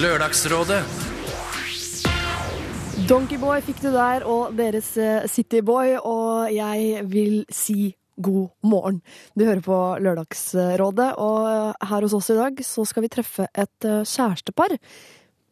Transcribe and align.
Lørdagsrådet 0.00 0.78
Donkeyboy 3.10 3.58
fikk 3.60 3.82
du 3.82 3.90
der, 3.92 4.24
og 4.24 4.54
deres 4.56 4.94
eh, 4.96 5.26
Cityboy, 5.28 5.98
og 6.00 6.48
jeg 6.54 7.02
vil 7.10 7.42
si 7.52 7.90
god 8.16 8.54
morgen. 8.64 9.02
Du 9.36 9.44
hører 9.44 9.60
på 9.60 9.78
Lørdagsrådet, 10.00 11.10
og 11.20 11.38
eh, 11.50 11.88
her 11.90 12.06
hos 12.06 12.16
oss 12.16 12.30
i 12.32 12.38
dag 12.38 12.62
så 12.64 12.86
skal 12.88 13.04
vi 13.04 13.10
treffe 13.12 13.50
et 13.52 13.88
eh, 13.88 14.00
kjærestepar. 14.08 14.78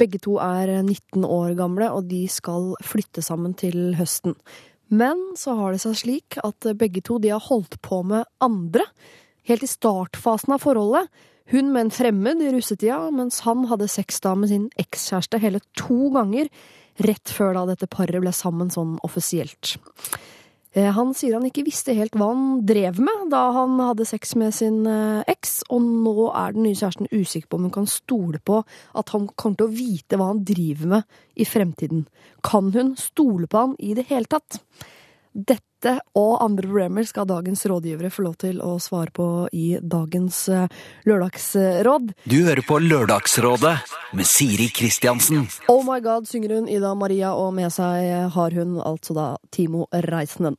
Begge 0.01 0.23
to 0.25 0.39
er 0.41 0.73
19 0.79 1.27
år 1.27 1.53
gamle, 1.59 1.91
og 1.93 2.09
de 2.09 2.23
skal 2.33 2.73
flytte 2.81 3.21
sammen 3.27 3.53
til 3.53 3.99
høsten. 3.99 4.39
Men 4.89 5.21
så 5.37 5.59
har 5.59 5.77
det 5.77 5.83
seg 5.85 5.99
slik 6.01 6.41
at 6.41 6.73
begge 6.81 7.05
to 7.05 7.21
de 7.21 7.35
har 7.35 7.45
holdt 7.51 7.77
på 7.85 8.01
med 8.09 8.25
andre, 8.41 8.89
helt 9.51 9.69
i 9.69 9.75
startfasen 9.75 10.57
av 10.57 10.65
forholdet. 10.65 11.13
Hun 11.51 11.73
med 11.75 11.89
en 11.89 11.91
fremmed 11.91 12.43
i 12.45 12.53
russetida, 12.55 13.09
mens 13.11 13.41
han 13.43 13.65
hadde 13.67 13.89
sex 13.91 14.21
da 14.23 14.37
med 14.39 14.53
sin 14.53 14.69
ekskjæreste 14.79 15.41
hele 15.43 15.59
to 15.79 16.13
ganger 16.15 16.51
rett 17.03 17.33
før 17.33 17.57
da 17.57 17.65
dette 17.73 17.89
paret 17.91 18.23
ble 18.23 18.33
sammen 18.35 18.71
sånn 18.71 18.99
offisielt. 19.07 19.75
Eh, 20.73 20.93
Han 20.95 21.11
sier 21.15 21.35
han 21.35 21.49
ikke 21.49 21.65
visste 21.67 21.97
helt 21.99 22.15
hva 22.15 22.29
han 22.31 22.61
drev 22.67 23.01
med 23.03 23.31
da 23.33 23.43
han 23.57 23.81
hadde 23.83 24.07
sex 24.07 24.37
med 24.39 24.55
sin 24.55 24.85
eh, 24.87 25.25
eks, 25.27 25.65
og 25.75 25.83
nå 25.83 26.29
er 26.29 26.55
den 26.55 26.69
nye 26.69 26.79
kjæresten 26.79 27.11
usikker 27.11 27.51
på 27.51 27.59
om 27.59 27.67
hun 27.67 27.75
kan 27.81 27.91
stole 27.91 28.39
på 28.39 28.61
at 28.95 29.11
han 29.11 29.27
kommer 29.35 29.59
til 29.59 29.67
å 29.67 29.75
vite 29.75 30.21
hva 30.21 30.31
han 30.31 30.45
driver 30.47 30.95
med 30.95 31.19
i 31.35 31.49
fremtiden. 31.49 32.07
Kan 32.47 32.71
hun 32.77 32.95
stole 33.01 33.51
på 33.51 33.65
han 33.65 33.75
i 33.83 33.97
det 33.99 34.07
hele 34.13 34.31
tatt? 34.31 34.63
Dette 35.35 35.70
og 35.89 36.33
andre 36.45 36.67
problemer 36.69 37.07
skal 37.09 37.29
dagens 37.31 37.65
rådgivere 37.71 38.11
få 38.13 38.25
lov 38.27 38.37
til 38.43 38.61
å 38.65 38.77
svare 38.83 39.13
på 39.17 39.27
i 39.57 39.79
dagens 39.81 40.43
eh, 40.53 40.67
lørdagsråd. 41.09 42.15
Du 42.29 42.39
hører 42.47 42.65
på 42.67 42.81
Lørdagsrådet 42.85 43.77
med 44.19 44.29
Siri 44.29 44.71
Kristiansen. 44.75 45.47
Oh 45.73 45.85
my 45.87 46.01
god, 46.05 46.29
synger 46.29 46.59
hun 46.59 46.69
Ida 46.69 46.95
Maria, 46.95 47.35
og 47.35 47.55
med 47.57 47.73
seg 47.75 48.33
har 48.35 48.59
hun 48.59 48.81
altså 48.83 49.17
da 49.17 49.29
Timo 49.55 49.87
Reisenden. 49.93 50.59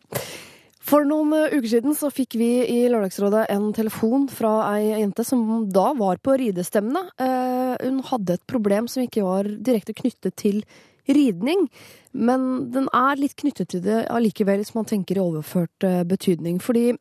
For 0.82 1.06
noen 1.06 1.34
eh, 1.38 1.54
uker 1.54 1.70
siden 1.76 1.96
så 1.98 2.10
fikk 2.14 2.36
vi 2.42 2.50
i 2.66 2.80
Lørdagsrådet 2.90 3.46
en 3.54 3.70
telefon 3.78 4.26
fra 4.32 4.74
ei 4.74 4.90
jente 4.90 5.26
som 5.28 5.68
da 5.70 5.92
var 5.98 6.22
på 6.24 6.36
ridestevne. 6.42 7.06
Eh, 7.22 7.76
hun 7.86 8.02
hadde 8.10 8.40
et 8.40 8.48
problem 8.50 8.90
som 8.90 9.06
ikke 9.06 9.26
var 9.26 9.50
direkte 9.50 9.96
knyttet 9.98 10.36
til 10.42 10.64
ridning, 11.10 11.68
men 12.12 12.72
den 12.74 12.90
er 12.96 13.20
litt 13.20 13.38
knyttet 13.40 13.72
til 13.74 13.84
det 13.86 14.04
allikevel, 14.12 14.62
hvis 14.62 14.76
man 14.78 14.90
tenker 14.90 15.18
i 15.18 15.24
overført 15.24 15.88
eh, 15.88 16.02
betydning. 16.08 16.60
Fordi 16.64 16.92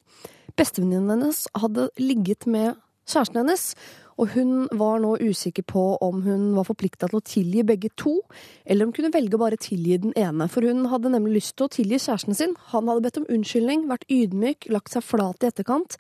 bestevenninnen 0.59 1.11
hennes 1.17 1.47
hadde 1.59 1.91
ligget 2.01 2.47
med 2.51 2.79
kjæresten 3.11 3.43
hennes, 3.43 3.73
og 4.21 4.35
hun 4.35 4.67
var 4.77 4.99
nå 5.01 5.15
usikker 5.23 5.65
på 5.65 5.83
om 6.05 6.21
hun 6.27 6.51
var 6.57 6.67
forplikta 6.69 7.09
til 7.09 7.19
å 7.19 7.25
tilgi 7.25 7.63
begge 7.67 7.89
to, 7.97 8.19
eller 8.67 8.85
om 8.85 8.91
hun 8.91 8.97
kunne 8.99 9.13
velge 9.15 9.39
å 9.39 9.41
bare 9.41 9.61
tilgi 9.61 9.97
den 10.03 10.13
ene. 10.19 10.49
For 10.53 10.67
hun 10.69 10.85
hadde 10.93 11.13
nemlig 11.15 11.39
lyst 11.39 11.55
til 11.57 11.67
å 11.67 11.73
tilgi 11.73 12.03
kjæresten 12.05 12.37
sin. 12.37 12.53
Han 12.75 12.91
hadde 12.91 13.07
bedt 13.07 13.23
om 13.23 13.31
unnskyldning, 13.33 13.87
vært 13.89 14.05
ydmyk, 14.13 14.69
lagt 14.75 14.93
seg 14.93 15.07
flat 15.07 15.41
i 15.41 15.49
etterkant. 15.49 15.97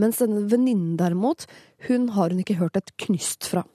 Mens 0.00 0.22
denne 0.22 0.46
venninnen 0.48 0.96
derimot, 0.96 1.44
hun 1.90 2.08
har 2.16 2.32
hun 2.32 2.40
ikke 2.40 2.60
hørt 2.62 2.80
et 2.80 2.94
knyst 3.04 3.50
fra. 3.50 3.66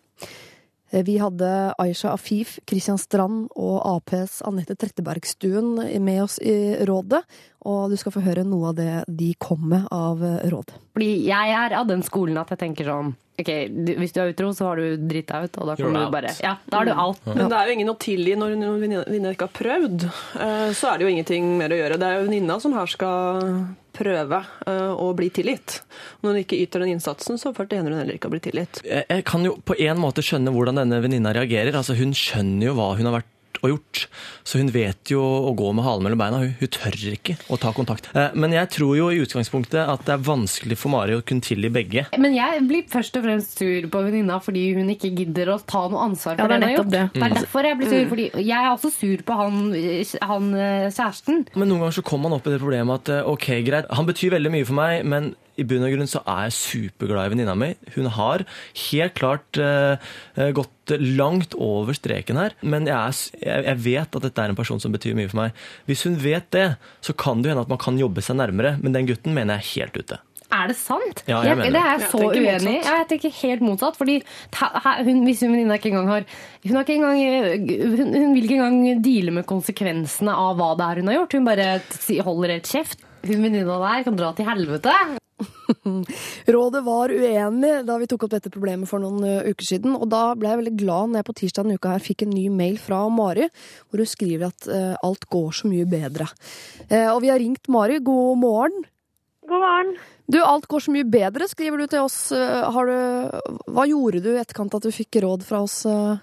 Eh, 0.94 1.04
Vi 1.04 1.18
hadde 1.18 1.74
Aisha 1.82 2.14
Afif, 2.14 2.60
Christian 2.70 3.00
Strand 3.02 3.50
og 3.58 3.82
Aps 3.96 4.42
Anette 4.46 4.76
Trettebergstuen 4.78 5.82
med 6.04 6.24
oss 6.24 6.38
i 6.40 6.76
rådet, 6.86 7.24
og 7.66 7.90
du 7.92 7.98
skal 8.00 8.14
få 8.16 8.24
høre 8.26 8.44
noe 8.48 8.70
av 8.72 8.78
det 8.80 9.04
de 9.08 9.34
kom 9.40 9.68
med 9.74 9.88
av 9.94 10.24
eh, 10.24 10.48
råd. 10.52 10.74
Fordi 10.94 11.12
jeg 11.28 11.54
er 11.58 11.76
av 11.80 11.88
den 11.90 12.04
skolen 12.06 12.38
at 12.42 12.54
jeg 12.54 12.62
tenker 12.68 12.90
sånn 12.92 13.14
Ok, 13.34 13.48
hvis 13.98 14.12
du 14.14 14.20
er 14.22 14.30
utro, 14.30 14.52
så 14.54 14.68
har 14.68 14.78
du 14.78 15.00
drita 15.10 15.40
ut, 15.42 15.56
og 15.58 15.66
da 15.72 15.74
kan 15.74 15.88
You're 15.88 16.04
du 16.06 16.12
bare 16.14 16.34
Ja, 16.44 16.52
da 16.70 16.84
er 16.84 16.86
du 16.86 16.92
out. 16.94 17.18
Men 17.26 17.48
det 17.50 17.58
er 17.58 17.66
jo 17.72 17.74
ingen 17.74 17.90
å 17.90 17.96
tilgi 17.98 18.36
når 18.38 18.52
en 18.54 18.66
venninne 18.84 19.32
ikke 19.34 19.48
har 19.48 19.56
prøvd. 19.58 20.06
Eh, 20.38 20.68
Så 20.78 20.92
er 20.92 21.00
det 21.02 21.08
jo 21.08 21.14
ingenting 21.16 21.48
mer 21.58 21.74
å 21.74 21.80
gjøre. 21.80 21.98
Det 21.98 22.12
er 22.12 22.20
jo 22.20 22.28
venninna 22.28 22.60
som 22.62 22.76
her 22.78 22.92
skal 22.94 23.50
prøve 23.98 24.38
eh, 24.70 24.94
å 24.94 25.08
bli 25.18 25.32
tilgitt. 25.34 25.80
Når 26.22 26.30
hun 26.36 26.42
ikke 26.44 26.62
yter 26.62 26.86
den 26.86 26.94
innsatsen, 26.94 27.42
så 27.42 27.56
fortjener 27.58 27.90
hun 27.90 28.04
heller 28.04 28.20
ikke 28.20 28.30
å 28.30 28.36
bli 28.36 28.44
tilgitt. 28.46 28.84
Jeg 28.86 29.26
kan 29.26 29.50
jo 29.50 29.58
på 29.66 29.80
en 29.82 29.98
måte 30.06 30.22
skjønne 30.22 30.54
hvordan 30.54 30.84
denne 30.84 31.02
venninna 31.02 31.34
reagerer. 31.34 31.74
Altså, 31.82 31.98
hun 31.98 32.14
skjønner 32.14 32.70
jo 32.70 32.78
hva 32.78 32.92
hun 33.02 33.10
har 33.10 33.18
vært 33.18 33.33
og 33.64 33.70
gjort. 33.72 34.02
Så 34.44 34.60
hun 34.60 34.70
vet 34.76 35.12
jo 35.14 35.22
å 35.24 35.54
gå 35.56 35.70
med 35.76 35.86
halen 35.86 36.04
mellom 36.04 36.20
beina. 36.20 36.40
Hun, 36.44 36.52
hun 36.60 36.72
tør 36.76 36.98
ikke 37.14 37.38
å 37.48 37.58
ta 37.62 37.72
kontakt. 37.76 38.10
Eh, 38.14 38.34
Men 38.36 38.52
jeg 38.56 38.70
tror 38.76 38.98
jo 39.00 39.08
i 39.14 39.22
utgangspunktet 39.24 39.80
at 39.88 40.04
det 40.08 40.14
er 40.18 40.26
vanskelig 40.28 40.78
for 40.78 40.92
Mari 40.94 41.16
å 41.16 41.24
kunne 41.24 41.42
tilgi 41.46 41.72
begge. 41.74 42.06
Men 42.20 42.36
jeg 42.36 42.66
blir 42.68 42.84
først 42.92 43.16
og 43.20 43.24
fremst 43.28 43.58
sur 43.62 43.88
på 43.94 44.04
venninna 44.04 44.40
fordi 44.44 44.66
hun 44.76 44.92
ikke 44.94 45.14
gidder 45.16 45.54
å 45.56 45.60
ta 45.64 45.86
noe 45.88 46.04
ansvar 46.10 46.36
for 46.38 46.44
Ja, 46.44 46.48
det 46.52 46.60
hun 46.60 46.68
har 46.68 46.76
gjort. 46.78 46.92
det. 46.94 47.04
Det 47.16 47.24
er 47.24 47.38
derfor 47.40 47.70
jeg 47.70 47.80
blir 47.80 47.94
sur, 47.94 48.04
fordi 48.12 48.28
jeg 48.44 48.60
er 48.60 48.72
også 48.74 48.92
sur 48.98 49.24
på 49.24 49.40
han, 49.40 49.62
han 50.34 50.52
eh, 50.54 50.90
kjæresten. 50.92 51.46
Men 51.56 51.72
noen 51.72 51.86
ganger 51.86 51.98
så 52.02 52.06
kommer 52.06 52.30
man 52.30 52.38
opp 52.42 52.48
i 52.52 52.54
det 52.58 52.62
problemet 52.62 53.00
at 53.04 53.14
eh, 53.16 53.32
ok, 53.32 53.48
greit, 53.68 53.88
han 53.96 54.10
betyr 54.12 54.36
veldig 54.36 54.52
mye 54.58 54.68
for 54.68 54.80
meg, 54.80 55.06
men 55.08 55.32
i 55.60 55.66
bunn 55.70 55.84
og 55.86 55.92
grunn 55.94 56.10
så 56.10 56.22
er 56.26 56.48
jeg 56.48 56.56
superglad 56.58 57.28
i 57.30 57.34
venninna 57.36 57.54
mi. 57.60 57.72
Hun 57.96 58.08
har 58.16 58.44
helt 58.90 59.14
klart 59.20 59.60
eh, 59.62 60.02
eh, 60.38 60.52
gått 60.58 60.94
langt 61.00 61.54
over 61.62 61.94
streken 61.96 62.40
her, 62.42 62.56
men 62.66 62.90
jeg, 62.90 62.98
er, 62.98 63.40
jeg, 63.46 63.66
jeg 63.70 63.82
vet 63.86 64.18
at 64.20 64.26
dette 64.28 64.44
er 64.48 64.54
en 64.54 64.58
person 64.60 64.82
som 64.82 64.92
betyr 64.96 65.16
mye 65.20 65.30
for 65.32 65.44
meg. 65.44 65.64
Hvis 65.90 66.04
hun 66.10 66.18
vet 66.24 66.50
det, 66.56 66.68
så 67.06 67.14
kan 67.14 67.42
det 67.44 67.54
hende 67.54 67.64
at 67.68 67.72
man 67.72 67.82
kan 67.82 68.00
jobbe 68.02 68.24
seg 68.26 68.40
nærmere, 68.42 68.76
men 68.82 68.96
den 68.98 69.10
gutten 69.10 69.36
mener 69.38 69.62
jeg 69.62 69.64
er 69.64 69.74
helt 69.92 70.02
ute. 70.04 70.20
Er 70.54 70.70
det 70.70 70.76
sant? 70.78 71.24
Ja, 71.26 71.40
jeg 71.42 71.58
mener 71.58 71.74
det 71.74 71.80
er 71.82 71.96
jeg 71.98 72.10
så 72.12 72.20
Jeg 72.22 72.44
uenig 72.44 72.74
i. 72.76 72.82
Jeg 72.86 73.06
tenker 73.10 73.32
helt 73.40 73.64
motsatt. 73.66 73.96
Fordi 73.98 74.20
ta- 74.54 75.00
hun, 75.02 75.24
hvis 75.26 75.40
hun 75.42 75.50
venninna 75.56 75.80
ikke 75.80 75.90
engang 75.90 76.12
har 76.12 76.28
hun, 76.28 76.76
har 76.76 76.84
ikke 76.86 76.98
engang, 77.00 77.24
hun, 77.98 78.12
hun 78.14 78.36
vil 78.36 78.46
ikke 78.46 78.60
engang 78.60 79.02
deale 79.02 79.34
med 79.34 79.48
konsekvensene 79.50 80.36
av 80.44 80.60
hva 80.60 80.70
det 80.78 80.86
er 80.92 81.02
hun 81.02 81.10
har 81.10 81.18
gjort. 81.22 81.34
Hun 81.40 81.48
bare 81.50 81.68
holder 82.28 82.54
helt 82.54 82.70
kjeft. 82.70 83.02
Hun 83.24 83.44
venninna 83.44 83.78
der 83.80 84.04
kan 84.08 84.18
dra 84.20 84.34
til 84.36 84.48
helvete. 84.50 84.94
Rådet 86.54 86.82
var 86.86 87.12
uenig 87.12 87.72
da 87.88 87.96
vi 88.00 88.08
tok 88.12 88.26
opp 88.28 88.34
dette 88.36 88.52
problemet 88.54 88.90
for 88.90 89.04
noen 89.04 89.24
uker 89.50 89.68
siden, 89.68 89.96
og 89.96 90.10
da 90.12 90.26
ble 90.40 90.52
jeg 90.52 90.60
veldig 90.62 90.74
glad 90.80 91.12
når 91.12 91.22
jeg 91.22 91.28
på 91.30 91.36
tirsdag 91.40 91.68
denne 91.68 91.80
uka 91.80 91.94
her 91.96 92.04
fikk 92.04 92.26
en 92.26 92.34
ny 92.36 92.46
mail 92.54 92.80
fra 92.82 93.02
Mari, 93.12 93.48
hvor 93.88 94.04
hun 94.04 94.10
skriver 94.10 94.50
at 94.52 94.68
uh, 94.68 94.96
alt 95.04 95.28
går 95.32 95.56
så 95.56 95.72
mye 95.72 95.88
bedre. 95.90 96.28
Uh, 96.92 97.10
og 97.14 97.22
vi 97.24 97.32
har 97.32 97.40
ringt 97.42 97.72
Mari. 97.72 98.02
God 98.04 98.42
morgen. 98.44 98.84
God 99.48 99.64
morgen. 99.66 99.96
Du, 100.32 100.40
alt 100.44 100.68
går 100.72 100.86
så 100.86 100.94
mye 100.96 101.08
bedre, 101.08 101.48
skriver 101.52 101.84
du 101.84 101.88
til 101.92 102.06
oss. 102.06 102.20
Uh, 102.36 102.68
Har 102.76 102.92
du, 102.92 103.66
hva 103.76 103.88
gjorde 103.90 104.24
du 104.24 104.30
i 104.36 104.40
etterkant 104.44 104.76
at 104.78 104.86
du 104.88 104.94
fikk 104.96 105.20
råd 105.24 105.44
fra 105.48 105.64
oss? 105.66 105.82
eh? 105.88 106.20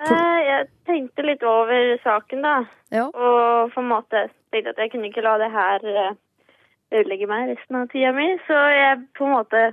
Eh, 0.00 0.40
Jeg 0.48 0.68
tenkte 0.86 1.24
litt 1.26 1.42
over 1.42 1.96
saken, 2.04 2.42
da. 2.42 2.54
Ja. 2.94 3.06
Og 3.08 3.72
på 3.74 3.82
en 3.82 3.90
måte 3.90 4.28
tenkte 4.52 4.72
at 4.74 4.78
jeg 4.82 4.92
kunne 4.92 5.10
ikke 5.10 5.24
la 5.26 5.36
det 5.42 5.50
her 5.52 5.84
eh, 5.92 6.14
ødelegge 6.94 7.28
meg 7.30 7.50
resten 7.52 7.80
av 7.80 7.88
tida 7.92 8.12
mi. 8.16 8.30
Så 8.46 8.58
jeg 8.74 9.02
på 9.18 9.26
en 9.26 9.34
måte 9.34 9.64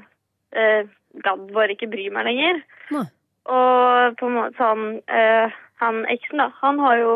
eh, 0.55 0.89
gadd 1.25 1.45
bare 1.55 1.75
ikke 1.75 1.89
bry 1.93 2.09
meg 2.13 2.27
lenger. 2.29 2.59
Nei. 2.95 3.05
Og 3.45 4.17
på 4.19 4.25
en 4.27 4.35
måte 4.39 4.57
sånn 4.57 4.85
eh, 5.05 5.53
Han 5.83 6.05
eksen, 6.09 6.39
da, 6.41 6.47
han 6.63 6.79
har 6.81 6.95
jo 6.97 7.11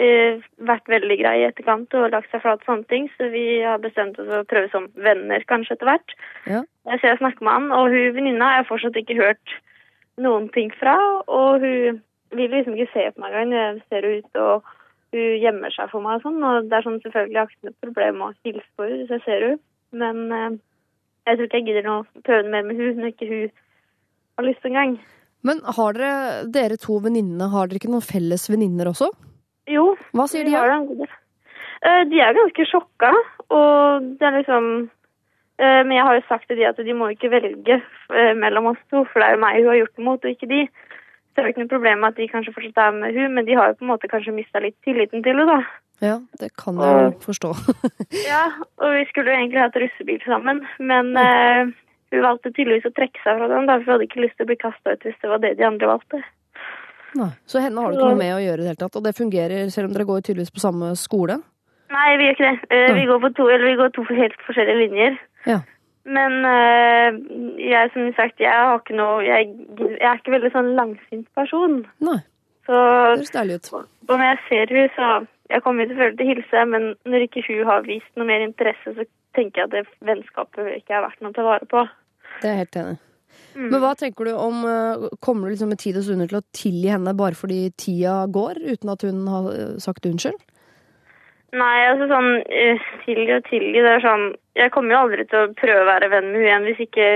eh, 0.00 0.40
vært 0.66 0.88
veldig 0.90 1.18
grei 1.20 1.34
i 1.42 1.46
etterkant 1.46 1.92
og 1.94 2.08
lagt 2.14 2.30
seg 2.32 2.40
flat 2.42 2.64
sånne 2.66 2.88
ting, 2.88 3.06
så 3.18 3.28
vi 3.30 3.60
har 3.62 3.78
bestemt 3.82 4.16
oss 4.18 4.26
for 4.30 4.42
å 4.42 4.48
prøve 4.48 4.70
som 4.72 4.86
venner 4.96 5.44
kanskje 5.46 5.76
etter 5.76 5.90
hvert. 5.90 6.14
Ja. 6.48 6.62
Jeg 6.88 7.00
ser 7.02 7.12
jeg 7.12 7.20
snakker 7.20 7.44
med 7.44 7.52
han, 7.52 7.70
og 7.76 7.92
hun 7.92 8.14
venninna 8.16 8.48
har 8.50 8.62
jeg 8.62 8.68
fortsatt 8.70 8.96
ikke 9.02 9.18
hørt 9.20 9.56
noen 10.18 10.48
ting 10.56 10.72
fra. 10.80 10.96
Og 11.28 11.60
hun 11.62 12.00
vil 12.36 12.50
liksom 12.52 12.76
ikke 12.76 12.92
se 12.92 13.06
på 13.14 13.22
meg 13.22 13.34
engang 13.34 13.54
jeg 13.56 13.82
ser 13.88 14.06
henne 14.08 14.22
ut 14.22 14.40
og 14.42 14.74
hun 15.14 15.38
gjemmer 15.40 15.72
seg 15.72 15.88
for 15.92 16.04
meg 16.04 16.18
og 16.18 16.26
sånn. 16.26 16.42
Og 16.44 16.66
det 16.68 16.76
er 16.78 16.84
sånn 16.84 16.98
selvfølgelig 17.04 17.40
har 17.40 17.52
ikke 17.52 17.68
noe 17.70 17.86
problem 17.86 18.18
med 18.20 18.26
å 18.26 18.48
hilse 18.48 18.66
på 18.76 18.84
henne 18.88 18.98
hvis 19.02 19.14
jeg 19.16 19.24
ser 19.24 19.46
henne, 19.46 19.60
men 20.02 20.34
eh, 20.36 20.58
jeg 21.28 21.38
tror 21.38 21.48
ikke 21.48 21.60
jeg 21.60 21.68
gidder 21.70 21.88
å 21.92 22.00
prøve 22.26 22.52
mer 22.52 22.66
med 22.66 22.80
henne 22.80 23.00
når 23.02 23.14
ikke 23.14 23.30
hun 23.30 23.54
har 24.38 24.48
lyst 24.48 24.68
engang. 24.68 24.98
Men 25.46 25.62
har 25.76 25.96
dere, 25.96 26.50
dere 26.52 26.76
to 26.82 26.98
venninnene, 27.04 27.48
har 27.52 27.70
dere 27.70 27.80
ikke 27.80 27.92
noen 27.92 28.04
felles 28.04 28.48
venninner 28.50 28.90
også? 28.90 29.10
Jo, 29.70 29.92
Hva 30.16 30.26
sier 30.30 30.46
de? 30.48 30.54
Har 30.56 30.86
det. 30.88 31.08
Eh, 31.86 32.04
De 32.10 32.20
er 32.24 32.36
ganske 32.36 32.66
sjokka, 32.68 33.12
og 33.54 34.08
det 34.18 34.26
er 34.26 34.38
liksom 34.40 34.64
eh, 35.60 35.82
Men 35.84 35.94
jeg 35.94 36.06
har 36.08 36.16
jo 36.18 36.24
sagt 36.28 36.48
til 36.48 36.58
de 36.58 36.66
at 36.68 36.80
de 36.84 36.96
må 36.96 37.10
ikke 37.12 37.30
velge 37.32 37.78
eh, 37.78 38.32
mellom 38.36 38.72
oss 38.72 38.80
to, 38.90 39.04
for 39.12 39.20
det 39.20 39.28
er 39.28 39.36
jo 39.36 39.42
meg 39.44 39.60
hun 39.60 39.70
har 39.72 39.80
gjort 39.82 39.96
det 39.96 40.06
mot, 40.08 40.24
og 40.24 40.34
ikke 40.34 40.50
de. 40.50 40.62
Så 41.38 41.44
det 41.44 41.44
er 41.44 41.52
det 41.52 41.54
ikke 41.54 41.62
noe 41.62 41.70
problem 41.70 42.00
med 42.02 42.08
at 42.08 42.16
de 42.18 42.24
kanskje 42.26 42.52
fortsatt 42.56 42.78
er 42.82 42.94
med 42.96 43.14
hun, 43.14 43.34
men 43.36 43.44
de 43.46 43.54
har 43.54 43.68
jo 43.70 43.74
på 43.78 43.84
en 43.84 43.90
måte 43.92 44.08
kanskje 44.10 44.32
mista 44.34 44.58
litt 44.58 44.74
tilliten 44.82 45.20
til 45.22 45.38
henne, 45.38 45.44
da. 45.46 45.58
ja, 46.02 46.16
det 46.40 46.48
kan 46.58 46.80
jeg 46.82 47.04
jo 47.04 47.12
forstå. 47.28 47.50
Ja, 48.32 48.40
og 48.82 48.96
vi 48.96 49.04
skulle 49.06 49.30
jo 49.30 49.36
egentlig 49.36 49.60
hatt 49.62 49.78
russebil 49.78 50.18
sammen, 50.24 50.64
men 50.82 51.12
uh, 51.14 51.70
hun 52.10 52.26
valgte 52.26 52.50
tydeligvis 52.50 52.90
å 52.90 52.92
trekke 52.96 53.22
seg 53.22 53.38
fra 53.38 53.46
den, 53.54 53.70
da, 53.70 53.78
for 53.78 53.86
hun 53.86 53.94
hadde 53.94 54.08
ikke 54.08 54.24
lyst 54.24 54.34
til 54.34 54.48
å 54.48 54.50
bli 54.50 54.58
kasta 54.64 54.96
ut 54.96 55.06
hvis 55.06 55.22
det 55.22 55.30
var 55.30 55.44
det 55.46 55.54
de 55.60 55.68
andre 55.68 55.92
valgte. 55.92 56.24
Nei. 57.22 57.30
Så 57.46 57.62
henne 57.62 57.86
har 57.86 57.94
du 57.94 58.00
ikke 58.00 58.10
noe 58.10 58.22
med 58.24 58.34
å 58.34 58.42
gjøre 58.42 58.58
i 58.58 58.64
det 58.64 58.70
hele 58.72 58.82
tatt, 58.82 58.98
og 58.98 59.06
det 59.06 59.14
fungerer 59.22 59.70
selv 59.70 59.92
om 59.92 59.94
dere 59.94 60.10
går 60.10 60.26
tydeligvis 60.26 60.58
på 60.58 60.66
samme 60.66 60.90
skole? 60.98 61.38
Nei, 61.94 62.10
vi 62.18 62.26
gjør 62.26 62.40
ikke 62.40 62.50
det. 62.50 62.74
Uh, 62.74 62.94
vi 62.98 63.08
går 63.14 63.26
på 63.28 63.34
to, 63.38 63.46
eller 63.54 63.70
vi 63.70 63.78
går 63.78 63.94
to 63.94 64.10
helt 64.10 64.46
forskjellige 64.50 64.82
linjer. 64.88 65.22
Ja. 65.46 65.62
Men 66.08 66.38
eh, 66.48 67.18
jeg 67.68 67.92
som 67.92 68.08
sagt, 68.16 68.40
jeg 68.40 68.52
har 68.52 68.80
ikke 68.80 68.96
noe 68.96 69.20
jeg, 69.26 69.50
jeg 69.78 70.08
er 70.08 70.20
ikke 70.20 70.34
veldig 70.36 70.52
sånn 70.54 70.70
langsint 70.78 71.26
person. 71.36 71.82
Nei, 72.04 72.20
Så 72.68 72.76
det 72.78 73.18
høres 73.18 73.34
deilig 73.34 73.58
ut. 73.58 73.72
og 73.74 74.14
når 74.14 74.24
jeg 74.30 74.38
ser 74.48 74.72
henne, 74.76 74.94
så 74.96 75.10
Jeg 75.48 75.62
kommer 75.64 75.86
selvfølgelig 75.88 76.16
til 76.18 76.26
å 76.26 76.28
hilse, 76.28 76.62
men 76.68 76.82
når 77.08 77.22
ikke 77.24 77.42
hun 77.46 77.60
har 77.64 77.84
vist 77.86 78.18
noe 78.20 78.26
mer 78.28 78.42
interesse, 78.44 78.92
så 78.92 79.06
tenker 79.32 79.62
jeg 79.62 79.68
at 79.70 79.76
det 79.78 80.04
vennskapet 80.04 80.74
ikke 80.74 80.92
er 80.92 81.06
verdt 81.06 81.22
noe 81.24 81.32
å 81.32 81.36
ta 81.38 81.44
vare 81.46 81.68
på. 81.70 81.84
Det 82.42 82.50
er 82.50 82.52
jeg 82.52 82.60
helt 82.66 82.76
enig. 82.76 82.98
Mm. 83.54 83.70
Men 83.70 83.80
hva 83.80 83.94
tenker 83.96 84.28
du 84.28 84.32
om 84.36 84.60
eh, 84.68 85.08
Kommer 85.24 85.48
du 85.48 85.54
liksom 85.54 85.72
med 85.72 85.80
tid 85.80 85.96
og 85.98 86.04
stunder 86.04 86.28
til 86.28 86.40
å 86.40 86.46
tilgi 86.52 86.92
henne 86.92 87.16
bare 87.16 87.38
fordi 87.38 87.70
tida 87.80 88.26
går, 88.28 88.60
uten 88.60 88.92
at 88.92 89.04
hun 89.08 89.24
har 89.32 89.48
eh, 89.54 89.74
sagt 89.80 90.08
unnskyld? 90.08 90.44
Nei, 91.56 91.76
altså 91.88 92.08
sånn 92.10 92.42
eh, 92.52 92.80
tilgi 93.06 93.32
og 93.38 93.46
tilgi, 93.48 93.80
det 93.80 93.92
er 93.94 94.02
sånn 94.04 94.24
Jeg 94.58 94.72
kommer 94.74 94.92
jo 94.92 94.98
aldri 95.06 95.24
til 95.30 95.46
å 95.46 95.52
prøve 95.56 95.80
å 95.80 95.88
være 95.88 96.10
venn 96.12 96.26
med 96.28 96.42
hun 96.42 96.48
igjen 96.48 96.66
hvis 96.68 96.82
ikke 96.84 97.06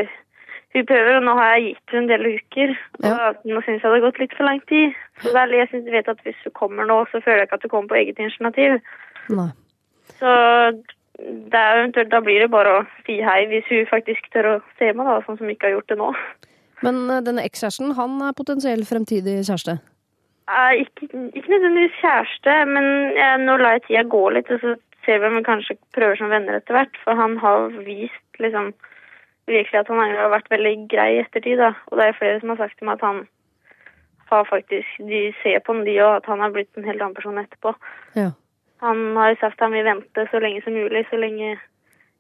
hun 0.73 0.87
prøver, 0.89 1.19
og 1.19 1.27
nå 1.27 1.35
har 1.37 1.51
jeg 1.53 1.65
gitt 1.67 1.93
henne 1.93 2.01
en 2.01 2.09
del 2.09 2.29
uker. 2.39 2.71
Og 3.03 3.05
Ja. 3.05 3.33
nå 3.45 3.61
syns 3.61 3.83
jeg 3.83 3.91
det 3.91 3.91
har 3.93 4.05
gått 4.07 4.21
litt 4.23 4.37
for 4.39 4.49
lang 4.49 4.61
tid. 4.71 4.95
Så 5.21 5.33
det 5.35 5.41
er, 5.43 5.53
jeg 5.59 5.69
synes, 5.69 5.91
vet 5.93 6.09
at 6.09 6.23
hvis 6.25 6.39
hun 6.47 6.55
kommer 6.57 6.89
nå, 6.89 6.97
så 7.13 7.21
føler 7.21 7.43
jeg 7.43 7.49
ikke 7.51 7.59
at 7.59 7.67
hun 7.67 7.73
kommer 7.75 7.89
på 7.93 7.99
eget 8.01 8.19
initiativ. 8.19 8.79
Nei. 9.29 9.51
Så 10.17 10.31
det 11.21 11.61
er 11.61 11.83
eventuelt, 11.83 12.09
da 12.09 12.21
blir 12.25 12.41
det 12.41 12.51
bare 12.51 12.73
å 12.79 12.87
si 13.05 13.21
hei 13.21 13.45
hvis 13.53 13.69
hun 13.69 13.85
faktisk 13.91 14.33
tør 14.33 14.49
å 14.49 14.57
se 14.79 14.89
meg, 14.97 15.05
da, 15.07 15.21
sånn 15.27 15.37
som 15.37 15.45
hun 15.45 15.53
ikke 15.53 15.69
har 15.69 15.77
gjort 15.77 15.93
det 15.93 15.99
nå. 16.01 16.09
Men 16.83 17.03
eh, 17.11 17.21
denne 17.21 17.45
ekskjæresten, 17.45 17.93
han 17.99 18.17
er 18.25 18.33
potensiell 18.33 18.81
fremtidig 18.89 19.43
kjæreste. 19.45 19.77
Ikke, 20.51 21.07
ikke 21.33 21.51
nødvendigvis 21.53 22.01
kjæreste, 22.01 22.55
men 22.67 22.87
jeg, 23.17 23.43
nå 23.45 23.57
lar 23.61 23.77
jeg 23.77 23.85
tida 23.87 24.03
gå 24.11 24.23
litt, 24.35 24.51
og 24.51 24.63
så 24.63 24.75
ser 25.07 25.21
vi 25.21 25.29
om 25.29 25.37
vi 25.39 25.45
kanskje 25.47 25.77
prøver 25.95 26.19
som 26.19 26.33
venner 26.33 26.59
etter 26.59 26.77
hvert. 26.77 26.99
For 27.05 27.19
han 27.19 27.37
har 27.43 27.71
vist 27.87 28.43
liksom 28.43 28.73
virkelig 29.51 29.81
at 29.81 29.91
han 29.91 30.03
har 30.17 30.33
vært 30.33 30.51
veldig 30.53 30.75
grei 30.91 31.09
i 31.17 31.23
ettertid. 31.23 31.59
da. 31.59 31.73
Og 31.91 31.99
det 31.99 32.09
er 32.09 32.19
flere 32.19 32.41
som 32.41 32.55
har 32.55 32.63
sagt 32.63 32.79
til 32.79 32.89
meg 32.89 33.01
at 33.01 33.07
han 33.09 33.25
har 34.33 34.47
faktisk 34.49 34.89
De 35.05 35.27
ser 35.43 35.59
på 35.61 35.75
han, 35.75 35.85
de 35.85 35.99
òg, 36.01 36.23
at 36.23 36.29
han 36.31 36.41
har 36.41 36.55
blitt 36.55 36.79
en 36.79 36.87
helt 36.89 37.03
annen 37.03 37.17
person 37.17 37.39
etterpå. 37.39 37.75
Ja. 38.17 38.31
Han 38.81 39.17
har 39.17 39.37
sagt 39.41 39.61
at 39.61 39.67
han 39.67 39.77
vil 39.77 39.85
vente 39.85 40.27
så 40.31 40.41
lenge 40.43 40.63
som 40.65 40.73
mulig, 40.73 41.05
så 41.11 41.21
lenge 41.21 41.51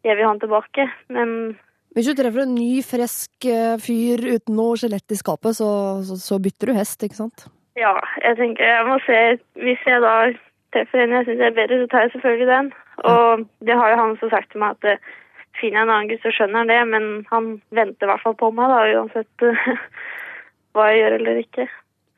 jeg 0.04 0.16
vil 0.16 0.26
ha 0.26 0.34
han 0.34 0.42
tilbake. 0.42 0.86
Men 1.08 1.56
Hvis 1.94 2.10
du 2.10 2.14
treffer 2.18 2.44
en 2.44 2.54
ny, 2.54 2.82
frisk 2.84 3.46
eh, 3.48 3.78
fyr 3.80 4.22
uten 4.34 4.56
noe 4.58 4.76
skjelett 4.76 5.14
i 5.14 5.18
skapet, 5.18 5.56
så, 5.56 5.70
så, 6.04 6.18
så 6.20 6.38
bytter 6.42 6.72
du 6.72 6.76
hest, 6.76 7.02
ikke 7.02 7.22
sant? 7.22 7.48
Ja, 7.78 7.94
jeg 8.20 8.36
tenker 8.36 8.68
jeg 8.68 8.84
må 8.84 8.98
se 9.06 9.18
Hvis 9.64 9.84
jeg 9.88 10.00
da 10.04 10.14
treffer 10.72 11.02
en 11.02 11.14
jeg 11.16 11.26
syns 11.28 11.44
er 11.44 11.56
bedre, 11.56 11.80
så 11.82 11.88
tar 11.92 12.06
jeg 12.06 12.12
selvfølgelig 12.14 12.48
den. 12.48 12.70
Og 13.12 13.44
det 13.66 13.74
har 13.76 13.90
jo 13.92 13.98
han 14.00 14.14
også 14.14 14.28
sagt 14.32 14.50
til 14.52 14.62
meg 14.62 14.76
at 14.76 14.88
eh, 14.92 15.10
finner 15.60 15.78
jeg 15.78 15.86
en 15.86 15.92
annen 15.94 16.08
gutt, 16.10 16.22
så 16.24 16.32
skjønner 16.32 16.62
han 16.62 16.72
det, 16.72 16.80
men 16.88 17.04
han 17.28 17.50
venter 17.76 18.06
i 18.06 18.10
hvert 18.10 18.24
fall 18.24 18.36
på 18.40 18.50
meg, 18.56 18.72
da, 18.72 18.78
uansett 18.96 19.44
eh, 19.48 19.68
hva 20.72 20.88
jeg 20.88 21.02
gjør 21.02 21.18
eller 21.18 21.42
ikke. 21.42 21.68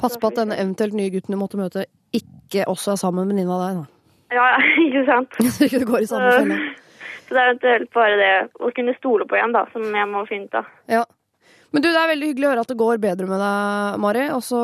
Pass 0.05 0.19
på 0.21 0.31
at 0.31 0.39
denne 0.39 0.59
eventuelt 0.61 0.95
nye 0.99 1.11
gutten 1.15 1.35
du 1.35 1.41
måtte 1.41 1.59
møte, 1.59 1.87
ikke 2.15 2.69
også 2.71 2.95
er 2.95 3.03
sammen 3.03 3.25
med 3.25 3.35
venninna 3.35 3.59
di, 3.65 3.75
da. 3.81 3.85
Ja, 4.35 4.47
ja, 4.55 4.62
ikke 4.87 5.05
sant? 5.11 5.43
Så 5.59 5.71
du 5.75 5.87
går 5.91 6.06
i 6.06 6.09
samme 6.11 6.33
felle. 6.39 6.62
så 7.25 7.35
det 7.35 7.43
er 7.43 7.51
eventuelt 7.51 7.93
bare 7.95 8.17
det 8.21 8.33
å 8.61 8.71
kunne 8.77 8.95
stole 8.99 9.27
på 9.27 9.39
igjen, 9.39 9.55
da, 9.56 9.67
som 9.75 9.87
jeg 9.91 10.11
må 10.11 10.27
finne 10.31 10.51
ut 10.51 10.59
av. 10.61 10.73
Ja. 11.01 11.05
Men 11.75 11.82
du, 11.82 11.88
det 11.91 11.99
er 11.99 12.11
veldig 12.12 12.29
hyggelig 12.31 12.47
å 12.47 12.50
høre 12.53 12.62
at 12.62 12.71
det 12.71 12.76
går 12.79 13.00
bedre 13.03 13.26
med 13.26 13.41
deg, 13.43 13.97
Mari. 14.05 14.25
Og 14.37 14.43
så 14.47 14.59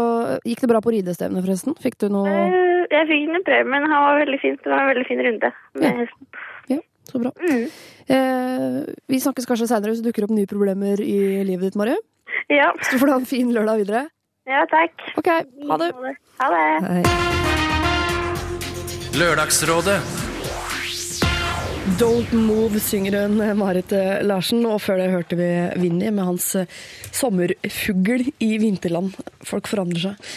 gikk 0.47 0.61
det 0.63 0.69
bra 0.71 0.81
på 0.85 0.93
ridestevnet, 0.95 1.43
forresten? 1.43 1.75
Fikk 1.83 1.97
du 1.99 2.07
noe 2.15 2.31
Eh, 2.31 2.87
Jeg 2.91 3.07
fikk 3.11 3.35
en 3.35 3.45
premie, 3.47 3.67
men 3.71 3.85
han 3.91 4.05
var 4.07 4.21
veldig 4.23 4.39
fint. 4.43 4.63
Det 4.63 4.71
var 4.71 4.81
en 4.85 4.91
veldig 4.95 5.07
fin 5.09 5.21
runde 5.27 5.51
med 5.75 5.85
Ja. 5.85 5.91
hesten. 5.99 6.27
Ja, 6.71 6.79
så 7.11 7.19
bra. 7.23 7.33
Eh, 8.11 8.79
vi 9.11 9.21
snakkes 9.23 9.47
kanskje 9.47 9.67
seinere 9.71 9.91
hvis 9.93 10.03
det 10.03 10.11
dukker 10.13 10.25
opp 10.29 10.31
nye 10.39 10.47
problemer 10.51 11.01
i 11.03 11.19
livet 11.47 11.71
ditt, 11.71 11.77
Mari. 11.79 11.95
Ja. 12.49 12.71
Så 12.83 12.99
får 12.99 13.07
du 13.07 13.13
ha 13.13 13.19
en 13.19 13.27
fin 13.27 13.51
lørdag 13.55 13.83
videre. 13.85 14.07
ja, 14.47 14.65
takk. 14.71 14.95
Ok, 15.19 15.29
ha 15.71 15.77
det. 15.83 15.91
Ha 16.41 16.49
det. 16.55 16.65
Hei. 16.91 17.03
Lørdagsrådet 19.19 19.99
Don't 21.81 22.33
Move 22.37 22.81
synger 22.81 23.15
hun 23.23 23.41
Marit 23.59 23.93
eh, 23.97 24.21
Larsen, 24.27 24.61
og 24.69 24.83
før 24.85 24.99
det 25.01 25.07
hørte 25.15 25.37
vi 25.39 25.47
Vinni 25.81 26.11
med 26.13 26.27
hans 26.29 26.51
eh, 26.61 26.69
sommerfugl 27.17 28.27
i 28.45 28.51
vinterland. 28.61 29.15
Folk 29.49 29.69
forandrer 29.71 30.11
seg. 30.11 30.29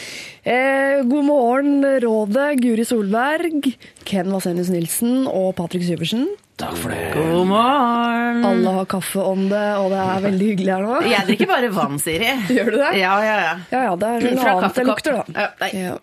Eh, 0.48 1.02
god 1.08 1.28
morgen, 1.28 1.84
Rådet, 2.04 2.48
Guri 2.64 2.86
Solberg, 2.88 3.68
Ken 4.08 4.32
Vasenius 4.32 4.72
Nilsen 4.72 5.28
og 5.28 5.52
Patrick 5.60 5.84
Syversen. 5.88 6.30
Takk 6.64 6.80
for 6.80 6.96
det. 6.96 7.12
God 7.18 7.48
morgen! 7.50 8.44
Alle 8.48 8.74
har 8.78 8.88
kaffeånde, 8.96 9.62
og 9.82 9.92
det 9.92 10.00
er 10.00 10.26
veldig 10.30 10.50
hyggelig 10.54 10.74
her 10.78 10.88
nå. 10.88 10.98
Jeg 11.12 11.28
drikker 11.28 11.50
bare 11.50 11.74
vann, 11.76 12.00
Siri. 12.02 12.32
Gjør 12.56 12.72
du 12.72 12.80
det? 12.80 12.92
Ja, 13.02 13.14
ja, 13.26 13.38
ja. 13.50 13.54
Ja, 13.74 13.86
ja, 13.90 13.94
det 14.00 14.16
er 14.16 14.28
noe 14.40 14.56
annet 14.56 14.80
det 14.80 14.88
lukter, 14.88 15.20
da. 15.20 15.44
Ja, 15.44 15.52
nei. 15.66 15.72
Ja. 15.90 16.00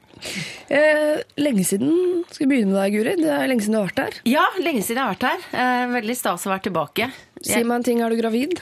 Eh, 0.71 1.23
lenge 1.41 1.65
siden 1.67 1.93
Skal 2.31 2.47
vi 2.47 2.51
begynne 2.55 2.75
med 2.75 2.81
deg, 2.83 2.97
Guri? 2.99 3.15
Det 3.21 3.31
er 3.35 3.49
lenge 3.51 3.65
siden 3.65 3.77
du 3.77 3.81
har 3.81 3.89
vært 3.91 4.03
her. 4.05 4.19
Ja, 4.31 4.45
lenge 4.63 4.83
siden 4.87 5.01
jeg 5.01 5.07
har 5.07 5.17
vært 5.17 5.29
her. 5.31 5.47
Eh, 5.63 5.87
veldig 5.97 6.17
stas 6.19 6.47
å 6.47 6.53
være 6.53 6.67
tilbake. 6.69 7.11
Si 7.43 7.63
meg 7.65 7.81
en 7.81 7.87
ting, 7.89 8.03
er 8.05 8.13
du 8.13 8.21
gravid? 8.21 8.61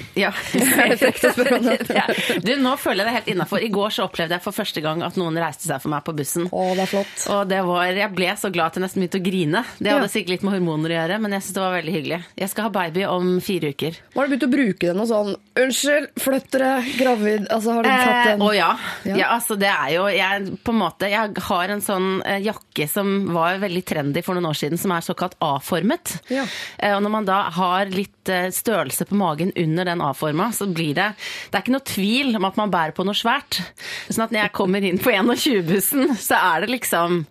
Ja. 0.22 2.06
Du, 2.44 2.52
nå 2.60 2.72
føler 2.80 3.02
jeg 3.02 3.08
det 3.08 3.14
helt 3.16 3.28
innafor. 3.34 3.62
I 3.64 3.70
går 3.72 3.92
så 3.94 4.06
opplevde 4.06 4.36
jeg 4.36 4.44
for 4.44 4.54
første 4.56 4.82
gang 4.84 5.02
at 5.04 5.16
noen 5.20 5.36
reiste 5.40 5.66
seg 5.68 5.80
for 5.82 5.92
meg 5.92 6.04
på 6.06 6.14
bussen. 6.16 6.48
Å, 6.52 6.64
det 6.76 6.84
er 6.84 6.90
flott. 6.90 7.24
Og 7.34 7.42
det 7.50 7.60
var, 7.66 7.86
Jeg 7.96 8.12
ble 8.16 8.30
så 8.40 8.50
glad 8.52 8.72
at 8.72 8.78
jeg 8.78 8.84
nesten 8.86 9.02
begynte 9.02 9.20
å 9.20 9.24
grine. 9.26 9.62
Det 9.78 9.92
hadde 9.92 10.10
sikkert 10.12 10.34
litt 10.36 10.46
med 10.46 10.54
hormoner 10.56 10.92
å 10.94 10.98
gjøre, 10.98 11.18
men 11.24 11.36
jeg 11.36 11.44
synes 11.46 11.56
det 11.58 11.64
var 11.64 11.76
veldig 11.78 11.94
hyggelig. 11.96 12.20
Jeg 12.42 12.52
skal 12.52 12.68
ha 12.68 12.72
baby 12.76 13.06
om 13.08 13.32
fire 13.44 13.72
uker. 13.74 13.98
Har 14.16 14.28
du 14.28 14.34
begynt 14.34 14.46
å 14.48 14.50
bruke 14.52 14.90
den 14.92 15.02
og 15.04 15.08
sånn 15.10 15.32
Unnskyld, 15.62 16.06
flytt 16.22 16.46
dere, 16.54 16.70
gravid 16.96 17.48
Altså, 17.52 17.74
har 17.76 17.84
du 17.84 17.88
tatt 17.90 18.12
Eh, 18.12 18.28
den? 18.32 18.42
Å 18.46 18.50
ja. 18.56 18.70
Ja. 19.04 19.16
ja. 19.18 19.26
altså 19.34 19.56
det 19.60 19.68
er 19.68 19.90
jo 19.96 20.06
jeg, 20.12 20.54
på 20.64 20.72
en 20.72 20.78
måte, 20.80 21.08
jeg 21.12 21.42
har 21.48 21.72
en 21.74 21.82
sånn 21.84 22.06
eh, 22.28 22.38
jakke 22.46 22.86
som 22.88 23.10
var 23.34 23.58
veldig 23.62 23.82
trendy 23.88 24.22
for 24.24 24.38
noen 24.38 24.48
år 24.48 24.56
siden, 24.58 24.80
som 24.80 24.94
er 24.96 25.04
såkalt 25.04 25.36
A-formet. 25.44 26.14
Ja. 26.32 26.46
Eh, 26.78 26.94
og 26.96 27.02
når 27.04 27.12
man 27.18 27.28
da 27.28 27.42
har 27.52 27.92
litt 27.92 28.30
eh, 28.32 28.48
størrelse 28.54 29.06
på 29.10 29.18
magen 29.20 29.52
under 29.60 29.81
den 29.88 30.02
A-forma, 30.04 30.50
så 30.54 30.68
blir 30.70 30.94
det 30.98 31.10
Det 31.50 31.58
er 31.58 31.64
ikke 31.64 31.76
noe 31.76 31.88
tvil 31.88 32.36
om 32.38 32.48
at 32.48 32.58
man 32.60 32.72
bærer 32.72 32.96
på 32.96 33.06
noe 33.06 33.16
svært. 33.16 33.60
Sånn 34.08 34.26
at 34.26 34.34
når 34.34 34.44
jeg 34.44 34.56
kommer 34.56 34.84
inn 34.86 35.00
på 35.02 35.12
21-bussen, 35.14 36.16
så 36.20 36.40
er 36.40 36.64
det 36.64 36.74
liksom 36.76 37.24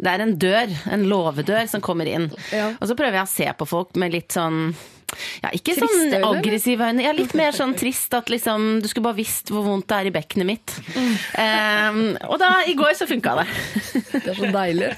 det 0.00 0.10
er 0.10 0.22
en 0.24 0.32
dør, 0.40 0.72
en 0.90 1.04
låvedør, 1.06 1.62
som 1.70 1.82
kommer 1.84 2.08
inn. 2.10 2.24
Ja. 2.50 2.72
Og 2.80 2.88
så 2.90 2.96
prøver 2.98 3.20
jeg 3.20 3.28
å 3.28 3.30
se 3.30 3.46
på 3.54 3.68
folk 3.70 3.94
med 4.02 4.16
litt 4.16 4.34
sånn 4.34 4.72
ja, 5.42 5.50
ikke 5.56 5.74
Triste 5.76 5.86
sånn 5.86 6.14
aggressiv 6.14 6.16
eller? 6.20 6.38
aggressive 6.40 6.88
øyne. 6.90 7.04
Ja, 7.04 7.14
litt 7.16 7.34
mer 7.38 7.56
sånn 7.56 7.74
trist 7.78 8.14
at 8.16 8.30
liksom 8.32 8.68
Du 8.82 8.88
skulle 8.90 9.06
bare 9.08 9.18
visst 9.18 9.50
hvor 9.52 9.64
vondt 9.66 9.88
det 9.90 9.98
er 9.98 10.10
i 10.10 10.14
bekkenet 10.14 10.48
mitt. 10.48 10.74
Mm. 10.94 11.10
Um, 11.40 12.00
og 12.30 12.38
da, 12.42 12.50
i 12.70 12.76
går 12.78 12.94
så 12.98 13.08
funka 13.10 13.36
det. 13.40 13.46
Det 14.12 14.32
er 14.32 14.38
så 14.38 14.50
deilig. 14.54 14.90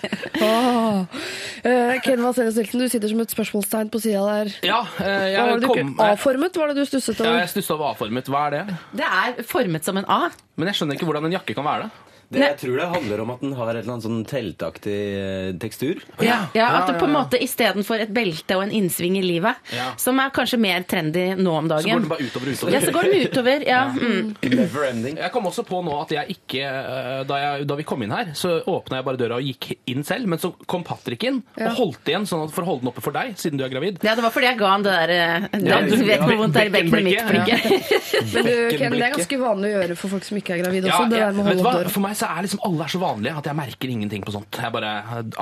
Åh. 0.42 1.24
Eh, 1.62 1.94
Ken 2.04 2.22
Vasenius 2.24 2.58
Nilsen, 2.58 2.82
du 2.82 2.92
sitter 2.92 3.12
som 3.12 3.22
et 3.22 3.34
spørsmålstegn 3.34 3.90
på 3.92 4.02
sida 4.02 4.22
der. 4.26 4.54
Ja, 4.66 4.82
uh, 4.82 5.26
jeg 5.30 5.38
var 5.38 5.62
det 5.62 5.72
kom 5.72 5.92
A-formet, 6.02 6.56
var 6.58 6.72
det 6.72 6.82
du 6.82 6.88
stusset 6.88 7.22
Ja, 7.22 7.36
jeg 7.40 7.52
stussa 7.52 7.76
over 7.76 7.92
A-formet. 7.92 8.30
Hva 8.32 8.46
er 8.48 8.56
det? 8.56 8.78
Det 9.02 9.08
er 9.08 9.44
formet 9.48 9.86
som 9.86 10.00
en 10.00 10.08
A. 10.10 10.24
Men 10.58 10.72
jeg 10.72 10.80
skjønner 10.80 10.98
ikke 10.98 11.08
hvordan 11.08 11.30
en 11.30 11.38
jakke 11.38 11.56
kan 11.56 11.66
være 11.66 11.86
det. 11.86 12.11
Det, 12.32 12.40
jeg 12.42 12.56
tror 12.62 12.78
det 12.80 12.86
handler 12.94 13.22
om 13.24 13.30
at 13.34 13.40
den 13.44 13.52
har 13.58 13.70
et 13.72 13.82
eller 13.82 13.92
annet 13.94 14.06
sånn 14.06 14.22
teltaktig 14.28 14.96
eh, 15.18 15.50
tekstur. 15.62 16.00
Ja, 16.24 16.38
At 16.54 16.88
det 16.90 16.96
på 17.00 17.06
en 17.08 17.14
måte 17.14 17.40
istedenfor 17.42 18.02
et 18.02 18.12
belte 18.14 18.56
og 18.58 18.64
en 18.66 18.74
innsving 18.82 19.18
i 19.20 19.24
livet, 19.24 19.60
Ja. 19.72 19.90
som 20.00 20.18
er 20.22 20.32
kanskje 20.34 20.58
mer 20.62 20.82
trendy 20.88 21.26
nå 21.38 21.52
om 21.58 21.68
dagen 21.70 21.84
Så 21.84 21.92
går 21.92 22.04
den 22.06 22.10
bare 22.12 22.26
utover 22.26 22.48
og 22.48 22.56
utover. 22.56 22.72
Ja, 22.72 22.80
så 22.80 22.94
går 22.96 23.10
den 23.10 23.26
utover. 23.28 23.66
Ja. 23.68 23.82
Mm. 23.92 24.32
Never 24.56 24.88
ending. 24.88 25.16
Jeg 25.22 25.32
kom 25.32 25.46
også 25.50 25.66
på 25.68 25.82
nå 25.84 25.94
at 26.02 26.10
jeg 26.16 26.36
ikke 26.38 26.64
eh, 26.66 27.22
Da, 27.28 27.38
jeg, 27.44 27.66
da 27.70 27.78
vi 27.78 27.86
kom 27.86 28.02
inn 28.02 28.12
her, 28.14 28.32
så 28.38 28.58
åpna 28.66 28.98
jeg 29.00 29.08
bare 29.10 29.20
døra 29.20 29.38
og 29.38 29.46
gikk 29.46 29.70
inn 29.92 30.02
selv. 30.08 30.26
Men 30.32 30.40
så 30.42 30.52
kom 30.66 30.82
Patrick 30.86 31.22
inn 31.28 31.42
og 31.60 31.76
holdt 31.78 32.08
igjen 32.10 32.26
sånn 32.28 32.46
at 32.48 32.54
for 32.54 32.64
å 32.66 32.72
holde 32.72 32.86
den 32.86 32.92
oppe 32.92 33.04
for 33.04 33.14
deg, 33.14 33.36
siden 33.40 33.60
du 33.60 33.64
er 33.66 33.72
gravid. 33.72 34.00
Ja, 34.02 34.16
det 34.18 34.24
var 34.24 34.32
fordi 34.34 34.48
jeg 34.50 34.58
ga 34.58 34.72
han 34.72 34.82
det 34.82 34.92
der 34.92 35.12
der 35.12 35.68
Ja, 35.68 35.80
Du 35.86 35.96
vet 36.06 36.20
hvor 36.22 36.36
vondt 36.40 36.54
det 36.56 36.62
er 36.62 36.70
i 36.70 36.72
bekkenet 36.74 37.04
mitt. 37.04 37.18
bekkenblikket, 37.18 37.62
blikket. 37.68 38.32
Men 38.34 38.46
du, 38.46 38.54
Ken, 38.78 38.94
det 38.96 39.06
er 39.06 39.14
ganske 39.16 39.38
vanlig 39.42 39.68
å 39.70 39.74
gjøre 39.76 39.96
for 39.98 40.12
folk 40.14 40.26
som 40.28 40.38
ikke 40.40 40.54
er 40.56 40.62
gravide 40.62 40.90
Ja, 40.90 40.98
også. 40.98 41.10
Det 41.12 41.20
der 41.22 41.32
med 41.36 41.42
å 41.42 41.48
holde 41.48 41.64
opp 41.66 41.78
døra. 41.78 41.92
Så 42.22 42.28
er 42.30 42.44
liksom 42.44 42.60
alle 42.62 42.84
er 42.84 42.90
så 42.92 42.98
vanlige 43.02 43.38
at 43.40 43.46
jeg 43.48 43.58
merker 43.58 43.90
ingenting 43.90 44.22
på 44.22 44.30
sånt. 44.30 44.58
Jeg 44.62 44.70
bare, 44.70 44.90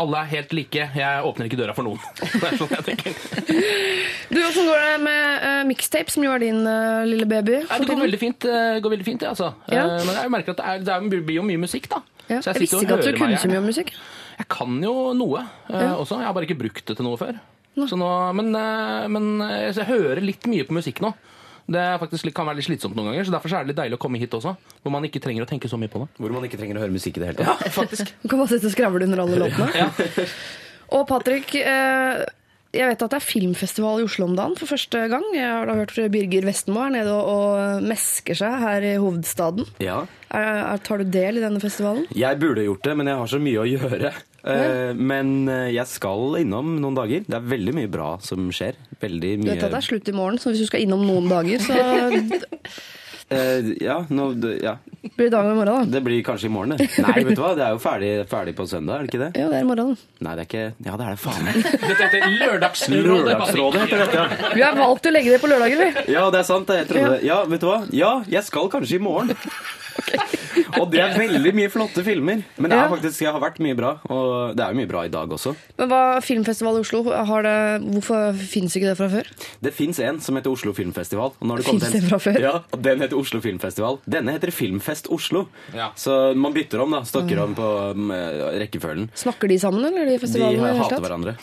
Alle 0.00 0.20
er 0.22 0.28
helt 0.30 0.52
like. 0.56 0.84
Jeg 0.96 1.24
åpner 1.28 1.48
ikke 1.50 1.58
døra 1.60 1.74
for 1.76 1.84
noen. 1.84 2.00
Det 2.40 2.46
er 2.48 2.56
sånn 2.56 2.70
jeg 2.72 2.86
tenker. 2.86 3.18
Du, 4.30 4.38
Åssen 4.40 4.68
går 4.70 4.80
det 4.86 4.94
med 5.04 5.44
uh, 5.44 5.58
mixtape, 5.68 6.14
som 6.14 6.24
jo 6.24 6.32
er 6.32 6.40
din 6.40 6.62
uh, 6.64 7.02
lille 7.04 7.26
baby? 7.28 7.58
Nei, 7.66 7.80
det 7.82 7.88
går 7.90 8.00
veldig 8.06 8.20
fint, 8.22 8.46
uh, 8.48 8.78
går 8.80 8.94
veldig 8.94 9.08
fint 9.10 9.20
det, 9.20 9.28
altså. 9.34 9.50
Ja. 9.68 9.82
Uh, 9.90 10.06
Men 10.08 10.20
jeg 10.22 10.32
merker 10.32 10.56
at 10.56 10.62
det, 10.62 10.70
er, 10.72 10.86
det 10.86 10.94
er, 10.96 11.20
blir 11.28 11.36
jo 11.36 11.44
mye 11.50 11.60
musikk, 11.60 11.90
da. 11.92 12.00
Ja. 12.30 12.38
Så 12.40 12.54
Jeg 12.54 12.64
visste 12.64 12.80
ikke 12.86 12.96
at 12.96 13.04
du 13.10 13.18
kunne 13.18 13.42
så 13.42 13.50
mye 13.50 13.60
om 13.60 13.68
musikk. 13.68 13.92
Jeg 14.40 14.48
kan 14.56 14.80
jo 14.80 14.94
noe 15.18 15.44
Ja. 15.68 15.92
også. 15.98 16.22
Jeg 16.22 16.30
har 16.30 16.36
bare 16.38 16.48
ikke 16.48 16.60
brukt 16.62 16.86
det 16.88 16.96
til 16.96 17.04
noe 17.10 17.20
før. 17.20 17.36
Så 17.90 17.96
nå, 17.98 18.08
men 18.36 18.56
men 19.12 19.28
jeg 19.68 19.88
hører 19.88 20.22
litt 20.24 20.48
mye 20.48 20.64
på 20.68 20.74
musikk 20.80 21.04
nå. 21.04 21.12
Det 21.70 21.78
er 21.78 22.00
faktisk, 22.02 22.26
kan 22.34 22.48
være 22.48 22.58
litt 22.58 22.66
slitsomt 22.66 22.96
noen 22.98 23.12
ganger, 23.12 23.28
så 23.28 23.34
derfor 23.36 23.52
er 23.54 23.62
det 23.62 23.70
litt 23.72 23.78
deilig 23.78 23.98
å 23.98 24.02
komme 24.02 24.18
hit 24.18 24.32
også. 24.34 24.56
Hvor 24.82 24.94
man 24.94 25.06
ikke 25.06 25.22
trenger 25.22 25.46
å 25.46 25.50
tenke 25.50 25.70
så 25.70 25.78
mye 25.78 25.92
på 25.92 26.02
det. 26.02 26.08
Hvor 26.18 26.34
man 26.34 26.46
ikke 26.48 26.58
trenger 26.58 26.80
å 26.80 26.82
høre 26.82 26.94
musikk 26.94 27.20
i 27.20 27.22
det 27.22 27.30
hele 27.30 27.44
tatt. 27.44 27.62
Ja, 27.62 27.72
faktisk. 27.76 28.10
Du 28.24 28.26
kan 28.32 28.42
bare 28.42 28.50
sitte 28.50 28.66
og 28.70 28.74
skravle 28.74 29.06
under 29.06 29.22
alle 29.22 29.38
låtene. 29.44 29.70
Ja. 29.78 29.88
Og 30.98 31.04
Patrick, 31.06 31.54
eh, 31.54 32.24
Jeg 32.74 32.86
vet 32.86 33.02
at 33.02 33.12
det 33.12 33.18
er 33.18 33.22
filmfestival 33.26 34.00
i 34.02 34.04
Oslo 34.06 34.26
om 34.28 34.34
dagen 34.38 34.56
for 34.58 34.70
første 34.70 35.04
gang. 35.10 35.24
Jeg 35.34 35.46
har 35.46 35.66
da 35.66 35.74
hørt 35.78 35.94
Birger 36.14 36.44
Vestmo 36.46 36.82
er 36.84 36.92
nede 36.94 37.14
og, 37.14 37.30
og 37.30 37.86
mesker 37.86 38.38
seg 38.38 38.58
her 38.62 38.86
i 38.86 38.92
hovedstaden. 39.02 39.66
Ja. 39.82 40.04
Er, 40.30 40.60
er, 40.68 40.82
tar 40.86 41.02
du 41.02 41.10
del 41.10 41.40
i 41.40 41.42
denne 41.42 41.62
festivalen? 41.62 42.06
Jeg 42.14 42.38
burde 42.38 42.62
gjort 42.66 42.86
det, 42.86 42.94
men 42.98 43.10
jeg 43.10 43.18
har 43.18 43.32
så 43.32 43.40
mye 43.42 43.62
å 43.62 43.66
gjøre. 43.66 44.12
Eh, 44.44 44.92
men 44.96 45.48
eh, 45.48 45.66
jeg 45.74 45.86
skal 45.90 46.38
innom 46.40 46.76
noen 46.80 46.96
dager. 46.96 47.26
Det 47.28 47.36
er 47.36 47.44
veldig 47.50 47.74
mye 47.76 47.90
bra 47.92 48.12
som 48.24 48.48
skjer. 48.54 48.78
Veldig 49.00 49.34
Du 49.40 49.44
mye 49.46 49.54
vet 49.56 49.66
at 49.68 49.74
det 49.74 49.82
er 49.82 49.88
slutt 49.90 50.08
i 50.08 50.16
morgen, 50.16 50.38
så 50.40 50.52
hvis 50.54 50.64
du 50.64 50.70
skal 50.70 50.84
innom 50.86 51.04
noen 51.08 51.28
dager, 51.28 51.58
så 51.60 51.76
Eh, 53.30 53.62
Ja, 53.78 54.00
nå, 54.10 54.32
det- 54.42 54.58
blir 55.16 55.28
dagen 55.30 55.52
i 55.52 55.54
morgen, 55.54 55.84
da. 55.86 55.98
Det 55.98 56.00
blir 56.02 56.18
kanskje 56.26 56.48
i 56.48 56.50
morgen, 56.50 56.72
det. 56.76 56.88
Nei, 56.98 57.22
vet 57.22 57.36
du 57.38 57.42
hva? 57.44 57.52
Det 57.54 57.62
er 57.62 57.76
jo 57.76 57.78
ferdig, 57.78 58.08
ferdig 58.26 58.54
på 58.58 58.66
søndag, 58.66 58.96
er 58.96 59.04
det 59.06 59.10
ikke 59.12 59.20
det? 59.22 59.28
Ja, 59.38 59.46
det 59.52 59.58
er 59.60 59.62
i 59.62 59.68
morgen. 59.68 59.92
Nei, 60.18 60.32
det 60.34 60.42
er 60.42 60.48
ikke 60.48 60.64
Ja, 60.88 60.96
det 60.98 61.06
er 61.06 61.14
det 61.14 61.20
faen 61.22 61.44
meg. 61.46 61.60
Dette 61.86 62.08
heter 62.08 62.26
Lørdagsrådet. 62.40 63.04
Lørdagsrådet 63.06 63.84
heter 63.84 64.02
dette, 64.02 64.18
ja. 64.18 64.50
Vi 64.58 64.64
har 64.66 64.74
valgt 64.80 65.06
å 65.06 65.12
legge 65.14 65.30
det 65.36 65.38
på 65.44 65.50
lørdager, 65.52 65.78
vi. 65.78 66.12
Ja, 66.16 66.24
det 66.34 66.40
er 66.42 66.48
sant. 66.50 66.74
Jeg 66.74 66.88
trodde, 66.90 67.20
ja, 67.22 67.38
vet 67.54 67.62
du 67.62 67.68
hva? 67.70 67.78
Ja, 67.94 68.10
jeg 68.34 68.42
skal 68.50 68.66
kanskje 68.74 68.98
i 68.98 69.02
morgen. 69.06 69.30
Og 70.80 70.90
det 70.92 71.00
er 71.02 71.14
veldig 71.18 71.52
mye 71.56 71.70
flotte 71.72 72.02
filmer. 72.06 72.42
Men 72.60 72.72
det 72.72 72.78
er 72.78 72.90
faktisk, 72.92 73.22
jeg 73.24 73.32
har 73.34 73.42
vært 73.42 73.58
mye 73.62 73.76
bra. 73.78 73.92
Og 74.12 74.54
det 74.56 74.64
er 74.64 74.74
jo 74.74 74.78
mye 74.80 74.90
bra 74.90 75.04
i 75.06 75.12
dag 75.12 75.32
også. 75.34 75.52
Men 75.80 75.90
hva, 75.90 76.00
Filmfestival 76.24 76.78
i 76.78 76.82
Oslo, 76.84 77.02
har 77.10 77.46
det, 77.46 77.54
hvorfor 77.96 78.38
finnes 78.40 78.76
ikke 78.78 78.90
det 78.90 78.96
fra 78.98 79.08
før? 79.12 79.30
Det 79.66 79.72
fins 79.76 80.00
en 80.04 80.20
som 80.24 80.38
heter 80.38 80.52
Oslo 80.52 80.74
Filmfestival. 80.76 81.34
Og 81.40 81.50
det 81.60 81.66
det 81.66 81.90
en- 82.00 82.08
fra 82.10 82.20
før? 82.22 82.40
Ja, 82.40 82.54
og 82.72 82.82
Den 82.82 83.00
heter 83.02 83.18
Oslo 83.18 83.40
Filmfestival. 83.44 83.98
Denne 84.08 84.36
heter 84.36 84.52
Filmfest 84.54 85.10
Oslo. 85.10 85.46
Ja. 85.74 85.90
Så 85.96 86.34
man 86.36 86.54
bytter 86.56 86.80
om, 86.84 86.90
da. 86.96 87.02
Stokker 87.08 87.42
om 87.42 87.54
på 87.58 87.68
um, 87.96 88.10
rekkefølgen. 88.60 89.10
Snakker 89.14 89.48
de 89.48 89.58
sammen, 89.62 89.84
eller 89.84 90.06
de 90.06 90.16
De 90.16 90.22
festivalene? 90.22 90.72
De 90.74 90.84
hater 90.84 91.04
hverandre. 91.04 91.36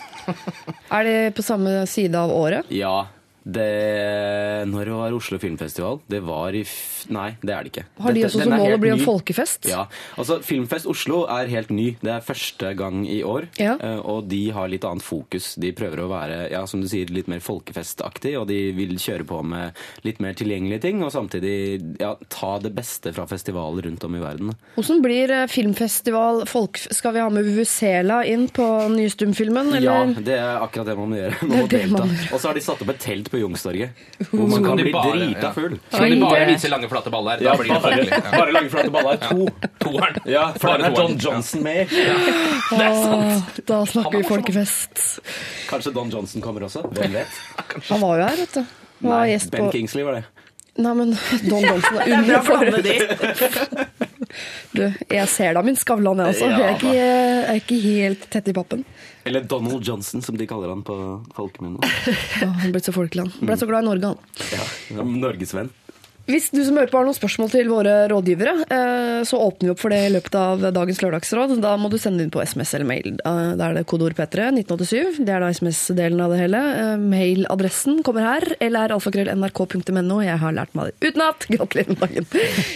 Er 0.90 1.04
de 1.08 1.16
på 1.36 1.44
samme 1.44 1.82
side 1.90 2.14
av 2.18 2.32
året? 2.32 2.68
Ja. 2.74 3.06
Det 3.48 4.66
Når 4.68 4.90
var 4.92 5.14
Oslo 5.16 5.38
Filmfestival? 5.40 6.00
Det 6.10 6.20
var 6.26 6.52
i 6.56 6.60
f... 6.66 7.06
Nei, 7.14 7.30
det 7.40 7.54
er 7.54 7.64
det 7.64 7.70
ikke. 7.72 7.84
Har 8.04 8.12
de 8.16 8.24
også 8.26 8.42
som 8.42 8.52
mål 8.52 8.74
å 8.74 8.80
bli 8.82 8.90
en 8.92 9.00
folkefest? 9.04 9.68
Ja, 9.70 9.86
altså 10.20 10.38
Filmfest 10.44 10.88
Oslo 10.90 11.22
er 11.32 11.48
helt 11.48 11.70
ny. 11.72 11.86
Det 12.02 12.12
er 12.12 12.24
første 12.26 12.72
gang 12.76 13.04
i 13.08 13.20
år. 13.24 13.46
Ja. 13.60 13.76
eh, 13.80 14.00
Og 14.02 14.26
de 14.28 14.42
har 14.52 14.68
litt 14.68 14.84
annet 14.84 15.04
fokus. 15.06 15.54
De 15.60 15.70
prøver 15.76 16.02
å 16.04 16.08
være 16.10 16.40
ja, 16.52 16.64
som 16.68 16.82
du 16.84 16.88
sier, 16.90 17.08
litt 17.14 17.30
mer 17.30 17.40
folkefestaktig, 17.44 18.34
og 18.40 18.48
de 18.50 18.58
vil 18.76 18.96
kjøre 19.00 19.24
på 19.28 19.40
med 19.46 19.78
litt 20.04 20.20
mer 20.24 20.36
tilgjengelige 20.38 20.82
ting, 20.84 21.00
og 21.06 21.14
samtidig 21.14 21.54
ja, 22.02 22.12
ta 22.28 22.52
det 22.62 22.74
beste 22.76 23.14
fra 23.16 23.24
festivaler 23.30 23.88
rundt 23.88 24.04
om 24.04 24.18
i 24.18 24.22
verden. 24.22 24.52
Hvordan 24.76 25.02
blir 25.06 25.32
eh, 25.38 25.46
filmfestival 25.50 26.44
folk... 26.50 26.76
Skal 26.98 27.14
vi 27.16 27.22
ha 27.24 27.28
med 27.32 27.46
Vuvuzela 27.46 28.20
inn 28.28 28.48
på 28.52 28.64
nystumfilmen, 28.92 29.72
stumfilmen? 29.72 30.16
Ja, 30.18 30.24
det 30.28 30.36
er 30.42 30.60
akkurat 30.64 30.88
det 30.92 30.98
man 30.98 31.12
må 31.14 31.20
gjøre. 31.22 31.38
Det 31.40 31.48
Man 31.48 31.56
må 31.62 31.66
det 31.70 31.82
delta. 31.86 32.04
gjøre. 32.04 32.28
Og 32.34 32.40
så 32.42 32.50
har 32.50 32.58
de 32.58 32.62
satt 32.64 32.84
opp 32.84 32.92
et 32.92 33.00
telt 33.02 33.30
på 33.32 33.37
Youngstorget, 33.42 33.90
hvor 34.30 34.46
man 34.52 34.64
kan 34.64 34.76
bli 34.80 34.92
bare- 34.92 35.12
drita 35.18 35.52
full. 35.56 35.78
Så 35.90 35.98
kan 36.02 36.10
de 36.14 36.20
bare 36.22 36.46
vise 36.50 36.68
lange, 36.72 36.88
flate 36.90 37.10
baller. 37.14 37.42
Ja, 37.44 37.52
Da 37.52 37.56
blir 37.62 37.72
det 37.74 37.82
bare, 37.82 37.96
farlig. 37.96 38.32
Bare 38.38 38.52
lange, 38.56 38.70
flate 38.74 38.90
baller. 38.90 39.16
To. 39.28 39.48
Toeren. 39.84 40.18
Ja, 40.26 40.46
for 40.58 40.68
den 40.76 40.88
er. 40.90 40.96
Don 40.98 41.16
Johnson 41.18 41.62
med. 41.62 41.86
Åh, 42.72 43.42
da 43.68 43.82
snakker 43.86 44.18
vi 44.18 44.24
folkefest. 44.28 45.04
Kanskje 45.70 45.92
Don 45.96 46.10
Johnson 46.10 46.42
kommer 46.44 46.66
også. 46.68 46.82
Hvem 46.92 47.12
vet? 47.20 47.38
Han 47.92 48.00
var 48.02 48.18
jo 48.20 48.26
her, 48.28 48.36
vet 48.44 48.54
du. 48.58 48.60
Han 48.98 49.10
var 49.12 49.22
Nei, 49.22 49.30
gjest 49.34 49.50
Ben 49.54 49.64
på 49.68 49.72
Kingsley 49.76 50.04
var 50.06 50.18
det. 50.18 50.24
Nei, 50.78 50.92
men 50.94 51.10
Don 51.50 51.64
Johnson 51.64 51.96
er 51.98 52.12
under 52.14 52.42
for 52.46 52.62
Du, 54.76 54.82
jeg 55.10 55.28
ser 55.32 55.56
da 55.56 55.62
min 55.66 55.76
Skavlan, 55.78 56.20
jeg 56.22 56.34
også. 56.36 56.50
Jeg 56.52 56.60
er 56.68 56.74
ikke, 56.76 56.92
jeg 56.94 57.44
er 57.48 57.58
ikke 57.62 57.78
helt 57.82 58.26
tett 58.30 58.50
i 58.50 58.54
pappen. 58.54 58.84
Eller 59.28 59.44
Donald 59.50 59.84
Johnson, 59.84 60.22
som 60.24 60.38
de 60.40 60.46
kaller 60.48 60.72
han 60.72 60.82
på 60.86 60.94
folkemunne. 61.36 61.84
Han 62.62 62.72
ble 62.72 62.80
så 62.80 62.94
folkelig, 62.96 63.26
han. 63.26 63.46
Ble 63.48 63.56
så 63.60 63.68
glad 63.68 63.84
i 63.84 63.88
Norge, 63.90 64.14
han. 64.14 64.48
Ja, 64.56 65.04
Norgesvenn. 65.04 65.68
Hvis 66.28 66.50
du 66.52 66.58
som 66.60 66.76
hører 66.76 66.90
på 66.92 66.98
har 67.00 67.06
noen 67.08 67.16
spørsmål 67.16 67.48
til 67.54 67.70
våre 67.72 67.92
rådgivere, 68.12 68.52
eh, 68.68 69.20
så 69.24 69.38
åpner 69.40 69.70
vi 69.70 69.72
opp 69.72 69.80
for 69.80 69.94
det 69.94 70.00
i 70.04 70.10
løpet 70.12 70.34
av 70.36 70.66
dagens 70.76 71.00
lørdagsråd. 71.00 71.54
Da 71.64 71.70
må 71.80 71.88
du 71.88 71.96
sende 71.96 72.20
inn 72.26 72.32
på 72.34 72.42
SMS 72.44 72.74
eller 72.76 72.84
mail. 72.90 73.16
Da 73.24 73.70
er 73.70 73.78
det 73.78 73.86
kodeord 73.88 74.12
P3 74.18 74.50
1987. 74.52 75.22
Det 75.24 75.32
er 75.32 75.40
da 75.40 75.48
SMS-delen 75.56 76.20
av 76.20 76.34
det 76.34 76.42
hele. 76.42 76.60
Eh, 76.82 77.00
Mailadressen 77.00 78.02
kommer 78.04 78.26
her. 78.28 78.44
lralfakrøll.nrk.no. 78.60 80.20
Jeg 80.26 80.38
har 80.44 80.52
lært 80.60 80.76
meg 80.76 80.92
det 80.92 81.12
utenat. 81.14 81.48
Gratulerer 81.48 81.94
med 81.94 82.04
dagen. 82.04 82.28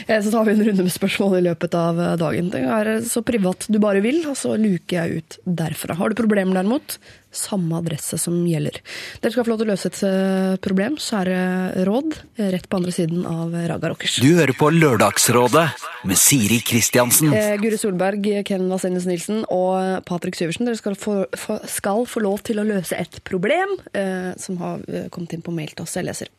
Eh, 0.08 0.20
Så 0.24 0.32
tar 0.32 0.48
vi 0.48 0.56
en 0.56 0.64
runde 0.70 0.88
med 0.88 0.96
spørsmål 0.96 1.38
i 1.42 1.46
løpet 1.50 1.76
av 1.76 2.00
dagen. 2.24 2.48
Det 2.56 2.64
er 2.64 2.94
så 3.04 3.20
privat 3.26 3.68
du 3.68 3.78
bare 3.82 4.00
vil, 4.00 4.22
og 4.32 4.36
så 4.38 4.56
luker 4.56 4.96
jeg 5.02 5.20
ut 5.20 5.38
derfra. 5.44 5.98
Har 6.00 6.08
du 6.08 6.16
problemer 6.16 6.56
derimot, 6.56 6.96
samme 7.36 7.78
adresse 7.80 8.18
som 8.20 8.36
gjelder. 8.46 8.78
Dere 9.22 9.34
skal 9.34 9.46
få 9.46 9.52
lov 9.52 9.62
til 9.62 9.68
å 9.68 9.72
løse 9.72 9.90
et 9.90 10.00
eh, 10.06 10.56
problem, 10.62 10.98
så 11.00 11.22
det 11.26 11.86
råd 11.88 12.16
eh, 12.36 12.50
rett 12.54 12.68
på 12.68 12.80
andre 12.80 12.94
siden 12.94 13.26
av 13.28 13.54
Raga 13.54 13.92
Rockers. 13.92 14.18
Du 14.22 14.34
hører 14.36 14.54
på 14.56 14.70
Lørdagsrådet 14.74 15.66
med 16.08 16.18
Siri 16.18 16.60
Kristiansen. 16.66 17.32
Eh, 17.36 17.54
Guri 17.62 17.78
Solberg, 17.78 18.28
Ken 18.48 18.68
Vasenius 18.70 19.06
Nilsen 19.08 19.44
og 19.52 20.04
Patrick 20.08 20.38
Syversen, 20.38 20.68
dere 20.68 20.80
skal 20.80 20.98
få, 20.98 21.22
få, 21.38 21.58
skal 21.70 22.06
få 22.08 22.24
lov 22.24 22.42
til 22.46 22.62
å 22.62 22.66
løse 22.66 22.98
et 22.98 23.20
problem 23.28 23.76
eh, 23.92 24.32
som 24.40 24.60
har 24.62 24.84
eh, 24.88 25.08
kommet 25.12 25.36
inn 25.36 25.44
på 25.44 25.54
mail 25.54 25.72
til 25.74 25.86
oss. 25.86 25.96
Jeg 25.98 26.08
leser. 26.08 26.32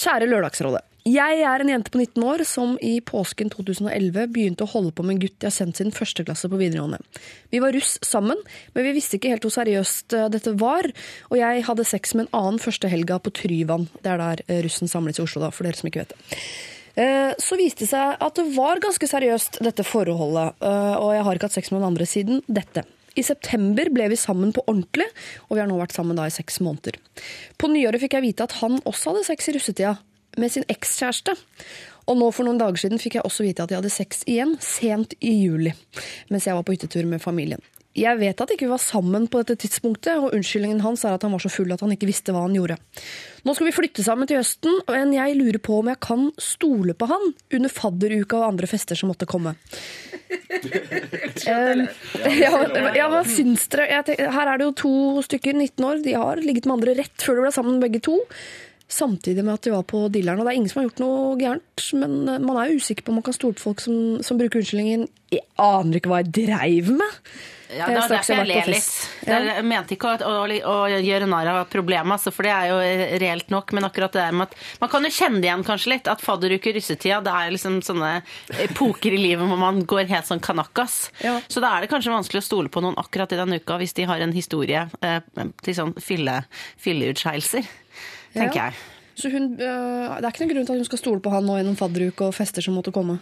Kjære 0.00 0.30
Lørdagsrådet. 0.30 0.84
Jeg 1.08 1.40
er 1.48 1.62
en 1.62 1.70
jente 1.72 1.92
på 1.92 1.96
19 1.96 2.24
år 2.28 2.42
som 2.44 2.74
i 2.84 2.98
påsken 3.00 3.48
2011 3.52 4.26
begynte 4.34 4.66
å 4.66 4.68
holde 4.68 4.92
på 4.92 5.04
med 5.06 5.14
en 5.14 5.22
gutt 5.22 5.38
jeg 5.40 5.48
har 5.48 5.54
sendt 5.56 5.78
sin 5.80 5.94
første 5.96 6.26
klasse 6.26 6.50
på 6.50 6.58
videregående. 6.60 6.98
Vi 7.48 7.62
var 7.62 7.72
russ 7.72 7.94
sammen, 8.04 8.36
men 8.74 8.84
vi 8.84 8.92
visste 8.98 9.16
ikke 9.16 9.32
helt 9.32 9.46
hvor 9.46 9.54
seriøst 9.54 10.12
eh, 10.18 10.28
dette 10.34 10.52
var, 10.60 10.90
og 11.30 11.40
jeg 11.40 11.64
hadde 11.70 11.88
sex 11.88 12.12
med 12.12 12.26
en 12.26 12.36
annen 12.42 12.60
første 12.60 12.90
helga 12.92 13.16
på 13.16 13.32
Tryvann. 13.32 13.88
Det 14.04 14.12
er 14.12 14.20
der 14.20 14.44
eh, 14.46 14.60
russen 14.66 14.92
samles 14.92 15.16
i 15.16 15.24
Oslo, 15.24 15.40
da, 15.46 15.48
for 15.54 15.64
dere 15.64 15.80
som 15.80 15.88
ikke 15.88 16.02
vet 16.04 16.12
det. 16.12 16.38
Eh, 17.00 17.32
Så 17.40 17.56
viste 17.56 17.86
det 17.86 17.92
seg 17.94 18.20
at 18.20 18.36
det 18.36 18.46
var 18.58 18.84
ganske 18.84 19.08
seriøst, 19.08 19.62
dette 19.64 19.86
forholdet. 19.88 20.60
Og 20.60 21.14
jeg 21.16 21.24
har 21.24 21.38
ikke 21.38 21.48
hatt 21.48 21.56
sex 21.56 21.72
med 21.72 21.80
noen 21.80 21.94
andre 21.94 22.08
siden 22.08 22.44
dette. 22.44 22.84
I 23.16 23.24
september 23.26 23.88
ble 23.90 24.06
vi 24.12 24.20
sammen 24.20 24.52
på 24.54 24.62
ordentlig, 24.68 25.08
og 25.48 25.56
vi 25.56 25.62
har 25.64 25.70
nå 25.70 25.80
vært 25.80 25.96
sammen 25.96 26.18
da 26.18 26.28
i 26.28 26.34
seks 26.34 26.60
måneder. 26.62 27.00
På 27.58 27.72
nyåret 27.72 28.04
fikk 28.04 28.18
jeg 28.18 28.28
vite 28.28 28.46
at 28.46 28.60
han 28.60 28.78
også 28.84 29.14
hadde 29.14 29.26
sex 29.26 29.48
i 29.50 29.56
russetida, 29.56 29.96
med 30.40 30.54
sin 30.54 30.66
ekskjæreste. 30.72 31.36
Og 32.10 32.16
nå 32.18 32.30
for 32.34 32.48
noen 32.48 32.58
dager 32.60 32.80
siden 32.80 33.00
fikk 33.02 33.18
jeg 33.18 33.26
også 33.26 33.46
vite 33.46 33.64
at 33.64 33.70
de 33.70 33.78
hadde 33.78 33.92
sex 33.92 34.24
igjen, 34.26 34.56
sent 34.64 35.14
i 35.20 35.34
juli, 35.44 35.74
mens 36.32 36.48
jeg 36.48 36.56
var 36.56 36.66
på 36.66 36.74
hyttetur 36.74 37.06
med 37.06 37.22
familien. 37.22 37.62
Jeg 37.98 38.20
vet 38.20 38.38
at 38.38 38.52
ikke 38.54 38.68
vi 38.68 38.70
var 38.70 38.78
sammen 38.82 39.24
på 39.26 39.40
dette 39.42 39.56
tidspunktet, 39.64 40.14
og 40.14 40.36
unnskyldningen 40.36 40.82
hans 40.84 41.02
er 41.02 41.16
at 41.16 41.24
han 41.26 41.32
var 41.34 41.42
så 41.42 41.50
full 41.50 41.72
at 41.74 41.82
han 41.82 41.90
ikke 41.90 42.06
visste 42.06 42.30
hva 42.30 42.44
han 42.44 42.54
gjorde. 42.54 42.76
Nå 43.42 43.54
skal 43.56 43.66
vi 43.66 43.74
flytte 43.74 44.04
sammen 44.06 44.30
til 44.30 44.38
høsten, 44.38 44.78
men 44.86 45.14
jeg 45.16 45.34
lurer 45.34 45.58
på 45.58 45.80
om 45.80 45.90
jeg 45.90 45.98
kan 46.06 46.28
stole 46.38 46.94
på 46.94 47.08
han 47.10 47.32
under 47.58 47.74
fadderuka 47.74 48.38
og 48.38 48.46
andre 48.52 48.70
fester 48.70 48.98
som 48.98 49.10
måtte 49.10 49.26
komme. 49.30 49.56
Um, 51.50 51.84
ja, 52.44 52.54
ja, 52.94 53.10
hva 53.10 53.24
syns 53.26 53.66
dere? 53.74 53.90
Jeg 53.90 54.06
tenker, 54.06 54.32
her 54.38 54.52
er 54.52 54.60
det 54.60 54.68
jo 54.68 54.78
to 54.84 54.96
stykker, 55.26 55.58
19 55.58 55.90
år, 55.90 56.02
de 56.06 56.14
har 56.14 56.46
ligget 56.46 56.70
med 56.70 56.78
andre 56.78 56.98
rett 57.02 57.26
før 57.26 57.40
de 57.40 57.48
ble 57.48 57.54
sammen 57.58 57.82
begge 57.82 58.04
to. 58.06 58.20
Samtidig 58.90 59.44
med 59.46 59.54
at 59.54 59.66
de 59.66 59.74
var 59.74 59.86
på 59.86 60.02
dilleren. 60.12 60.40
Og 60.40 60.46
det 60.46 60.52
er 60.52 60.58
ingen 60.58 60.72
som 60.72 60.80
har 60.80 60.88
gjort 60.88 61.02
noe 61.04 61.38
gærent, 61.38 61.86
men 62.00 62.18
eh, 62.26 62.42
man 62.42 62.58
er 62.58 62.72
jo 62.72 62.82
usikker 62.82 63.06
på 63.06 63.14
om 63.14 63.20
man 63.20 63.26
kan 63.28 63.36
stole 63.36 63.58
på 63.58 63.68
folk 63.68 63.84
som, 63.84 63.96
som 64.26 64.40
bruker 64.40 64.62
unnskyldningen 64.62 65.08
'jeg 65.30 65.46
aner 65.62 66.00
ikke 66.00 66.10
hva 66.10 66.24
jeg 66.24 66.32
dreiv 66.34 66.90
med'. 66.98 67.18
Ja, 67.70 67.86
Eh, 67.86 67.94
det 67.94 68.00
er 68.02 68.12
derfor 68.14 68.34
jeg 68.34 68.48
ler 68.48 68.70
litt. 68.70 68.94
Ja. 69.26 69.38
Jeg 69.46 69.64
mente 69.68 69.94
ikke 69.94 70.10
å, 70.10 70.26
å, 70.26 70.72
å 70.72 70.76
gjøre 70.90 71.28
narr 71.30 71.50
av 71.52 71.60
problemet, 71.70 72.16
altså, 72.16 72.32
for 72.34 72.46
det 72.46 72.54
er 72.54 72.70
jo 72.70 73.18
reelt 73.22 73.52
nok. 73.52 73.74
Men 73.76 73.86
akkurat 73.86 74.14
det 74.16 74.24
der 74.24 74.36
med 74.36 74.48
at 74.48 74.56
man 74.82 74.90
kan 74.92 75.06
jo 75.06 75.12
kjenne 75.14 75.42
det 75.42 75.50
igjen 75.50 75.66
kanskje 75.66 75.92
litt. 75.94 76.10
At 76.10 76.24
fadderuke 76.24 76.74
russetida, 76.74 77.20
det 77.24 77.34
er 77.34 77.54
liksom 77.54 77.78
sånne 77.86 78.12
epoker 78.66 79.14
i 79.14 79.20
livet 79.20 79.46
hvor 79.46 79.60
man 79.60 79.84
går 79.88 80.10
helt 80.10 80.28
sånn 80.28 80.42
kanakkas. 80.42 80.98
Ja. 81.24 81.36
Så 81.46 81.62
da 81.62 81.76
er 81.76 81.84
det 81.84 81.92
kanskje 81.92 82.14
vanskelig 82.14 82.42
å 82.42 82.48
stole 82.48 82.72
på 82.72 82.82
noen 82.84 82.98
akkurat 83.00 83.32
i 83.34 83.40
den 83.40 83.60
uka 83.60 83.78
hvis 83.80 83.94
de 83.98 84.08
har 84.10 84.24
en 84.24 84.34
historie 84.34 84.86
eh, 85.06 85.20
til 85.62 85.76
sånn 85.76 85.94
fylle, 86.02 86.40
fylleutskeielser, 86.82 87.70
tenker 88.34 88.56
Ja. 88.56 88.64
jeg. 88.70 88.74
Så 89.20 89.28
hun, 89.30 89.52
øh, 89.60 90.16
det 90.16 90.24
er 90.24 90.30
ikke 90.30 90.44
noen 90.46 90.52
grunn 90.54 90.66
til 90.66 90.72
at 90.72 90.78
hun 90.80 90.84
skal 90.88 90.98
stole 90.98 91.20
på 91.20 91.30
han 91.30 91.44
nå 91.44 91.56
gjennom 91.58 91.76
fadderuke 91.76 92.24
og 92.30 92.34
fester 92.34 92.62
som 92.64 92.74
måtte 92.74 92.92
komme. 92.94 93.18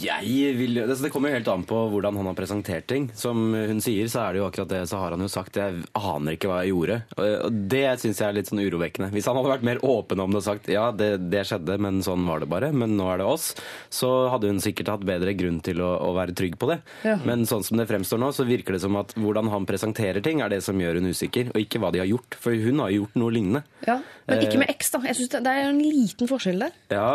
Jeg 0.00 0.54
vil, 0.58 0.78
altså 0.84 1.06
det 1.06 1.10
kommer 1.14 1.30
jo 1.30 1.38
helt 1.38 1.48
an 1.52 1.64
på 1.68 1.78
hvordan 1.92 2.16
han 2.20 2.28
har 2.30 2.36
presentert 2.38 2.86
ting. 2.90 3.08
Som 3.18 3.52
hun 3.54 3.80
sier, 3.84 4.08
så 4.10 4.24
er 4.24 4.34
det 4.34 4.40
jo 4.42 4.46
akkurat 4.48 4.70
det, 4.70 4.82
så 4.90 5.00
har 5.00 5.14
han 5.14 5.24
jo 5.24 5.30
sagt 5.32 5.58
jeg 5.60 5.82
aner 5.98 6.36
ikke 6.36 6.50
hva 6.50 6.60
jeg 6.62 6.72
gjorde. 6.74 6.98
Og 7.20 7.58
det 7.72 7.84
syns 8.02 8.20
jeg 8.22 8.28
er 8.28 8.36
litt 8.38 8.50
sånn 8.50 8.62
urovekkende. 8.64 9.10
Hvis 9.14 9.28
han 9.30 9.38
hadde 9.38 9.52
vært 9.54 9.66
mer 9.66 9.82
åpen 9.84 10.22
om 10.24 10.34
det 10.34 10.40
og 10.42 10.46
sagt 10.46 10.70
ja, 10.72 10.88
det, 10.94 11.10
det 11.32 11.44
skjedde, 11.48 11.78
men 11.82 12.02
sånn 12.06 12.26
var 12.28 12.42
det 12.44 12.50
bare, 12.52 12.70
men 12.74 12.96
nå 12.98 13.08
er 13.12 13.22
det 13.22 13.28
oss, 13.28 13.50
så 13.92 14.12
hadde 14.32 14.50
hun 14.52 14.62
sikkert 14.64 14.92
hatt 14.94 15.06
bedre 15.06 15.34
grunn 15.38 15.60
til 15.64 15.82
å, 15.84 15.90
å 16.08 16.12
være 16.16 16.36
trygg 16.36 16.58
på 16.60 16.70
det. 16.72 16.80
Ja. 17.06 17.16
Men 17.26 17.46
sånn 17.50 17.64
som 17.66 17.80
det 17.80 17.88
fremstår 17.90 18.20
nå, 18.22 18.32
så 18.36 18.46
virker 18.48 18.76
det 18.76 18.82
som 18.84 18.96
at 19.00 19.14
hvordan 19.18 19.50
han 19.52 19.68
presenterer 19.68 20.24
ting, 20.24 20.42
er 20.44 20.52
det 20.52 20.62
som 20.66 20.80
gjør 20.80 21.00
hun 21.00 21.10
usikker, 21.12 21.52
og 21.54 21.60
ikke 21.62 21.82
hva 21.82 21.92
de 21.94 22.02
har 22.04 22.10
gjort. 22.10 22.38
For 22.40 22.56
hun 22.56 22.82
har 22.84 22.92
jo 22.94 23.04
gjort 23.04 23.18
noe 23.20 23.34
lignende. 23.34 23.64
Ja, 23.86 24.00
Men 24.28 24.46
ikke 24.46 24.60
med 24.62 24.70
X, 24.72 24.94
da. 24.94 25.02
Jeg 25.04 25.18
synes 25.18 25.34
det, 25.34 25.42
det 25.44 25.52
er 25.52 25.66
en 25.68 25.82
liten 25.82 26.30
forskjell 26.30 26.62
der. 26.64 26.78
Ja, 26.94 27.10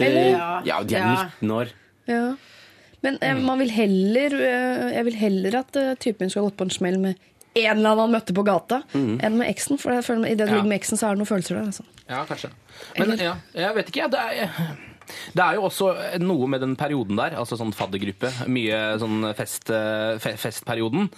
det, 0.00 0.10
ja 0.66 0.80
de 0.82 0.96
er 0.98 0.98
Ja. 1.00 1.28
19 1.40 1.54
år. 1.54 1.70
Ja. 2.10 2.34
Men 3.02 3.16
eh, 3.24 3.38
man 3.40 3.58
vil 3.62 3.70
heller, 3.72 4.34
eh, 4.36 4.90
jeg 4.98 5.04
vil 5.08 5.14
heller 5.16 5.54
at 5.62 5.76
eh, 5.80 5.94
typen 6.02 6.28
skal 6.30 6.44
gått 6.48 6.58
på 6.60 6.66
en 6.68 6.74
smell 6.74 6.98
med 7.00 7.14
en 7.56 7.78
eller 7.80 7.90
annen 7.94 8.04
han 8.04 8.12
møtte 8.12 8.34
på 8.36 8.44
gata, 8.46 8.82
Mhm. 8.94 9.16
enn 9.26 9.38
med 9.40 9.48
eksen. 9.50 9.78
For 9.80 9.90
jeg 9.96 10.04
føler, 10.06 10.26
i 10.28 10.34
det 10.36 10.46
du 10.46 10.52
Ja. 10.52 10.58
ligger 10.60 10.68
med 10.68 10.80
eksen, 10.80 10.98
så 11.00 11.08
er 11.08 11.16
det 11.16 11.22
noen 11.22 11.30
følelser 11.32 11.56
der. 11.56 11.66
Altså. 11.66 11.84
Ja, 12.08 12.24
kanskje. 12.28 12.50
Men 12.98 13.16
ja, 13.18 13.34
jeg 13.54 13.74
vet 13.74 13.88
ikke, 13.90 14.02
ja, 14.04 14.08
det 14.08 14.20
er, 14.20 14.50
det 15.34 15.42
er 15.44 15.54
jo 15.58 15.62
også 15.66 15.88
noe 16.20 16.46
med 16.46 16.60
den 16.60 16.76
perioden 16.76 17.16
der, 17.18 17.34
altså 17.40 17.56
sånn 17.58 17.72
faddergruppe, 17.74 18.30
mye 18.46 18.98
sånn 19.02 19.34
fest, 19.34 19.70
eh, 19.70 20.18
fe, 20.22 20.36
festperioden. 20.38 21.08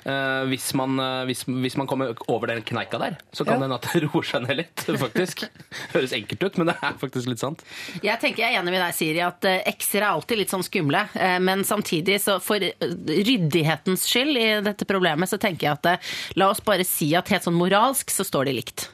Eh, 0.00 0.42
hvis, 0.48 0.70
man, 0.78 0.94
eh, 1.02 1.24
hvis, 1.28 1.42
hvis 1.44 1.76
man 1.76 1.86
kommer 1.90 2.14
over 2.32 2.48
den 2.48 2.62
kneika 2.64 2.98
der, 3.02 3.18
så 3.36 3.44
kan 3.44 3.58
Ja. 3.60 3.66
hende 3.66 3.76
at 3.76 3.88
det 3.92 4.02
roer 4.06 4.24
seg 4.24 4.46
ned 4.46 4.56
litt, 4.62 4.84
faktisk. 5.00 5.44
Høres 5.92 6.14
enkelt 6.16 6.42
ut, 6.46 6.56
men 6.60 6.70
det 6.70 6.76
er 6.80 6.94
faktisk 7.02 7.28
litt 7.28 7.42
sant. 7.42 7.64
Jeg 8.02 8.16
tenker 8.22 8.44
jeg 8.46 8.54
er 8.56 8.62
enig 8.62 8.72
med 8.72 8.80
deg, 8.80 8.94
Siri, 8.96 9.20
at 9.26 9.44
eh, 9.44 9.60
ekser 9.68 10.00
er 10.04 10.10
alltid 10.14 10.40
litt 10.40 10.54
sånn 10.54 10.64
skumle. 10.64 11.02
Men 11.40 11.64
samtidig, 11.68 12.16
så 12.24 12.38
for 12.40 12.60
ryddighetens 12.60 14.06
skyld 14.08 14.36
i 14.40 14.46
dette 14.64 14.86
problemet, 14.88 15.28
så 15.30 15.38
tenker 15.40 15.68
jeg 15.68 15.78
at 15.80 16.38
la 16.40 16.48
oss 16.52 16.62
bare 16.64 16.86
si 16.88 17.12
at 17.18 17.28
helt 17.32 17.44
sånn 17.46 17.58
moralsk 17.58 18.10
så 18.12 18.24
står 18.26 18.48
de 18.50 18.56
likt. 18.60 18.88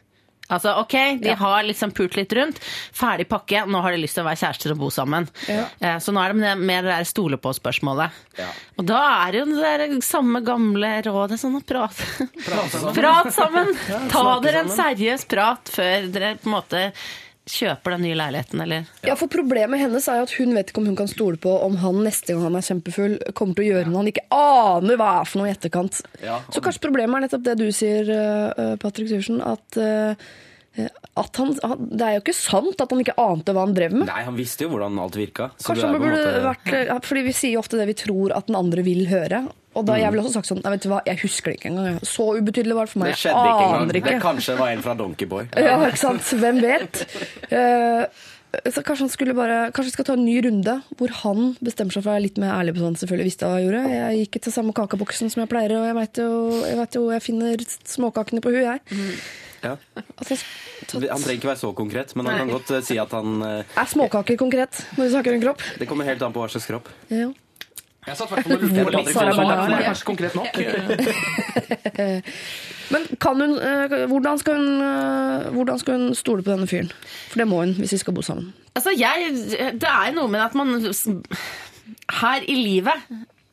Altså, 0.52 0.76
ok, 0.78 0.94
De 1.22 1.32
har 1.40 1.62
liksom 1.66 1.90
pult 1.96 2.14
litt 2.16 2.32
rundt. 2.38 2.60
Ferdig 2.94 3.26
pakke. 3.28 3.64
Nå 3.66 3.80
har 3.82 3.92
de 3.96 3.98
lyst 4.02 4.14
til 4.18 4.22
å 4.24 4.28
være 4.28 4.38
kjærester 4.44 4.74
og 4.76 4.78
bo 4.84 4.90
sammen. 4.94 5.26
Ja. 5.50 5.64
Eh, 5.80 5.96
Så 5.98 6.14
nå 6.14 6.22
er 6.22 6.32
det 6.36 6.54
mer 6.60 6.82
det 6.86 6.92
der 6.94 7.08
stole 7.08 7.38
på-spørsmålet. 7.42 8.10
Og 8.78 8.86
da 8.86 9.00
er 9.26 9.32
det 9.32 9.40
jo 9.42 9.46
det 9.50 9.74
der 9.80 10.00
samme 10.06 10.42
gamle 10.46 10.92
rådet 11.06 11.40
sånn 11.42 11.58
å 11.58 11.64
prate. 11.66 12.28
Prat 12.94 13.32
sammen! 13.34 13.74
Ta 14.12 14.24
dere 14.44 14.62
en 14.64 14.70
seriøs 14.72 15.26
prat 15.30 15.72
før 15.74 16.10
dere 16.14 16.34
på 16.40 16.50
en 16.50 16.54
måte 16.58 16.82
kjøper 17.46 17.94
den 17.94 18.02
nye 18.06 18.16
leiligheten, 18.18 18.60
eller 18.64 18.88
Ja, 19.06 19.14
for 19.18 19.30
Problemet 19.30 19.78
hennes 19.78 20.08
er 20.10 20.20
jo 20.20 20.26
at 20.26 20.34
hun 20.38 20.54
vet 20.56 20.70
ikke 20.72 20.82
om 20.82 20.88
hun 20.90 20.98
kan 20.98 21.10
stole 21.10 21.38
på 21.38 21.52
om 21.62 21.76
han 21.82 22.00
neste 22.06 22.32
gang 22.34 22.46
han 22.48 22.58
er 22.58 22.66
kjempefull, 22.66 23.18
kommer 23.38 23.58
til 23.58 23.66
å 23.66 23.68
gjøre 23.74 23.92
noe 23.92 24.02
han 24.02 24.10
ikke 24.10 24.26
aner 24.34 24.98
hva 24.98 25.12
er 25.20 25.28
for 25.30 25.42
noe 25.42 25.50
i 25.50 25.54
etterkant. 25.54 26.00
Ja, 26.24 26.40
Så 26.50 26.62
kanskje 26.64 26.82
problemet 26.88 27.18
er 27.20 27.26
nettopp 27.26 27.46
det 27.46 27.56
du 27.60 27.68
sier, 27.74 28.10
uh, 28.10 28.74
Patrick 28.82 29.10
Syversen, 29.12 29.38
at, 29.44 29.78
eh, 29.78 30.26
at 31.16 31.38
han, 31.40 31.52
Det 31.88 32.04
er 32.04 32.16
jo 32.18 32.21
ikke 32.25 32.35
sant 32.37 32.80
at 32.85 32.90
han 32.92 33.00
ikke 33.00 33.14
ante 33.23 33.54
hva 33.56 33.62
han 33.64 33.75
drev 33.76 33.95
med. 33.97 34.06
Nei, 34.11 34.23
han 34.26 34.37
visste 34.37 34.66
jo 34.66 34.73
hvordan 34.75 34.99
alt 35.00 35.16
virka. 35.16 35.50
Kanskje 35.64 35.87
han 35.88 35.97
burde 36.02 36.18
måte- 36.18 36.42
vært 36.45 36.75
eh, 36.76 36.99
Fordi 37.09 37.23
vi 37.25 37.33
sier 37.33 37.54
jo 37.56 37.62
ofte 37.62 37.78
det 37.80 37.87
vi 37.88 37.97
tror 37.97 38.35
at 38.37 38.47
den 38.50 38.59
andre 38.59 38.85
vil 38.87 39.06
høre. 39.09 39.47
Og 39.76 39.85
da 39.85 39.97
jeg 40.00 40.09
ville 40.12 40.23
også 40.25 40.38
sagt 40.40 40.49
sånn 40.49 40.62
Nei, 40.64 40.71
vet 40.76 40.85
du 40.87 40.88
hva, 40.88 41.02
jeg 41.04 41.21
husker 41.21 41.52
det 41.52 41.59
ikke 41.61 41.73
engang. 41.73 41.99
Så 42.04 42.28
ubetydelig 42.38 42.76
var 42.76 42.87
det 42.88 42.92
for 42.95 43.02
meg. 43.04 43.12
Det 43.12 43.21
skjedde 43.25 43.42
ikke 43.45 43.66
engang. 43.66 43.83
aner 43.83 43.92
Det 44.00 44.23
kanskje 44.25 44.56
var 44.61 44.73
en 44.73 44.83
fra 44.87 44.95
Donkeyboy. 44.97 45.49
Ja, 45.56 45.76
ikke 45.88 46.00
sant? 46.00 46.33
Hvem 46.40 46.61
vet? 46.64 47.02
Eh, 47.52 48.06
så 48.73 48.80
kanskje 48.80 49.04
han 49.04 49.11
skulle 49.12 49.35
bare 49.37 49.71
Kanskje 49.76 49.92
skal 49.92 50.06
ta 50.09 50.14
en 50.16 50.25
ny 50.25 50.38
runde 50.47 50.78
hvor 50.97 51.12
han 51.23 51.50
bestemmer 51.61 51.92
seg 51.92 52.04
for 52.06 52.09
å 52.09 52.14
være 52.14 52.25
litt 52.25 52.38
mer 52.40 52.54
ærlig 52.56 52.73
på 52.76 52.85
sånn. 52.85 52.97
Selvfølgelig 53.00 53.28
visste 53.28 53.49
hva 53.49 53.59
jeg 53.61 53.66
gjorde. 53.68 53.83
Jeg 53.92 54.21
gikk 54.23 54.30
ikke 54.30 54.45
til 54.47 54.54
samme 54.56 54.73
kakeboksen 54.76 55.33
som 55.33 55.42
jeg 55.45 55.50
pleier, 55.52 55.75
og 55.76 55.85
jeg 55.90 55.97
vet 55.99 56.23
jo, 56.23 56.30
jeg 56.64 56.78
vet 56.80 56.97
jo 57.00 57.02
jeg 57.12 57.25
finner 57.26 57.66
småkakene 57.97 58.40
på 58.45 58.54
huet, 58.54 58.64
jeg. 58.64 58.80
Ja. 59.62 59.76
Altså, 60.16 60.36
Han 60.92 61.22
trenger 61.22 61.30
ikke 61.36 61.48
være 61.50 61.58
så 61.60 61.72
konkret, 61.76 62.16
men 62.16 62.26
han 62.28 62.38
kan 62.38 62.48
godt 62.52 62.70
eh, 62.76 62.82
si 62.84 62.96
at 63.00 63.12
han 63.16 63.28
eh, 63.44 63.64
er 63.80 63.86
småkaker 63.90 64.36
konkret 64.40 64.72
når 64.96 65.04
vi 65.04 65.10
snakker 65.12 65.30
om 65.36 65.42
kropp. 65.42 65.60
Det 65.80 65.86
kommer 65.90 66.04
helt 66.08 66.22
an 66.25 66.32
på 66.34 66.40
hva 66.42 66.48
slags 66.52 66.68
kropp. 66.70 66.86
Ja. 67.12 67.28
Jeg 68.06 68.14
satt 68.20 68.30
i 68.30 68.32
hvert 68.36 68.46
fall 68.46 68.54
og 68.54 68.60
lurte 68.62 68.82
på 68.86 68.92
Bernard. 69.18 69.70
var 69.72 69.82
kanskje 69.88 70.06
konkret 70.06 70.34
nok. 70.38 70.52
Men 72.94 73.02
kan 73.18 73.36
hun, 73.42 73.52
eh, 73.58 74.06
hvordan, 74.06 74.38
skal 74.38 74.54
hun, 74.60 74.70
hvordan 75.56 75.76
skal 75.82 75.92
hun 75.98 76.06
stole 76.14 76.42
på 76.46 76.50
denne 76.54 76.68
fyren? 76.70 76.90
For 77.32 77.36
det 77.42 77.48
må 77.50 77.56
hun 77.64 77.75
hvis 77.80 77.94
de 77.96 78.00
skal 78.04 78.14
bo 78.14 78.22
sammen. 78.22 78.46
Altså, 78.78 78.90
jeg, 78.94 79.34
det 79.80 79.90
er 79.90 80.14
noe 80.14 80.28
med 80.30 80.40
at 80.44 80.54
man 80.54 80.78
Her 82.20 82.40
i 82.46 82.54
livet 82.60 82.94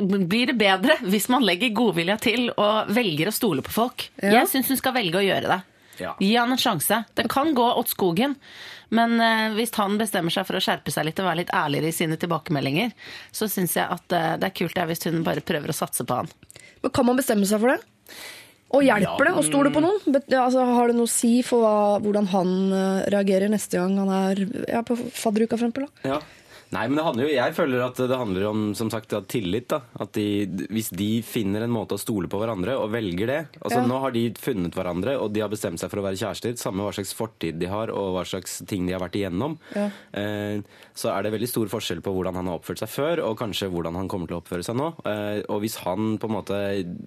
blir 0.03 0.51
det 0.51 0.57
bedre 0.59 0.97
hvis 1.05 1.29
man 1.31 1.45
legger 1.45 1.73
godvilja 1.75 2.17
til 2.21 2.49
og 2.53 2.89
velger 2.93 3.29
å 3.29 3.35
stole 3.35 3.63
på 3.65 3.73
folk. 3.73 4.07
Ja. 4.21 4.39
Jeg 4.39 4.49
syns 4.51 4.71
hun 4.73 4.79
skal 4.79 4.95
velge 4.95 5.21
å 5.21 5.25
gjøre 5.25 5.49
det. 5.49 5.59
Ja. 6.01 6.15
Gi 6.19 6.35
han 6.35 6.53
en 6.53 6.61
sjanse. 6.61 7.03
Det 7.13 7.27
kan 7.31 7.53
gå 7.57 7.65
åt 7.65 7.91
skogen, 7.93 8.35
men 8.93 9.17
eh, 9.21 9.49
hvis 9.57 9.73
han 9.79 9.97
bestemmer 10.01 10.33
seg 10.33 10.47
for 10.47 10.59
å 10.59 10.63
skjerpe 10.63 10.93
seg 10.93 11.07
litt 11.07 11.21
og 11.21 11.29
være 11.29 11.43
litt 11.43 11.53
ærligere 11.55 11.89
i 11.91 11.95
sine 11.95 12.17
tilbakemeldinger, 12.21 12.93
så 13.31 13.49
syns 13.51 13.77
jeg 13.77 13.89
at 13.89 14.15
eh, 14.15 14.35
det 14.41 14.49
er 14.49 14.57
kult 14.57 14.77
det, 14.77 14.87
hvis 14.91 15.05
hun 15.09 15.25
bare 15.25 15.45
prøver 15.45 15.73
å 15.73 15.77
satse 15.77 16.05
på 16.07 16.21
han. 16.21 16.31
Men 16.83 16.93
kan 16.93 17.07
man 17.07 17.19
bestemme 17.19 17.47
seg 17.49 17.61
for 17.63 17.73
det? 17.73 17.81
Og 18.73 18.81
hjelper 18.81 19.29
det 19.29 19.33
og 19.37 19.45
stoler 19.45 19.73
på 19.73 19.83
noen? 19.83 20.15
Altså, 20.33 20.63
har 20.65 20.89
det 20.89 20.97
noe 20.97 21.05
å 21.05 21.11
si 21.11 21.35
for 21.45 21.61
hva, 21.61 21.99
hvordan 22.01 22.29
han 22.31 22.53
eh, 22.73 23.03
reagerer 23.13 23.51
neste 23.53 23.77
gang 23.77 23.99
han 24.01 24.13
er 24.13 24.45
ja, 24.65 24.81
på 24.85 24.97
fadderuka, 24.97 25.59
for 25.59 25.67
eksempel? 25.67 25.85
Da? 25.85 26.15
Ja. 26.15 26.21
Nei, 26.73 26.87
men 26.89 26.97
det 26.97 27.05
handler 27.05 27.27
jo, 27.27 27.33
Jeg 27.35 27.55
føler 27.57 27.83
at 27.85 27.99
det 28.09 28.17
handler 28.17 28.45
om 28.49 28.61
som 28.77 28.89
sagt, 28.89 29.13
tillit. 29.29 29.67
da. 29.69 29.81
At 30.01 30.13
de, 30.17 30.47
Hvis 30.73 30.89
de 30.95 31.21
finner 31.25 31.65
en 31.65 31.73
måte 31.73 31.97
å 31.97 32.01
stole 32.01 32.29
på 32.31 32.39
hverandre 32.41 32.75
og 32.79 32.91
velger 32.93 33.29
det 33.29 33.39
altså 33.61 33.83
Ja. 33.83 33.87
Nå 33.89 33.99
har 34.01 34.13
de 34.15 34.23
funnet 34.39 34.73
hverandre 34.75 35.17
og 35.19 35.33
de 35.33 35.43
har 35.43 35.51
bestemt 35.51 35.81
seg 35.81 35.91
for 35.91 36.01
å 36.01 36.05
være 36.07 36.19
kjærester. 36.19 36.55
Samme 36.59 36.85
hva 36.85 36.93
slags 36.95 37.13
fortid 37.17 37.59
de 37.61 37.69
har 37.69 37.91
og 37.93 38.13
hva 38.15 38.23
slags 38.27 38.61
ting 38.69 38.87
de 38.87 38.95
har 38.95 39.03
vært 39.03 39.17
igjennom. 39.19 39.57
Ja. 39.75 39.89
Eh, 40.13 40.61
så 40.95 41.11
er 41.13 41.23
det 41.25 41.33
veldig 41.35 41.49
stor 41.49 41.71
forskjell 41.71 42.01
på 42.05 42.13
hvordan 42.13 42.37
han 42.39 42.49
har 42.49 42.59
oppført 42.59 42.81
seg 42.83 42.91
før 42.93 43.23
og 43.27 43.37
kanskje 43.41 43.69
hvordan 43.73 43.97
han 43.99 44.09
kommer 44.11 44.29
til 44.29 44.37
å 44.37 44.41
oppføre 44.43 44.65
seg 44.65 44.77
nå. 44.79 44.89
Eh, 45.09 45.41
og 45.49 45.61
hvis 45.63 45.77
han 45.83 46.17
på 46.21 46.29
en 46.29 46.37
måte 46.37 46.59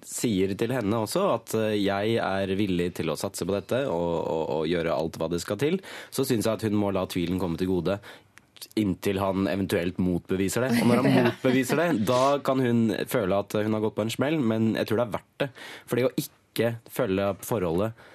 sier 0.07 0.53
til 0.59 0.75
henne 0.75 1.01
også 1.03 1.25
at 1.33 1.57
eh, 1.59 1.75
jeg 1.81 2.17
er 2.23 2.55
villig 2.59 2.91
til 2.99 3.11
å 3.11 3.17
satse 3.19 3.47
på 3.47 3.55
dette 3.55 3.83
og, 3.89 4.13
og, 4.21 4.43
og 4.59 4.69
gjøre 4.71 4.95
alt 4.95 5.19
hva 5.19 5.29
det 5.31 5.41
skal 5.43 5.59
til, 5.61 5.81
så 6.11 6.25
syns 6.27 6.47
jeg 6.47 6.53
at 6.59 6.67
hun 6.67 6.77
må 6.79 6.93
la 6.95 7.05
tvilen 7.09 7.41
komme 7.41 7.59
til 7.59 7.71
gode 7.71 7.99
inntil 8.79 9.19
han 9.21 9.47
eventuelt 9.51 9.99
motbeviser 10.01 10.65
det. 10.65 10.73
Og 10.81 10.89
når 10.89 11.03
han 11.03 11.15
motbeviser 11.27 11.81
det, 11.81 11.87
da 12.09 12.21
kan 12.45 12.61
hun 12.63 12.83
føle 13.09 13.41
at 13.43 13.57
hun 13.59 13.77
har 13.77 13.85
gått 13.85 13.97
på 13.97 14.05
en 14.07 14.13
smell, 14.13 14.39
men 14.41 14.73
jeg 14.79 14.89
tror 14.89 15.01
det 15.01 15.07
er 15.07 15.15
verdt 15.17 15.41
det. 15.43 15.49
For 15.85 15.99
det 15.99 16.07
å 16.09 16.15
ikke 16.25 16.73
følge 16.91 17.33
forholdet 17.45 18.07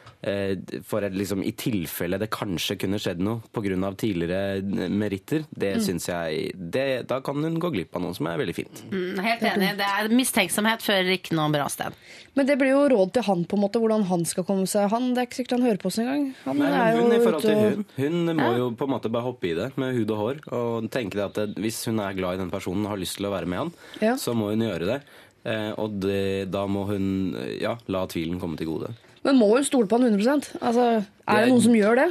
for 0.87 1.03
et, 1.03 1.15
liksom, 1.19 1.41
i 1.43 1.51
tilfelle 1.59 2.19
det 2.21 2.29
kanskje 2.31 2.77
kunne 2.79 2.99
skjedd 3.03 3.19
noe 3.25 3.41
pga. 3.51 3.91
tidligere 3.99 4.63
meritter, 4.89 5.45
det 5.51 5.73
syns 5.83 6.07
jeg 6.09 6.53
det, 6.55 7.07
Da 7.09 7.21
kan 7.21 7.43
hun 7.43 7.59
gå 7.59 7.71
glipp 7.75 7.97
av 7.97 8.03
noe 8.05 8.15
som 8.15 8.27
er 8.31 8.39
veldig 8.39 8.55
fint. 8.55 8.83
Mm, 8.93 9.19
helt 9.19 9.43
enig. 9.43 9.73
Det 9.81 9.89
er 9.89 10.09
mistenksomhet 10.15 10.85
fører 10.85 11.11
ikke 11.17 11.35
noe 11.35 11.51
bra 11.51 11.67
sted. 11.69 11.93
Men 12.37 12.47
det 12.47 12.57
blir 12.61 12.71
jo 12.71 12.85
råd 12.95 13.13
til 13.17 13.27
han, 13.27 13.45
på 13.45 13.59
en 13.59 13.65
måte, 13.65 13.81
hvordan 13.83 14.07
han 14.09 14.23
skal 14.25 14.45
komme 14.49 14.67
seg 14.71 14.89
Han, 14.93 15.11
Det 15.15 15.21
er 15.21 15.27
ikke 15.27 15.41
sikkert 15.43 15.59
han 15.59 15.67
hører 15.67 15.83
på 15.83 15.91
oss 15.91 15.99
engang. 15.99 16.29
Han 16.47 16.59
Nei, 16.63 16.71
er 16.71 16.97
jo 16.97 17.03
hun 17.03 17.13
i 17.13 17.21
forhold 17.25 17.43
til 17.43 17.59
hun, 17.59 17.85
hun 17.99 18.37
må 18.39 18.49
jo 18.57 18.71
på 18.79 18.87
en 18.89 18.95
måte 18.95 19.11
bare 19.13 19.27
hoppe 19.27 19.51
i 19.51 19.55
det 19.59 19.73
med 19.77 19.95
hud 19.99 20.11
og 20.15 20.23
hår 20.23 20.41
og 20.53 20.91
tenke 20.95 21.19
at 21.25 21.35
det, 21.35 21.49
hvis 21.61 21.83
hun 21.91 21.99
er 22.01 22.15
glad 22.17 22.39
i 22.39 22.43
den 22.45 22.51
personen 22.53 22.87
og 22.87 22.95
har 22.95 23.03
lyst 23.03 23.19
til 23.19 23.27
å 23.29 23.35
være 23.35 23.47
med 23.51 23.59
han, 23.59 23.73
Ja. 24.01 24.15
så 24.17 24.35
må 24.39 24.51
hun 24.55 24.65
gjøre 24.65 24.87
det. 24.89 25.01
Eh, 25.45 25.73
og 25.77 25.99
det, 26.01 26.51
da 26.55 26.67
må 26.71 26.87
hun 26.87 27.35
eh, 27.35 27.57
ja, 27.65 27.77
la 27.91 28.07
tvilen 28.07 28.39
komme 28.41 28.57
til 28.57 28.71
gode. 28.71 28.93
Men 29.25 29.39
må 29.39 29.53
hun 29.55 29.65
stole 29.65 29.87
på 29.87 29.99
han 30.01 30.09
100 30.13 30.59
Altså, 30.61 31.05
Er 31.29 31.37
det 31.37 31.45
Det- 31.47 31.49
noen 31.53 31.63
som 31.63 31.73
gjør 31.75 31.97
det? 31.97 32.11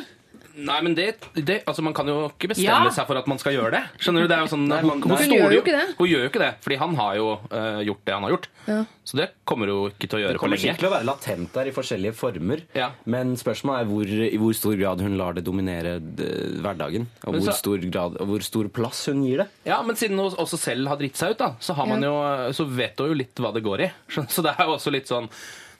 Nei, 0.54 0.82
men 0.84 0.94
det, 0.94 1.16
det 1.34 1.64
altså 1.66 1.82
Man 1.82 1.94
kan 1.96 2.06
jo 2.06 2.28
ikke 2.28 2.50
bestemme 2.52 2.84
Ja. 2.84 2.90
seg 2.92 3.08
for 3.08 3.16
at 3.18 3.26
man 3.26 3.38
skal 3.40 3.54
gjøre 3.54 3.72
det. 3.72 3.84
Skjønner 4.04 4.22
du? 4.22 4.28
Det 4.28 4.36
er 4.36 4.42
jo 4.44 4.50
sånn, 4.52 4.68
Nei, 4.68 4.82
man- 4.82 5.02
hun, 5.02 5.12
Hun 5.16 5.30
gjør 5.32 5.54
jo 5.56 5.62
ikke 5.62 5.72
det. 5.72 5.96
Hun 5.98 6.08
gjør 6.10 6.24
jo 6.26 6.30
ikke 6.30 6.42
det, 6.44 6.50
fordi 6.62 6.78
han 6.78 6.96
har 6.96 7.16
jo 7.16 7.28
uh, 7.52 7.80
gjort 7.88 8.02
det 8.06 8.14
han 8.14 8.24
har 8.24 8.32
gjort. 8.32 8.48
Ja. 8.68 8.86
Så 9.06 9.16
det 9.18 9.30
kommer 9.48 9.68
hun 9.72 9.92
ikke 9.92 10.10
til 10.10 10.20
å 10.20 10.22
gjøre 10.22 10.36
på 10.36 10.40
kommer 10.44 10.58
Det 10.58 10.62
sikkert 10.66 10.80
til 10.84 10.90
å 10.90 10.92
være 10.92 11.08
latent 11.08 11.54
der 11.54 11.66
i 11.68 11.72
forskjellige 11.72 12.14
former, 12.14 12.62
Ja. 12.76 12.90
men 13.06 13.36
spørsmålet 13.38 13.80
er 13.80 13.86
hvor, 13.86 14.06
i 14.28 14.38
hvor 14.38 14.54
stor 14.54 14.76
grad 14.76 15.00
hun 15.02 15.18
lar 15.18 15.34
det 15.34 15.46
dominere 15.46 15.96
eh, 15.96 16.60
hverdagen. 16.62 17.08
Og 17.26 17.34
hvor, 17.34 17.42
så- 17.48 17.56
stor 17.56 17.78
grad, 17.90 18.18
og 18.20 18.28
hvor 18.28 18.42
stor 18.44 18.68
plass 18.68 19.06
hun 19.08 19.24
gir 19.24 19.38
det. 19.38 19.48
Ja, 19.66 19.82
men 19.82 19.96
siden 19.96 20.18
hun 20.20 20.32
også 20.36 20.60
selv 20.60 20.86
har 20.90 20.98
dritt 20.98 21.16
seg 21.16 21.32
ut, 21.32 21.38
da, 21.38 21.56
så, 21.62 21.74
har 21.74 21.88
man 21.88 22.02
jo, 22.04 22.14
så 22.52 22.68
vet 22.68 22.98
hun 23.00 23.08
jo 23.08 23.14
litt 23.24 23.36
hva 23.40 23.54
det 23.54 23.64
går 23.64 23.88
i. 23.88 23.92
Så 24.28 24.44
det 24.44 24.52
er 24.60 24.66
jo 24.68 24.76
også 24.76 24.92
litt 24.92 25.08
sånn 25.08 25.30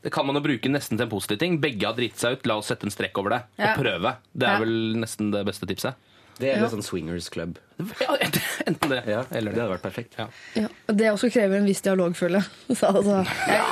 det 0.04 0.12
kan 0.12 0.26
man 0.26 0.36
jo 0.36 0.42
bruke 0.42 0.70
nesten 0.72 0.98
til 0.98 1.06
en 1.06 1.12
positiv 1.12 1.38
ting. 1.42 1.60
Begge 1.62 1.86
har 1.86 1.94
dritt 1.98 2.18
seg 2.18 2.38
ut, 2.40 2.46
la 2.50 2.58
oss 2.58 2.68
sette 2.72 2.84
en 2.88 2.94
strekk 2.94 3.18
over 3.22 3.30
det. 3.36 3.42
Ja. 3.60 3.74
Og 3.76 3.84
prøve. 3.84 4.16
Det 4.34 4.48
Ja. 4.48 4.56
er 4.56 4.60
vel 4.66 4.96
nesten 4.98 5.32
det 5.32 5.46
beste 5.46 5.68
tipset. 5.70 5.94
Det 6.40 6.50
er 6.56 6.62
litt 6.62 6.72
sånn 6.72 6.82
swingers 6.84 7.30
club. 7.30 7.58
Ja, 8.02 8.16
enten 8.68 8.90
det 8.92 9.00
Ja, 9.08 9.24
eller 9.32 9.52
det 9.52 9.56
det. 9.58 9.62
hadde 9.62 9.74
vært 9.76 9.86
perfekt. 9.86 10.14
Ja. 10.20 10.26
Ja. 10.56 10.68
Det 10.88 11.08
også 11.12 11.30
krever 11.34 11.58
en 11.58 11.66
viss 11.66 11.82
dialog, 11.82 12.16
føler 12.18 12.42
jeg. 12.42 12.78
Så, 12.80 12.88
altså, 12.92 13.22
ja, 13.48 13.66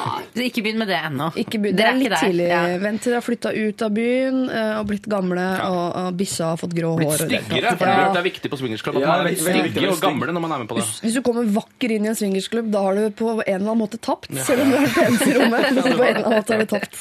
Ikke 0.46 0.64
begynn 0.66 0.80
med 0.82 0.88
det 0.92 0.98
ennå. 1.00 1.30
ikke 1.36 1.60
be- 1.62 1.72
det 1.74 1.78
Dere 1.80 1.92
er 1.94 2.00
litt 2.00 2.08
ikke 2.10 2.16
der. 2.16 2.28
tidlig. 2.30 2.48
Ja. 2.50 2.62
Vent 2.84 3.02
til 3.06 3.12
de 3.14 3.18
har 3.20 3.26
flytta 3.26 3.54
ut 3.56 3.82
av 3.88 3.94
byen 3.96 4.40
eh, 4.50 4.74
og 4.80 4.88
blitt 4.90 5.08
gamle, 5.12 5.46
og, 5.70 5.84
og 6.04 6.18
bikkja 6.20 6.52
har 6.54 6.60
fått 6.62 6.76
grå 6.78 6.94
Blitt 7.00 7.10
hår. 7.12 7.26
Blitt 7.30 7.46
styggere, 7.50 7.76
for 7.80 7.88
Ja. 7.94 8.10
det 8.14 8.22
er 8.24 8.28
viktig 8.30 8.52
på 8.54 8.60
swingersklubb 8.62 9.00
at 9.00 9.06
Ja, 9.06 9.16
man 9.20 9.28
er 9.32 9.40
stygge 9.40 9.90
og 9.94 10.02
gamle 10.04 10.34
når 10.36 10.46
man 10.46 10.56
er 10.58 10.64
med 10.64 10.70
på 10.72 10.80
det. 10.80 10.88
Hvis 11.06 11.18
du 11.20 11.22
kommer 11.26 11.48
vakker 11.60 11.96
inn 11.96 12.06
i 12.08 12.12
en 12.14 12.18
swingersklubb, 12.20 12.72
da 12.74 12.84
har 12.88 13.00
du 13.00 13.06
på 13.20 13.30
en 13.36 13.44
eller 13.46 13.66
annen 13.70 13.82
måte 13.84 14.00
tapt. 14.02 14.32
Selv 14.46 14.66
om 14.66 14.72
du 14.74 14.78
er 14.80 14.86
den 14.88 15.06
eneste 15.06 15.30
i 15.32 15.38
rommet. 15.40 15.70
Så 15.80 15.86
på 15.86 16.04
en 16.04 16.10
eller 16.10 16.26
annen 16.26 16.40
måte 16.40 16.56
har 16.58 16.64
du 16.66 16.70
tapt. 16.74 17.00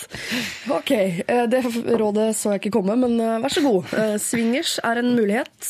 Ok, 0.78 0.90
eh, 0.94 1.44
det 1.50 1.64
rådet 1.98 2.28
så 2.38 2.52
jeg 2.54 2.62
ikke 2.64 2.74
komme, 2.78 2.94
men 3.00 3.18
eh, 3.20 3.38
vær 3.42 3.52
så 3.52 3.62
god. 3.64 3.92
Swingers 4.22 4.76
er 4.84 5.00
en 5.02 5.14
mulighet. 5.16 5.68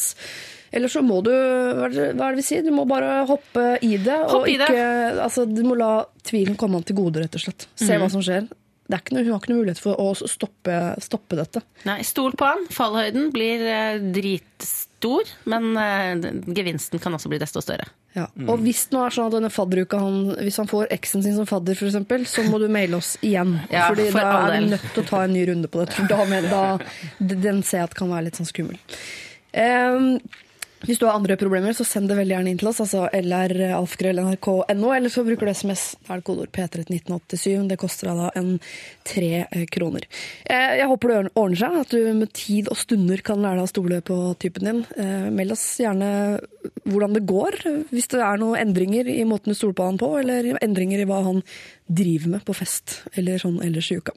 Eller 0.70 0.92
så 0.92 1.02
må 1.04 1.20
du 1.24 1.32
Hva 1.32 1.88
er 1.88 2.14
det, 2.18 2.36
vi 2.38 2.46
sier? 2.46 2.64
Du 2.66 2.72
må 2.74 2.84
bare 2.88 3.22
hoppe 3.28 3.66
i 3.84 3.96
det. 3.96 4.20
Hopp 4.28 4.44
og 4.44 4.50
i 4.50 4.58
det. 4.60 4.70
altså, 5.24 5.46
du 5.48 5.62
må 5.66 5.78
la 5.78 5.92
tvilen 6.28 6.58
komme 6.60 6.80
han 6.80 6.88
til 6.88 6.98
gode, 6.98 7.22
rett 7.24 7.38
og 7.38 7.46
slett. 7.46 7.68
Se 7.78 7.94
mm. 7.94 8.00
hva 8.02 8.10
som 8.12 8.24
skjer. 8.24 8.48
Det 8.88 8.96
er 8.96 9.02
ikke 9.02 9.16
noe, 9.18 9.24
hun 9.26 9.34
har 9.34 9.40
ikke 9.42 9.50
noe 9.52 9.60
mulighet 9.60 9.80
for 9.84 10.00
å 10.00 10.12
stoppe, 10.16 10.76
stoppe 11.04 11.36
dette. 11.36 11.60
Nei, 11.84 11.98
stol 12.08 12.32
på 12.40 12.46
han. 12.48 12.62
Fallhøyden 12.72 13.26
blir 13.34 13.60
eh, 13.68 13.98
dritstor, 14.16 15.28
men 15.52 15.76
eh, 15.76 16.30
gevinsten 16.56 17.02
kan 17.02 17.12
også 17.12 17.28
bli 17.28 17.40
desto 17.42 17.60
større. 17.60 17.84
Ja. 18.16 18.24
Og 18.48 18.64
hvis 18.64 18.86
nå 18.88 19.02
er 19.04 19.12
sånn 19.12 19.28
at 19.28 19.36
denne 19.36 19.52
fadderuka 19.52 20.00
han, 20.00 20.32
hvis 20.40 20.56
han 20.62 20.72
får 20.72 20.88
eksen 20.96 21.26
sin 21.26 21.36
som 21.36 21.44
fadder, 21.50 21.76
for 21.76 21.90
eksempel, 21.90 22.24
så 22.24 22.46
må 22.48 22.62
du 22.62 22.64
maile 22.72 22.96
oss 22.96 23.18
igjen. 23.20 23.58
Ja, 23.76 23.90
Fordi 23.90 24.08
for 24.08 24.24
da 24.24 24.40
er 24.46 24.56
vi 24.56 24.72
nødt 24.72 24.88
til 24.94 25.04
å 25.04 25.08
ta 25.12 25.22
en 25.26 25.36
ny 25.36 25.44
runde 25.52 25.68
på 25.68 25.84
det. 25.84 25.92
For 25.92 26.08
da, 26.08 26.42
da, 26.48 26.64
den 27.20 27.60
ser 27.60 27.82
jeg 27.82 27.90
at 27.90 27.98
kan 27.98 28.08
være 28.08 28.30
litt 28.30 28.40
sånn 28.40 28.48
skummel. 28.48 28.80
Ehm, 29.52 30.14
hvis 30.86 31.00
du 31.00 31.06
har 31.08 31.16
andre 31.18 31.34
problemer, 31.40 31.74
så 31.74 31.84
send 31.86 32.06
det 32.10 32.16
veldig 32.18 32.34
gjerne 32.36 32.52
inn 32.52 32.58
til 32.60 32.68
oss. 32.70 32.78
Altså 32.84 33.08
lralfgrøll.nrk.no, 33.10 34.92
eller 34.94 35.10
så 35.12 35.24
bruker 35.26 35.48
du 35.48 35.52
SMS. 35.54 35.84
Da 36.06 36.14
er 36.14 36.20
det 36.20 36.26
kodeord 36.28 36.52
P3 36.54 36.84
til 36.84 36.98
1987. 37.00 37.68
Det 37.72 37.78
koster 37.80 38.10
deg 38.10 38.20
da 38.22 38.28
en 38.38 38.52
tre 39.08 39.30
eh, 39.48 39.64
kroner. 39.74 40.06
Eh, 40.46 40.76
Jeg 40.78 40.88
håper 40.90 41.12
det 41.14 41.18
ordner 41.34 41.60
seg, 41.62 41.78
at 41.82 41.94
du 41.94 42.12
med 42.20 42.32
tid 42.36 42.70
og 42.72 42.78
stunder 42.78 43.22
kan 43.26 43.42
lære 43.42 43.58
deg 43.60 43.66
å 43.66 43.72
stole 43.72 44.00
på 44.06 44.18
typen 44.42 44.68
din. 44.70 44.84
Eh, 44.96 45.26
Meld 45.34 45.56
oss 45.56 45.66
gjerne 45.82 46.12
hvordan 46.88 47.16
det 47.16 47.24
går, 47.28 47.58
hvis 47.92 48.08
det 48.12 48.20
er 48.24 48.38
noen 48.40 48.60
endringer 48.60 49.08
i 49.12 49.24
måten 49.28 49.52
du 49.52 49.58
stoler 49.58 49.76
på 49.78 49.86
han 49.88 49.98
på, 50.00 50.12
eller 50.20 50.54
endringer 50.64 51.02
i 51.02 51.08
hva 51.08 51.22
han 51.26 51.42
driver 51.88 52.34
med 52.34 52.42
på 52.44 52.52
fest, 52.52 52.98
eller 53.16 53.40
sånn 53.40 53.62
ellers 53.64 53.86
i 53.94 53.96
uka. 53.96 54.12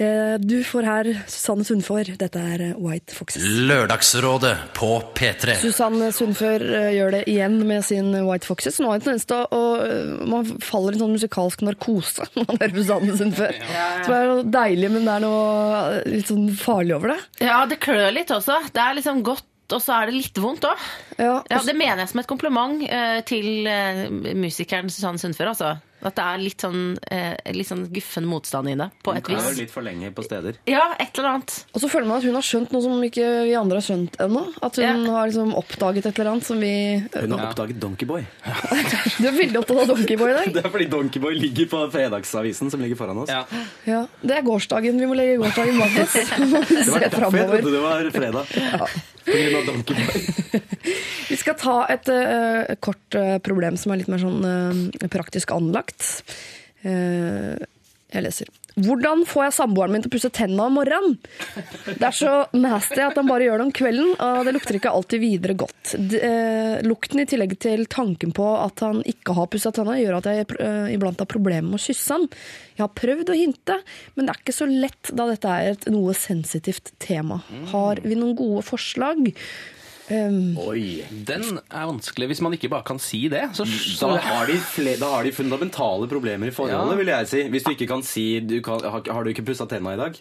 Eh, 0.00 0.38
Du 0.40 0.62
får 0.64 0.86
her 0.88 1.10
Susanne 1.28 1.66
Sundfør, 1.68 2.08
Dette 2.16 2.40
er 2.40 2.62
eh, 2.70 2.78
White 2.80 3.12
Foxes. 3.12 3.44
Lørdagsrådet 3.68 4.54
på 4.78 4.88
P3. 5.18 5.58
Susanne 5.60 6.08
Sundfør 6.16 6.64
eh, 6.64 6.88
gjør 6.96 7.12
det 7.18 7.22
igjen 7.28 7.58
med 7.68 7.84
sin 7.84 8.08
White 8.24 8.48
Foxes. 8.48 8.80
Nå 8.80 8.88
har 8.88 8.96
jeg 8.96 9.02
en 9.02 9.06
tendens 9.10 9.28
til 9.28 9.44
å 9.52 9.62
Man 10.32 10.48
faller 10.64 10.94
i 10.94 10.96
en 10.96 11.04
sånn 11.04 11.14
musikalsk 11.18 11.62
narkose 11.68 12.24
når 12.38 12.48
man 12.48 12.62
hører 12.62 12.76
Susanne 12.80 13.18
Sundfør. 13.20 13.60
Så 13.60 14.08
det 14.08 14.18
er 14.22 14.50
deilig, 14.56 14.90
men 14.96 15.04
det 15.08 15.18
er 15.18 15.24
noe 15.26 16.02
litt 16.08 16.32
sånn 16.32 16.48
farlig 16.56 16.96
over 16.96 17.12
det. 17.14 17.20
Ja, 17.44 17.60
det 17.68 17.80
klør 17.84 18.08
litt 18.16 18.32
også. 18.32 18.56
Det 18.72 18.80
er 18.88 18.96
liksom 18.96 19.20
godt, 19.26 19.44
og 19.72 19.82
så 19.82 19.96
er 20.02 20.10
det 20.12 20.18
litt 20.20 20.38
vondt 20.42 20.64
òg. 20.68 20.88
Ja, 21.18 21.42
Ja, 21.50 21.60
det 21.66 21.76
mener 21.76 22.02
jeg 22.04 22.08
som 22.12 22.20
et 22.20 22.26
kompliment 22.30 22.82
eh, 22.88 23.20
til 23.28 23.66
eh, 23.66 24.06
musikeren 24.34 24.90
Susanne 24.92 25.18
Sundfør, 25.22 25.52
altså. 25.54 25.78
At 26.02 26.16
det 26.18 26.22
er 26.26 26.40
litt 26.42 26.58
sånn, 26.64 26.96
eh, 27.14 27.36
litt 27.54 27.68
sånn 27.68 27.84
guffen 27.94 28.24
motstand 28.26 28.66
i 28.72 28.72
det, 28.74 28.88
på 29.06 29.12
et 29.14 29.28
vis. 29.30 29.44
litt 29.54 29.70
for 29.70 29.86
lenge 29.86 30.08
på 30.10 30.24
steder. 30.26 30.56
Ja, 30.66 30.88
et 30.98 31.14
eller 31.14 31.36
annet. 31.36 31.52
Og 31.70 31.78
så 31.84 31.86
føler 31.92 32.08
man 32.10 32.18
at 32.18 32.24
hun 32.26 32.34
har 32.34 32.42
skjønt 32.42 32.72
noe 32.74 32.82
som 32.82 33.04
ikke 33.06 33.22
vi 33.46 33.52
andre 33.54 33.78
har 33.78 33.86
skjønt 33.86 34.16
ennå. 34.24 34.42
At 34.66 34.80
hun 34.80 35.04
Ja. 35.06 35.12
har 35.14 35.28
liksom 35.30 35.52
oppdaget 35.54 36.08
et 36.10 36.18
eller 36.18 36.32
annet 36.32 36.44
som 36.48 36.58
vi 36.58 36.72
Hun 37.14 37.30
har 37.36 37.46
oppdaget 37.52 37.78
Donkeyboy. 37.78 38.24
Du 39.22 39.28
er 39.28 39.36
veldig 39.38 39.58
opptatt 39.62 39.78
av 39.84 39.86
Donkeyboy 39.94 40.30
i 40.32 40.34
dag. 40.40 40.52
Det 40.58 40.64
er 40.64 40.70
fordi 40.74 40.88
Donkeyboy 40.90 41.38
ligger 41.38 41.70
på 41.70 41.84
fredagsavisen 41.94 42.70
som 42.74 42.82
ligger 42.82 42.96
foran 42.98 43.22
oss. 43.22 43.30
Ja. 43.30 43.44
Ja, 43.86 44.02
det 44.26 44.40
er 44.40 44.42
gårsdagen. 44.42 44.98
Vi 44.98 45.06
må 45.06 45.14
legge 45.14 45.38
gårsdagen 45.38 45.78
bak 45.78 46.02
oss. 46.02 46.18
Det 46.82 46.90
var 46.90 47.06
derfor 47.06 47.30
jeg 47.38 47.46
trodde 47.62 47.76
det 47.78 47.84
var 47.86 48.10
fredag. 48.10 48.44
På 48.82 49.11
grunn 49.26 49.66
Donkey 49.68 49.96
Boy. 49.98 50.62
Vi 51.30 51.38
skal 51.40 51.56
ta 51.60 51.76
et 51.92 52.08
uh, 52.12 52.74
kort 52.84 53.18
uh, 53.18 53.38
problem 53.44 53.78
som 53.80 53.92
er 53.92 54.02
litt 54.02 54.10
mer 54.12 54.22
sånn 54.22 54.42
uh, 54.44 55.08
praktisk 55.12 55.54
anlagt. 55.54 56.24
Jeg 56.82 58.24
leser. 58.26 58.48
Hvordan 58.76 59.24
får 59.28 59.44
jeg 59.46 59.54
samboeren 59.58 59.92
min 59.92 60.04
til 60.04 60.10
å 60.10 60.14
pusse 60.14 60.30
tennene 60.32 60.66
om 60.68 60.78
morgenen? 60.78 61.16
Det 61.86 62.06
er 62.08 62.16
så 62.16 62.32
nasty 62.56 63.02
at 63.04 63.18
han 63.18 63.28
bare 63.28 63.46
gjør 63.46 63.60
det 63.60 63.66
om 63.66 63.74
kvelden, 63.76 64.12
og 64.16 64.46
det 64.48 64.54
lukter 64.56 64.78
ikke 64.78 64.94
alltid 64.96 65.22
videre 65.22 65.56
godt. 65.60 65.94
Eh, 65.98 66.80
lukten 66.86 67.22
i 67.22 67.26
tillegg 67.28 67.56
til 67.62 67.84
tanken 67.92 68.32
på 68.36 68.46
at 68.56 68.84
han 68.84 69.02
ikke 69.08 69.36
har 69.36 69.50
pussa 69.52 69.74
tenna, 69.74 69.98
gjør 70.00 70.18
at 70.20 70.30
jeg 70.30 70.48
eh, 70.56 70.94
iblant 70.94 71.20
har 71.20 71.30
problemer 71.30 71.68
med 71.68 71.80
å 71.80 71.84
kysse 71.84 72.16
han. 72.16 72.26
Jeg 72.78 72.86
har 72.86 72.96
prøvd 72.96 73.34
å 73.34 73.38
hinte, 73.38 73.78
men 74.16 74.26
det 74.26 74.34
er 74.34 74.42
ikke 74.42 74.56
så 74.56 74.70
lett 74.70 75.12
da 75.12 75.28
dette 75.28 75.52
er 75.52 75.74
et 75.74 75.86
noe 75.92 76.16
sensitivt 76.16 76.94
tema. 77.02 77.42
Har 77.74 78.00
vi 78.04 78.16
noen 78.16 78.36
gode 78.38 78.64
forslag? 78.66 79.32
Um, 80.10 80.56
Oi. 80.58 81.04
Den 81.28 81.60
er 81.70 81.86
vanskelig 81.86 82.26
hvis 82.32 82.40
man 82.42 82.52
ikke 82.56 82.68
bare 82.72 82.82
kan 82.84 82.98
si 83.00 83.28
det. 83.32 83.44
Så, 83.56 83.64
så 83.68 84.08
Da 84.10 84.18
har, 84.24 84.46
de 84.50 84.56
fle- 84.58 84.98
da 85.00 85.08
har 85.14 85.22
de 85.24 85.32
fundamentale 85.32 86.08
problemer 86.10 86.50
i 86.50 86.54
forholdet, 86.54 86.90
Ja. 86.96 86.98
vil 86.98 87.06
jeg 87.12 87.28
si. 87.30 87.42
Hvis 87.54 87.62
du 87.64 87.70
ikke 87.70 87.86
kan 87.86 88.02
si 88.02 88.40
du 88.40 88.60
kan, 88.60 88.80
har, 88.82 89.02
har 89.12 89.22
du 89.24 89.30
ikke 89.30 89.44
pussa 89.46 89.64
tenna 89.70 89.94
i 89.94 90.00
dag? 90.02 90.18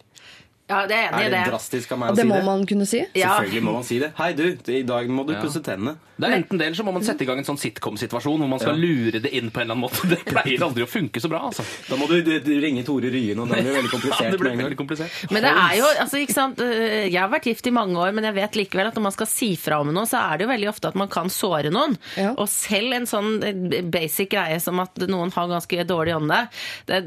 Ja, 0.72 0.82
det 0.88 0.96
er 0.98 1.10
Er 1.10 1.18
enig 1.18 1.28
i 1.28 1.30
det 1.30 1.38
det. 1.42 1.52
drastisk 1.52 1.92
av 1.92 2.00
meg 2.02 2.10
å 2.10 2.14
å 2.14 2.16
det 2.16 2.24
si 2.26 2.30
må 2.32 2.38
det? 2.40 2.46
man 2.48 2.66
kunne 2.72 2.88
si. 2.88 3.04
Ja. 3.20 3.36
Selvfølgelig 3.38 3.64
må 3.68 3.74
man 3.80 3.84
si 3.92 4.00
det. 4.00 4.12
Hei, 4.18 4.32
du, 4.40 4.46
i 4.72 4.84
dag 4.88 5.12
må 5.12 5.28
du 5.28 5.34
Ja. 5.36 5.42
pusse 5.44 5.62
tennene. 5.66 5.98
Det 6.22 6.30
er 6.30 6.36
enten 6.38 6.60
det, 6.60 6.66
eller 6.68 6.78
så 6.78 6.84
må 6.86 6.92
man 6.94 7.02
sette 7.02 7.24
i 7.24 7.26
gang 7.26 7.40
en 7.42 7.48
sånn 7.48 7.58
sitcom-situasjon 7.58 8.38
hvor 8.44 8.50
man 8.52 8.60
skal 8.62 8.76
lure 8.78 9.18
det 9.24 9.32
inn 9.34 9.48
på 9.50 9.58
en 9.64 9.72
eller 9.72 9.74
annen 9.74 9.86
måte. 9.90 10.06
Det 10.12 10.20
pleier 10.28 10.62
aldri 10.62 10.84
å 10.86 10.90
funke 10.90 11.18
så 11.24 11.28
bra, 11.32 11.40
altså. 11.50 11.64
Da 11.90 11.98
må 11.98 12.06
du, 12.12 12.20
du, 12.22 12.36
du 12.46 12.52
ringe 12.62 12.84
Tore 12.86 13.10
Ryen, 13.10 13.40
og 13.42 13.50
det 13.50 13.64
blir 13.64 13.74
veldig 13.80 13.90
komplisert. 13.90 14.22
Ja, 14.28 14.30
det 14.36 14.40
blir 14.44 14.54
veldig 14.60 14.78
komplisert. 14.78 15.16
Men 15.34 15.42
det 15.48 15.50
er 15.58 15.74
jo, 15.80 15.88
altså, 16.04 16.20
ikke 16.22 16.36
sant? 16.38 16.62
eh, 16.62 17.08
Jeg 17.10 17.18
har 17.18 17.32
vært 17.34 17.48
gift 17.50 17.66
i 17.66 17.74
mange 17.74 17.98
år, 17.98 18.14
men 18.14 18.28
jeg 18.30 18.36
vet 18.38 18.60
likevel 18.60 18.92
at 18.92 19.00
når 19.00 19.06
man 19.08 19.16
skal 19.18 19.30
si 19.34 19.50
fra 19.58 19.80
om 19.82 19.90
noe, 19.96 20.06
så 20.06 20.22
er 20.22 20.38
det 20.38 20.46
jo 20.46 20.52
veldig 20.54 20.70
ofte 20.70 20.92
at 20.94 21.00
man 21.02 21.10
kan 21.10 21.32
såre 21.34 21.72
noen. 21.74 21.98
Ja. 22.16 22.36
Og 22.38 22.46
selv 22.54 22.94
en 23.00 23.10
sånn 23.10 23.32
eh, 23.42 23.82
basic 23.82 24.30
greie 24.36 24.60
som 24.62 24.78
at 24.86 25.02
noen 25.10 25.34
har 25.34 25.50
ganske 25.50 25.88
dårlig 25.90 26.14
ånde, 26.22 26.44
det 26.86 27.02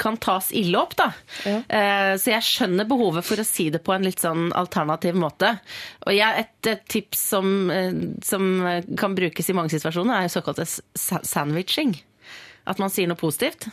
kan 0.00 0.16
tas 0.16 0.48
ille 0.56 0.80
opp, 0.80 0.96
da. 0.96 1.10
Ja. 1.44 1.60
Eh, 1.68 2.16
Så 2.16 2.32
jeg 2.32 2.40
skjønner 2.48 2.88
behovet 2.96 3.28
for 3.28 3.44
å 3.44 3.46
si 3.46 3.68
det 3.70 3.84
på 3.86 3.94
en 3.94 4.08
litt 4.08 4.24
sånn 4.24 4.48
alternativ 4.56 5.14
måte. 5.20 5.54
Og 6.08 6.16
jeg, 6.16 6.46
et, 6.46 6.72
et 6.72 6.84
tips 6.96 7.28
som, 7.36 7.54
eh, 7.70 7.92
som 8.26 8.50
kan 8.98 9.14
brukes 9.16 9.52
i 9.52 9.56
mange 9.56 9.72
situasjoner, 9.76 10.16
er 10.24 10.28
jo 10.30 10.36
såkalt 10.40 10.64
sandwiching. 11.28 11.98
At 12.66 12.80
man 12.82 12.90
sier 12.90 13.06
noe 13.06 13.14
positivt, 13.14 13.68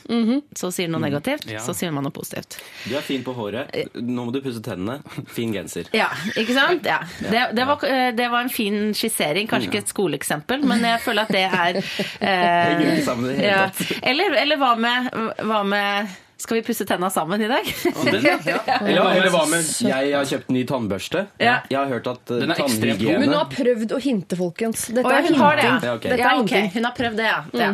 så 0.53 0.69
sier 0.69 0.85
noe 0.93 1.01
negativt, 1.01 1.47
Ja. 1.49 1.57
så 1.65 1.73
sier 1.73 1.89
man 1.89 2.05
noe 2.05 2.13
positivt. 2.13 2.59
Du 2.85 2.91
er 2.93 3.01
fin 3.01 3.23
på 3.25 3.33
håret. 3.33 3.71
Nå 3.97 4.27
må 4.27 4.31
du 4.35 4.37
pusse 4.45 4.61
tennene. 4.61 4.99
Fin 5.33 5.49
genser. 5.55 5.89
Ja, 5.97 6.11
ikke 6.37 6.53
sant? 6.53 6.85
Ja. 6.85 6.99
Det, 7.17 7.41
det, 7.57 7.65
var, 7.65 7.81
eh, 7.89 8.11
det 8.13 8.27
var 8.29 8.45
en 8.45 8.53
fin 8.53 8.91
skissering, 8.93 9.49
kanskje 9.49 9.71
ikke 9.71 9.81
et 9.81 9.89
skoleeksempel, 9.95 10.61
men 10.69 10.85
jeg 10.85 11.01
føler 11.07 11.25
at 11.25 11.33
det 11.33 11.41
er 11.47 11.81
eh, 12.29 12.83
ikke 12.85 13.07
sammen 13.07 13.31
i 13.31 13.33
det 13.33 13.39
hele 13.41 13.49
ja. 13.49 13.97
Eller, 14.13 14.37
eller 14.43 14.61
hva 14.61 14.75
med, 14.77 15.09
hva 15.41 15.63
med 15.73 16.13
Skal 16.37 16.57
vi 16.57 16.63
pusse 16.65 16.83
tenna 16.89 17.07
sammen 17.13 17.41
i 17.41 17.47
dag? 17.47 17.67
Den, 18.03 18.25
ja. 18.25 18.37
Eller, 18.81 18.99
eller 19.15 19.29
hva 19.31 19.45
med 19.47 19.63
jeg 19.63 20.11
har 20.15 20.25
kjøpt 20.27 20.49
ny 20.51 20.65
tannbørste? 20.67 21.21
Ja. 21.39 21.59
Jeg 21.71 21.77
har 21.79 21.87
hørt 21.93 22.09
at 22.11 22.33
uh, 22.33 22.39
Den 22.41 22.51
er 22.51 22.59
ekstremt 22.65 22.99
god. 23.05 23.23
Hun 23.23 23.33
har 23.37 23.47
prøvd 23.53 23.95
å 23.95 24.01
hinte, 24.03 24.39
folkens. 24.39 24.87
Dette 24.91 25.07
Å, 25.07 25.13
ja, 25.13 25.21
er 25.21 25.29
hun 25.29 25.39
har 25.39 25.55
det, 25.61 25.65
hinting. 25.69 25.87
ja. 25.87 25.93
Ja, 25.93 25.95
ok. 25.95 26.07
Dette 26.09 26.19
Ja, 26.19 26.29
er 26.33 26.41
ok, 26.41 26.51
hinting. 26.57 26.71
Hun 26.75 26.89
har 26.89 26.95
prøvd 26.99 27.21
det, 27.21 27.29
ja. 27.29 27.39
Det. 27.53 27.71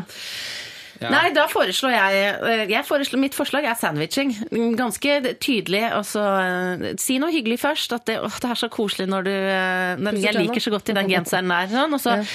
Ja. 0.99 1.09
Nei, 1.13 1.29
da 1.31 1.45
foreslår 1.47 1.93
jeg, 1.95 2.23
eh, 2.43 2.61
jeg 2.73 2.83
foreslår, 2.83 3.21
Mitt 3.23 3.35
forslag 3.37 3.63
er 3.71 3.77
sandwiching. 3.79 4.33
Ganske 4.75 5.13
tydelig. 5.39 5.85
Og 5.95 6.03
så 6.09 6.23
eh, 6.43 6.87
si 6.99 7.15
noe 7.23 7.31
hyggelig 7.31 7.61
først. 7.61 7.95
At 7.95 8.03
det, 8.11 8.17
åh, 8.19 8.35
det 8.43 8.49
er 8.51 8.59
så 8.59 8.67
koselig 8.73 9.07
når 9.07 9.23
du 9.29 9.31
eh, 9.31 9.93
når 9.95 10.17
Pusser 10.17 10.25
Jeg 10.27 10.35
tenna. 10.35 10.43
liker 10.49 10.65
så 10.67 10.73
godt 10.75 10.91
i 10.91 10.97
den 10.99 11.07
genseren 11.15 11.53
der. 11.55 11.71
Sånn, 11.71 11.95
og 11.95 12.03
så, 12.03 12.17
Ja. 12.19 12.27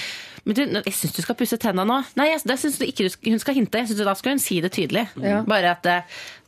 Men 0.45 0.57
du, 0.59 0.61
jeg 0.77 0.93
syns 0.93 1.15
du 1.17 1.23
skal 1.25 1.37
pusse 1.41 1.57
tenna 1.61 1.87
nå. 1.89 1.97
Nei, 2.19 2.27
jeg, 2.29 2.43
det 2.45 2.57
syns 2.61 2.77
du 2.77 2.85
ikke 2.85 3.07
du 3.09 3.31
hun 3.33 3.41
skal 3.41 3.57
hinte. 3.57 3.81
Jeg 3.81 3.89
synes 3.89 4.05
Da 4.05 4.13
skal 4.19 4.35
hun 4.35 4.43
si 4.45 4.59
det 4.61 4.73
tydelig. 4.77 5.07
Ja. 5.25 5.39
Bare 5.49 5.71
at 5.73 5.89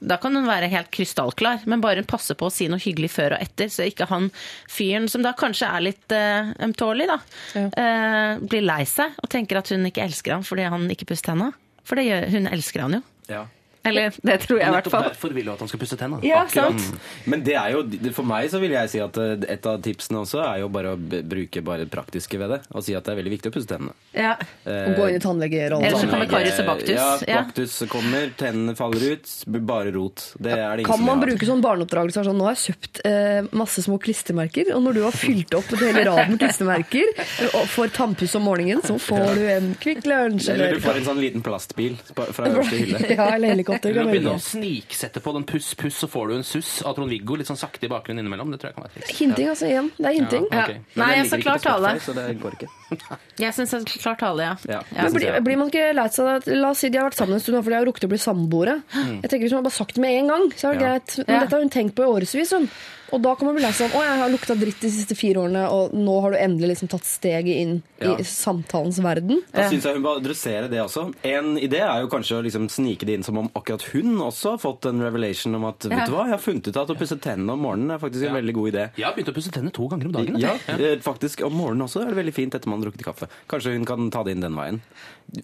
Da 0.04 0.18
kan 0.20 0.36
hun 0.36 0.44
være 0.48 0.68
helt 0.68 0.90
krystallklar, 0.92 1.62
men 1.64 1.80
bare 1.80 2.02
hun 2.04 2.08
passer 2.10 2.36
på 2.36 2.50
å 2.50 2.52
si 2.52 2.68
noe 2.68 2.82
hyggelig 2.82 3.08
før 3.14 3.38
og 3.38 3.44
etter, 3.46 3.70
så 3.72 3.86
ikke 3.88 4.08
han 4.10 4.28
fyren, 4.68 5.08
som 5.08 5.24
da 5.24 5.32
kanskje 5.38 5.70
er 5.72 5.86
litt 5.86 6.12
uh, 6.12 6.52
ømtålig, 6.66 7.08
da, 7.08 7.16
Ja. 7.56 7.66
uh, 7.72 8.44
blir 8.44 8.66
lei 8.68 8.82
seg 8.84 9.16
og 9.22 9.30
tenker 9.32 9.62
at 9.62 9.72
hun 9.72 9.88
ikke 9.88 10.04
elsker 10.04 10.36
ham 10.36 10.44
fordi 10.44 10.68
han 10.68 10.84
ikke 10.92 11.08
pusser 11.08 11.30
tenna. 11.32 11.52
For 11.86 11.96
det 11.96 12.04
gjør, 12.10 12.28
hun 12.36 12.50
elsker 12.52 12.84
han 12.84 12.98
jo. 12.98 13.02
Ja. 13.32 13.44
Eller 13.86 14.12
det 14.22 14.36
tror 14.44 14.58
jeg 14.60 14.68
i 14.68 14.74
hvert 14.76 14.90
fall. 14.92 15.06
derfor 15.10 15.34
vil 15.36 15.44
du 15.48 15.52
at 15.52 15.62
han 15.64 15.68
skal 15.70 15.80
pusse 15.82 15.96
tenna. 16.00 16.18
Ja, 16.26 16.42
Akkurat. 16.44 16.80
sant. 16.80 17.00
Men 17.26 17.42
det 17.46 17.54
er 17.58 17.72
jo, 17.76 17.82
for 18.16 18.26
meg 18.28 18.50
så 18.52 18.60
vil 18.62 18.74
jeg 18.76 18.90
si 18.92 19.00
at 19.02 19.16
eh, 19.22 19.36
et 19.56 19.66
av 19.70 19.80
tipsene 19.84 20.20
også 20.24 20.42
er 20.44 20.60
jo 20.64 20.68
bare 20.72 20.94
å 20.96 20.98
bruke 21.00 21.62
bare 21.66 21.84
det 21.86 21.90
praktiske 21.94 22.38
ved 22.40 22.50
det. 22.56 22.60
Og 22.74 22.84
si 22.86 22.94
at 22.98 23.04
det 23.06 23.14
er 23.14 23.20
veldig 23.22 23.34
viktig 23.36 23.52
å 23.52 23.56
pusse 23.56 23.70
tennene. 23.70 23.94
Ja. 24.16 24.34
Eh, 24.66 24.90
og 24.90 24.96
gå 25.00 25.08
inn 25.12 25.18
i 25.20 25.22
tannlegerollen. 25.22 25.86
Ellers 25.86 26.02
så 26.04 26.10
kommer 26.10 26.26
tannlege- 26.30 26.60
og 26.64 26.70
Baktus. 26.72 26.90
Ja, 26.96 27.08
Ja. 27.26 27.42
Baktus 27.46 27.76
kommer, 27.90 28.30
tennene 28.38 28.74
faller 28.78 29.02
ut, 29.16 29.30
bare 29.66 29.92
rot. 29.94 30.22
Det 30.38 30.52
er 30.52 30.76
det 30.76 30.84
ingen 30.84 30.90
Kan 30.90 31.04
man 31.06 31.20
bruke 31.22 31.46
sånn 31.46 31.62
barneoppdragelse? 31.64 32.24
Sånn, 32.26 32.36
nå 32.40 32.46
har 32.48 32.54
jeg 32.56 32.74
kjøpt 32.74 33.00
eh, 33.06 33.48
masse 33.56 33.82
små 33.84 33.98
klistremerker, 34.02 34.72
og 34.74 34.82
når 34.82 34.94
du 34.98 35.02
har 35.06 35.12
fylt 35.16 35.54
opp 35.54 35.70
et 35.76 35.80
hele 35.84 36.04
rad 36.08 36.30
med 36.30 36.38
klistremerker 36.40 37.06
og 37.54 37.66
får 37.70 37.92
tannpuss 37.96 38.34
om 38.38 38.42
morgenen, 38.48 38.82
så 38.82 38.96
får 38.98 39.34
du 39.36 39.42
en 39.52 39.68
Kvikk 39.80 40.06
Lunsj 40.08 40.48
Eller 40.50 40.66
eller 40.66 40.80
du 40.80 40.84
får 40.86 40.96
en 41.00 41.04
sånn 41.10 41.20
liten 41.22 41.42
plastbil 41.44 41.96
fra 42.16 42.46
øverste 42.50 42.78
hylle. 42.80 43.00
Ja, 43.14 43.28
eller 43.36 43.52
helikopter. 43.54 43.75
Eller 43.84 43.94
Kan 44.00 44.08
å 44.08 44.12
begynne 44.14 44.34
å 44.36 44.40
sniksette 44.40 45.20
på 45.20 45.32
den 45.36 45.44
puss-puss, 45.44 45.98
så 46.00 46.08
får 46.08 46.28
du 46.28 46.34
en 46.36 46.42
suss 46.44 46.82
av 46.82 46.94
Trond-Viggo 46.96 47.36
litt 47.36 47.46
sånn 47.50 47.58
sakte 47.60 47.84
i 47.84 47.88
bakgrunnen 47.92 48.24
innimellom. 48.24 48.50
Det 48.52 48.60
tror 48.62 48.70
jeg 48.70 48.74
kan 48.78 48.86
være 48.86 48.94
triks. 48.96 49.18
Hinting, 49.20 49.48
altså. 49.52 49.66
Igjen. 49.66 49.90
Det 49.98 50.06
er 50.06 50.16
hinting. 50.20 50.46
Ja, 50.50 50.66
Ja. 50.66 50.78
Nei, 51.02 51.10
jeg 51.16 51.26
sa 51.30 51.36
klar 51.36 51.58
tale. 51.58 51.94
Så 52.00 52.14
det 52.14 52.40
går 52.40 52.56
ikke. 52.56 52.68
Jeg 53.36 53.52
syns 53.52 53.72
jeg 53.74 53.84
klar 54.00 54.14
tale, 54.16 54.44
ja. 54.46 54.54
Ja. 54.94 55.08
Blir, 55.12 55.40
blir 55.44 55.56
man 55.58 55.68
ikke 55.68 55.90
leit 55.92 56.14
seg 56.14 56.28
av 56.30 56.46
La 56.46 56.70
oss 56.70 56.78
si 56.80 56.88
de 56.88 56.96
har 57.00 57.08
vært 57.10 57.18
sammen 57.18 57.34
en 57.34 57.40
stund, 57.42 57.58
for 57.62 57.68
de 57.74 57.76
har 57.76 57.84
rukket 57.84 58.06
å 58.06 58.08
bli 58.08 58.18
samboere. 58.22 58.76
Jeg 58.94 59.28
tenker 59.28 59.42
Hvis 59.48 59.52
man 59.58 59.64
bare 59.66 59.74
sagt 59.76 59.94
det 59.98 60.00
med 60.00 60.14
en 60.22 60.28
gang, 60.30 60.44
så 60.56 60.70
er 60.70 60.74
det 60.78 60.80
Ja. 60.80 60.86
greit. 60.94 61.16
Men 61.26 61.34
Ja. 61.34 61.40
dette 61.42 61.50
har 61.56 61.60
hun 61.60 61.70
tenkt 61.70 61.94
på 61.98 62.02
i 62.06 62.06
årevis. 62.14 62.52
Hun. 62.54 62.68
Og 63.14 63.22
da 63.22 63.34
kan 63.38 63.46
man 63.46 63.54
bli 63.54 63.62
lei 63.62 63.70
seg 63.76 63.92
å 63.94 64.00
jeg 64.02 64.18
har 64.18 64.30
lukta 64.32 64.54
dritt 64.58 64.80
de 64.82 64.88
siste 64.90 65.14
fire 65.14 65.38
årene, 65.44 65.62
og 65.70 65.92
nå 65.94 66.14
har 66.24 66.32
du 66.34 66.38
endelig 66.42 66.72
liksom 66.74 66.88
tatt 66.90 67.04
steget 67.06 67.54
inn 67.62 67.82
Ja. 68.02 68.16
i 68.18 68.24
samtalens 68.26 68.98
verden. 69.00 69.42
Da 69.54 69.68
syns 69.70 69.84
jeg 69.86 69.94
hun 69.94 70.02
bør 70.02 70.18
adressere 70.20 70.68
det 70.68 70.80
også. 70.82 71.14
En 71.24 71.56
idé 71.56 71.80
er 71.80 72.02
jo 72.02 72.08
kanskje 72.12 72.38
å 72.40 72.42
liksom 72.44 72.66
snike 72.68 73.06
det 73.06 73.14
inn 73.14 73.22
som 73.22 73.38
om 73.38 73.48
akkurat 73.54 73.82
hun 73.94 74.16
også 74.18 74.50
har 74.56 74.58
fått 74.58 74.86
en 74.90 75.00
revelation 75.00 75.54
om 75.54 75.64
at 75.70 75.86
vet 75.86 76.06
du 76.06 76.12
hva, 76.12 76.26
jeg 76.26 76.34
har 76.34 76.42
funnet 76.42 76.68
ut 76.68 76.76
at 76.82 76.90
å 76.92 76.98
pusse 76.98 77.16
tennene 77.22 77.52
om 77.54 77.60
morgenen 77.62 77.94
er 77.94 77.98
faktisk 78.02 78.26
en 78.28 78.34
veldig 78.36 78.54
god 78.58 78.72
idé. 78.74 78.84
Jeg 78.98 79.06
har 79.06 79.14
begynt 79.14 79.32
å 79.32 79.36
pusse 79.38 79.50
tennene 79.54 79.72
to 79.72 79.88
ganger 79.88 80.06
om 80.06 80.12
dagen. 80.12 80.40
Ja, 80.42 80.56
eh, 80.74 80.98
faktisk 80.98 81.44
Om 81.46 81.52
morgenen 81.54 81.86
også 81.86 82.02
er 82.02 82.10
det 82.10 82.16
veldig 82.18 82.34
fint 82.34 82.54
etter 82.54 82.68
man 82.68 82.82
har 82.82 82.90
drukket 82.90 83.04
kaffe. 83.06 83.28
Kanskje 83.48 83.72
hun 83.76 83.84
kan 83.86 84.10
ta 84.10 84.22
det 84.24 84.32
inn 84.36 84.40
den 84.40 84.54
veien. 84.58 84.80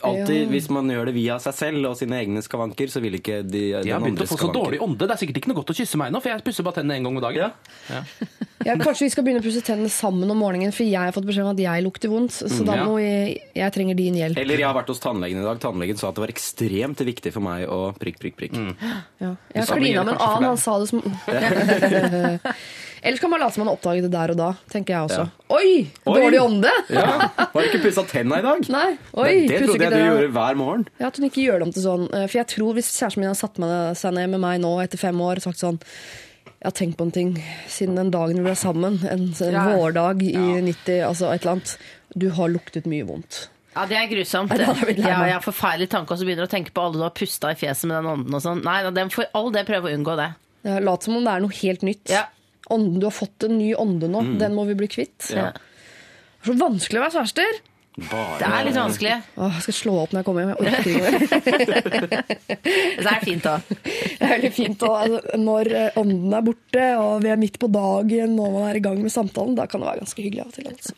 Alltid, 0.03 0.43
Ja. 0.43 0.49
Hvis 0.49 0.69
man 0.71 0.87
gjør 0.89 1.07
det 1.07 1.15
via 1.15 1.39
seg 1.39 1.55
selv 1.55 1.87
og 1.91 1.97
sine 1.99 2.15
egne 2.21 2.43
skavanker, 2.43 2.87
så 2.91 3.01
vil 3.03 3.15
ikke 3.19 3.43
de, 3.43 3.73
de 3.73 3.83
den 3.83 3.93
har 3.93 4.01
begynt 4.01 4.21
å 4.23 4.27
få 4.29 4.37
så 4.37 4.47
skavanker. 4.47 4.61
dårlig 4.63 4.81
ånde. 4.81 4.99
Det 5.07 5.11
er 5.11 5.21
sikkert 5.27 5.37
ikke 5.43 5.49
noe 5.53 5.59
godt 5.63 5.71
å 5.75 5.77
kysse 5.81 5.97
meg 5.99 6.13
nå, 6.13 6.21
for 6.23 6.31
jeg 6.31 6.45
pusser 6.45 6.63
bare 6.65 6.75
tennene 6.81 6.97
en 7.01 7.03
gang 7.09 7.17
om 7.17 7.23
dagen. 7.23 7.37
Ja, 7.43 7.51
kanskje 8.63 9.07
vi 9.07 9.11
skal 9.13 9.25
begynne 9.27 9.43
å 9.43 9.45
pusse 9.45 9.63
tennene 9.67 9.91
sammen 9.93 10.31
om 10.31 10.39
morgenen, 10.39 10.73
for 10.75 10.87
jeg 10.87 10.99
har 11.01 11.13
fått 11.15 11.27
beskjed 11.29 11.45
om 11.49 11.53
at 11.55 11.63
jeg 11.65 11.85
lukter 11.85 12.13
vondt. 12.13 12.37
Så 12.39 12.63
da 12.67 12.77
ja. 12.79 12.85
må 12.87 12.99
jeg, 13.03 13.37
jeg 13.59 13.75
trenger 13.75 13.99
din 13.99 14.19
hjelp. 14.21 14.39
Eller 14.39 14.63
jeg 14.63 14.69
har 14.69 14.77
vært 14.79 14.93
hos 14.95 15.03
tannlegen 15.03 15.43
i 15.43 15.47
dag. 15.47 15.59
Tannlegen 15.63 15.99
sa 16.01 16.11
at 16.13 16.19
det 16.19 16.25
var 16.27 16.33
ekstremt 16.35 17.03
viktig 17.09 17.33
for 17.35 17.45
meg 17.45 17.67
å 17.69 17.81
prikk, 17.99 18.21
prikk, 18.23 18.39
prikk. 18.39 18.55
Ja. 19.21 19.35
Jeg 19.55 19.67
har 19.67 19.83
klina 19.83 20.05
med 20.07 20.15
en 20.15 20.23
annen, 20.23 20.49
han 20.53 20.63
sa 20.63 20.79
det 20.83 20.89
som 20.93 21.03
Ellers 23.03 23.19
kan 23.19 23.31
man 23.31 23.41
late 23.43 23.55
som 23.57 23.61
man 23.65 23.73
har 23.73 23.75
oppdaget 23.81 24.05
det 24.07 24.13
der 24.15 24.31
og 24.31 24.37
da, 24.39 24.49
tenker 24.71 24.95
jeg 24.95 25.09
også. 25.09 25.25
Oi! 25.51 25.71
Oi! 26.07 26.13
Dårlig 26.21 26.39
ånde! 26.39 26.71
Ja, 26.95 27.07
Har 27.51 27.67
ikke 27.67 27.81
pussa 27.83 28.05
tenna 28.07 28.39
i 28.39 28.45
dag? 28.47 28.63
Nei, 28.71 28.93
oi, 29.19 29.33
det 29.51 29.57
det 29.57 29.65
trodde 29.67 29.89
jeg 29.89 29.91
du 29.91 29.97
det. 29.97 30.05
gjorde 30.07 30.29
hver 30.37 30.61
morgen. 30.61 30.85
Ja, 31.01 31.09
At 31.11 31.19
hun 31.19 31.27
ikke 31.27 31.43
gjør 31.43 31.59
det 31.59 31.67
om 31.67 31.73
til 31.75 31.83
sånn. 31.83 32.05
eh, 32.15 32.29
For 32.31 32.39
jeg 32.39 32.51
tror 32.55 32.77
hvis 32.79 32.93
kjæresten 32.95 33.25
min 33.25 33.33
har 33.33 33.41
satt 33.41 33.59
meg- 33.59 33.99
seg 33.99 34.15
ned 34.15 34.31
med 34.37 34.45
meg 34.47 34.63
nå 34.63 34.71
etter 34.85 35.03
fem 35.03 35.19
år 35.19 35.43
og 35.43 35.47
sagt 35.49 35.59
sånn 35.65 35.81
Jeg 36.63 36.69
har 36.71 36.75
tenkt 36.79 36.97
på 37.01 37.07
en 37.09 37.11
ting 37.15 37.31
siden 37.67 37.97
den 37.99 38.13
dagen 38.15 38.39
vi 38.39 38.45
ble 38.47 38.55
sammen, 38.55 39.01
en, 39.11 39.25
en 39.35 39.57
Ja. 39.57 39.65
vårdag 39.75 40.21
i 40.23 40.37
90, 40.63 41.01
altså 41.09 41.33
et 41.35 41.43
eller 41.43 41.57
annet. 41.57 41.73
Du 42.15 42.29
har 42.37 42.53
luktet 42.53 42.87
mye 42.87 43.03
vondt. 43.09 43.49
Ja, 43.75 43.87
det 43.89 43.97
er 43.99 44.07
grusomt. 44.07 44.53
Det 44.53 44.67
jeg 44.69 44.99
Ja, 45.01 45.25
jeg 45.27 45.33
har 45.35 45.43
forferdelig 45.43 45.89
tanke, 45.91 46.13
og 46.15 46.21
så 46.21 46.27
begynner 46.29 46.45
du 46.47 46.51
å 46.51 46.53
tenke 46.55 46.71
på 46.77 46.85
alle 46.85 47.01
du 47.01 47.03
har 47.07 47.11
pusta 47.17 47.51
i 47.51 47.59
fjeset 47.59 47.89
med 47.91 47.97
den 47.99 48.11
ånden 48.13 48.37
og 48.39 48.43
sånn. 48.45 48.63
Nei, 48.63 48.79
den 48.95 49.11
får 49.11 49.31
all 49.35 49.51
det 49.51 49.65
prøve 49.67 49.91
å 49.91 49.97
unngå 49.97 50.15
det. 50.21 50.29
Ja, 50.69 50.79
Lat 50.79 51.03
som 51.03 51.17
om 51.19 51.25
det 51.27 51.33
er 51.35 51.43
noe 51.43 51.57
helt 51.59 51.83
nytt. 51.83 52.13
Ja. 52.13 52.27
Ånden, 52.71 53.01
du 53.03 53.07
har 53.09 53.17
fått 53.17 53.43
en 53.49 53.57
ny 53.59 53.73
ånde 53.75 54.07
nå. 54.13 54.23
Den 54.39 54.55
må 54.55 54.67
vi 54.69 54.77
bli 54.79 54.87
kvitt. 54.93 55.33
Ja. 55.35 55.51
Det 55.51 56.47
er 56.47 56.53
så 56.53 56.59
vanskelig 56.61 57.01
å 57.01 57.07
være 57.09 57.17
kjærester. 57.19 57.59
Bare 57.93 58.39
Det 58.41 58.47
er 58.49 58.63
litt 58.65 58.77
vanskelig. 58.79 59.15
Åh, 59.37 59.57
jeg 59.59 59.65
skal 59.67 59.77
slå 59.77 59.95
opp 60.01 60.15
når 60.15 60.23
jeg 60.23 60.27
kommer 60.29 60.41
hjem. 60.43 60.53
Jeg 60.53 60.61
orker 60.63 60.89
ikke 60.89 61.03
mer. 61.05 62.23
Det 63.03 63.11
er 63.11 63.25
fint, 63.27 63.45
da. 63.45 63.57
Det 63.69 64.23
er 64.23 64.33
veldig 64.33 64.53
fint 64.57 64.85
òg. 64.87 64.95
altså, 64.97 65.41
når 65.43 65.73
eh, 65.77 65.99
ånden 66.01 66.37
er 66.39 66.47
borte, 66.47 66.87
og 67.03 67.27
vi 67.27 67.33
er 67.35 67.43
midt 67.43 67.59
på 67.61 67.69
dagen 67.73 68.39
og 68.39 68.57
man 68.57 68.71
er 68.71 68.79
i 68.81 68.85
gang 68.85 68.97
med 69.03 69.13
samtalen. 69.13 69.59
Da 69.59 69.69
kan 69.69 69.83
det 69.83 69.91
være 69.91 70.05
ganske 70.07 70.25
hyggelig 70.25 70.45
av 70.47 70.49
og 70.49 70.57
til. 70.57 70.71
Altså. 70.73 70.97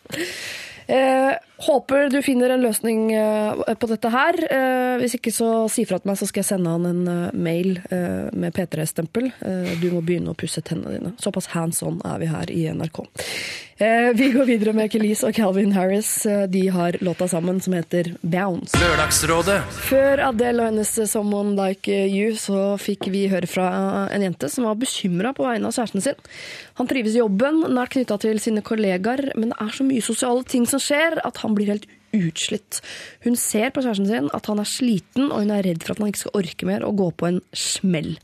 Eh, 0.94 1.32
håper 1.56 2.10
du 2.10 2.20
finner 2.22 2.50
en 2.50 2.62
løsning 2.64 3.12
eh, 3.14 3.74
på 3.78 3.90
dette 3.90 4.10
her. 4.10 4.38
Eh, 4.50 4.94
hvis 5.02 5.16
ikke, 5.18 5.32
så 5.34 5.50
si 5.72 5.86
fra 5.88 6.00
til 6.00 6.10
meg, 6.10 6.18
så 6.18 6.28
skal 6.28 6.42
jeg 6.42 6.50
sende 6.50 6.72
han 6.74 6.88
en 6.88 7.04
eh, 7.10 7.34
mail 7.34 7.76
med 8.34 8.54
P3-stempel. 8.56 9.30
Eh, 9.44 9.74
du 9.82 9.90
må 9.94 10.02
begynne 10.04 10.34
å 10.34 10.38
pusse 10.38 10.64
tennene 10.64 10.98
dine. 10.98 11.14
Såpass 11.22 11.52
hands 11.54 11.82
on 11.86 12.00
er 12.04 12.18
vi 12.22 12.30
her 12.32 12.50
i 12.50 12.66
NRK. 12.74 13.04
Vi 13.74 14.28
går 14.30 14.46
videre 14.46 14.70
med 14.70 14.86
Kelis 14.92 15.24
og 15.26 15.34
Calvin 15.34 15.72
Harris. 15.74 16.08
De 16.48 16.60
har 16.70 16.94
låta 17.02 17.26
sammen 17.26 17.56
som 17.60 17.74
heter 17.74 18.12
Bounce. 18.22 18.78
Lørdagsrådet 18.78 19.56
Før 19.88 20.22
Adele 20.28 20.62
og 20.62 20.70
hennes 20.70 20.92
Someone 21.10 21.56
Like 21.58 21.90
You, 22.06 22.36
så 22.38 22.76
fikk 22.78 23.08
vi 23.10 23.24
høre 23.32 23.50
fra 23.50 23.66
en 24.14 24.22
jente 24.22 24.46
som 24.52 24.68
var 24.68 24.78
bekymra 24.78 25.34
på 25.34 25.42
vegne 25.48 25.66
av 25.66 25.74
kjæresten 25.74 26.06
sin. 26.06 26.22
Han 26.78 26.90
trives 26.90 27.18
i 27.18 27.20
jobben, 27.24 27.64
nært 27.74 27.96
knytta 27.96 28.20
til 28.22 28.38
sine 28.42 28.62
kollegaer, 28.62 29.32
men 29.34 29.50
det 29.50 29.58
er 29.66 29.74
så 29.74 29.88
mye 29.90 30.06
sosiale 30.06 30.46
ting 30.46 30.70
som 30.70 30.82
skjer 30.82 31.18
at 31.26 31.42
han 31.44 31.56
blir 31.56 31.72
helt 31.72 31.88
utslitt. 32.14 32.80
Hun 33.24 33.38
ser 33.38 33.72
på 33.74 33.82
kjæresten 33.84 34.08
sin 34.08 34.30
at 34.36 34.46
han 34.50 34.60
er 34.62 34.68
sliten, 34.68 35.30
og 35.30 35.42
hun 35.42 35.54
er 35.54 35.64
redd 35.66 35.82
for 35.84 35.94
at 35.94 36.02
han 36.02 36.12
ikke 36.12 36.24
skal 36.26 36.38
orke 36.42 36.68
mer 36.68 36.86
og 36.86 37.00
gå 37.00 37.08
på 37.20 37.30
en 37.30 37.40
smell. 37.56 38.14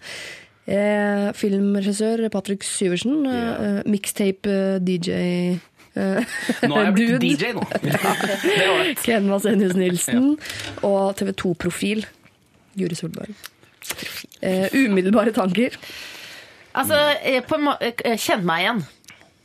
Eh, 0.71 1.31
filmregissør 1.35 2.29
Patrick 2.31 2.63
Syversen, 2.67 3.25
eh, 3.27 3.81
mixtape-DJ 3.91 5.11
eh, 5.11 5.59
Nå 6.71 6.77
er 6.79 6.85
jeg 6.85 6.95
blitt 6.95 7.15
dude. 7.17 7.31
DJ 7.35 7.55
nå. 7.57 7.65
Ken 9.05 9.27
Vasenius 9.33 9.75
Nilsen 9.75 10.37
og 10.87 11.17
TV 11.19 11.33
2-profil 11.43 12.07
Guri 12.79 12.95
Solberg. 12.95 13.35
Eh, 14.43 14.69
umiddelbare 14.77 15.35
tanker. 15.35 15.75
Altså, 16.75 17.17
eh, 17.23 17.43
på 17.43 17.59
en 17.59 17.67
må 17.67 17.75
eh, 17.83 18.17
kjenn 18.21 18.47
meg 18.47 18.65
igjen. 18.65 18.85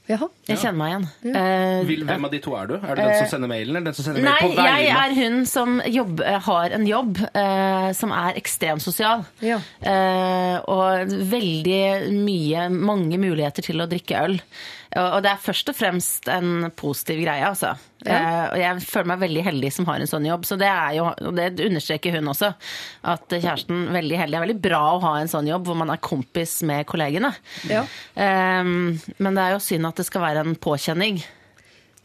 Jaha. 0.05 0.27
Jeg 0.45 0.59
kjenner 0.61 0.77
meg 0.77 0.91
igjen. 0.91 1.05
Eh, 1.33 1.79
Vil, 1.89 2.03
hvem 2.05 2.27
av 2.27 2.33
de 2.35 2.39
to 2.43 2.53
er 2.53 2.69
du? 2.69 2.75
Er 2.77 2.93
du 2.93 3.01
den 3.01 3.15
som 3.17 3.31
sender 3.31 3.49
mailen, 3.49 3.71
eller 3.73 3.87
den 3.89 3.97
som 3.97 4.05
sender 4.05 4.21
mail 4.21 4.29
Nei, 4.29 4.37
på 4.43 4.51
vegne? 4.51 4.75
jeg 4.83 4.91
er 5.01 5.15
hun 5.17 5.39
som 5.49 5.79
jobb, 5.89 6.21
har 6.45 6.75
en 6.77 6.85
jobb 6.89 7.21
uh, 7.25 7.89
som 7.97 8.13
er 8.13 8.37
ekstremt 8.37 8.85
sosial. 8.85 9.25
Ja. 9.41 9.57
Uh, 9.81 10.57
og 10.69 11.15
veldig 11.33 11.81
mye, 12.13 12.69
mange 12.69 13.17
muligheter 13.21 13.65
til 13.65 13.81
å 13.81 13.89
drikke 13.89 14.21
øl. 14.27 14.37
Og, 14.95 15.17
det 15.25 15.31
er 15.33 15.41
først 15.43 15.69
og 15.71 15.75
fremst 15.75 16.29
en 16.31 16.69
positiv 16.77 17.19
greie, 17.25 17.43
altså. 17.43 17.73
Ja. 18.05 18.15
Eh, 18.15 18.43
og 18.53 18.59
jeg 18.61 18.83
føler 18.87 19.09
meg 19.11 19.23
veldig 19.25 19.43
heldig 19.49 19.71
som 19.75 19.87
har 19.89 19.99
en 19.99 20.09
sånn 20.09 20.27
jobb. 20.27 20.45
Så 20.47 20.55
det 20.61 20.69
er 20.71 20.93
jo, 20.95 21.09
og 21.11 21.35
det 21.35 21.49
understreker 21.65 22.15
hun 22.15 22.31
også, 22.31 22.53
at 23.11 23.35
kjæresten 23.35 23.89
veldig 23.95 24.21
heldig. 24.21 24.35
Det 24.35 24.39
er 24.39 24.45
veldig 24.45 24.61
bra 24.63 24.81
å 24.93 25.01
ha 25.03 25.13
en 25.19 25.31
sånn 25.31 25.49
jobb 25.51 25.67
hvor 25.67 25.79
man 25.81 25.91
er 25.91 26.03
kompis 26.03 26.61
med 26.67 26.87
kollegene. 26.87 27.33
Ja. 27.67 27.83
Um, 28.15 28.95
men 29.19 29.35
det 29.35 29.43
er 29.43 29.57
jo 29.57 29.65
synd 29.67 29.91
at 29.91 29.99
det 29.99 30.07
skal 30.07 30.23
være 30.23 30.45
en 30.45 30.55
påkjenning. 30.55 31.19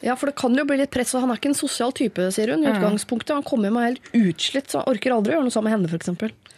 ja, 0.02 0.16
for 0.16 0.32
det 0.32 0.38
kan 0.40 0.56
jo 0.58 0.66
bli 0.66 0.80
litt 0.82 0.90
press. 0.90 1.14
og 1.14 1.22
Han 1.22 1.30
er 1.30 1.38
ikke 1.38 1.52
en 1.54 1.60
sosial 1.62 1.94
type, 1.94 2.26
sier 2.34 2.56
hun. 2.56 2.66
i 2.66 2.72
utgangspunktet. 2.74 3.36
Han 3.38 3.46
kommer 3.46 3.70
hjem 3.70 3.82
helt 3.84 4.14
utslitt, 4.18 4.72
så 4.72 4.82
han 4.82 4.90
orker 4.96 5.14
aldri 5.14 5.36
å 5.36 5.38
gjøre 5.38 5.46
noe 5.46 5.54
sammen 5.54 5.70
med 5.70 5.78
henne, 5.78 5.94
f.eks. 5.94 6.49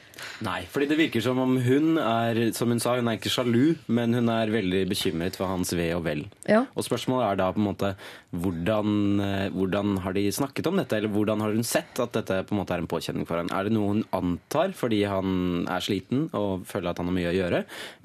Nei, 0.44 0.62
fordi 0.70 0.88
det 0.90 0.98
virker 0.98 1.24
som 1.24 1.38
om 1.42 1.56
hun 1.62 1.98
er, 2.00 2.40
som 2.56 2.72
hun 2.72 2.80
sa, 2.82 2.96
hun 2.98 3.10
er 3.10 3.18
ikke 3.18 3.32
sjalu, 3.32 3.76
men 3.92 4.16
hun 4.16 4.30
er 4.32 4.52
veldig 4.52 4.84
bekymret 4.90 5.38
for 5.38 5.50
hans 5.50 5.72
ve 5.78 5.90
og 5.96 6.04
vel. 6.06 6.24
Ja. 6.50 6.64
Og 6.74 6.86
spørsmålet 6.86 7.28
er 7.28 7.40
da 7.42 7.50
på 7.54 7.62
en 7.62 7.68
måte 7.68 7.92
hvordan, 8.32 9.20
eh, 9.20 9.48
hvordan 9.52 9.98
har 10.04 10.16
de 10.16 10.26
snakket 10.32 10.70
om 10.70 10.80
dette, 10.80 10.96
eller 10.96 11.12
hvordan 11.12 11.44
har 11.44 11.52
hun 11.52 11.66
sett 11.66 12.00
at 12.02 12.14
dette 12.16 12.40
på 12.48 12.56
en 12.56 12.62
måte 12.62 12.76
er 12.76 12.84
en 12.84 12.90
påkjenning 12.90 13.28
for 13.28 13.40
henne? 13.40 13.52
Er 13.52 13.68
det 13.68 13.74
noe 13.76 13.92
hun 13.92 14.06
antar 14.16 14.72
fordi 14.76 15.02
han 15.08 15.66
er 15.70 15.84
sliten 15.84 16.28
og 16.32 16.64
føler 16.68 16.92
at 16.92 17.02
han 17.02 17.10
har 17.10 17.18
mye 17.18 17.32
å 17.32 17.36
gjøre, 17.36 17.64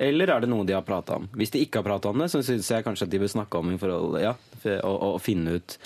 eller 0.10 0.34
er 0.34 0.44
det 0.44 0.52
noe 0.52 0.68
de 0.68 0.76
har 0.76 0.86
prata 0.88 1.22
om? 1.22 1.30
Hvis 1.38 1.56
de 1.56 1.64
ikke 1.64 1.82
har 1.82 1.88
prata 1.88 2.12
om 2.12 2.22
det, 2.22 2.30
så 2.34 2.44
syns 2.46 2.70
jeg 2.72 2.86
kanskje 2.86 3.08
at 3.08 3.14
de 3.14 3.24
bør 3.24 3.34
snakke 3.38 3.62
om 3.62 3.72
i 3.74 3.80
forhold, 3.80 4.20
ja, 4.22 4.36
å, 4.84 4.94
å 5.14 5.20
finne 5.22 5.58
ut 5.58 5.78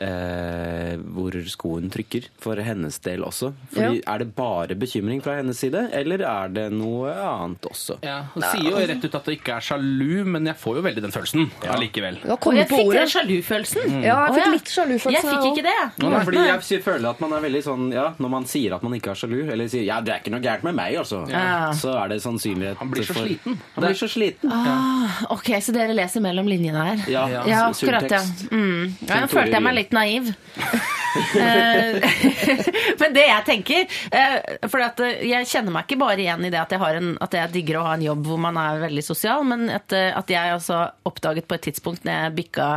eh, 0.00 0.96
hvor 1.12 1.36
skoen 1.50 1.90
trykker, 1.92 2.30
for 2.40 2.60
hennes 2.64 2.96
del 3.04 3.24
også. 3.26 3.52
Fordi 3.74 4.00
Er 4.00 4.22
det 4.22 4.30
bare 4.36 4.78
bekymring 4.78 5.22
fra 5.24 5.36
hennes 5.40 5.60
side, 5.60 5.79
eller 5.92 6.22
er 6.26 6.48
det 6.54 6.66
noe 6.72 7.10
annet 7.14 7.66
også? 7.70 7.98
Ja, 8.04 8.18
Hun 8.34 8.42
sier 8.42 8.70
jo 8.70 8.76
rett 8.90 9.04
ut 9.04 9.14
at 9.18 9.24
det 9.28 9.36
ikke 9.38 9.56
er 9.56 9.60
sjalu, 9.60 10.24
men 10.24 10.46
jeg 10.50 10.56
får 10.60 10.76
jo 10.80 10.82
veldig 10.86 11.02
den 11.06 11.14
følelsen 11.14 11.50
allikevel. 11.66 12.18
Ja. 12.24 12.36
Og 12.36 12.54
jeg 12.58 12.68
fikk 12.70 12.92
den 12.94 13.08
sjalufølelsen. 13.14 13.96
Ja, 14.04 14.18
jeg 14.28 14.36
fikk 14.40 14.52
litt 14.54 14.72
sjalufølelse. 14.74 15.14
Jeg 15.16 15.24
fikk 15.30 15.48
ikke 15.52 15.66
det. 15.68 15.76
Nå, 16.02 16.10
nei, 16.14 16.22
fordi 16.28 16.44
jeg 16.46 16.82
føler 16.84 17.10
at 17.10 17.20
man 17.24 17.32
er 17.32 17.40
veldig 17.46 17.62
sånn 17.66 17.88
Ja, 17.92 18.06
når 18.18 18.30
man 18.36 18.44
sier 18.50 18.74
at 18.76 18.82
man 18.86 18.94
ikke 18.98 19.10
er 19.14 19.20
sjalu, 19.22 19.38
eller 19.50 19.68
sier 19.68 19.84
'ja, 19.84 20.00
det 20.00 20.12
er 20.14 20.18
ikke 20.20 20.30
noe 20.34 20.40
gærent 20.40 20.62
med 20.64 20.74
meg', 20.74 20.98
altså, 20.98 21.24
Ja. 21.30 21.72
så 21.72 21.94
er 22.04 22.08
det 22.08 22.20
sannsynlighet 22.22 22.76
Han 22.78 22.90
blir 22.90 23.02
så 23.04 23.14
for- 23.14 23.26
sliten. 23.26 23.58
Han 23.74 23.84
blir 23.84 23.94
så 23.94 24.08
sliten. 24.08 24.50
Ah, 24.52 25.24
ok, 25.30 25.48
så 25.60 25.72
dere 25.72 25.94
leser 25.94 26.20
mellom 26.20 26.46
linjene 26.46 26.84
her? 26.84 27.10
Ja, 27.10 27.26
Ja, 27.46 27.68
akkurat, 27.70 28.10
ja. 28.10 28.20
Mm. 28.50 28.94
ja 29.08 29.20
nå 29.20 29.26
følte 29.28 29.52
jeg 29.52 29.62
meg 29.62 29.74
litt 29.74 29.90
naiv. 29.92 30.34
Eh, 31.34 32.00
Men 33.00 33.12
det 33.12 33.24
jeg 33.26 33.44
tenker 33.44 33.86
eh, 34.14 34.68
For 34.70 34.78
at 34.78 35.00
jeg 35.26 35.44
kjenner 35.50 35.59
meg 35.68 35.84
ikke 35.84 36.00
bare 36.00 36.22
igjen 36.22 36.46
i 36.46 36.50
det 36.52 36.60
at 36.60 36.72
jeg, 36.72 36.80
har 36.80 36.96
en, 36.96 37.10
at 37.20 37.34
jeg 37.36 37.52
digger 37.52 37.80
å 37.80 37.84
ha 37.84 37.94
en 37.96 38.04
jobb 38.06 38.24
hvor 38.30 38.40
man 38.40 38.56
er 38.60 38.80
veldig 38.86 39.04
sosial, 39.04 39.44
men 39.44 39.68
at, 39.72 39.92
eh, 39.96 40.08
at 40.16 40.32
jeg 40.32 40.54
altså 40.54 40.80
oppdaget 41.08 41.48
på 41.50 41.58
et 41.58 41.66
tidspunkt 41.68 42.06
når 42.08 42.16
jeg 42.16 42.36
bikka 42.38 42.68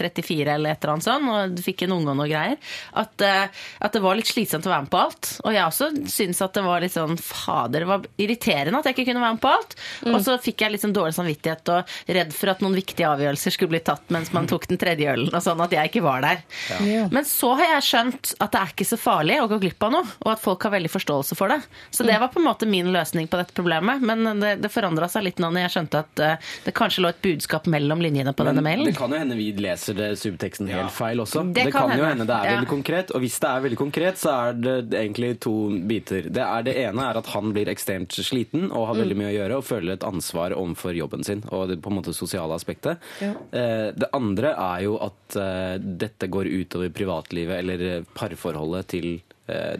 34 0.00 0.54
eller 0.54 0.72
et 0.72 0.80
eller 0.80 0.94
annet 0.94 1.08
sånn, 1.08 1.28
og 1.28 1.62
fikk 1.66 1.84
en 1.84 1.96
unge 1.98 2.14
og 2.14 2.18
noe 2.22 2.30
greier, 2.30 2.72
at, 3.02 3.26
eh, 3.26 3.62
at 3.84 3.96
det 3.96 4.02
var 4.04 4.16
litt 4.16 4.30
slitsomt 4.30 4.66
å 4.66 4.72
være 4.72 4.86
med 4.86 4.92
på 4.94 5.02
alt. 5.02 5.32
Og 5.44 5.56
jeg 5.56 5.64
også 5.66 5.90
syns 6.10 6.42
at 6.46 6.56
det 6.56 6.64
var 6.64 6.84
litt 6.84 6.96
sånn 6.96 7.18
Fader, 7.20 7.84
det 7.84 7.90
var 7.90 8.08
irriterende 8.20 8.80
at 8.80 8.88
jeg 8.88 8.96
ikke 8.96 9.10
kunne 9.10 9.24
være 9.26 9.36
med 9.36 9.44
på 9.44 9.52
alt. 9.52 9.76
Og 10.08 10.18
så 10.24 10.36
fikk 10.40 10.64
jeg 10.64 10.74
litt 10.74 10.84
sånn 10.84 10.96
dårlig 10.96 11.16
samvittighet 11.18 11.72
og 11.74 11.94
redd 12.16 12.34
for 12.36 12.52
at 12.54 12.64
noen 12.64 12.78
viktige 12.78 13.08
avgjørelser 13.10 13.54
skulle 13.54 13.74
bli 13.74 13.82
tatt 13.84 14.12
mens 14.14 14.32
man 14.36 14.48
tok 14.50 14.66
den 14.70 14.80
tredje 14.80 15.10
ølen, 15.12 15.30
og 15.34 15.44
sånn 15.44 15.60
at 15.64 15.74
jeg 15.74 15.90
ikke 15.90 16.04
var 16.04 16.24
der. 16.24 16.42
Ja. 16.86 17.06
Men 17.12 17.26
så 17.28 17.52
har 17.58 17.76
jeg 17.76 17.86
skjønt 17.90 18.34
at 18.38 18.54
det 18.54 18.62
er 18.62 18.74
ikke 18.74 18.88
så 18.88 18.98
farlig 19.00 19.40
å 19.42 19.48
gå 19.50 19.60
glipp 19.62 19.86
av 19.86 19.94
noe, 19.94 20.16
og 20.24 20.32
at 20.34 20.42
folk 20.42 20.66
har 20.66 20.74
veldig 20.76 20.92
forståelse 20.92 21.38
for 21.38 21.52
det. 21.52 21.60
Så 21.94 22.06
det 22.06 22.16
var 22.20 22.29
på 22.34 22.40
en 22.40 22.46
måte 22.46 22.66
min 22.70 22.88
løsning 22.94 23.28
på 23.30 23.36
dette 23.40 23.54
problemet, 23.56 24.00
men 24.02 24.40
det, 24.40 24.56
det 24.62 24.70
forandra 24.72 25.08
seg 25.10 25.24
litt 25.26 25.38
nå 25.42 25.50
når 25.52 25.64
jeg 25.66 25.72
skjønte 25.76 26.00
at 26.04 26.22
eh, 26.24 26.48
det 26.64 26.74
kanskje 26.76 27.02
lå 27.04 27.10
et 27.12 27.20
budskap 27.24 27.66
mellom 27.70 28.00
linjene 28.04 28.32
på 28.36 28.44
denne 28.46 28.62
mailen. 28.64 28.84
det 28.88 28.96
kan 28.98 29.10
jo 29.12 29.18
hende 29.20 29.36
vi 29.38 29.50
leser 29.56 29.94
det 29.98 30.10
subteksten 30.20 30.68
helt 30.70 30.92
feil 30.94 31.20
også. 31.24 31.44
Det 31.52 31.64
Det, 31.66 31.72
kan 31.74 31.88
kan, 31.90 31.98
jo 31.98 32.04
hende. 32.08 32.26
det 32.26 32.36
er 32.36 32.44
Ja. 32.50 32.54
veldig 32.58 32.68
konkret. 32.70 33.10
Og 33.14 33.20
hvis 33.24 33.38
det 33.40 33.48
er 33.50 33.60
veldig 33.66 33.78
konkret, 33.78 34.18
så 34.20 34.30
er 34.50 34.52
det 34.60 34.76
egentlig 35.00 35.32
to 35.40 35.54
biter. 35.86 36.22
Det, 36.30 36.42
er, 36.42 36.62
det 36.66 36.76
ene 36.86 37.06
er 37.10 37.18
at 37.20 37.26
han 37.34 37.52
blir 37.52 37.68
ekstremt 37.72 38.12
sliten 38.16 38.70
og 38.70 38.86
har 38.90 38.94
veldig 39.02 39.16
mye 39.18 39.30
å 39.32 39.36
gjøre 39.38 39.56
og 39.60 39.64
føler 39.64 39.92
et 39.98 40.06
ansvar 40.06 40.54
overfor 40.56 40.94
jobben 40.96 41.24
sin 41.26 41.42
og 41.50 41.68
det 41.70 41.80
på 41.82 41.90
en 41.90 41.98
måte 42.00 42.14
sosiale 42.16 42.54
aspektet. 42.56 42.98
Ja. 43.20 43.32
Eh, 43.52 43.90
Det 44.00 44.08
andre 44.16 44.54
er 44.56 44.82
jo 44.86 44.96
at 45.02 45.36
eh, 45.36 45.78
dette 45.80 46.28
går 46.30 46.46
utover 46.50 46.90
privatlivet 46.94 47.58
eller 47.58 48.02
parforholdet 48.14 48.86
til 48.92 49.20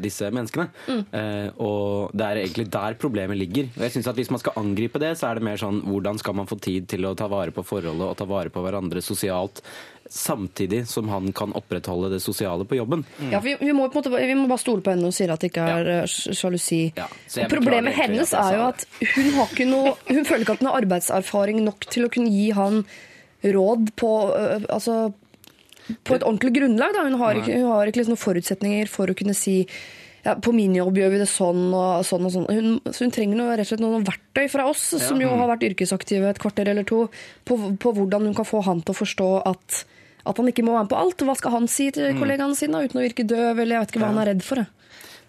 disse 0.00 0.30
menneskene. 0.32 0.68
Eh, 0.88 1.48
og 1.62 2.14
det 2.16 2.26
er 2.26 2.42
egentlig 2.42 2.66
der 2.72 2.96
problemet 3.00 3.38
ligger. 3.38 3.70
Og 3.76 3.86
jeg 3.86 3.94
synes 3.96 4.10
at 4.10 4.18
Hvis 4.20 4.30
man 4.30 4.42
skal 4.42 4.58
angripe 4.60 5.00
det, 5.00 5.14
så 5.18 5.30
er 5.30 5.38
det 5.38 5.46
mer 5.46 5.60
sånn 5.60 5.80
hvordan 5.86 6.18
skal 6.20 6.36
man 6.36 6.48
få 6.50 6.58
tid 6.60 6.88
til 6.90 7.06
å 7.08 7.14
ta 7.16 7.28
vare 7.30 7.54
på 7.54 7.64
forholdet 7.66 8.06
og 8.06 8.18
ta 8.18 8.26
vare 8.28 8.52
på 8.52 8.62
hverandre 8.64 9.02
sosialt, 9.04 9.62
samtidig 10.10 10.82
som 10.90 11.08
han 11.08 11.30
kan 11.36 11.54
opprettholde 11.56 12.10
det 12.10 12.20
sosiale 12.24 12.66
på 12.66 12.76
jobben. 12.80 13.04
Ja, 13.30 13.40
vi, 13.44 13.54
vi, 13.60 13.72
må 13.76 13.86
på 13.88 14.00
måte, 14.00 14.10
vi 14.10 14.34
må 14.34 14.48
bare 14.50 14.62
stole 14.62 14.82
på 14.82 14.92
henne 14.92 15.06
og 15.08 15.14
sier 15.14 15.30
at 15.32 15.42
det 15.42 15.52
ikke 15.52 15.68
er 15.76 15.92
eh, 16.00 16.06
sjalusi. 16.08 16.82
Ja. 16.98 17.06
Problemet 17.50 17.96
hennes 17.96 18.34
er 18.34 18.58
jo 18.58 18.66
at 18.72 18.84
hun 19.14 19.32
har 19.38 19.54
ikke 19.54 19.68
noe 19.68 19.94
Hun 20.10 20.26
føler 20.26 20.44
ikke 20.44 20.58
at 20.58 20.62
hun 20.62 20.70
har 20.70 20.82
arbeidserfaring 20.82 21.62
nok 21.64 21.86
til 21.90 22.06
å 22.06 22.12
kunne 22.12 22.32
gi 22.34 22.50
han 22.56 22.82
råd 23.40 23.92
på 23.96 24.08
Altså 24.68 24.96
på 26.04 26.16
et 26.16 26.26
ordentlig 26.26 26.54
grunnlag. 26.58 26.94
Da. 26.96 27.06
Hun 27.08 27.18
har 27.20 27.40
ikke, 27.40 27.56
hun 27.56 27.72
har 27.72 27.90
ikke 27.90 28.02
liksom 28.02 28.16
noen 28.16 28.24
forutsetninger 28.26 28.92
for 28.92 29.10
å 29.10 29.16
kunne 29.18 29.36
si 29.36 29.58
ja, 30.24 30.34
på 30.36 30.52
min 30.52 30.74
jobb 30.76 30.98
gjør 31.00 31.14
vi 31.14 31.20
det 31.22 31.28
sånn 31.30 31.70
og 31.72 32.02
sånn. 32.06 32.26
og 32.28 32.34
sånn. 32.34 32.48
Hun, 32.52 32.74
så 32.92 33.06
hun 33.06 33.14
trenger 33.14 33.40
noe, 33.40 33.54
rett 33.54 33.68
og 33.68 33.72
slett 33.72 33.84
noen 33.84 34.04
verktøy 34.06 34.44
fra 34.52 34.66
oss, 34.68 34.82
som 35.00 35.20
jo 35.22 35.30
har 35.32 35.48
vært 35.48 35.64
yrkesaktive 35.70 36.28
et 36.28 36.42
kvarter 36.42 36.68
eller 36.72 36.86
to, 36.88 37.06
på, 37.48 37.56
på 37.80 37.94
hvordan 37.96 38.28
hun 38.28 38.36
kan 38.36 38.48
få 38.48 38.60
han 38.66 38.82
til 38.84 38.94
å 38.94 39.00
forstå 39.00 39.30
at, 39.48 39.80
at 40.28 40.42
han 40.42 40.52
ikke 40.52 40.66
må 40.66 40.76
være 40.76 40.88
med 40.88 40.92
på 40.92 41.00
alt. 41.00 41.24
Hva 41.24 41.38
skal 41.40 41.56
han 41.56 41.70
si 41.72 41.88
til 41.96 42.12
kollegaene 42.20 42.58
sine 42.58 42.84
uten 42.84 43.00
å 43.00 43.06
virke 43.06 43.24
døv, 43.24 43.54
eller 43.56 43.78
jeg 43.78 43.86
vet 43.86 43.94
ikke 43.94 44.04
hva 44.04 44.12
han 44.12 44.22
er 44.24 44.32
redd 44.34 44.44
for. 44.44 44.60
Det. 44.60 44.68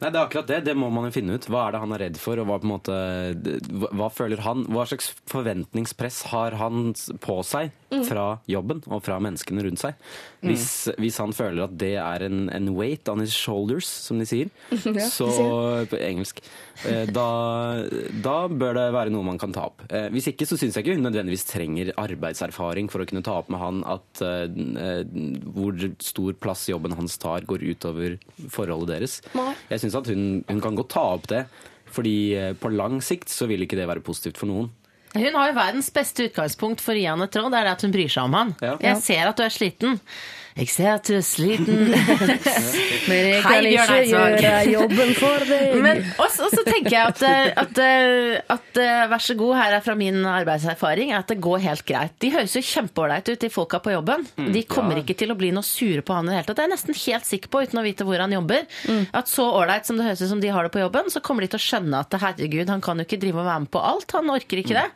Nei, 0.02 0.10
det 0.10 0.18
er 0.18 0.24
akkurat 0.26 0.50
det. 0.50 0.64
Det 0.66 0.74
må 0.76 0.90
man 0.92 1.08
jo 1.08 1.14
finne 1.14 1.38
ut. 1.38 1.48
Hva 1.48 1.68
er 1.68 1.76
det 1.76 1.84
han 1.84 1.96
er 1.96 2.04
redd 2.08 2.20
for, 2.20 2.42
og 2.42 2.50
hva, 2.50 2.58
måte, 2.66 2.98
hva 3.96 4.10
føler 4.12 4.42
han? 4.44 4.66
Hva 4.74 4.88
slags 4.90 5.12
forventningspress 5.30 6.24
har 6.34 6.58
han 6.60 6.92
på 7.22 7.38
seg 7.48 7.72
fra 8.08 8.26
jobben 8.48 8.80
og 8.88 9.02
fra 9.04 9.18
menneskene 9.24 9.66
rundt 9.66 9.82
seg? 9.82 9.98
Hvis, 10.42 10.66
hvis 10.98 11.18
han 11.22 11.34
føler 11.36 11.66
at 11.68 11.74
det 11.78 11.94
er 12.02 12.24
en, 12.26 12.46
en 12.50 12.70
weight 12.78 13.10
on 13.12 13.20
his 13.22 13.34
shoulders, 13.36 13.86
som 14.08 14.18
de 14.22 14.26
sier, 14.30 14.50
Ja, 14.98 15.06
så 15.12 15.28
på 15.92 16.00
engelsk, 16.02 16.40
eh, 16.88 17.04
da, 17.14 17.26
da 18.24 18.36
bør 18.50 18.78
det 18.80 18.86
være 18.96 19.14
noe 19.14 19.28
man 19.28 19.38
kan 19.42 19.54
ta 19.56 19.68
opp. 19.70 19.84
Eh, 19.92 20.08
Hvis 20.16 20.32
ikke 20.32 20.48
så 20.50 20.58
syns 20.60 20.78
jeg 20.80 20.86
ikke 20.88 20.96
hun 20.98 21.06
nødvendigvis 21.06 21.46
trenger 21.52 21.92
arbeidserfaring 22.02 22.90
for 22.92 23.04
å 23.04 23.08
kunne 23.10 23.24
ta 23.28 23.36
opp 23.42 23.52
med 23.54 23.62
han 23.62 23.84
at 23.92 24.24
eh, 24.26 25.04
hvor 25.52 25.78
stor 26.02 26.38
plass 26.42 26.66
jobben 26.72 26.96
hans 26.98 27.20
tar, 27.22 27.46
går 27.50 27.68
utover 27.74 28.18
forholdet 28.52 28.96
deres. 28.96 29.20
Nei. 29.38 29.52
Jeg 29.72 29.84
syns 29.86 30.00
at 30.02 30.10
hun, 30.12 30.26
hun 30.50 30.64
kan 30.64 30.78
godt 30.80 30.94
ta 30.96 31.06
opp 31.18 31.28
det, 31.32 31.46
fordi 31.92 32.16
på 32.62 32.70
lang 32.72 33.02
sikt 33.04 33.28
så 33.32 33.48
vil 33.52 33.66
ikke 33.66 33.76
det 33.80 33.90
være 33.90 34.04
positivt 34.06 34.40
for 34.40 34.48
noen. 34.48 34.70
Hun 35.12 35.36
har 35.36 35.50
jo 35.50 35.56
verdens 35.58 35.90
beste 35.94 36.30
utgangspunkt 36.30 36.84
for 36.84 36.96
å 36.96 37.02
gi 37.02 37.08
han 37.10 37.24
et 37.26 37.36
råd, 37.36 37.52
det 37.52 37.60
er 37.60 37.72
at 37.74 37.82
hun 37.84 37.92
bryr 37.92 38.12
seg 38.12 38.30
om 38.30 38.38
han. 38.38 38.54
Ja. 38.64 38.78
Jeg 38.80 39.02
ser 39.04 39.28
at 39.28 39.40
du 39.40 39.44
er 39.44 39.52
sliten. 39.54 40.00
Jeg 40.52 40.68
ser 40.68 40.90
at 40.98 41.08
du 41.08 41.14
er 41.16 41.24
sliten. 41.24 41.94
Men 43.10 43.28
jeg 43.30 43.44
kan 43.44 43.54
Hei, 43.54 43.72
ikke 43.72 44.00
gjøre 44.12 44.64
jobben 44.68 45.14
for 45.16 45.46
deg. 45.48 45.78
Men 45.84 46.02
også, 46.20 46.50
også 46.50 46.66
tenker 46.68 46.92
jeg 46.92 47.14
at, 47.14 47.24
eh, 47.28 47.52
at, 47.62 47.80
eh, 47.80 48.42
at 48.52 48.82
eh, 48.84 49.04
vær 49.14 49.24
så 49.24 49.36
god, 49.40 49.54
her 49.62 49.78
er 49.78 49.86
fra 49.86 49.96
min 49.98 50.20
arbeidserfaring, 50.28 51.14
at 51.16 51.32
det 51.32 51.40
går 51.44 51.64
helt 51.64 51.86
greit. 51.88 52.18
De 52.24 52.34
høres 52.36 52.58
jo 52.58 52.64
kjempeålreite 52.68 53.38
ut, 53.38 53.42
de 53.46 53.52
folka 53.54 53.80
på 53.84 53.96
jobben. 53.96 54.28
De 54.52 54.66
kommer 54.68 55.00
ikke 55.02 55.16
til 55.24 55.32
å 55.32 55.40
bli 55.40 55.54
noe 55.56 55.66
sure 55.66 56.04
på 56.06 56.20
han 56.20 56.28
i 56.28 56.34
det 56.34 56.42
hele 56.42 56.50
tatt. 56.50 56.60
Det 56.60 56.66
er 56.66 56.70
jeg 56.70 56.76
nesten 56.76 57.02
helt 57.06 57.32
sikker 57.32 57.54
på, 57.54 57.64
uten 57.66 57.82
å 57.82 57.88
vite 57.88 58.08
hvor 58.08 58.26
han 58.26 58.36
jobber. 58.36 58.68
At 59.16 59.32
så 59.32 59.48
ålreit 59.62 59.88
som 59.88 60.00
det 60.00 60.10
høres 60.10 60.26
ut 60.26 60.34
som 60.36 60.44
de 60.44 60.52
har 60.52 60.68
det 60.68 60.76
på 60.76 60.84
jobben, 60.84 61.12
så 61.14 61.24
kommer 61.24 61.48
de 61.48 61.54
til 61.56 61.62
å 61.62 61.68
skjønne 61.70 62.04
at 62.04 62.22
herregud, 62.22 62.70
han 62.72 62.84
kan 62.84 63.00
jo 63.00 63.08
ikke 63.08 63.22
drive 63.24 63.40
og 63.40 63.48
være 63.48 63.66
med 63.66 63.72
på 63.74 63.88
alt. 63.94 64.20
Han 64.20 64.36
orker 64.36 64.62
ikke 64.62 64.78
det. 64.78 64.88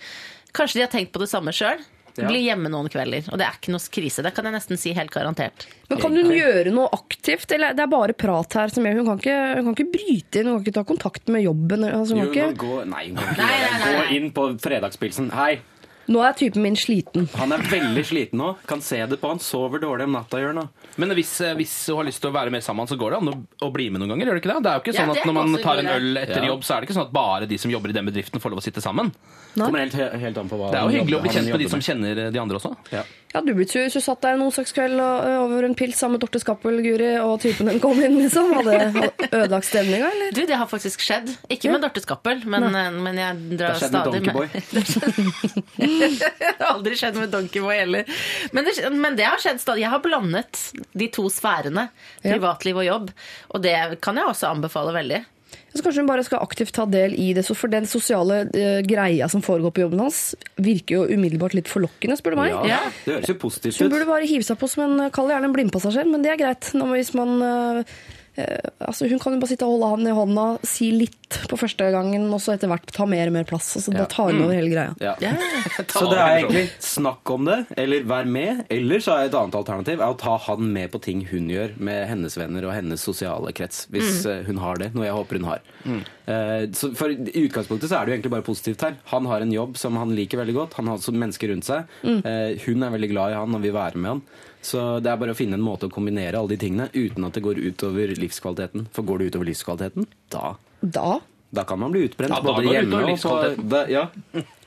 Kanskje 0.55 0.81
de 0.81 0.85
har 0.87 0.91
tenkt 0.91 1.15
på 1.15 1.23
det 1.23 1.31
samme 1.31 1.55
sjøl. 1.55 1.79
Ja. 2.15 2.29
Bli 2.29 2.45
hjemme 2.45 2.69
noen 2.71 2.87
kvelder. 2.91 3.25
Og 3.31 3.39
det 3.39 3.43
er 3.47 3.57
ikke 3.57 3.73
noe 3.73 3.83
krise. 3.91 4.23
Det 4.23 4.31
kan 4.35 4.47
jeg 4.47 4.55
nesten 4.55 4.79
si 4.79 4.93
helt 4.95 5.11
garantert. 5.11 5.65
Men 5.89 5.99
kan 5.99 6.15
hun 6.15 6.31
gjøre 6.31 6.71
noe 6.73 6.87
aktivt, 6.95 7.51
eller 7.51 7.75
det 7.75 7.83
er 7.83 7.91
bare 7.91 8.15
prat 8.17 8.55
her 8.57 8.71
som 8.73 8.87
gjør 8.87 9.01
Hun 9.01 9.09
kan 9.09 9.19
ikke, 9.19 9.35
hun 9.59 9.67
kan 9.67 9.75
ikke 9.75 9.91
bryte 9.97 10.39
inn, 10.39 10.47
hun 10.49 10.57
kan 10.57 10.65
ikke 10.65 10.77
ta 10.79 10.85
kontakt 10.87 11.33
med 11.35 11.43
jobben. 11.43 11.83
Altså, 11.89 12.15
hun 12.15 12.23
Jo, 12.25 12.31
kan 12.33 12.55
ikke, 12.55 12.63
gå, 12.63 12.77
nei, 12.93 13.03
hun 13.09 13.19
kan 13.19 13.33
ikke 13.33 13.49
Nei, 13.49 13.57
nei, 13.65 13.79
nei, 13.83 13.93
Gå 13.95 14.05
inn 14.17 14.29
på 14.37 14.47
fredagspilsen. 14.63 15.29
Hei, 15.35 15.51
nå 16.07 16.21
er 16.21 16.35
typen 16.37 16.61
min 16.61 16.75
sliten. 16.77 17.27
han 17.33 17.51
er 17.55 17.63
veldig 17.71 18.03
sliten 18.05 18.41
nå. 18.41 18.51
Kan 18.69 18.81
se 18.85 18.99
det 19.09 19.17
på 19.21 19.31
han. 19.31 19.39
Sover 19.41 19.81
dårlig 19.81 20.05
om 20.05 20.13
natta, 20.17 20.37
gjør 20.41 20.53
han 20.53 20.59
nå. 20.61 20.65
Men 21.01 21.13
hvis, 21.17 21.31
eh, 21.41 21.55
hvis 21.57 21.73
du 21.87 21.95
har 21.97 22.05
lyst 22.07 22.21
til 22.21 22.29
å 22.29 22.35
være 22.35 22.53
mer 22.53 22.61
sammen, 22.65 22.87
så 22.87 22.97
går 22.99 23.15
det 23.15 23.17
an 23.21 23.31
å, 23.33 23.35
å 23.67 23.71
bli 23.73 23.89
med 23.89 24.03
noen 24.03 24.13
ganger? 24.13 24.29
gjør 24.29 24.37
Det 24.39 24.43
ikke 24.43 24.53
det? 24.53 24.63
Det 24.65 24.71
er 24.71 24.77
jo 24.79 24.83
ikke 24.85 24.95
sånn 24.99 25.11
ja, 25.13 25.17
at 25.19 25.25
Når 25.29 25.37
man 25.39 25.57
tar 25.63 25.81
en 25.81 25.91
øl 25.95 26.21
etter 26.21 26.41
Ja. 26.43 26.51
jobb, 26.53 26.63
så 26.63 26.75
er 26.75 26.81
det 26.81 26.89
ikke 26.89 26.97
sånn 26.99 27.07
at 27.09 27.15
bare 27.15 27.49
de 27.49 27.57
som 27.57 27.71
jobber 27.73 27.89
i 27.89 27.97
den 27.97 28.05
bedriften, 28.05 28.41
får 28.43 28.53
lov 28.53 28.61
å 28.61 28.65
sitte 28.65 28.81
sammen. 28.85 29.11
Kommer 29.55 29.85
helt, 29.85 29.93
helt 29.95 30.37
an 30.37 30.49
på 30.51 30.57
hva 30.59 30.69
Det 30.71 30.79
er 30.79 30.83
jo 30.83 30.95
hyggelig 30.99 31.17
å 31.17 31.21
bli 31.23 31.29
kjent 31.31 31.51
med 31.51 31.61
de 31.63 31.69
som 31.71 31.79
kjenner 31.79 32.25
de 32.31 32.39
andre 32.41 32.57
også. 32.59 32.75
Ja. 32.91 33.03
Ja, 33.35 33.41
du 33.43 33.51
ble 33.53 33.65
sur 33.67 33.81
hvis 33.83 33.95
du 33.97 33.99
satt 33.99 34.21
der 34.23 34.37
en 34.37 34.43
onsdagskveld 34.45 34.95
over 34.95 35.65
en 35.67 35.73
pils 35.75 35.97
sammen 35.99 36.15
med 36.15 36.21
Dorte 36.23 36.39
Skappel, 36.39 36.77
Guri, 36.83 37.09
og 37.19 37.41
typen 37.43 37.67
den 37.67 37.81
kom 37.83 37.99
inn, 37.99 38.15
liksom. 38.21 38.53
Hadde 38.55 38.77
hadde 38.79 39.09
ødelagt 39.31 39.67
stemninga, 39.67 40.07
eller? 40.07 40.31
Du, 40.35 40.45
det 40.47 40.55
har 40.55 40.69
faktisk 40.71 41.03
skjedd. 41.03 41.33
Ikke 41.51 41.71
med 41.73 41.83
Dorte 41.83 41.99
Skappel, 42.03 42.45
men, 42.47 42.63
eh, 42.71 42.91
men 42.95 43.19
jeg 43.19 43.57
Det 43.59 43.67
har 43.67 43.75
skjedd 43.81 43.91
med 43.91 44.07
Donkeyboy. 44.07 44.47
Det 45.99 46.51
har 46.59 46.73
aldri 46.73 46.97
skjedd 46.99 47.19
med 47.19 47.31
Donkeyboy 47.33 47.75
heller. 47.75 48.17
Men 48.55 48.67
det, 48.67 48.75
men 48.95 49.17
det 49.19 49.27
har 49.27 49.41
skjedd 49.41 49.61
stadig. 49.61 49.85
Jeg 49.85 49.93
har 49.93 50.03
blandet 50.03 50.59
de 50.97 51.07
to 51.13 51.27
sfærene, 51.33 51.87
privatliv 52.23 52.81
og 52.81 52.87
jobb. 52.87 53.15
Og 53.53 53.63
det 53.63 53.77
kan 54.05 54.19
jeg 54.19 54.31
også 54.31 54.51
anbefale 54.51 54.95
veldig. 54.95 55.23
Så 55.75 55.83
kanskje 55.83 56.05
hun 56.05 56.07
bare 56.07 56.23
skal 56.23 56.43
aktivt 56.43 56.71
ta 56.75 56.85
del 56.87 57.13
i 57.19 57.33
det, 57.35 57.43
for 57.49 57.71
den 57.71 57.87
sosiale 57.89 58.45
uh, 58.47 58.79
greia 58.87 59.27
som 59.31 59.43
foregår 59.43 59.73
på 59.75 59.83
jobben 59.83 60.05
hans, 60.05 60.21
virker 60.55 61.01
jo 61.01 61.17
umiddelbart 61.17 61.55
litt 61.57 61.71
forlokkende, 61.71 62.15
spør 62.19 62.35
du 62.35 62.39
meg. 62.39 62.55
Ja, 62.69 62.79
det 63.03 63.17
høres 63.17 63.33
jo 63.33 63.35
positivt 63.41 63.75
ut. 63.75 63.81
hun 63.83 63.91
burde 63.91 64.07
bare 64.07 64.29
hive 64.29 64.47
seg 64.47 64.59
på 64.61 64.69
som 64.71 64.85
en 64.85 65.09
kall 65.15 65.27
det 65.27 65.35
gjerne 65.35 65.49
en 65.51 65.57
blindpassasjer, 65.57 66.07
men 66.07 66.23
det 66.23 66.31
er 66.31 66.39
greit. 66.39 66.71
Nå, 66.79 66.87
hvis 66.95 67.11
man, 67.17 67.35
eh, 67.43 67.97
altså 68.35 69.07
hun 69.07 69.19
kan 69.21 69.35
jo 69.35 69.41
bare 69.41 69.51
sitte 69.53 69.67
og 69.67 69.77
holde 69.77 69.91
han 69.93 70.09
i 70.09 70.15
hånda, 70.15 70.45
si 70.67 70.89
litt 70.91 71.37
på 71.49 71.57
første 71.59 71.87
gangen, 71.93 72.27
og 72.33 72.41
så 72.43 72.53
etter 72.55 72.69
hvert 72.69 72.91
ta 72.93 73.07
mer 73.09 73.29
og 73.29 73.35
mer 73.37 73.47
plass. 73.47 73.71
Altså, 73.79 73.93
Da 73.95 74.05
tar 74.11 74.31
hun 74.31 74.43
over 74.45 74.55
hele 74.57 74.71
greia. 74.71 74.93
Ja. 75.01 75.15
Så 75.95 76.05
det 76.11 76.19
er 76.19 76.39
egentlig 76.39 76.65
snakk 76.83 77.29
om 77.33 77.47
det, 77.47 77.57
eller 77.79 78.05
vær 78.07 78.27
med. 78.29 78.65
Eller 78.71 79.01
så 79.03 79.15
er 79.15 79.29
et 79.29 79.37
annet 79.37 79.57
alternativ 79.57 80.01
er 80.01 80.13
å 80.13 80.17
ta 80.19 80.35
han 80.47 80.69
med 80.75 80.91
på 80.93 81.01
ting 81.03 81.23
hun 81.29 81.49
gjør 81.51 81.75
med 81.81 82.05
hennes 82.09 82.37
venner 82.37 82.67
og 82.67 82.75
hennes 82.75 83.01
sosiale 83.01 83.53
krets. 83.55 83.85
Hvis 83.93 84.23
mm. 84.25 84.45
hun 84.49 84.61
har 84.63 84.81
det, 84.81 84.91
noe 84.95 85.07
jeg 85.07 85.17
håper 85.17 85.39
hun 85.39 85.49
har. 85.49 85.63
Eh, 86.25 86.63
så 86.77 86.91
for 86.97 87.13
I 87.13 87.45
utgangspunktet 87.45 87.91
så 87.91 87.99
er 87.99 88.05
det 88.05 88.13
jo 88.13 88.17
egentlig 88.19 88.33
bare 88.35 88.47
positivt 88.47 88.85
her. 88.85 88.97
Han 89.13 89.29
har 89.31 89.45
en 89.45 89.53
jobb 89.53 89.79
som 89.81 89.97
han 89.99 90.15
liker 90.17 90.41
veldig 90.41 90.57
godt. 90.57 90.79
Han 90.79 90.91
har 90.91 90.99
også 90.99 91.15
mennesker 91.15 91.53
rundt 91.53 91.67
seg. 91.67 91.95
Eh, 92.05 92.65
hun 92.67 92.85
er 92.85 92.93
veldig 92.95 93.11
glad 93.13 93.33
i 93.33 93.39
han 93.39 93.57
og 93.57 93.65
vil 93.65 93.75
være 93.75 94.01
med 94.01 94.15
han. 94.15 94.25
Så 94.65 94.81
det 95.03 95.11
er 95.11 95.21
bare 95.21 95.35
å 95.35 95.37
finne 95.37 95.59
en 95.59 95.65
måte 95.65 95.85
å 95.85 95.93
kombinere 95.93 96.39
alle 96.39 96.55
de 96.55 96.61
tingene 96.63 96.89
uten 96.95 97.27
at 97.27 97.37
det 97.37 97.43
går 97.45 97.61
utover 97.61 98.15
livskvaliteten. 98.17 98.87
For 98.95 99.05
går 99.05 99.21
det 99.21 99.31
utover 99.33 99.51
livskvaliteten, 99.51 100.09
da, 100.33 100.55
Da 100.81 101.19
da 101.55 101.63
kan 101.63 101.79
man 101.79 101.91
bli 101.91 102.05
utbrent. 102.09 102.33
Ja, 102.35 102.41
både 102.43 102.67
hjemme 102.67 103.01
og 103.13 103.19
på 103.21 103.63
da, 103.71 103.85
ja. 103.89 104.07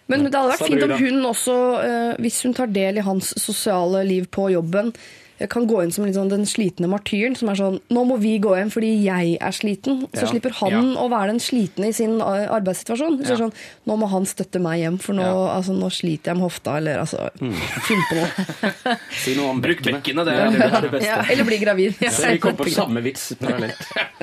Men 0.08 0.24
det 0.24 0.32
hadde 0.32 0.54
vært 0.54 0.68
fint 0.70 0.84
om 0.86 0.94
hun 0.96 1.26
også, 1.28 1.56
eh, 1.84 2.12
hvis 2.24 2.40
hun 2.46 2.54
tar 2.56 2.70
del 2.72 3.00
i 3.00 3.04
hans 3.04 3.34
sosiale 3.36 4.04
liv 4.08 4.28
på 4.32 4.48
jobben, 4.54 4.94
eh, 5.38 5.46
kan 5.48 5.66
gå 5.68 5.82
inn 5.84 5.92
som 5.94 6.04
litt 6.04 6.14
sånn 6.16 6.28
den 6.30 6.44
slitne 6.46 6.88
martyren, 6.90 7.36
som 7.38 7.48
er 7.48 7.54
sånn 7.60 7.80
Nå 7.90 8.04
må 8.06 8.16
vi 8.20 8.38
gå 8.42 8.54
hjem 8.58 8.70
fordi 8.74 8.90
jeg 9.04 9.36
er 9.40 9.52
sliten. 9.56 10.02
Så 10.12 10.24
Ja. 10.26 10.30
slipper 10.32 10.52
han 10.60 10.94
å 10.96 11.08
være 11.10 11.32
den 11.32 11.38
slitne 11.40 11.88
i 11.88 11.92
sin 11.92 12.20
eh, 12.20 12.46
arbeidssituasjon. 12.50 13.18
Så 13.24 13.30
ja. 13.34 13.36
sånn, 13.44 13.52
Nå 13.86 13.96
må 13.98 14.08
han 14.10 14.26
støtte 14.26 14.60
meg 14.60 14.80
hjem, 14.82 14.98
for 15.00 15.14
nå, 15.14 15.22
Ja. 15.22 15.56
altså, 15.58 15.72
nå 15.78 15.88
sliter 15.90 16.32
jeg 16.32 16.36
med 16.40 16.44
hofta, 16.50 16.76
eller 16.78 16.98
altså 17.00 17.30
Finn 17.38 18.02
på 18.10 18.18
noe. 18.18 18.96
Si 19.22 19.34
noe 19.38 19.50
om 19.50 19.60
Bruk 19.60 19.82
bekkene. 19.82 20.00
bekkene, 20.02 20.24
det 20.24 20.34
er 20.34 20.50
det 20.50 20.68
er 20.72 20.80
det 20.82 20.90
beste. 20.92 21.06
Ja, 21.12 21.22
eller 21.30 21.44
bli 21.44 21.58
gravid. 21.58 21.94
Så 22.18 22.32
vi 22.32 22.38
kom 22.42 22.56
på 22.58 22.68
samme 22.72 23.02
vits 23.02 23.32
parallelt. 23.40 23.78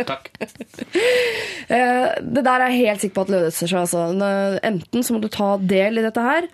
Takk. 0.06 0.30
Eh, 1.70 2.08
det 2.22 2.44
der 2.46 2.62
er 2.62 2.70
jeg 2.74 2.86
helt 2.86 3.02
sikker 3.06 3.16
på 3.20 3.26
at 3.28 3.34
løser 3.34 3.68
seg. 3.72 3.80
Altså. 3.86 4.60
Enten 4.66 5.04
så 5.06 5.16
må 5.16 5.22
du 5.24 5.30
ta 5.34 5.56
del 5.58 5.98
i 6.00 6.06
dette 6.06 6.22
her. 6.26 6.50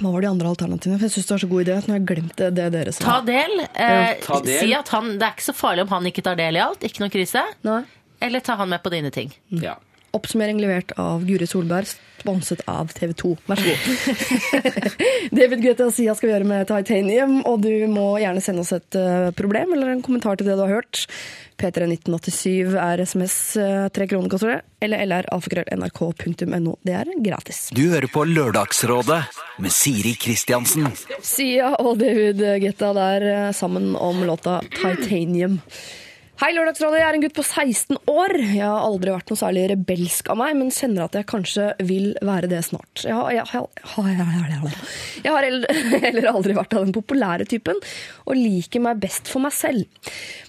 Hva 0.00 0.10
var 0.14 0.24
de 0.24 0.28
andre 0.30 0.48
alternativene? 0.54 0.98
For 0.98 1.06
jeg 1.08 1.14
synes 1.16 1.26
det 1.28 1.34
var 1.34 1.42
så 1.44 1.48
god 1.50 1.62
idé. 1.66 1.76
at 1.76 1.86
Nå 1.88 1.94
har 1.94 2.00
jeg 2.00 2.08
glemt 2.08 2.36
det, 2.40 2.50
det 2.56 2.68
dere 2.72 2.92
sa. 2.96 3.04
Ta 3.04 3.16
del. 3.26 3.54
Eh, 3.68 4.14
ta 4.24 4.40
del. 4.46 4.58
Si 4.62 4.72
at 4.76 4.88
han, 4.94 5.12
det 5.20 5.26
er 5.28 5.34
ikke 5.36 5.48
så 5.50 5.56
farlig 5.56 5.84
om 5.84 5.92
han 5.96 6.08
ikke 6.10 6.24
tar 6.24 6.38
del 6.40 6.56
i 6.56 6.62
alt. 6.64 6.86
Ikke 6.88 7.04
noe 7.04 7.12
krise. 7.12 7.44
Nei. 7.68 7.82
Eller 8.24 8.40
ta 8.44 8.56
han 8.60 8.68
med 8.72 8.82
på 8.84 8.92
dine 8.92 9.12
ting. 9.12 9.32
Ja. 9.60 9.76
Oppsummering 10.16 10.58
levert 10.60 10.92
av 10.98 11.22
Guri 11.24 11.46
Solberg, 11.46 11.86
sponset 12.20 12.60
av 12.66 12.90
TV 12.92 13.12
2. 13.14 13.30
Vær 13.46 13.60
så 13.60 13.68
god. 13.70 14.96
David 15.38 15.62
Guetta 15.62 15.86
Sia 15.94 16.16
skal 16.18 16.28
vi 16.28 16.32
gjøre 16.34 16.48
med 16.50 16.66
Titanium, 16.68 17.36
og 17.46 17.62
du 17.62 17.70
må 17.92 18.08
gjerne 18.18 18.42
sende 18.42 18.64
oss 18.64 18.74
et 18.74 18.98
eh, 18.98 19.30
problem 19.38 19.76
eller 19.76 19.94
en 19.94 20.02
kommentar 20.02 20.40
til 20.40 20.50
det 20.50 20.58
du 20.58 20.64
har 20.64 20.80
hørt. 20.80 21.04
P31987 21.60 22.74
er 22.80 23.04
SMS, 23.06 23.38
eh, 23.60 23.86
tre 23.94 24.08
kroner 24.10 24.32
koster 24.32 24.54
det, 24.56 24.58
eller 24.82 25.06
lr.alfakrøll.nrk.no. 25.06 26.76
Det 26.82 26.98
er 27.04 27.14
gratis. 27.22 27.68
Du 27.76 27.86
hører 27.92 28.10
på 28.10 28.26
Lørdagsrådet 28.26 29.22
med 29.62 29.74
Siri 29.74 30.16
Kristiansen. 30.18 30.90
Sia 31.22 31.76
og 31.78 32.02
David 32.02 32.42
Guetta 32.64 32.90
der 32.98 33.30
eh, 33.30 33.50
sammen 33.56 33.94
om 33.94 34.24
låta 34.26 34.58
Titanium. 34.74 35.60
Hei, 36.40 36.54
Lørdagsrådet. 36.56 37.02
Jeg 37.02 37.04
er 37.04 37.16
en 37.18 37.20
gutt 37.20 37.34
på 37.36 37.42
16 37.44 37.98
år. 38.08 38.32
Jeg 38.40 38.64
har 38.64 38.80
aldri 38.80 39.12
vært 39.12 39.28
noe 39.28 39.36
særlig 39.36 39.66
rebelsk 39.74 40.30
av 40.32 40.38
meg, 40.40 40.54
men 40.56 40.70
kjenner 40.72 41.04
at 41.04 41.18
jeg 41.18 41.26
kanskje 41.28 41.66
vil 41.84 42.14
være 42.24 42.48
det 42.48 42.62
snart. 42.64 43.02
Jeg 43.04 43.12
har, 43.12 43.28
heller 46.06 46.30
aldri 46.30 46.56
vært 46.56 46.78
av 46.78 46.86
den 46.86 46.96
populære 46.96 47.44
typen, 47.50 47.76
og 48.24 48.40
liker 48.40 48.80
meg 48.86 49.02
best 49.02 49.28
for 49.28 49.44
meg 49.44 49.52
selv. 49.52 49.84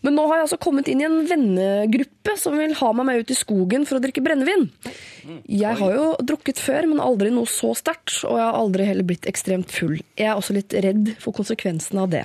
Men 0.05 0.15
nå 0.15 0.29
har 0.29 0.39
jeg 0.39 0.47
altså 0.47 0.61
kommet 0.63 0.87
inn 0.87 1.03
i 1.03 1.09
en 1.09 1.25
vennegruppe 1.27 2.37
som 2.39 2.55
vil 2.55 2.77
ha 2.79 2.93
meg 2.95 3.09
med 3.09 3.25
ut 3.25 3.35
i 3.35 3.37
skogen 3.41 3.83
for 3.89 3.99
å 3.99 4.05
drikke 4.05 4.23
brennevin. 4.23 4.69
Jeg 5.51 5.75
har 5.77 5.91
jo 5.97 6.07
drukket 6.23 6.63
før, 6.63 6.87
men 6.89 7.03
aldri 7.03 7.29
noe 7.35 7.49
så 7.51 7.73
sterkt, 7.77 8.15
og 8.23 8.39
jeg 8.39 8.47
har 8.47 8.57
aldri 8.57 8.87
heller 8.87 9.11
blitt 9.11 9.27
ekstremt 9.29 9.75
full. 9.75 9.99
Jeg 10.15 10.31
er 10.31 10.39
også 10.39 10.55
litt 10.55 10.71
redd 10.71 11.11
for 11.19 11.35
konsekvensene 11.35 12.07
av 12.07 12.15
det. 12.15 12.23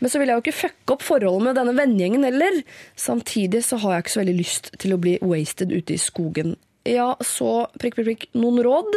Men 0.00 0.10
så 0.12 0.20
vil 0.20 0.32
jeg 0.32 0.40
jo 0.40 0.44
ikke 0.46 0.58
fucke 0.58 0.96
opp 0.96 1.04
forholdet 1.04 1.46
med 1.46 1.58
denne 1.60 1.76
vennegjengen 1.76 2.26
heller. 2.26 2.58
Samtidig 2.96 3.64
så 3.66 3.78
har 3.82 3.96
jeg 3.96 4.04
ikke 4.04 4.14
så 4.14 4.20
veldig 4.22 4.36
lyst 4.38 4.70
til 4.78 4.94
å 4.94 5.00
bli 5.02 5.16
wasted 5.24 5.72
ute 5.74 5.96
i 5.96 6.00
skogen. 6.00 6.54
Ja, 6.86 7.14
så 7.24 7.66
prikk, 7.80 7.96
prikk, 7.96 8.06
prikk. 8.10 8.26
Noen 8.38 8.60
råd? 8.64 8.90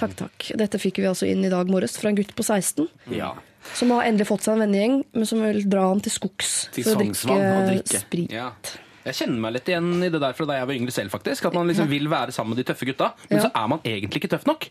Takk, 0.00 0.14
takk. 0.18 0.46
Dette 0.58 0.80
fikk 0.80 1.02
vi 1.02 1.08
altså 1.10 1.28
inn 1.28 1.44
i 1.44 1.50
dag 1.52 1.68
morges 1.70 1.98
fra 2.00 2.10
en 2.10 2.16
gutt 2.18 2.32
på 2.34 2.42
16. 2.46 2.88
Ja. 3.14 3.34
Som 3.76 3.92
har 3.94 4.08
endelig 4.08 4.26
fått 4.28 4.44
seg 4.44 4.56
en 4.56 4.64
vennegjeng, 4.64 4.96
men 5.14 5.28
som 5.28 5.40
vil 5.44 5.62
dra 5.70 5.86
han 5.88 6.02
til 6.04 6.12
skogs 6.12 6.54
Til 6.74 6.84
for 6.84 6.98
å 6.98 7.04
drikke, 7.04 7.36
drikke. 7.70 8.00
sprit. 8.02 8.34
Ja. 8.34 8.50
Jeg 9.04 9.14
kjenner 9.18 9.40
meg 9.44 9.52
litt 9.58 9.68
igjen 9.68 9.90
i 10.02 10.08
det 10.08 10.20
der 10.22 10.32
fra 10.32 10.46
da 10.48 10.54
jeg 10.58 10.66
var 10.70 10.74
yngre 10.74 10.92
selv, 10.96 11.10
faktisk. 11.12 11.44
At 11.50 11.54
man 11.54 11.68
liksom 11.68 11.88
vil 11.90 12.08
være 12.08 12.32
sammen 12.32 12.54
med 12.56 12.64
de 12.64 12.72
tøffe 12.72 12.86
gutta, 12.88 13.12
men 13.28 13.38
Ja. 13.38 13.44
så 13.44 13.50
er 13.54 13.68
man 13.68 13.80
egentlig 13.84 14.22
ikke 14.22 14.30
tøff 14.32 14.46
nok. 14.48 14.68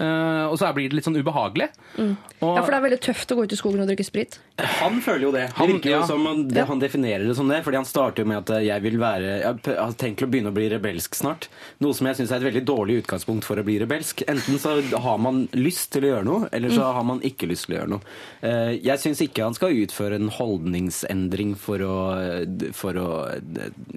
Eh, 0.00 0.44
og 0.48 0.56
så 0.58 0.70
blir 0.74 0.88
det 0.88 0.96
litt 0.96 1.04
sånn 1.04 1.18
ubehagelig. 1.20 1.68
Og, 1.98 2.56
Ja, 2.56 2.62
for 2.64 2.70
det 2.72 2.78
er 2.78 2.84
veldig 2.88 3.00
tøft 3.04 3.28
å 3.32 3.36
gå 3.36 3.44
ut 3.44 3.52
i 3.52 3.56
skogen 3.60 3.80
og 3.82 3.88
drikke 3.90 4.04
sprit. 4.06 4.38
Han 4.80 5.00
føler 5.04 5.20
jo 5.28 5.32
det. 5.32 5.46
Det 5.48 5.56
Han- 5.56 5.80
jo 5.82 5.90
ja. 5.90 6.06
som 6.06 6.48
det, 6.48 6.64
han 6.66 6.78
definerer 6.80 7.26
det 7.26 7.36
som 7.36 7.48
det, 7.48 7.62
fordi 7.64 7.76
han 7.76 7.84
starter 7.84 8.22
jo 8.22 8.28
med 8.28 8.38
at 8.50 8.62
jeg 8.64 8.82
vil 8.82 8.96
være 8.98 9.20
Jeg 9.20 9.76
har 9.76 9.92
tenkt 9.92 10.22
å 10.24 10.30
begynne 10.30 10.48
å 10.50 10.54
bli 10.54 10.68
rebelsk 10.70 11.14
snart. 11.14 11.48
Noe 11.80 11.92
som 11.92 12.06
jeg 12.06 12.16
syns 12.16 12.30
er 12.32 12.36
et 12.36 12.52
veldig 12.54 12.64
dårlig 12.64 13.02
utgangspunkt 13.04 13.44
for 13.44 13.56
å 13.56 13.64
bli 13.64 13.78
rebelsk. 13.78 14.22
Enten 14.26 14.56
så 14.58 14.80
har 14.98 15.18
man 15.18 15.48
lyst 15.52 15.90
til 15.92 16.02
å 16.04 16.10
gjøre 16.16 16.24
noe, 16.24 16.48
eller 16.52 16.70
så 16.70 16.92
har 16.92 17.04
man 17.04 17.20
ikke 17.20 17.46
lyst 17.48 17.66
til 17.66 17.76
å 17.76 17.78
gjøre 17.80 17.88
noe. 17.88 18.00
Uh, 18.42 18.70
Jeg 18.80 18.98
syns 18.98 19.20
ikke 19.20 19.44
han 19.44 19.54
skal 19.54 19.70
utføre 19.76 20.14
en 20.16 20.28
holdningsendring 20.30 21.56
for 21.56 21.78
å, 21.78 22.72
for 22.72 22.92
å 22.94 23.40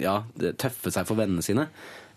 ja, 0.02 0.20
tøffe 0.60 0.92
seg 0.94 1.06
for 1.10 1.20
vennene 1.20 1.44
sine. 1.46 1.68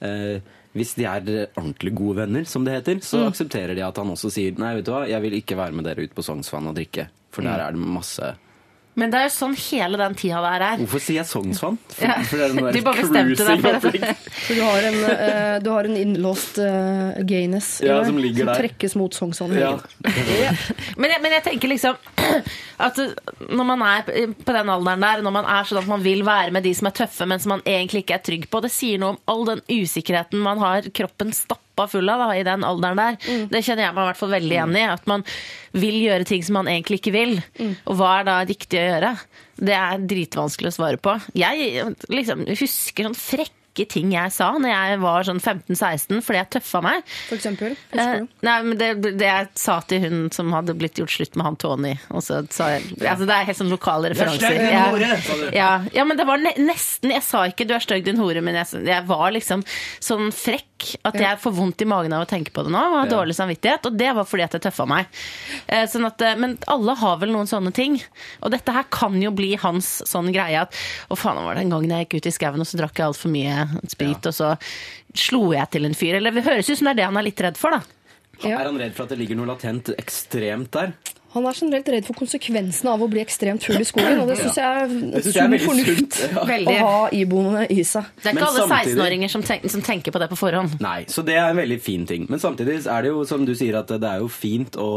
Eh, 0.01 0.39
Hvis 0.77 0.95
de 0.99 1.07
er 1.09 1.25
ordentlig 1.57 1.95
gode 1.97 2.19
venner, 2.19 2.45
som 2.45 2.65
det 2.67 2.75
heter, 2.75 2.99
så 3.01 3.23
aksepterer 3.31 3.75
de 3.75 3.81
at 3.87 3.97
han 3.97 4.11
også 4.13 4.29
sier 4.35 4.59
nei, 4.61 4.75
vet 4.77 4.85
du 4.85 4.91
hva, 4.93 5.07
jeg 5.09 5.23
vil 5.25 5.39
ikke 5.39 5.57
være 5.57 5.73
med 5.73 5.87
dere 5.89 6.05
ut 6.05 6.13
på 6.17 6.25
Sognsvann 6.27 6.69
og 6.69 6.75
drikke, 6.77 7.07
for 7.33 7.43
der 7.49 7.63
er 7.65 7.73
det 7.73 7.81
masse 7.81 8.35
Men 8.97 9.11
det 9.13 9.19
er 9.21 9.27
jo 9.27 9.33
sånn 9.35 9.55
hele 9.61 9.99
den 10.01 10.15
tida 10.17 10.39
der 10.41 10.63
er. 10.65 10.79
Hvorfor 10.81 11.03
sier 11.05 11.19
jeg 11.21 11.29
Sognsvann? 11.29 11.75
For, 11.93 12.07
Ja. 12.07 12.15
for 12.25 12.41
det 12.41 12.47
er 12.49 12.73
Du 12.73 12.81
bare 12.87 13.03
bestemte 13.03 13.45
deg 13.45 13.83
for 13.83 13.93
det. 13.93 14.13
Du 14.57 14.61
har 14.63 14.87
en, 14.89 14.97
uh, 15.05 15.59
du 15.61 15.69
har 15.75 15.89
en 15.89 15.97
innlåst 16.01 16.61
uh, 16.63 17.19
gayness 17.29 17.83
Ja, 17.85 17.99
som 18.07 18.17
ligger 18.23 18.49
trekkes 18.55 18.97
mot 18.97 19.13
Sognsvann. 19.13 19.53
Ja. 19.59 19.75
Men 20.97 21.13
jeg, 21.13 21.21
men 21.27 21.37
jeg 21.37 21.45
tenker 21.45 21.73
liksom 21.75 21.99
at 22.87 23.03
når 23.51 23.69
man 23.75 23.85
er 23.85 24.09
på 24.33 24.57
den 24.57 24.73
alderen 24.79 25.05
der, 25.05 25.23
når 25.29 25.37
man 25.41 25.51
er 25.59 25.69
sånn 25.69 25.83
at 25.83 25.91
man 25.93 26.05
vil 26.07 26.25
være 26.27 26.55
med 26.57 26.65
de 26.65 26.73
som 26.79 26.89
er 26.89 26.97
tøffe, 27.03 27.29
men 27.29 27.43
som 27.43 27.57
man 27.57 27.65
egentlig 27.69 28.07
ikke 28.07 28.17
er 28.17 28.25
trygg 28.31 28.49
på, 28.53 28.65
det 28.65 28.73
sier 28.73 29.03
noe 29.03 29.17
om 29.17 29.23
all 29.29 29.45
den 29.53 29.65
usikkerheten 29.69 30.41
man 30.41 30.63
har 30.65 30.89
kroppen 30.97 31.37
stappa 31.37 31.66
full 31.93 32.09
av 32.09 32.23
da, 32.25 32.29
i 32.33 32.45
den 32.47 32.65
alderen 32.65 32.97
der. 32.97 33.19
Det 33.53 33.61
kjenner 33.67 33.85
jeg 33.85 33.97
meg 33.97 34.07
i 34.07 34.09
hvert 34.09 34.21
fall 34.23 34.33
veldig 34.33 34.55
igjen 34.57 34.79
i. 34.81 34.85
At 34.89 35.05
man 35.11 35.25
vil 35.77 35.99
gjøre 36.01 36.29
ting 36.29 36.47
som 36.47 36.57
man 36.57 36.71
egentlig 36.73 37.03
ikke 37.03 37.13
vil. 37.13 37.37
Og 37.85 37.99
hva 38.01 38.15
er 38.21 38.27
da 38.31 38.39
riktig 38.49 38.81
å 38.81 38.87
gjøre? 38.87 39.13
Det 39.57 39.77
er 39.77 40.09
dritvanskelig 40.09 40.73
å 40.73 40.77
svare 40.79 41.01
på. 41.01 41.19
Jeg 41.37 41.85
liksom, 42.09 42.47
husker 42.49 43.11
sånn 43.11 43.21
frekke 43.77 43.93
ting 43.93 44.13
jeg 44.15 44.33
sa 44.33 44.53
når 44.59 44.71
jeg 44.71 45.01
var 45.03 45.27
sånn 45.27 45.41
15-16 45.41 46.23
fordi 46.25 46.39
jeg 46.39 46.51
tøffa 46.57 46.83
meg. 46.83 47.03
For 47.29 47.37
eksempel. 47.37 47.77
Eh, 47.93 48.25
nei, 48.47 48.57
men 48.65 48.79
det, 48.79 48.91
det 49.19 49.27
jeg 49.27 49.49
sa 49.55 49.81
til 49.87 50.03
hun 50.05 50.31
som 50.33 50.53
hadde 50.53 50.77
blitt 50.77 50.99
gjort 50.99 51.13
slutt 51.13 51.37
med 51.37 51.47
han 51.47 51.57
Tony 51.57 51.95
og 52.11 52.23
så 52.25 52.43
sa 52.51 52.71
jeg, 52.75 52.85
altså 53.01 53.27
Det 53.27 53.35
er 53.35 53.49
helt 53.49 53.59
sånn 53.59 53.73
lokale 53.73 54.13
referanser. 54.13 54.47
stygg, 54.47 54.61
din 54.61 55.37
hore. 55.37 55.51
Ja, 55.55 55.85
ja, 55.93 56.05
men 56.05 56.17
det 56.17 56.27
var 56.27 56.41
ne 56.41 56.53
nesten 56.57 57.13
Jeg 57.13 57.25
sa 57.25 57.45
ikke 57.47 57.67
'du 57.67 57.75
er 57.75 57.83
stygg, 57.85 58.05
din 58.05 58.19
hore', 58.21 58.43
men 58.43 58.55
jeg, 58.55 58.87
jeg 58.87 59.05
var 59.07 59.31
liksom 59.35 59.65
sånn 60.01 60.33
frekk 60.35 60.77
at 61.09 61.17
jeg 61.19 61.39
får 61.41 61.55
vondt 61.57 61.83
i 61.83 61.89
magen 61.89 62.13
av 62.13 62.27
å 62.27 62.29
tenke 62.29 62.53
på 62.53 62.63
det 62.67 62.73
nå. 62.73 62.79
Og 62.79 62.99
har 63.01 63.11
dårlig 63.11 63.37
samvittighet. 63.39 63.87
Og 63.89 63.97
det 63.97 64.11
var 64.17 64.27
fordi 64.29 64.45
at 64.45 64.57
jeg 64.57 64.65
tøffa 64.67 64.87
meg. 64.89 65.09
Eh, 65.67 65.87
sånn 65.91 66.07
at, 66.09 66.21
eh, 66.21 66.37
men 66.37 66.59
alle 66.69 66.97
har 67.01 67.17
vel 67.23 67.33
noen 67.33 67.49
sånne 67.49 67.73
ting. 67.75 67.97
Og 68.45 68.53
dette 68.53 68.75
her 68.75 68.85
kan 68.93 69.17
jo 69.23 69.33
bli 69.35 69.55
hans 69.63 70.03
sånn 70.07 70.29
greie 70.35 70.61
at 70.67 70.75
Å, 71.09 71.17
faen, 71.17 71.41
var 71.45 71.57
det 71.57 71.65
en 71.65 71.73
gang 71.73 71.89
jeg 71.89 72.07
gikk 72.07 72.19
ut 72.19 72.29
i 72.29 72.35
skauen 72.35 72.63
og 72.63 72.69
så 72.69 72.79
drakk 72.81 72.99
jeg 72.99 73.09
altfor 73.09 73.33
mye 73.33 73.66
sprit, 73.91 74.29
og 74.29 74.35
så 74.35 74.55
slo 75.17 75.51
jeg 75.55 75.71
til 75.75 75.89
en 75.89 75.97
fyr. 75.97 76.19
Eller 76.19 76.35
det 76.35 76.47
høres 76.47 76.71
ut 76.71 76.79
som 76.79 76.91
det 76.91 76.97
er 76.97 77.03
det 77.03 77.09
han 77.11 77.21
er 77.21 77.29
litt 77.29 77.45
redd 77.47 77.61
for, 77.61 77.77
da. 77.77 77.83
Ja. 78.43 78.59
Er 78.61 78.69
han 78.69 78.81
redd 78.81 78.97
for 78.97 79.07
at 79.07 79.15
det 79.15 79.21
ligger 79.23 79.39
noe 79.39 79.49
latent 79.49 79.93
ekstremt 79.97 80.73
der? 80.77 80.93
Han 81.37 81.45
er 81.51 81.57
generelt 81.59 81.89
redd 81.93 82.07
for 82.09 82.17
konsekvensene 82.17 82.93
av 82.95 83.03
å 83.05 83.09
bli 83.13 83.21
ekstremt 83.21 83.65
full 83.67 83.77
i 83.83 83.85
skogen, 83.87 84.23
og 84.23 84.31
det 84.31 84.39
syns 84.41 84.57
jeg 84.57 84.65
er 84.65 84.89
synes 84.89 85.27
jeg 85.27 85.35
sunn 85.37 85.57
fornuft 85.67 86.17
sunt. 86.17 86.21
Ja. 86.33 86.45
å 86.73 86.77
ha 86.89 87.09
iboende 87.13 87.67
i 87.71 87.83
seg. 87.85 88.07
Det 88.23 88.31
er 88.31 88.37
Men 88.39 88.43
ikke 88.43 88.49
alle 88.65 88.79
16-åringer 88.81 89.33
som, 89.35 89.45
som 89.45 89.83
tenker 89.85 90.15
på 90.17 90.23
det 90.23 90.29
på 90.33 90.39
forhånd. 90.41 90.79
Nei, 90.81 91.05
så 91.13 91.25
det 91.27 91.37
er 91.37 91.51
en 91.53 91.61
veldig 91.61 91.79
fin 91.85 92.07
ting. 92.09 92.25
Men 92.33 92.41
samtidig 92.43 92.79
er 92.89 93.05
det 93.05 93.13
jo 93.13 93.25
som 93.29 93.45
du 93.47 93.53
sier 93.59 93.77
at 93.79 93.93
det 93.93 94.09
er 94.09 94.23
jo 94.25 94.31
fint 94.33 94.79
å, 94.81 94.89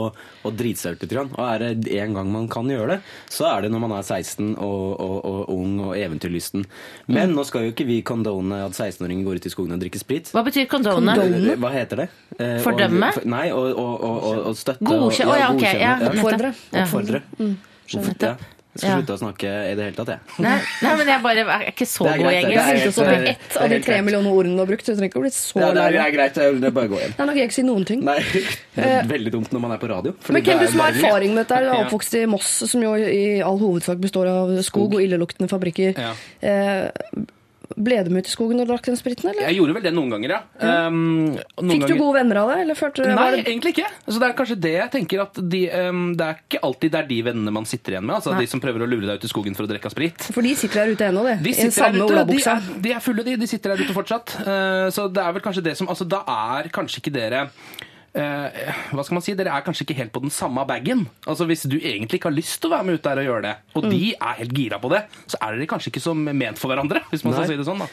å 0.48 0.52
drite 0.56 0.80
seg 0.80 0.96
ut 0.96 1.04
litt. 1.06 1.18
Og 1.36 1.44
er 1.44 1.66
det 1.76 1.92
en 2.00 2.16
gang 2.18 2.32
man 2.32 2.48
kan 2.52 2.70
gjøre 2.72 2.96
det, 2.96 3.00
så 3.36 3.50
er 3.52 3.68
det 3.68 3.74
når 3.76 3.84
man 3.86 3.98
er 4.00 4.08
16 4.08 4.56
og, 4.56 4.86
og, 4.96 5.18
og 5.28 5.52
ung 5.58 5.76
og 5.90 5.94
eventyrlysten. 6.00 6.64
Men 7.12 7.36
nå 7.36 7.44
skal 7.48 7.68
jo 7.68 7.74
ikke 7.76 7.88
vi 7.90 8.00
condone 8.08 8.64
at 8.70 8.78
16-åringer 8.80 9.28
går 9.28 9.42
ut 9.44 9.50
i 9.50 9.54
skogen 9.54 9.76
og 9.76 9.84
drikker 9.84 10.02
sprit. 10.02 10.32
Hva 10.32 10.46
betyr 10.48 10.70
condone? 10.72 11.18
Condone? 11.20 11.60
Hva 11.60 11.74
heter 11.76 12.06
det? 12.06 12.10
Eh, 12.40 12.58
Fordømme? 12.64 13.12
og- 13.12 13.28
Nei, 13.30 13.46
og, 13.52 13.68
og, 13.76 13.94
og, 14.00 14.24
og, 14.30 14.40
og 14.54 14.58
støtte. 14.58 14.86
Godkjenne? 14.86 15.34
å 15.34 15.38
ja, 15.40 15.50
ok, 15.52 15.66
ja. 15.76 15.94
Oppfordre. 16.34 16.54
Ja. 16.74 16.86
Oppfordre. 16.86 17.22
Hvorfor- 17.90 18.22
ja. 18.22 18.38
Jeg 18.70 18.82
skal 18.84 19.00
slutte 19.02 19.14
å 19.16 19.20
snakke 19.20 19.50
i 19.50 19.72
det 19.76 19.84
hele 19.84 19.96
tatt, 19.98 20.10
jeg. 20.14 20.20
Nei, 20.46 20.52
nei, 20.86 20.92
men 21.00 21.08
jeg 21.10 21.22
bare 21.24 21.42
er 21.42 21.64
ikke 21.72 21.88
så 21.90 22.06
god 22.06 22.20
i. 22.22 22.36
Jeg 22.36 22.44
engelsk. 22.46 22.94
så 22.96 23.04
det 23.08 23.16
er- 23.16 23.24
på 23.24 23.32
ett 23.32 23.58
av 23.64 23.70
de 23.74 23.80
tre 23.82 23.98
millioner 24.06 24.30
ordene 24.32 24.54
du 24.56 24.62
har 24.62 24.68
brukt. 24.70 24.86
Du 24.86 24.92
trenger 24.94 25.10
ikke 25.10 25.20
å 25.20 25.24
bli 25.26 25.32
så 25.34 25.60
Ja, 25.60 25.72
det, 25.74 25.82
er, 25.84 25.92
det 25.92 26.00
er 26.04 26.12
greit. 26.14 26.34
Det 26.62 26.68
er 26.70 26.76
bare 26.78 26.88
gå 26.88 27.00
hjem. 27.02 27.16
Nei, 27.18 27.26
nå 27.26 27.34
kan 27.34 27.36
jeg 27.42 27.50
ikke 27.50 27.58
si 27.58 27.64
noen 27.66 27.86
ting. 27.90 28.04
Nei, 28.06 28.20
det 28.78 28.86
er 28.86 29.10
veldig 29.10 29.32
dumt 29.34 29.50
når 29.52 29.60
man 29.66 29.72
er 29.74 29.82
på 29.82 29.90
radio. 29.90 30.14
Men 30.30 30.44
hvem 30.46 30.60
du 30.62 30.68
som 30.68 30.80
har 30.86 30.92
erfaring 30.94 31.34
med 31.34 31.48
dette? 31.48 31.60
Du 31.66 31.68
er 31.74 31.84
oppvokst 31.90 32.14
i 32.22 32.26
Moss, 32.30 32.54
som 32.70 32.82
jo 32.86 32.94
i 32.94 33.42
all 33.42 33.58
hovedsak 33.58 33.98
består 34.00 34.30
av 34.30 34.54
skog 34.64 34.94
og 34.94 35.02
illeluktende 35.02 35.50
fabrikker. 35.50 35.98
Ja. 35.98 36.14
Eh, 36.40 36.92
ble 37.78 38.00
du 38.04 38.10
med 38.10 38.24
ut 38.26 38.30
i 38.30 38.32
skogen 38.34 38.60
og 38.64 38.68
drakk 38.70 38.88
den 38.90 38.98
spriten, 38.98 39.30
eller? 39.30 39.44
Jeg 39.46 39.58
gjorde 39.60 39.76
vel 39.78 39.84
det 39.86 39.92
noen 39.94 40.10
ganger, 40.14 40.32
ja. 40.34 40.40
Um, 40.88 40.96
noen 41.36 41.70
Fikk 41.70 41.84
du 41.84 41.86
ganger- 41.86 42.00
gode 42.02 42.16
venner 42.20 42.40
av 42.42 42.50
det? 42.50 42.58
Eller 42.64 42.78
følte, 42.80 43.06
Nei, 43.14 43.28
det 43.36 43.44
egentlig 43.46 43.74
ikke. 43.76 43.90
Altså, 44.08 44.20
det 44.20 44.28
er 44.30 44.36
kanskje 44.40 44.58
det 44.66 44.74
jeg 44.74 44.92
tenker 44.96 45.22
at 45.22 45.42
de, 45.54 45.62
um, 45.90 46.02
Det 46.18 46.26
er 46.26 46.40
ikke 46.48 46.62
alltid 46.66 46.92
det 46.96 47.00
er 47.04 47.08
de 47.12 47.20
vennene 47.30 47.54
man 47.54 47.66
sitter 47.70 47.94
igjen 47.98 48.06
med. 48.08 48.16
Altså 48.18 48.34
Nei. 48.34 48.42
De 48.42 48.48
som 48.48 48.60
prøver 48.64 48.86
å 48.86 48.90
lure 48.90 49.06
deg 49.06 49.20
ut 49.22 49.28
i 49.30 49.32
skogen 49.32 49.56
for 49.56 49.68
å 49.68 49.72
drikke 49.72 49.92
sprit. 49.94 50.30
For 50.34 50.42
de 50.42 50.56
sitter 50.56 50.82
der 50.86 50.96
ute 50.96 51.10
ennå, 51.12 51.24
det. 51.30 51.38
De 51.44 51.50
I 51.50 51.54
den 51.54 51.72
sitter 51.72 51.92
der 51.92 52.00
samme 52.00 52.10
ute, 52.10 52.26
de 52.34 52.42
er, 52.50 52.82
de 52.88 52.96
er 52.98 53.00
fulle, 53.06 53.24
de. 53.28 53.36
De 53.44 53.48
sitter 53.54 53.76
der 53.76 53.86
ute 53.86 53.94
fortsatt. 53.94 54.36
Uh, 54.42 54.88
så 54.96 55.06
det 55.12 55.22
er 55.24 55.38
vel 55.38 55.46
kanskje 55.46 55.64
det 55.70 55.78
som 55.78 55.88
Altså, 55.90 56.08
da 56.10 56.24
er 56.26 56.70
kanskje 56.74 57.02
ikke 57.04 57.14
dere 57.14 57.48
hva 58.14 59.04
skal 59.06 59.16
man 59.20 59.22
si, 59.26 59.34
Dere 59.38 59.54
er 59.54 59.62
kanskje 59.66 59.86
ikke 59.86 59.98
helt 60.00 60.12
på 60.16 60.22
den 60.24 60.32
samme 60.34 60.64
bagen. 60.68 61.08
Altså 61.28 61.46
Hvis 61.46 61.64
du 61.70 61.78
egentlig 61.78 62.20
ikke 62.20 62.30
har 62.32 62.36
lyst 62.38 62.62
til 62.62 62.70
å 62.72 62.76
være 62.78 62.86
med 62.88 63.00
ut 63.00 63.04
der 63.04 63.22
og 63.22 63.28
gjøre 63.30 63.42
det, 63.46 63.56
og 63.76 63.84
Mm. 63.84 63.90
de 63.92 64.14
er 64.20 64.34
helt 64.40 64.54
gira 64.54 64.80
på 64.80 64.90
det, 64.90 65.04
så 65.28 65.38
er 65.42 65.56
dere 65.56 65.68
kanskje 65.68 65.92
ikke 65.94 66.02
så 66.04 66.14
ment 66.16 66.58
for 66.58 66.68
hverandre. 66.74 67.02
Hvis 67.12 67.24
man 67.24 67.34
skal 67.34 67.48
si 67.48 67.56
det 67.58 67.66
sånn 67.66 67.80
da 67.80 67.88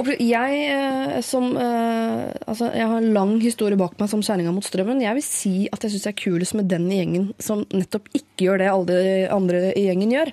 Og 0.00 0.08
jeg, 0.18 0.58
eh, 0.72 1.20
som, 1.24 1.50
eh, 1.56 2.32
altså, 2.46 2.70
jeg 2.72 2.88
har 2.88 2.98
en 2.98 3.12
lang 3.14 3.34
historie 3.42 3.76
bak 3.76 3.98
meg 4.00 4.08
som 4.08 4.22
kjerringa 4.24 4.52
mot 4.54 4.64
strømmen. 4.64 5.02
Jeg 5.02 5.14
vil 5.18 5.24
si 5.26 5.52
at 5.72 5.84
jeg 5.84 5.94
syns 5.94 6.06
jeg 6.08 6.14
er 6.14 6.22
kulest 6.22 6.56
med 6.58 6.68
den 6.70 6.88
gjengen 6.90 7.28
som 7.42 7.64
nettopp 7.72 8.08
ikke 8.16 8.46
gjør 8.46 8.62
det 8.62 8.70
alle 8.72 8.86
de 8.86 9.28
andre 9.32 9.60
i 9.76 9.86
gjengen 9.88 10.14
gjør. 10.14 10.32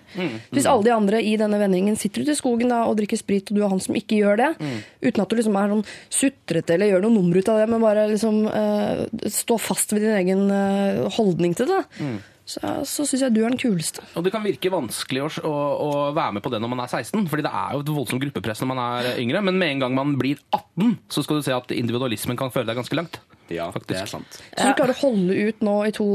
Hvis 0.55 0.69
alle 0.69 0.87
de 0.87 0.95
andre 0.95 1.21
i 1.23 1.35
denne 1.41 1.59
vennegjengen 1.59 1.99
sitter 1.99 2.23
ute 2.23 2.35
i 2.35 2.39
skogen 2.39 2.71
da, 2.73 2.85
og 2.87 2.97
drikker 3.01 3.19
sprit, 3.19 3.51
og 3.51 3.57
du 3.57 3.63
er 3.63 3.73
han 3.73 3.83
som 3.83 3.97
ikke 3.99 4.21
gjør 4.21 4.41
det, 4.41 4.49
uten 5.03 5.23
at 5.23 5.29
du 5.29 5.35
liksom 5.39 5.59
er 5.59 5.75
sånn 5.75 5.85
sutrete 6.09 6.75
eller 6.75 6.93
gjør 6.93 7.05
noe 7.05 7.17
nummer 7.19 7.39
ut 7.39 7.51
av 7.51 7.61
det, 7.61 7.69
men 7.69 7.83
bare 7.83 8.07
liksom 8.09 8.41
uh, 8.47 9.05
stå 9.27 9.59
fast 9.61 9.93
ved 9.93 10.05
din 10.05 10.17
egen 10.21 11.09
holdning 11.15 11.55
til 11.57 11.69
det, 11.69 11.83
så, 12.49 12.73
så 12.89 13.05
syns 13.05 13.25
jeg 13.27 13.35
du 13.35 13.41
er 13.43 13.53
den 13.53 13.61
kuleste. 13.61 14.03
Og 14.17 14.25
det 14.25 14.33
kan 14.33 14.45
virke 14.45 14.71
vanskelig 14.73 15.25
å, 15.25 15.31
å, 15.45 15.55
å 15.85 15.89
være 16.17 16.37
med 16.37 16.45
på 16.45 16.51
det 16.53 16.61
når 16.63 16.73
man 16.73 16.83
er 16.85 16.91
16, 16.91 17.27
fordi 17.29 17.45
det 17.45 17.53
er 17.53 17.75
jo 17.77 17.83
et 17.85 17.93
voldsomt 17.93 18.23
gruppepress 18.25 18.63
når 18.63 18.71
man 18.73 18.83
er 18.89 19.11
yngre. 19.21 19.43
Men 19.45 19.59
med 19.61 19.75
en 19.75 19.83
gang 19.85 19.97
man 19.97 20.15
blir 20.19 20.41
18, 20.55 20.95
så 21.13 21.25
skal 21.25 21.39
du 21.41 21.45
se 21.45 21.55
at 21.55 21.75
individualismen 21.77 22.39
kan 22.39 22.53
føre 22.53 22.71
deg 22.71 22.81
ganske 22.81 22.97
langt. 22.97 23.21
Ja, 23.49 23.71
Faktisk. 23.73 23.89
det 23.89 23.97
er 23.97 24.05
sant. 24.05 24.35
Så 24.53 24.61
du 24.67 24.75
klarer 24.77 24.93
å 24.93 24.99
holde 24.99 25.33
ut 25.33 25.63
nå 25.65 25.71
i 25.87 25.93
to, 25.95 26.05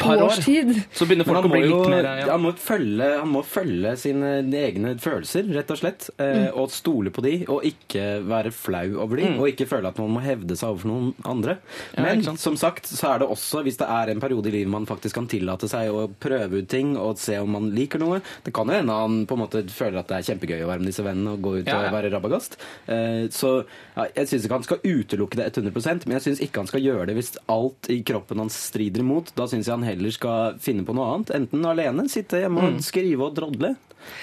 to 0.00 0.06
år. 0.08 0.22
års 0.24 0.38
tid. 0.46 0.70
Så 0.96 1.04
begynner 1.04 1.28
folk 1.28 1.44
å 1.44 1.50
bli 1.52 1.60
jo, 1.66 1.82
litt 1.82 1.92
mer 1.92 2.06
ja. 2.08 2.28
han, 2.30 2.40
må 2.40 2.54
følge, 2.56 3.08
han 3.20 3.28
må 3.28 3.42
følge 3.44 3.92
sine 4.00 4.30
egne 4.40 4.94
følelser, 4.96 5.44
rett 5.52 5.74
og 5.74 5.80
slett. 5.82 6.08
Eh, 6.16 6.48
Og 6.54 6.72
stole 6.72 7.12
på 7.12 7.20
de, 7.24 7.34
og 7.52 7.66
ikke 7.68 8.22
være 8.24 8.52
flau 8.54 8.96
over 9.04 9.20
de. 9.20 9.28
Og 9.36 9.50
ikke 9.52 9.68
føle 9.68 9.92
at 9.92 10.00
man 10.00 10.14
må 10.16 10.22
hevde 10.24 10.56
seg 10.56 10.72
overfor 10.72 10.88
noen 10.88 11.12
andre. 11.28 11.58
Ja, 11.98 12.06
Men 12.06 12.24
som 12.40 12.56
sagt, 12.56 12.88
så 12.88 13.12
er 13.12 13.20
det 13.20 13.28
også, 13.28 13.60
hvis 13.66 13.76
det 13.80 13.90
er 13.90 14.14
en 14.14 14.24
periode 14.24 14.48
i 14.48 14.56
livet 14.56 14.72
man 14.72 14.88
faktisk 14.88 15.20
kan 15.20 15.28
tillate 15.28 15.53
tillate 15.54 15.68
seg 15.70 15.90
å 15.94 16.04
prøve 16.20 16.60
ut 16.62 16.68
ting 16.70 16.94
og 16.98 17.18
se 17.18 17.36
om 17.38 17.50
man 17.54 17.70
liker 17.74 18.00
noe. 18.02 18.20
Det 18.44 18.52
kan 18.54 18.66
jo 18.70 18.74
hende 18.76 18.92
han 18.96 19.20
på 19.26 19.36
en 19.36 19.42
måte 19.44 19.62
føler 19.70 20.00
at 20.00 20.08
det 20.10 20.16
er 20.18 20.26
kjempegøy 20.32 20.64
å 20.64 20.68
være 20.70 20.82
med 20.82 20.90
disse 20.90 21.04
vennene 21.06 21.34
og 21.36 21.42
gå 21.44 21.52
ut 21.60 21.66
Ja, 21.70 21.78
ja. 21.82 21.88
og 21.90 21.96
være 21.96 22.10
rabagast. 22.14 22.58
Eh, 22.86 23.28
Så 23.30 23.64
ja, 23.96 24.06
jeg 24.16 24.28
syns 24.28 24.44
ikke 24.48 24.58
han 24.58 24.66
skal 24.66 24.82
utelukke 24.84 25.38
det 25.40 25.48
100% 25.54 26.06
men 26.06 26.18
jeg 26.18 26.26
syns 26.28 26.42
ikke 26.44 26.62
han 26.64 26.70
skal 26.70 26.84
gjøre 26.84 27.06
det 27.10 27.14
hvis 27.18 27.32
alt 27.48 27.90
i 27.94 28.00
kroppen 28.02 28.38
hans 28.42 28.58
strider 28.70 29.00
imot. 29.04 29.32
Da 29.38 29.46
syns 29.46 29.66
jeg 29.68 29.76
han 29.76 29.86
heller 29.86 30.10
skal 30.14 30.58
finne 30.62 30.84
på 30.84 30.94
noe 30.96 31.14
annet. 31.14 31.34
Enten 31.38 31.64
alene, 31.66 32.08
sitte 32.10 32.40
hjemme 32.42 32.62
og 32.72 32.82
skrive 32.84 33.28
og 33.30 33.34
drodle. 33.38 33.74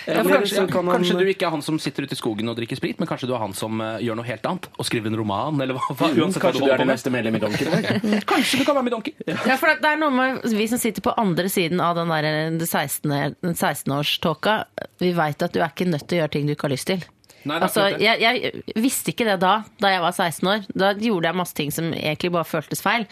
Ja, 0.07 0.19
Eller 0.19 0.41
kanskje, 0.41 0.63
han 0.65 0.89
kanskje 0.91 1.17
du 1.19 1.29
ikke 1.29 1.47
er 1.47 1.53
han 1.53 1.63
som 1.65 1.77
sitter 1.81 2.07
ute 2.07 2.17
i 2.17 2.19
skogen 2.19 2.49
og 2.51 2.57
drikker 2.57 2.79
sprit, 2.79 2.99
men 3.01 3.09
kanskje 3.09 3.29
du 3.29 3.35
er 3.37 3.43
han 3.43 3.53
som 3.57 3.81
uh, 3.83 3.99
gjør 4.01 4.17
noe 4.19 4.27
helt 4.27 4.47
annet 4.49 4.67
og 4.73 4.87
skriver 4.87 5.11
en 5.11 5.19
roman, 5.21 5.61
eller 5.61 5.77
hva, 5.77 5.93
hva 5.93 6.11
uansett 6.15 6.41
Kanskje 6.41 6.63
du 6.63 6.67
du 6.67 6.73
er 6.73 6.81
det 6.81 6.89
neste 6.89 7.13
medlem 7.13 7.37
i 7.37 7.43
Donkey? 7.43 7.69
Kanskje 8.31 8.61
du 8.61 8.65
kan 8.67 8.77
være 8.77 8.87
med 8.87 8.93
i 8.93 8.95
Donkey. 8.97 9.15
Ja, 9.29 9.57
for 9.61 9.71
det 9.71 9.93
er 9.93 10.01
noe 10.01 10.13
med 10.15 10.45
vi 10.57 10.67
som 10.71 10.81
sitter 10.81 11.05
på 11.05 11.13
andre 11.21 11.49
siden 11.51 11.81
av 11.83 11.97
den 11.99 12.11
der 12.11 12.65
16 12.65 13.09
den 13.11 13.55
16-årståka. 13.55 14.57
Vi 15.01 15.13
veit 15.17 15.41
at 15.43 15.53
du 15.53 15.61
er 15.61 15.71
ikke 15.71 15.89
nødt 15.89 16.07
til 16.07 16.19
å 16.19 16.23
gjøre 16.23 16.33
ting 16.35 16.47
du 16.49 16.55
ikke 16.55 16.69
har 16.69 16.75
lyst 16.75 16.89
til. 16.91 17.03
Nei, 17.49 17.57
Altså, 17.57 17.87
jeg, 17.97 18.21
jeg 18.21 18.81
visste 18.83 19.13
ikke 19.13 19.25
det 19.25 19.39
da, 19.41 19.53
da 19.81 19.89
jeg 19.95 20.03
var 20.03 20.13
16 20.13 20.49
år. 20.51 20.65
Da 20.77 20.91
gjorde 20.93 21.29
jeg 21.29 21.39
masse 21.39 21.57
ting 21.57 21.71
som 21.73 21.89
egentlig 21.89 22.33
bare 22.35 22.45
føltes 22.45 22.83
feil. 22.85 23.07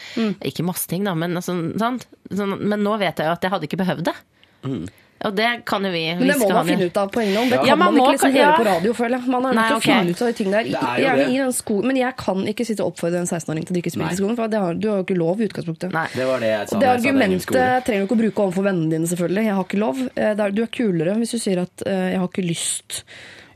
Ikke 0.46 0.66
masse 0.68 0.90
ting, 0.92 1.06
da, 1.08 1.16
men, 1.18 1.34
altså, 1.40 1.56
sant? 1.82 2.06
Sånn, 2.30 2.58
men 2.62 2.84
nå 2.86 2.94
vet 3.02 3.18
jeg 3.18 3.30
jo 3.30 3.34
at 3.38 3.46
jeg 3.46 3.54
hadde 3.56 3.70
ikke 3.70 3.82
behøvd 3.82 4.10
det. 4.12 4.18
Og 5.28 5.34
det 5.36 5.66
kan 5.68 5.84
jo 5.84 5.90
vi 5.92 6.02
Men 6.16 6.20
det 6.24 6.28
hvis 6.38 6.40
må 6.46 6.50
man 6.54 6.66
finne 6.70 6.86
ut 6.88 6.98
av 6.98 7.10
på 7.12 7.20
egen 7.20 7.36
hånd. 7.36 7.50
Det 7.52 7.58
Ja, 7.60 7.64
kan 7.76 7.80
man 7.80 7.94
man, 7.94 8.04
ikke 8.04 8.12
liksom 8.16 8.32
kan- 8.32 8.40
ja. 8.40 8.52
høre 8.52 8.60
på 8.60 8.66
radio, 8.70 8.94
føler 8.94 9.16
jeg. 9.20 9.28
Man 9.28 9.46
er 9.46 9.54
nødt 9.58 9.68
til 9.68 9.76
å 9.76 9.84
finne 9.84 10.10
ut 10.16 10.22
av 10.22 10.28
de 10.30 10.34
ting 10.34 10.52
der. 10.52 10.60
Er 10.60 11.00
Gjerne 11.04 11.26
i 11.34 11.38
den 11.38 11.52
skolen. 11.52 11.86
men 11.88 11.96
jeg 11.98 12.16
kan 12.16 12.46
ikke 12.48 12.66
sitte 12.66 12.80
og 12.86 12.94
oppfordre 12.94 13.20
en 13.20 13.28
16-åring 13.28 13.66
til 13.68 13.74
å 13.76 13.78
drikke 13.82 13.92
sprit 13.92 14.12
i 14.12 14.16
skolen, 14.16 14.36
for 14.38 14.48
det 14.48 14.60
har, 14.60 14.74
du 14.80 14.88
har 14.90 14.98
jo 14.98 15.04
ikke 15.04 15.18
lov 15.18 15.42
i 15.42 15.48
utgangspunktet. 15.50 15.92
Nei. 15.92 16.08
Det 16.16 16.26
var 16.26 16.40
det 16.40 16.48
jeg 16.48 16.70
sa. 16.70 16.76
Og 16.76 16.82
det 16.82 16.90
argumentet 16.90 17.52
jeg 17.60 17.84
trenger 17.84 18.00
du 18.00 18.06
ikke 18.08 18.16
å 18.16 18.22
bruke 18.24 18.40
overfor 18.48 18.64
vennene 18.64 18.90
dine, 18.96 19.08
selvfølgelig. 19.12 19.44
Jeg 19.44 19.54
har 19.60 19.64
ikke 19.66 19.80
lov. 19.84 19.98
Eh, 20.16 20.34
det 20.36 20.40
er- 20.40 20.52
Du 20.52 20.62
er 20.64 20.68
kulere 20.68 21.16
hvis 21.20 21.32
du 21.32 21.38
sier 21.38 21.60
at 21.62 21.84
uh, 21.86 21.92
'jeg 21.92 22.18
har 22.20 22.28
ikke 22.28 22.48
lyst'. 22.48 23.04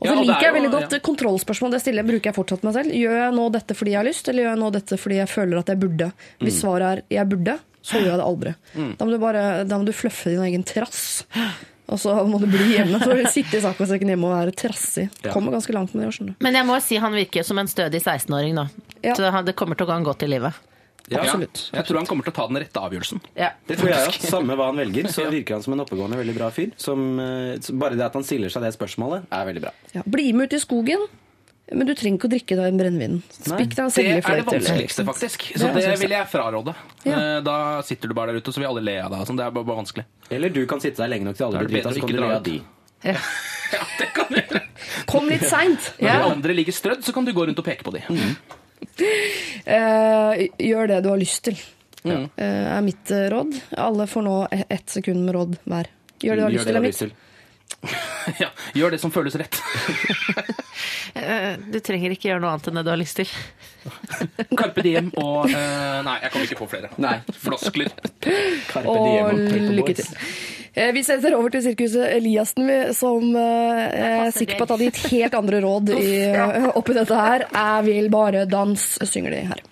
Og 0.00 0.08
så 0.08 0.12
Ja, 0.12 0.18
og 0.20 0.26
liker 0.26 0.36
er 0.36 0.52
jeg 0.52 0.54
veldig 0.62 0.70
godt 0.70 0.90
ja. 0.92 0.98
kontrollspørsmål. 0.98 1.70
Det 1.70 1.80
stiller, 1.80 2.02
bruker 2.04 2.24
jeg 2.28 2.34
fortsatt 2.34 2.62
meg 2.62 2.74
selv. 2.74 2.92
Gjør 2.92 3.16
jeg 3.24 3.32
nå 3.32 3.52
dette 3.52 3.72
fordi 3.74 3.90
jeg 3.90 3.96
har 3.96 4.04
lyst, 4.04 4.28
eller 4.28 4.42
gjør 4.42 4.52
jeg 4.52 4.58
nå 4.60 4.70
dette 4.72 4.96
fordi 5.00 5.14
jeg 5.16 5.28
føler 5.28 5.58
at 5.58 5.66
jeg 5.66 5.80
burde? 5.80 6.12
Hvis 6.42 6.60
svaret 6.60 6.82
er 6.98 7.02
'jeg 7.08 7.26
burde', 7.28 7.58
så 7.84 8.00
gjør 8.00 8.14
jeg 8.14 8.20
det 8.22 8.26
aldri. 8.26 8.54
Da 8.96 9.04
må 9.06 9.12
du 9.12 9.20
bare 9.22 9.44
da 9.68 9.78
må 9.80 9.84
du 9.88 9.92
fluffe 9.96 10.32
din 10.32 10.42
egen 10.48 10.64
trass. 10.66 11.24
Og 11.84 11.98
så 12.00 12.14
må 12.24 12.38
du 12.40 12.46
bli 12.48 12.70
hjemme. 12.78 12.96
For 13.02 13.12
å 13.20 13.28
sitte 13.30 13.58
i 13.58 13.64
saccosekken 13.64 14.08
hjemme 14.08 14.24
og 14.30 14.32
være 14.38 14.54
trassig. 14.56 15.10
Kommer 15.34 15.52
ganske 15.52 15.74
langt 15.76 15.92
med 15.92 16.06
det, 16.06 16.14
skjønner 16.16 16.32
du. 16.32 16.44
Men 16.46 16.56
jeg 16.56 16.64
må 16.70 16.78
si 16.80 16.96
han 17.02 17.12
virker 17.12 17.44
som 17.44 17.60
en 17.60 17.68
stødig 17.68 18.00
16-åring 18.00 18.54
nå. 18.56 18.64
Ja. 19.04 19.12
Så 19.18 19.28
han- 19.30 19.44
det 19.44 19.52
kommer 19.54 19.76
til 19.76 19.84
å 19.84 19.90
gå 19.90 19.98
han 19.98 20.06
godt 20.08 20.24
i 20.24 20.30
livet. 20.32 20.54
Ja, 21.12 21.20
Absolutt. 21.20 21.66
Jeg 21.74 21.84
tror 21.84 21.98
han 22.00 22.06
kommer 22.08 22.24
til 22.24 22.32
å 22.32 22.36
ta 22.38 22.46
den 22.48 22.56
rette 22.62 22.80
avgjørelsen. 22.80 23.20
Ja. 23.36 23.50
Det 23.68 23.76
tror 23.76 23.90
jeg 23.90 24.06
òg. 24.08 24.14
Samme 24.24 24.56
hva 24.56 24.70
han 24.70 24.78
velger, 24.80 25.04
så 25.12 25.26
virker 25.36 25.58
han 25.58 25.62
som 25.66 25.74
en 25.76 25.82
oppegående, 25.84 26.16
veldig 26.16 26.34
bra 26.38 26.48
fyr. 26.48 26.70
Som, 26.80 27.18
eh, 27.20 27.58
bare 27.76 27.98
det 28.00 28.06
at 28.06 28.14
han 28.16 28.24
stiller 28.24 28.48
seg 28.48 28.64
det 28.64 28.72
spørsmålet, 28.72 29.26
er 29.30 29.44
veldig 29.50 29.60
bra. 29.66 29.72
Ja, 29.92 30.00
bli 30.08 30.30
med 30.32 30.48
ut 30.48 30.56
i 30.56 30.62
skogen, 30.64 31.04
men 31.72 31.86
du 31.86 31.94
trenger 31.94 32.18
ikke 32.18 32.28
å 32.28 32.32
drikke 32.34 32.56
deg 32.60 32.74
brennevin. 32.78 33.22
Spikk 33.32 33.72
deg 33.74 33.84
en 33.84 33.92
Det 33.94 34.04
er 34.04 34.36
det 34.36 34.44
vanskeligste, 34.50 35.04
faktisk. 35.08 35.46
Så 35.56 35.70
Det 35.72 35.84
det 35.86 35.98
vil 36.02 36.10
jeg 36.10 36.26
fraråde. 36.28 36.74
Ja. 37.04 37.18
Eh, 37.18 37.40
Da 37.46 37.56
sitter 37.82 38.08
du 38.08 38.14
bare 38.14 38.32
der 38.32 38.40
ute, 38.42 38.48
og 38.48 38.54
så 38.54 38.60
vil 38.60 38.68
alle 38.68 38.82
le 38.84 38.98
av 39.02 39.10
deg. 39.10 39.26
sånn. 39.26 39.36
Det 39.36 39.46
er 39.46 39.50
bare, 39.50 39.64
bare 39.64 39.80
vanskelig. 39.84 40.04
Eller 40.30 40.48
du 40.50 40.66
kan 40.66 40.80
sitte 40.80 40.96
der 41.02 41.08
lenge 41.08 41.24
nok 41.24 41.36
til 41.36 41.46
alle 41.46 41.58
det 41.64 41.68
blir 41.68 41.82
drita, 41.82 41.88
bedre 41.88 42.00
så 42.00 42.06
kan 42.06 42.16
du 42.16 42.20
le 42.20 42.34
av 42.34 42.42
de. 42.42 42.60
Ja, 43.74 43.80
det 43.98 44.06
kan 44.14 44.26
du 44.30 44.36
gjøre. 44.38 44.60
Kom 45.06 45.26
litt 45.28 45.42
seint. 45.48 45.92
Når 45.98 46.12
de 46.20 46.30
andre 46.36 46.54
ligger 46.54 46.72
strødd, 46.72 47.02
så 47.04 47.12
kan 47.12 47.24
du 47.24 47.32
gå 47.32 47.46
rundt 47.48 47.58
og 47.58 47.64
peke 47.66 47.82
på 47.82 47.92
de. 47.92 48.00
Mm. 48.08 48.36
Uh, 49.66 50.44
gjør 50.60 50.88
det 50.92 51.00
du 51.04 51.08
har 51.10 51.18
lyst 51.20 51.42
til, 51.48 51.56
Ja. 52.04 52.18
eh, 52.36 52.76
er 52.76 52.82
mitt 52.84 53.08
råd. 53.08 53.54
Alle 53.80 54.06
får 54.06 54.22
nå 54.22 54.48
e- 54.52 54.64
ett 54.70 54.86
sekund 54.92 55.24
med 55.24 55.34
råd 55.34 55.56
hver. 55.64 55.86
Gjør 56.20 56.36
det 56.36 56.36
du 56.36 56.42
har 56.44 56.50
lyst 56.52 56.66
til, 56.66 56.76
er 56.76 56.80
mitt. 56.80 57.12
Ja, 58.42 58.48
gjør 58.74 58.94
det 58.94 59.00
som 59.02 59.12
føles 59.14 59.36
rett. 59.40 59.60
Eh, 61.14 61.54
Du 61.70 61.76
trenger 61.84 62.10
ikke 62.10 62.26
gjøre 62.32 62.42
noe 62.42 62.50
annet 62.50 62.66
enn 62.66 62.78
det 62.80 62.82
du 62.86 62.90
har 62.90 62.98
lyst 62.98 63.20
til. 63.20 63.28
Carpe 64.58 64.82
diem 64.82 65.12
og 65.20 65.44
uh, 65.46 66.00
Nei, 66.02 66.16
jeg 66.24 66.32
kommer 66.32 66.48
ikke 66.48 66.58
på 66.58 66.66
flere. 66.72 66.90
Nei. 67.00 67.12
Floskler. 67.38 67.92
Carpe 68.72 68.90
Og 68.90 69.06
diem 69.06 69.28
og 69.30 69.70
lykke 69.78 69.94
til. 70.00 70.10
Eh, 70.74 70.90
Vi 70.96 71.04
setter 71.06 71.36
over 71.38 71.54
til 71.54 71.62
sirkuset 71.68 72.16
Eliassen, 72.16 72.66
som 72.98 73.28
eh, 73.38 73.84
jeg 73.94 74.24
er 74.24 74.34
sikker 74.34 74.58
på 74.58 74.66
at 74.66 74.74
hadde 74.74 74.88
gitt 74.90 75.04
helt 75.14 75.38
andre 75.38 75.62
råd 75.62 75.94
i, 75.94 76.10
oppi 76.74 76.98
dette 76.98 77.20
her. 77.20 77.46
Jeg 77.54 77.86
vil 77.92 78.10
bare 78.12 78.42
dans, 78.50 78.88
synger 79.06 79.36
de 79.38 79.44
her. 79.52 79.62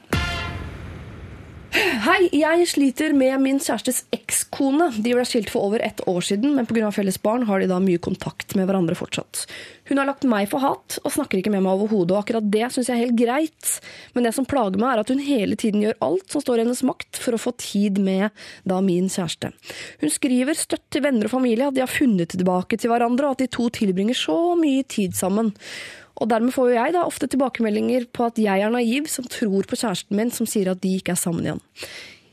Hei, 1.73 2.27
jeg 2.37 2.67
sliter 2.69 3.15
med 3.17 3.33
min 3.41 3.57
kjærestes 3.63 4.03
ekskone. 4.13 4.91
De 4.93 5.15
ble 5.17 5.23
skilt 5.25 5.49
for 5.49 5.65
over 5.71 5.81
ett 5.81 6.03
år 6.11 6.21
siden, 6.21 6.53
men 6.53 6.67
pga. 6.69 6.91
felles 6.93 7.17
barn 7.23 7.47
har 7.49 7.63
de 7.63 7.69
da 7.71 7.79
mye 7.81 8.01
kontakt 8.03 8.53
med 8.59 8.69
hverandre 8.69 8.97
fortsatt. 8.99 9.47
Hun 9.89 9.97
har 9.97 10.07
lagt 10.11 10.27
meg 10.29 10.51
for 10.51 10.61
hat 10.61 10.99
og 11.01 11.15
snakker 11.15 11.41
ikke 11.41 11.53
med 11.55 11.65
meg 11.65 11.73
overhodet, 11.73 12.13
og 12.13 12.21
akkurat 12.21 12.51
det 12.53 12.69
syns 12.75 12.91
jeg 12.91 12.99
er 12.99 13.03
helt 13.07 13.17
greit. 13.17 13.71
Men 14.13 14.29
det 14.29 14.35
som 14.37 14.49
plager 14.49 14.77
meg, 14.77 14.91
er 14.91 15.03
at 15.03 15.15
hun 15.15 15.25
hele 15.25 15.57
tiden 15.57 15.87
gjør 15.87 15.97
alt 16.05 16.37
som 16.37 16.45
står 16.45 16.61
i 16.61 16.67
hennes 16.67 16.85
makt 16.91 17.23
for 17.25 17.39
å 17.39 17.41
få 17.41 17.55
tid 17.57 18.03
med 18.05 18.29
da 18.69 18.83
min 18.85 19.09
kjæreste. 19.09 19.55
Hun 20.05 20.13
skriver 20.13 20.59
støtt 20.59 20.85
til 20.93 21.07
venner 21.07 21.31
og 21.31 21.37
familie 21.39 21.73
at 21.73 21.79
de 21.79 21.87
har 21.87 21.93
funnet 21.93 22.37
tilbake 22.37 22.77
til 22.77 22.93
hverandre, 22.93 23.33
og 23.33 23.39
at 23.39 23.47
de 23.47 23.53
to 23.57 23.71
tilbringer 23.73 24.19
så 24.19 24.39
mye 24.61 24.85
tid 24.85 25.17
sammen. 25.17 25.55
Og 26.21 26.31
dermed 26.31 26.55
får 26.55 26.71
jo 26.71 26.79
jeg 26.79 26.95
da 26.97 27.05
ofte 27.09 27.29
tilbakemeldinger 27.31 28.09
på 28.15 28.29
at 28.29 28.41
jeg 28.41 28.65
er 28.65 28.73
naiv 28.73 29.09
som 29.11 29.29
tror 29.31 29.69
på 29.69 29.79
kjæresten 29.79 30.19
min 30.19 30.33
som 30.35 30.49
sier 30.49 30.73
at 30.73 30.83
de 30.83 30.97
ikke 30.99 31.15
er 31.15 31.21
sammen 31.21 31.47
igjen. 31.47 31.63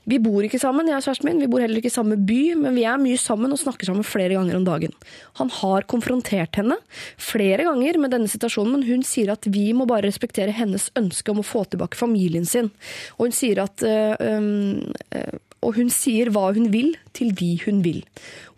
Vi 0.09 0.17
bor 0.23 0.41
ikke 0.41 0.57
sammen, 0.57 0.87
jeg 0.89 0.97
og 0.97 1.05
kjæresten 1.05 1.27
min. 1.27 1.41
Vi 1.43 1.49
bor 1.51 1.61
heller 1.61 1.77
ikke 1.77 1.91
i 1.91 1.93
samme 1.93 2.15
by, 2.17 2.55
men 2.57 2.73
vi 2.73 2.85
er 2.87 3.01
mye 3.01 3.17
sammen 3.19 3.53
og 3.53 3.59
snakker 3.61 3.85
sammen 3.85 4.07
flere 4.07 4.33
ganger 4.33 4.57
om 4.57 4.65
dagen. 4.65 4.95
Han 5.37 5.51
har 5.53 5.85
konfrontert 5.91 6.57
henne 6.57 6.79
flere 7.21 7.67
ganger 7.67 7.99
med 8.01 8.15
denne 8.15 8.31
situasjonen, 8.31 8.79
men 8.79 8.87
hun 8.87 9.05
sier 9.05 9.35
at 9.35 9.45
vi 9.53 9.67
må 9.77 9.85
bare 9.89 10.07
respektere 10.07 10.55
hennes 10.55 10.87
ønske 10.97 11.29
om 11.29 11.43
å 11.43 11.45
få 11.45 11.65
tilbake 11.69 11.99
familien 11.99 12.47
sin. 12.49 12.71
Og 13.19 13.27
hun 13.27 13.37
sier 13.37 13.61
at 13.67 13.85
øh, 13.85 14.17
øh, 14.17 15.37
og 15.59 15.75
hun 15.75 15.89
sier 15.91 16.31
hva 16.33 16.49
hun 16.55 16.69
vil 16.73 16.93
til 17.15 17.33
de 17.35 17.53
hun 17.65 17.83
vil. 17.85 18.01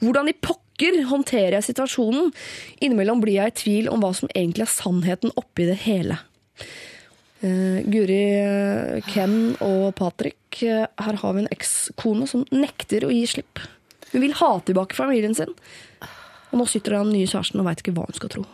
Hvordan 0.01 0.29
i 0.29 0.37
pokker 0.37 0.60
håndterer 1.09 1.57
jeg 1.59 1.69
situasjonen? 1.71 2.31
Innimellom 2.81 3.21
blir 3.23 3.39
jeg 3.39 3.51
i 3.51 3.57
tvil 3.63 3.91
om 3.91 4.03
hva 4.03 4.13
som 4.17 4.31
egentlig 4.33 4.65
er 4.67 4.73
sannheten 4.73 5.33
oppi 5.39 5.67
det 5.69 5.79
hele. 5.85 6.19
Uh, 7.41 7.81
Guri, 7.89 8.21
eh, 8.37 8.99
Ken 9.09 9.55
og 9.65 9.95
Patrick, 9.97 10.59
uh, 10.61 10.85
her 11.01 11.17
har 11.23 11.33
vi 11.33 11.41
en 11.41 11.53
ekskone 11.53 12.27
som 12.29 12.45
nekter 12.53 13.07
å 13.07 13.09
gi 13.09 13.23
slipp. 13.25 13.63
Hun 14.11 14.21
vil 14.21 14.35
ha 14.37 14.51
tilbake 14.61 14.97
familien 14.97 15.33
sin. 15.33 15.55
Og 16.51 16.59
nå 16.59 16.67
sitter 16.69 16.99
den 16.99 17.13
nye 17.15 17.29
kjæresten 17.29 17.63
og 17.63 17.69
veit 17.69 17.81
ikke 17.81 17.95
hva 17.95 18.05
hun 18.05 18.19
skal 18.19 18.33
tro. 18.35 18.45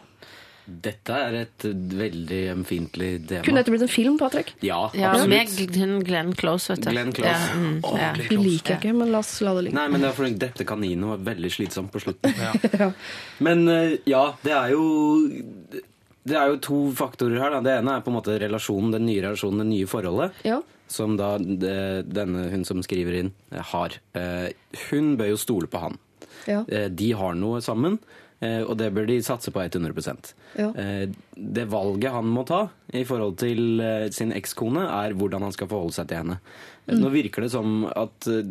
Dette 0.67 1.15
er 1.15 1.35
et 1.45 1.63
veldig 1.95 2.39
ømfintlig 2.51 3.09
tema. 3.29 3.43
Kunne 3.45 3.61
dette 3.61 3.71
blitt 3.71 3.85
en 3.85 3.91
film, 3.91 4.17
Patrick? 4.19 4.49
Ja, 4.65 4.89
Ja, 4.93 5.13
absolutt. 5.13 5.55
med 5.79 6.05
Glenn, 6.05 6.33
Close, 6.35 6.73
vet 6.73 6.83
du. 6.83 6.89
Glenn 6.91 7.13
Close. 7.15 7.31
Ja, 7.31 7.55
mm, 7.55 7.77
oh, 7.87 7.95
ja. 7.97 8.09
Glenn 8.13 8.27
Vi 8.27 8.35
Close. 8.35 8.47
liker 8.49 8.73
jeg 8.73 8.81
ikke, 8.81 8.95
men 8.99 9.11
la 9.15 9.21
oss 9.23 9.31
la 9.41 9.53
det 9.55 9.63
ligge. 9.67 9.77
Nei, 9.79 9.87
men 9.93 10.03
det 10.03 10.09
er 10.09 10.17
fordi 10.17 10.37
drepte 10.43 10.67
kaninen 10.67 11.07
var 11.13 11.17
veldig 11.29 11.51
slitsomt 11.55 11.91
på 11.93 12.01
slutten. 12.03 12.93
Men 13.47 13.67
eh, 13.71 13.97
ja, 14.09 14.23
det 14.43 14.51
er 14.51 14.71
jo 14.73 14.83
Det 16.27 16.35
er 16.35 16.49
jo 16.51 16.57
to 16.59 16.79
faktorer 16.97 17.39
her. 17.39 17.53
Da. 17.55 17.61
Det 17.63 17.77
ene 17.79 17.93
er 17.95 18.01
på 18.03 18.11
en 18.11 18.17
måte 18.17 18.35
relasjonen, 18.41 18.91
den 18.97 19.05
nye 19.07 19.21
relasjonen, 19.23 19.63
det 19.63 19.69
nye 19.71 19.87
forholdet. 19.87 20.31
Ja. 20.43 20.59
Som 20.91 21.15
da 21.19 21.37
det, 21.39 22.07
denne 22.11 22.49
hun 22.51 22.65
som 22.67 22.83
skriver 22.83 23.21
inn, 23.21 23.31
eh, 23.55 23.63
har. 23.71 23.95
Eh, 24.13 24.49
hun 24.89 25.15
bør 25.19 25.31
jo 25.31 25.39
stole 25.39 25.67
på 25.71 25.79
han. 25.79 25.95
Ja. 26.47 26.65
Eh, 26.67 26.89
de 26.91 27.11
har 27.15 27.33
noe 27.35 27.61
sammen, 27.63 27.97
eh, 28.03 28.26
og 28.67 28.75
det 28.77 28.91
bør 28.93 29.07
de 29.09 29.15
satse 29.25 29.49
på 29.51 29.63
100 29.63 30.33
Ja. 30.57 30.69
Eh, 30.75 31.07
Det 31.35 31.65
valget 31.69 32.11
han 32.11 32.25
må 32.25 32.45
ta 32.45 32.69
i 32.93 33.03
forhold 33.03 33.37
til 33.37 33.79
eh, 33.81 34.09
sin 34.11 34.31
ekskone, 34.31 34.83
er 34.85 35.13
hvordan 35.17 35.41
han 35.41 35.51
skal 35.55 35.67
forholde 35.67 35.93
seg 35.93 36.07
til 36.07 36.17
henne. 36.17 36.39
Eh, 36.87 36.93
Mm. 36.95 37.01
Nå 37.03 37.09
virker 37.11 37.41
det 37.43 37.51
som 37.51 37.83
at 37.85 38.27
eh, 38.31 38.45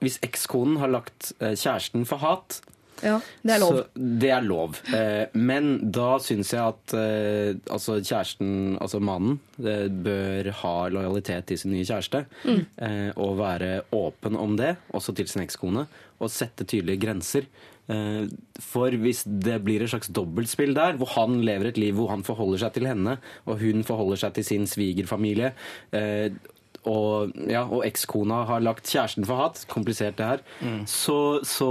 hvis 0.00 0.18
ekskonen 0.26 0.78
har 0.80 0.88
lagt 0.90 1.32
eh, 1.40 1.52
kjæresten 1.54 2.04
for 2.08 2.18
hat, 2.18 2.60
ja, 3.04 3.20
det 3.46 3.52
er 3.54 3.60
lov. 3.62 3.76
så 3.76 3.84
det 4.18 4.30
er 4.34 4.42
lov. 4.42 4.80
Eh, 4.92 5.26
men 5.38 5.68
da 5.94 6.16
syns 6.18 6.50
jeg 6.50 6.58
at 6.64 6.94
eh, 6.98 7.54
altså 7.70 8.00
kjæresten, 8.02 8.74
altså 8.82 8.98
mannen, 8.98 9.38
eh, 9.62 9.86
bør 9.86 10.50
ha 10.64 10.74
lojalitet 10.90 11.46
til 11.46 11.58
sin 11.62 11.70
nye 11.70 11.84
kjæreste. 11.86 12.24
Mm. 12.44 12.64
Eh, 12.82 13.12
og 13.14 13.36
være 13.38 13.82
åpen 13.94 14.34
om 14.36 14.56
det, 14.58 14.74
også 14.92 15.14
til 15.14 15.28
sin 15.30 15.42
ekskone. 15.46 15.86
Og 16.18 16.30
sette 16.34 16.66
tydelige 16.66 16.98
grenser. 17.06 17.46
Eh, 17.88 18.28
for 18.60 18.92
hvis 19.00 19.24
det 19.24 19.58
blir 19.64 19.82
et 19.84 19.92
slags 19.92 20.12
dobbeltspill 20.12 20.74
der, 20.76 20.98
hvor 21.00 21.14
han 21.14 21.40
lever 21.46 21.70
et 21.70 21.80
liv 21.80 21.96
hvor 21.96 22.12
han 22.12 22.24
forholder 22.26 22.64
seg 22.64 22.76
til 22.76 22.88
henne, 22.90 23.16
og 23.48 23.62
hun 23.62 23.84
forholder 23.88 24.20
seg 24.24 24.36
til 24.36 24.48
sin 24.50 24.68
svigerfamilie, 24.68 25.54
eh, 25.96 26.28
og, 26.88 27.34
ja, 27.50 27.64
og 27.66 27.82
ekskona 27.84 28.44
har 28.48 28.62
lagt 28.64 28.88
kjæresten 28.88 29.26
for 29.28 29.42
hat, 29.42 29.64
komplisert 29.68 30.16
det 30.20 30.28
her, 30.28 30.44
så, 30.88 31.40
så, 31.44 31.70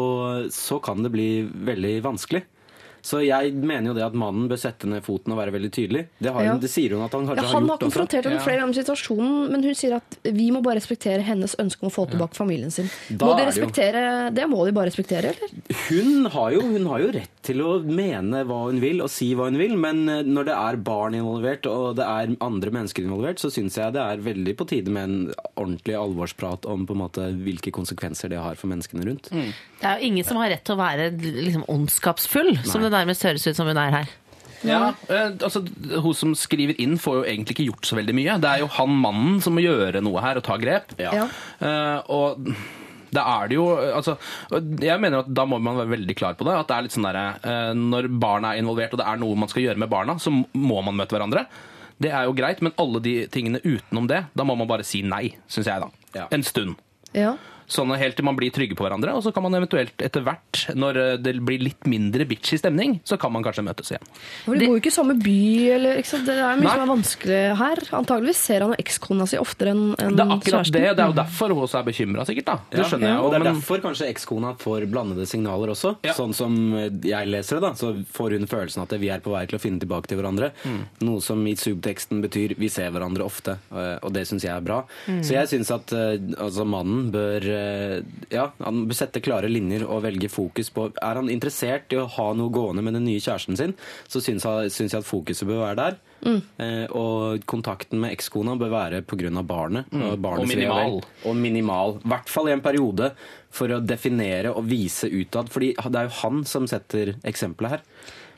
så 0.54 0.78
kan 0.84 1.02
det 1.02 1.14
bli 1.16 1.30
veldig 1.48 1.94
vanskelig. 2.06 2.44
Så 3.08 3.22
jeg 3.24 3.54
mener 3.56 3.94
jo 3.94 3.96
det 3.96 4.04
at 4.04 4.16
mannen 4.20 4.50
bør 4.52 4.60
sette 4.60 4.88
ned 4.92 5.06
foten 5.06 5.32
og 5.32 5.40
være 5.40 5.54
veldig 5.56 5.70
tydelig. 5.72 6.02
Det, 6.20 6.32
har 6.36 6.44
Ja. 6.44 6.52
hun, 6.56 6.60
det 6.64 6.70
sier 6.74 6.92
hun 6.98 7.06
at 7.06 7.14
han 7.16 7.28
kanskje 7.30 7.40
Ja, 7.40 7.48
har 7.48 7.54
han 7.54 7.64
har 7.64 7.70
gjort 7.70 7.78
også. 7.78 7.86
konfrontert 7.88 8.28
henne 8.28 8.42
flere 8.44 8.60
ganger 8.60 8.74
med 8.74 8.80
situasjonen, 8.82 9.52
men 9.54 9.64
hun 9.64 9.78
sier 9.80 9.96
at 10.02 10.18
vi 10.28 10.48
må 10.52 10.62
bare 10.66 10.76
respektere 10.82 11.24
hennes 11.24 11.56
ønske 11.64 11.86
om 11.86 11.92
å 11.92 11.94
få 11.96 12.06
tilbake 12.12 12.36
familien 12.36 12.72
sin. 12.74 12.90
Da 13.10 13.26
Må 13.30 13.38
de 13.40 13.46
respektere 13.48 14.04
det 14.28 14.36
det? 14.42 14.48
Må 14.52 14.66
de 14.68 14.74
bare 14.76 14.90
respektere, 14.92 15.32
eller? 15.32 15.56
Hun 15.88 16.26
har, 16.36 16.52
jo, 16.58 16.62
hun 16.68 16.86
har 16.92 17.00
jo 17.06 17.12
rett 17.16 17.32
til 17.48 17.62
å 17.64 17.78
mene 17.88 18.44
hva 18.44 18.60
hun 18.68 18.82
vil 18.84 19.00
og 19.06 19.10
si 19.14 19.30
hva 19.38 19.48
hun 19.48 19.58
vil, 19.62 19.78
men 19.80 20.04
eh, 20.12 20.24
når 20.28 20.50
det 20.50 20.56
er 20.58 20.80
barn 20.84 21.16
involvert 21.16 21.66
og 21.72 21.96
det 22.02 22.04
er 22.04 22.36
andre 22.44 22.72
mennesker 22.76 23.08
involvert, 23.08 23.40
så 23.40 23.48
syns 23.54 23.78
jeg 23.80 23.94
det 23.96 24.04
er 24.04 24.18
veldig 24.26 24.58
på 24.60 24.68
tide 24.68 24.92
med 24.92 25.04
en 25.08 25.34
ordentlig 25.56 25.96
alvorsprat 25.96 26.66
om 26.68 26.84
på 26.90 26.98
en 26.98 27.02
måte 27.06 27.30
hvilke 27.40 27.72
konsekvenser 27.72 28.30
det 28.36 28.42
har 28.44 28.60
for 28.60 28.68
menneskene 28.68 29.06
rundt. 29.08 29.32
Det 29.32 29.86
er 29.88 30.00
jo 30.02 30.10
ingen 30.12 30.26
som 30.28 30.38
har 30.42 30.50
rett 30.52 30.66
til 30.68 30.76
å 30.76 30.82
være 30.82 31.08
liksom, 31.22 31.64
ondskapsfull, 31.72 32.52
som 32.68 32.82
det 32.84 32.92
nærmest 32.98 33.28
høres 33.28 33.46
ut 33.48 33.58
som 33.58 33.70
hun 33.70 33.80
er 33.82 34.02
her. 34.02 34.16
Ja, 34.66 34.94
eh, 35.10 35.30
altså 35.38 35.62
Hun 36.02 36.16
som 36.18 36.34
skriver 36.38 36.78
inn, 36.82 36.98
får 36.98 37.20
jo 37.20 37.28
egentlig 37.30 37.58
ikke 37.58 37.70
gjort 37.70 37.90
så 37.90 38.00
veldig 38.00 38.16
mye. 38.18 38.40
Det 38.42 38.50
er 38.50 38.64
jo 38.64 38.74
han 38.80 38.98
mannen 39.06 39.40
som 39.44 39.56
må 39.58 39.64
gjøre 39.64 40.02
noe 40.06 40.24
her 40.24 40.40
og 40.40 40.46
ta 40.48 40.58
grep. 40.62 40.96
Ja. 41.02 41.28
Eh, 41.62 42.12
og 42.14 42.50
da 43.14 43.24
er 43.38 43.48
det 43.48 43.56
jo 43.56 43.66
altså, 43.78 44.18
Jeg 44.84 45.00
mener 45.00 45.22
at 45.22 45.30
da 45.32 45.46
må 45.48 45.60
man 45.64 45.78
være 45.80 45.94
veldig 45.96 46.16
klar 46.20 46.36
på 46.38 46.48
det. 46.48 46.58
At 46.58 46.70
det 46.70 46.78
er 46.78 46.88
litt 46.88 46.96
sånn 46.96 47.08
der, 47.08 47.20
uh, 47.44 47.72
Når 47.78 48.10
barna 48.20 48.54
er 48.54 48.62
involvert 48.64 48.96
og 48.96 49.02
det 49.02 49.08
er 49.08 49.22
noe 49.22 49.40
man 49.40 49.52
skal 49.52 49.64
gjøre 49.64 49.82
med 49.82 49.92
barna, 49.92 50.18
så 50.20 50.34
må 50.34 50.82
man 50.84 50.98
møte 50.98 51.16
hverandre. 51.16 51.46
Det 52.04 52.12
er 52.14 52.28
jo 52.28 52.36
greit, 52.38 52.60
men 52.62 52.76
alle 52.78 53.02
de 53.02 53.14
tingene 53.34 53.62
utenom 53.64 54.10
det, 54.10 54.26
da 54.38 54.46
må 54.46 54.58
man 54.60 54.70
bare 54.70 54.86
si 54.86 55.02
nei, 55.08 55.32
syns 55.50 55.70
jeg, 55.72 55.82
da. 55.82 55.88
Ja. 56.14 56.28
En 56.36 56.44
stund. 56.46 56.78
Ja. 57.16 57.32
Sånn 57.68 57.92
helt 58.00 58.16
til 58.16 58.24
man 58.24 58.38
blir 58.38 58.52
trygge 58.56 58.78
på 58.80 58.86
hverandre, 58.86 59.12
og 59.18 59.24
så 59.26 59.34
kan 59.36 59.44
man 59.44 59.56
eventuelt 59.58 60.00
etter 60.04 60.24
hvert, 60.24 60.62
når 60.78 60.98
eh, 61.02 61.14
det 61.20 61.34
blir 61.44 61.60
litt 61.60 61.88
mindre 61.90 62.24
bitchy 62.30 62.60
stemning, 62.62 62.98
så 63.04 63.18
kan 63.20 63.34
man 63.36 63.44
kanskje 63.44 63.66
møtes 63.68 63.92
igjen. 63.92 64.06
For 64.46 64.56
de 64.56 64.70
bor 64.70 64.78
jo 64.78 64.82
ikke 64.82 64.92
i 64.94 64.96
samme 64.96 65.18
by, 65.20 65.36
eller 65.76 66.00
ikke 66.00 66.12
sant? 66.14 66.26
Det 66.30 66.38
er 66.38 66.62
mye 66.62 66.64
Nei. 66.64 66.72
som 66.78 66.84
er 66.86 66.92
vanskelig 66.94 67.42
her. 67.60 67.82
Antageligvis 67.98 68.44
ser 68.48 68.64
han 68.66 68.76
ekskona 68.80 69.28
si 69.28 69.40
oftere 69.42 69.74
enn 69.76 69.84
enn 70.00 70.16
Det 70.16 70.24
er 70.24 70.34
akkurat 70.38 70.72
det. 70.72 70.84
Det 70.96 71.04
er 71.04 71.12
jo 71.12 71.18
derfor 71.18 71.54
hun 71.54 71.64
også 71.66 71.80
er 71.82 71.88
bekymra, 71.90 72.26
sikkert. 72.28 72.48
da. 72.48 72.58
Det 72.72 72.80
Ja, 72.80 72.88
skjønner 72.88 73.08
jeg 73.12 73.20
Og 73.20 73.32
det 73.32 73.40
er 73.40 73.44
Men 73.44 73.54
derfor 73.60 73.84
kanskje 73.84 74.08
ekskona 74.14 74.54
får 74.64 74.88
blandede 74.92 75.28
signaler 75.28 75.74
også. 75.76 75.96
Ja. 76.08 76.14
Sånn 76.18 76.34
som 76.38 76.56
jeg 77.04 77.28
leser 77.28 77.60
det, 77.60 77.64
da, 77.68 77.74
så 77.76 77.92
får 78.16 78.38
hun 78.38 78.48
følelsen 78.48 78.84
at 78.84 78.96
vi 79.02 79.10
er 79.12 79.20
på 79.20 79.32
vei 79.36 79.44
til 79.50 79.58
å 79.60 79.62
finne 79.62 79.80
tilbake 79.84 80.08
til 80.08 80.20
hverandre. 80.22 80.52
Mm. 80.64 80.82
Noe 81.08 81.22
som 81.22 81.44
i 81.48 81.56
subteksten 81.60 82.22
betyr 82.24 82.56
vi 82.58 82.70
ser 82.72 82.92
hverandre 82.96 83.26
ofte, 83.28 83.58
eh, 83.76 83.98
og 84.02 84.14
det 84.16 84.24
syns 84.30 84.46
jeg 84.48 84.56
er 84.56 84.64
bra. 84.64 84.82
Mm. 85.08 85.22
Så 85.24 85.36
jeg 85.36 85.52
syns 85.52 85.72
at 85.76 85.92
eh, 85.92 86.16
altså, 86.38 86.66
mannen 86.68 87.12
bør 87.12 87.48
ja, 88.34 88.50
han 88.62 88.84
bør 88.90 88.98
sette 88.98 89.22
klare 89.24 89.50
linjer 89.52 89.86
og 89.88 90.04
velge 90.06 90.30
fokus 90.32 90.70
på 90.74 90.90
Er 90.92 91.20
han 91.20 91.32
interessert 91.32 91.94
i 91.94 92.00
å 92.00 92.08
ha 92.18 92.28
noe 92.38 92.54
gående 92.54 92.84
med 92.86 92.98
den 92.98 93.08
nye 93.08 93.22
kjæresten 93.24 93.58
sin, 93.60 93.76
så 94.08 94.22
syns 94.24 94.46
jeg, 94.48 94.74
syns 94.76 94.96
jeg 94.96 95.04
at 95.04 95.08
fokuset 95.08 95.48
bør 95.48 95.64
være 95.66 95.80
der. 95.82 95.98
Mm. 96.26 96.40
Eh, 96.64 96.86
og 96.98 97.46
kontakten 97.50 98.02
med 98.02 98.16
ekskona 98.16 98.58
bør 98.60 98.74
være 98.74 99.02
pga. 99.06 99.32
barnet. 99.44 99.92
Mm. 99.92 100.06
Og 100.12 100.26
og 100.26 100.48
minimal. 100.48 101.00
vel. 101.00 101.02
Og 101.30 101.36
minimal. 101.36 101.98
I 102.04 102.14
hvert 102.14 102.30
fall 102.30 102.50
i 102.50 102.56
en 102.56 102.66
periode 102.66 103.12
for 103.50 103.72
å 103.74 103.82
definere 103.82 104.54
og 104.54 104.68
vise 104.70 105.10
utad. 105.10 105.50
fordi 105.50 105.74
det 105.74 106.00
er 106.00 106.10
jo 106.10 106.20
han 106.22 106.44
som 106.46 106.68
setter 106.68 107.16
eksempelet 107.24 107.78
her. 107.78 107.82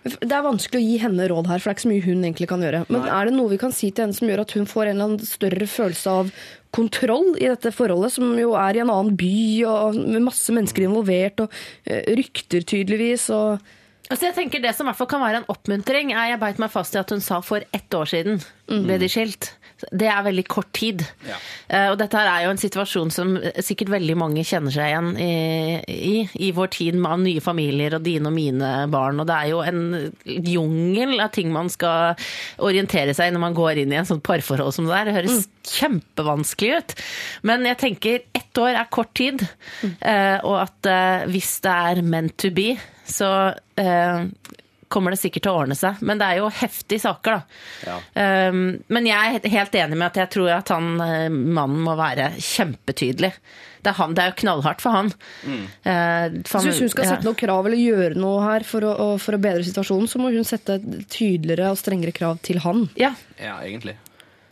Det 0.04 0.32
er 0.32 0.46
vanskelig 0.46 0.80
å 0.80 0.86
gi 0.86 1.00
henne 1.02 1.28
råd 1.28 1.50
her, 1.52 1.60
for 1.60 1.70
det 1.70 1.74
er 1.74 1.78
ikke 1.78 1.86
så 1.86 1.92
mye 1.92 2.06
hun 2.06 2.24
egentlig 2.24 2.48
kan 2.52 2.62
gjøre. 2.64 2.84
Men 2.88 3.04
Nei. 3.04 3.10
er 3.18 3.28
det 3.28 3.34
noe 3.36 3.52
vi 3.52 3.60
kan 3.62 3.74
si 3.76 3.90
til 3.92 4.06
henne 4.06 4.16
som 4.16 4.30
gjør 4.32 4.44
at 4.46 4.54
hun 4.56 4.70
får 4.70 4.86
en 4.86 4.94
eller 4.94 5.10
annen 5.10 5.28
større 5.28 5.68
følelse 5.70 6.14
av 6.22 6.32
kontroll 6.76 7.34
i 7.40 7.50
dette 7.50 7.74
forholdet, 7.76 8.14
som 8.16 8.32
jo 8.40 8.54
er 8.60 8.78
i 8.78 8.84
en 8.84 8.94
annen 8.94 9.18
by, 9.20 9.40
og 9.68 10.00
med 10.00 10.24
masse 10.28 10.54
mennesker 10.56 10.86
involvert, 10.86 11.44
og 11.44 11.60
eh, 11.90 12.06
rykter 12.20 12.64
tydeligvis, 12.70 13.28
og 13.36 13.60
Altså 14.10 14.26
jeg 14.26 14.34
tenker 14.40 14.62
Det 14.64 14.72
som 14.74 14.88
i 14.88 14.90
hvert 14.90 14.98
fall 14.98 15.08
kan 15.12 15.22
være 15.22 15.40
en 15.44 15.50
oppmuntring, 15.54 16.12
er 16.18 16.32
jeg 16.32 16.40
beit 16.42 16.58
meg 16.62 16.72
fast 16.74 16.96
i 16.96 17.00
at 17.02 17.12
hun 17.14 17.22
sa 17.22 17.42
for 17.46 17.62
ett 17.74 17.94
år 17.94 18.10
siden 18.10 18.40
ble 18.86 18.98
de 19.02 19.08
skilt. 19.10 19.52
Det 19.96 20.08
er 20.12 20.24
veldig 20.26 20.44
kort 20.52 20.72
tid. 20.76 21.04
Eh, 21.70 21.88
Og 21.92 21.98
dette 21.98 22.18
er 22.20 22.44
jo 22.44 22.50
en 22.52 22.60
situasjon 22.60 23.10
som 23.14 23.32
sikkert 23.64 23.90
veldig 23.94 24.16
mange 24.20 24.44
kjenner 24.46 24.74
seg 24.74 24.90
igjen 24.92 25.12
i, 25.18 25.30
i, 25.88 26.16
i 26.36 26.50
vår 26.58 26.68
tid 26.76 26.98
med 27.00 27.24
nye 27.24 27.42
familier 27.42 27.96
og 27.96 28.04
dine 28.06 28.28
og 28.30 28.36
mine 28.36 28.72
barn. 28.92 29.22
Og 29.22 29.30
det 29.30 29.38
er 29.38 29.48
jo 29.54 29.62
en 29.62 30.12
jungel 30.26 31.16
av 31.24 31.32
ting 31.38 31.54
man 31.54 31.70
skal 31.70 32.18
orientere 32.66 33.14
seg 33.18 33.30
i 33.30 33.34
når 33.38 33.46
man 33.46 33.58
går 33.58 33.82
inn 33.86 33.94
i 33.94 34.02
en 34.02 34.10
sånn 34.10 34.22
parforhold 34.26 34.74
som 34.76 34.90
det 34.90 34.98
er. 35.00 35.06
Det 35.10 35.18
høres 35.22 35.48
kjempevanskelig 35.78 36.76
ut. 36.82 36.96
Men 37.46 37.66
jeg 37.70 37.80
tenker 37.86 38.22
ett 38.38 38.58
år 38.62 38.74
er 38.84 38.90
kort 38.94 39.14
tid, 39.18 39.46
eh, 40.02 40.38
og 40.44 40.60
at 40.66 40.90
eh, 40.90 41.28
hvis 41.32 41.60
det 41.66 41.74
er 41.94 42.02
meant 42.06 42.36
to 42.42 42.50
be, 42.54 42.74
så 43.12 43.30
eh, 43.80 44.24
kommer 44.90 45.14
det 45.14 45.20
sikkert 45.22 45.44
til 45.46 45.52
å 45.54 45.60
ordne 45.64 45.76
seg. 45.78 46.00
Men 46.02 46.18
det 46.18 46.26
er 46.32 46.40
jo 46.40 46.48
heftige 46.50 47.02
saker, 47.04 47.42
da. 47.86 47.98
Um, 48.50 48.62
men 48.90 49.06
jeg 49.06 49.36
er 49.44 49.52
helt 49.54 49.76
enig 49.78 49.98
med 50.00 50.08
at 50.08 50.18
jeg 50.24 50.32
tror 50.34 50.50
at 50.56 50.72
han 50.74 50.96
eh, 51.06 51.28
mannen 51.30 51.84
må 51.86 51.94
være 52.00 52.32
kjempetydelig. 52.42 53.30
Det 53.80 53.92
er, 53.94 53.96
han, 54.02 54.16
det 54.18 54.24
er 54.26 54.32
jo 54.34 54.40
knallhardt 54.42 54.82
for 54.84 54.92
han. 54.98 55.12
Eh, 55.46 56.42
for 56.42 56.50
Så 56.50 56.58
han- 56.58 56.66
hvis 56.72 56.82
hun 56.84 56.90
skal 56.92 57.06
ja. 57.06 57.12
sette 57.14 57.30
noe 57.30 57.38
krav 57.40 57.70
eller 57.70 57.80
gjøre 57.80 58.18
noe 58.20 58.42
her 58.44 58.66
for 58.68 58.82
å- 58.90 59.14
for 59.22 59.38
å 59.38 59.42
bedre 59.46 59.64
situasjonen, 59.64 60.10
så 60.12 60.20
må 60.20 60.34
hun 60.34 60.44
sette 60.44 60.80
tydeligere 61.08 61.70
og 61.72 61.78
strengere 61.80 62.12
krav 62.12 62.42
til 62.44 62.60
han. 62.66 62.88
Ja. 63.00 63.14
ja, 63.40 63.60
egentlig. 63.64 63.96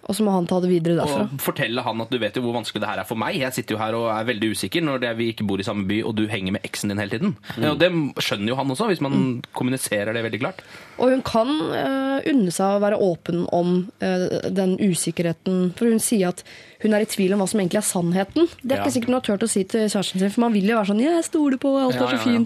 Og 0.07 0.15
så 0.15 0.23
må 0.23 0.31
han 0.31 0.47
ta 0.47 0.59
det 0.63 0.69
videre 0.71 1.01
derfra. 1.01 1.25
Og 1.27 1.41
fortelle 1.43 1.83
han 1.83 2.03
at 2.03 2.11
du 2.13 2.17
vet 2.21 2.37
jo 2.39 2.43
hvor 2.45 2.55
vanskelig 2.55 2.81
det 2.83 2.89
her 2.89 3.01
er 3.01 3.07
for 3.09 3.19
meg. 3.19 3.35
Jeg 3.41 3.55
sitter 3.57 3.75
jo 3.75 3.81
her 3.81 3.97
og 3.97 4.07
er 4.13 4.29
veldig 4.29 4.51
usikker 4.55 4.85
når 4.85 5.01
det, 5.03 5.11
vi 5.19 5.29
ikke 5.33 5.47
bor 5.47 5.59
i 5.59 5.67
samme 5.67 5.83
by, 5.89 5.99
og 6.07 6.15
du 6.15 6.23
henger 6.31 6.55
med 6.55 6.63
eksen 6.67 6.93
din 6.93 7.01
hele 7.01 7.11
tiden. 7.17 7.35
Mm. 7.57 7.65
Og 7.73 7.81
det 7.81 7.89
skjønner 8.23 8.53
jo 8.53 8.59
han 8.59 8.71
også, 8.71 8.87
hvis 8.91 9.03
man 9.03 9.17
kommuniserer 9.57 10.15
det 10.15 10.23
veldig 10.23 10.41
klart. 10.45 10.63
Og 10.97 11.11
hun 11.11 11.25
kan 11.27 11.51
uh, 11.51 12.23
unne 12.23 12.55
seg 12.55 12.77
å 12.77 12.81
være 12.83 13.01
åpen 13.03 13.43
om 13.53 13.75
uh, 14.01 14.27
den 14.47 14.77
usikkerheten. 14.79 15.73
For 15.77 15.91
hun 15.91 16.01
sier 16.03 16.31
at 16.31 16.43
hun 16.83 16.93
er 16.93 17.03
i 17.03 17.09
tvil 17.09 17.33
om 17.33 17.41
hva 17.41 17.47
som 17.49 17.59
egentlig 17.59 17.81
er 17.81 17.89
sannheten. 17.91 18.51
Det 18.61 18.71
er 18.71 18.77
Ja. 18.77 18.83
ikke 18.85 18.95
sikkert 18.95 19.11
hun 19.11 19.19
har 19.19 19.27
turt 19.27 19.43
å 19.43 19.49
si 19.49 19.63
til 19.63 19.87
kjæresten 19.89 20.21
sin, 20.21 20.33
for 20.33 20.45
man 20.45 20.53
vil 20.53 20.69
jo 20.69 20.77
være 20.77 20.91
sånn 20.93 21.01
'jeg 21.03 21.25
stoler 21.25 21.57
på, 21.57 21.73
alt 21.77 21.95
Ja, 21.95 22.03
er 22.03 22.17
så 22.17 22.29
ja, 22.29 22.33
ja. 22.33 22.45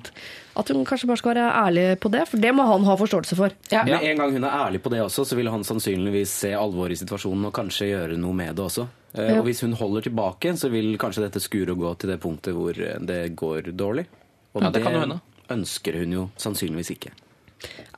At 0.57 0.67
hun 0.73 0.83
kanskje 0.85 1.07
bare 1.07 1.21
skal 1.21 1.35
være 1.35 1.51
ærlig 1.61 1.85
på 2.03 2.11
det, 2.11 2.25
for 2.27 2.41
det 2.43 2.51
må 2.55 2.65
han 2.67 2.83
ha 2.87 2.95
forståelse 2.99 3.37
for. 3.39 3.53
Ja. 3.71 3.85
Med 3.87 4.03
en 4.03 4.19
gang 4.19 4.33
hun 4.35 4.43
er 4.47 4.57
ærlig 4.67 4.81
på 4.83 4.91
det 4.91 4.99
også, 5.03 5.25
så 5.27 5.37
vil 5.39 5.49
han 5.51 5.63
sannsynligvis 5.63 6.33
se 6.43 6.51
alvoret 6.57 6.97
i 6.97 6.99
situasjonen 6.99 7.47
og 7.47 7.55
kanskje 7.55 7.91
gjøre 7.93 8.19
noe 8.19 8.35
med 8.35 8.55
det 8.59 8.65
også. 8.65 8.87
Eh, 9.15 9.31
Ja. 9.31 9.39
Og 9.39 9.45
hvis 9.47 9.61
hun 9.61 9.73
holder 9.73 10.01
tilbake, 10.07 10.55
så 10.57 10.69
vil 10.71 10.97
kanskje 10.97 11.23
dette 11.27 11.39
skure 11.39 11.71
og 11.71 11.79
gå 11.79 11.97
til 11.99 12.09
det 12.11 12.19
punktet 12.19 12.55
hvor 12.55 12.75
eh, 12.75 12.99
det 12.99 13.35
går 13.35 13.71
dårlig. 13.75 14.07
Og 14.55 14.63
Ja, 14.63 14.69
det 14.69 14.83
kan 14.83 14.93
jo 14.93 15.19
ønsker 15.51 15.97
hun 15.99 16.11
jo 16.15 16.29
sannsynligvis 16.39 16.91
ikke. 16.95 17.11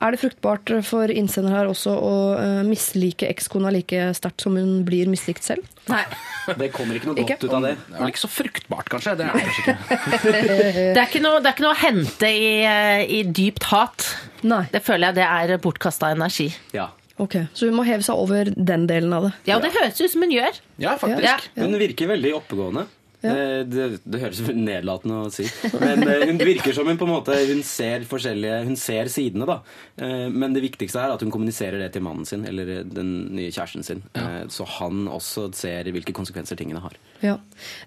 Er 0.02 0.12
det 0.12 0.20
fruktbart 0.20 0.70
for 0.84 1.08
innsender 1.12 1.54
her 1.54 1.68
også 1.70 1.92
å 1.96 2.14
eh, 2.36 2.62
mislike 2.66 3.28
ekskona 3.30 3.70
like 3.72 4.10
sterkt 4.18 4.44
som 4.44 4.56
hun 4.58 4.82
blir 4.84 5.08
mislikt 5.10 5.46
selv? 5.46 5.68
Nei. 5.90 6.02
Det 6.60 6.68
kommer 6.74 6.98
ikke 6.98 7.08
noe 7.08 7.22
Ikke? 7.22 7.38
godt 7.38 7.46
ut 7.46 7.54
av 7.56 7.62
det. 7.64 7.70
Det 7.86 7.94
er 7.96 8.02
vel 8.02 8.10
ikke 8.12 8.20
så 8.20 8.28
fruktbart, 8.28 8.90
kanskje. 8.92 9.14
Det 9.16 9.24
er 9.24 9.38
kanskje 9.38 9.62
ikke. 9.62 9.76
Det 10.94 11.00
er 11.00 11.06
ikke 11.06 11.22
noe, 11.24 11.38
det 11.40 11.48
er 11.48 11.54
ikke 11.56 11.64
noe 11.64 11.72
å 11.72 11.80
hente 11.80 12.28
i, 12.28 12.50
eh, 12.68 13.04
i 13.08 13.22
dypt 13.24 13.70
hat. 13.70 14.10
Nei. 14.44 14.66
Det 14.74 14.82
føler 14.84 15.08
jeg 15.10 15.22
det 15.22 15.30
er 15.30 15.62
bortkasta 15.64 16.12
energi. 16.12 16.50
Ja. 16.76 16.90
Ok, 17.22 17.36
Så 17.54 17.68
hun 17.70 17.76
må 17.78 17.84
heve 17.86 18.02
seg 18.02 18.18
over 18.18 18.48
den 18.50 18.88
delen 18.90 19.12
av 19.14 19.28
det. 19.28 19.32
Ja, 19.46 19.56
og 19.56 19.62
det 19.62 19.70
høres 19.76 20.00
ut 20.02 20.10
som 20.10 20.24
hun 20.26 20.34
gjør. 20.34 20.56
Ja, 20.82 20.96
faktisk. 20.98 21.22
Ja. 21.54 21.62
Hun 21.62 21.76
virker 21.78 22.10
veldig 22.10 22.32
oppegående. 22.40 22.88
Det, 23.24 23.84
det 24.04 24.20
høres 24.20 24.40
nedlatende 24.52 25.22
å 25.24 25.30
si, 25.32 25.46
men 25.80 26.02
eh, 26.04 26.26
hun 26.28 26.40
virker 26.40 26.74
som 26.76 26.88
hun 26.90 26.98
på 27.00 27.06
en 27.06 27.12
måte 27.14 27.36
Hun 27.48 27.62
ser 27.64 28.04
forskjellige 28.08 28.58
Hun 28.68 28.76
ser 28.80 29.08
sidene, 29.12 29.46
da. 29.48 29.56
Eh, 29.96 30.26
Men 30.28 30.52
det 30.56 30.62
viktigste 30.64 31.00
er 31.00 31.14
at 31.14 31.24
hun 31.24 31.32
kommuniserer 31.32 31.80
det 31.80 31.92
til 31.94 32.04
mannen 32.04 32.28
sin, 32.28 32.44
eller 32.48 32.68
eh, 32.76 32.82
den 32.84 33.14
nye 33.38 33.48
kjæresten 33.54 33.86
sin. 33.86 34.02
Ja. 34.12 34.44
Så 34.52 34.66
han 34.76 35.06
også 35.08 35.46
ser 35.56 35.88
hvilke 35.94 36.12
konsekvenser 36.16 36.58
tingene 36.60 36.82
har. 36.84 36.98
Ja. 37.24 37.38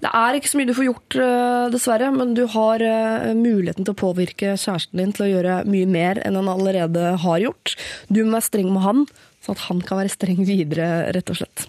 Det 0.01 0.09
er 0.09 0.39
ikke 0.39 0.51
så 0.51 0.59
mye 0.59 0.69
du 0.71 0.75
får 0.77 0.89
gjort, 0.89 1.19
dessverre, 1.73 2.09
men 2.15 2.33
du 2.38 2.45
har 2.55 2.81
muligheten 3.38 3.85
til 3.85 3.93
å 3.93 3.99
påvirke 3.99 4.55
kjæresten 4.57 5.01
din 5.01 5.13
til 5.15 5.27
å 5.27 5.31
gjøre 5.31 5.61
mye 5.69 5.88
mer 5.89 6.21
enn 6.25 6.39
han 6.39 6.49
allerede 6.51 7.13
har 7.23 7.41
gjort. 7.43 7.75
Du 8.09 8.23
må 8.23 8.38
være 8.38 8.47
streng 8.49 8.71
med 8.73 8.85
han, 8.85 9.05
så 9.43 9.53
at 9.55 9.65
han 9.67 9.81
kan 9.85 10.01
være 10.01 10.11
streng 10.11 10.41
videre, 10.47 10.88
rett 11.15 11.29
og 11.31 11.39
slett. 11.39 11.67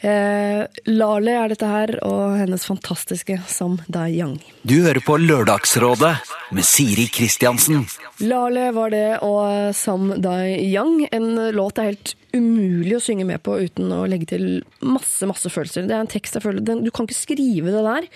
Eh, 0.00 0.62
Lale 0.88 1.32
er 1.36 1.52
dette 1.52 1.68
her, 1.68 1.92
og 2.08 2.38
hennes 2.40 2.64
fantastiske 2.64 3.36
Sam 3.50 3.76
Dai 3.92 4.14
Yang. 4.16 4.38
Du 4.64 4.78
hører 4.80 5.02
på 5.04 5.18
Lørdagsrådet 5.20 6.14
med 6.56 6.64
Siri 6.64 7.04
Kristiansen. 7.12 7.84
Lale 8.24 8.70
var 8.76 8.94
det, 8.94 9.20
og 9.26 9.74
Sam 9.76 10.14
Dai 10.24 10.56
Yang. 10.72 11.04
En 11.12 11.28
låt 11.52 11.76
det 11.76 11.84
er 11.84 11.92
helt 11.92 12.14
umulig 12.32 12.96
å 12.96 13.04
synge 13.04 13.28
med 13.28 13.42
på 13.44 13.58
uten 13.60 13.92
å 13.92 14.06
legge 14.08 14.32
til 14.32 14.48
masse, 14.80 15.28
masse 15.28 15.52
følelser. 15.52 15.84
Det 15.88 15.96
er 15.96 16.04
en 16.06 16.12
tekst 16.16 16.38
jeg 16.38 16.46
føler, 16.46 16.64
Du 16.64 16.90
kan 16.90 17.08
ikke 17.08 17.20
skrive 17.20 17.74
det 17.74 17.84
der 17.84 18.08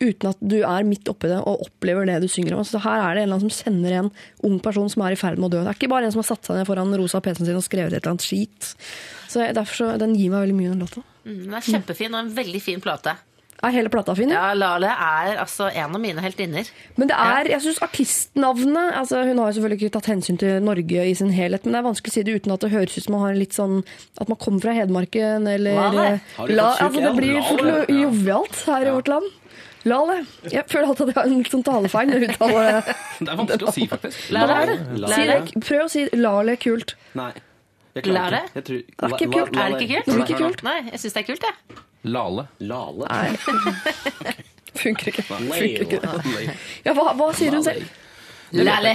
uten 0.00 0.28
at 0.28 0.36
du 0.44 0.58
er 0.62 0.84
midt 0.84 1.08
oppi 1.08 1.28
det 1.30 1.38
og 1.40 1.62
opplever 1.68 2.04
det 2.06 2.18
du 2.22 2.28
synger 2.28 2.56
om. 2.58 2.64
Så 2.68 2.80
her 2.84 3.00
er 3.00 3.14
det 3.14 3.22
en 3.22 3.28
eller 3.30 3.38
annen 3.38 3.48
som 3.50 3.54
sender 3.64 3.92
en 4.00 4.10
ung 4.44 4.58
person 4.60 4.90
som 4.92 5.02
er 5.06 5.12
i 5.16 5.20
ferd 5.20 5.38
med 5.40 5.48
å 5.48 5.54
dø. 5.56 5.62
Det 5.64 5.72
er 5.72 5.78
ikke 5.80 5.88
bare 5.92 6.04
en 6.04 6.12
som 6.12 6.20
har 6.20 6.28
satt 6.36 6.44
seg 6.44 6.56
ned 6.60 6.66
foran 6.68 6.92
rosa 7.00 7.20
PC-en 7.24 7.46
sin 7.48 7.56
og 7.56 7.64
skrevet 7.64 7.94
et 7.96 8.02
eller 8.02 8.12
annet 8.16 8.26
skit. 8.26 8.74
Så 9.28 9.40
jeg- 9.40 9.54
derfor 9.56 9.74
så, 9.74 9.98
Den 9.98 10.14
gir 10.14 10.30
meg 10.30 10.48
veldig 10.48 10.54
mye, 10.58 10.68
den 10.74 10.80
låta. 10.84 11.02
Mm, 11.24 11.44
Den 11.44 11.54
er 11.54 11.60
kjempefin 11.60 12.14
og 12.14 12.20
en 12.26 12.34
veldig 12.34 12.60
fin 12.62 12.80
plate. 12.80 13.16
Er 13.64 13.70
hele 13.72 13.88
plata 13.88 14.14
fin? 14.14 14.28
Ja, 14.28 14.52
Lale 14.52 14.84
er 14.84 15.38
altså 15.40 15.70
en 15.74 15.94
av 15.94 15.98
mine 15.98 16.20
heltinner. 16.20 16.68
Men 16.98 17.08
det 17.08 17.16
er, 17.16 17.48
jeg 17.48 17.62
synes 17.62 17.78
artistnavnet 17.80 18.92
altså 18.94 19.22
Hun 19.24 19.38
har 19.38 19.50
jo 19.50 19.56
selvfølgelig 19.60 19.80
ikke 19.82 19.92
tatt 19.96 20.10
hensyn 20.12 20.38
til 20.38 20.60
Norge 20.62 21.06
i 21.08 21.14
sin 21.14 21.30
helhet, 21.32 21.64
men 21.64 21.72
det 21.72 21.80
er 21.80 21.86
vanskelig 21.88 22.12
å 22.12 22.16
si 22.18 22.22
det 22.22 22.34
uten 22.42 22.52
at 22.52 22.60
det 22.60 22.70
høres 22.70 22.98
ut 22.98 23.04
som 23.06 23.12
man 23.16 23.22
har 23.24 23.34
litt 23.38 23.56
sånn 23.56 23.82
At 24.20 24.28
man 24.28 24.36
kommer 24.36 24.60
fra 24.60 24.74
Hedmarken, 24.76 25.48
eller 25.48 25.74
Lale. 25.74 26.20
La, 26.52 26.68
altså, 26.76 27.00
Det 27.00 27.14
blir 27.16 27.40
fort 27.48 27.88
jovialt 27.88 28.62
her 28.66 28.86
i 28.86 28.92
vårt 28.92 29.08
land. 29.08 29.24
Lale. 29.86 30.16
Jeg 30.50 30.64
føler 30.70 30.88
alltid 30.90 31.08
at 31.08 31.12
jeg 31.12 31.16
har 31.20 31.30
en 31.30 31.44
sånn 31.52 31.62
talefeil 31.66 32.08
når 32.10 32.24
jeg 32.24 32.32
uttaler 32.34 32.80
Det 32.86 33.28
er 33.32 33.36
vanskelig 33.40 33.68
å 33.70 33.74
si, 33.76 33.84
faktisk. 33.92 34.24
Lale. 34.34 34.56
det. 34.66 35.10
si 35.14 35.26
det. 35.30 35.38
Prøv 35.68 35.82
å 35.84 35.90
si 35.92 36.04
Lale 36.18 36.56
kult. 36.62 36.96
Nei. 37.18 37.32
Jeg 37.96 38.04
klarer 38.08 38.34
Lale? 38.34 38.40
ikke. 38.42 38.54
Jeg 38.58 38.64
tror, 38.66 38.80
Det 38.82 39.06
er 39.06 39.14
ikke 39.14 39.26
La- 39.26 39.36
kult. 39.36 39.54
la- 39.56 39.66
Er 39.66 39.76
det 39.76 39.86
ikke 39.86 40.00
kult? 40.02 40.06
Det 40.06 40.16
er 40.16 40.24
ikke 40.26 40.40
kult. 40.42 40.64
Nei, 40.66 40.78
jeg 40.90 41.00
syns 41.04 41.14
det 41.16 41.22
er 41.22 41.28
kult, 41.30 41.46
jeg. 41.46 41.78
Lale. 42.16 42.46
Lale. 42.60 43.06
Funker 44.82 45.08
ikke. 45.08 45.22
Funker 45.24 45.84
ikke. 45.86 46.56
Ja, 46.84 46.92
hva, 46.92 47.12
hva 47.16 47.30
sier 47.36 47.54
hun 47.56 47.64
selv? 47.64 47.86
Lale. 48.52 48.92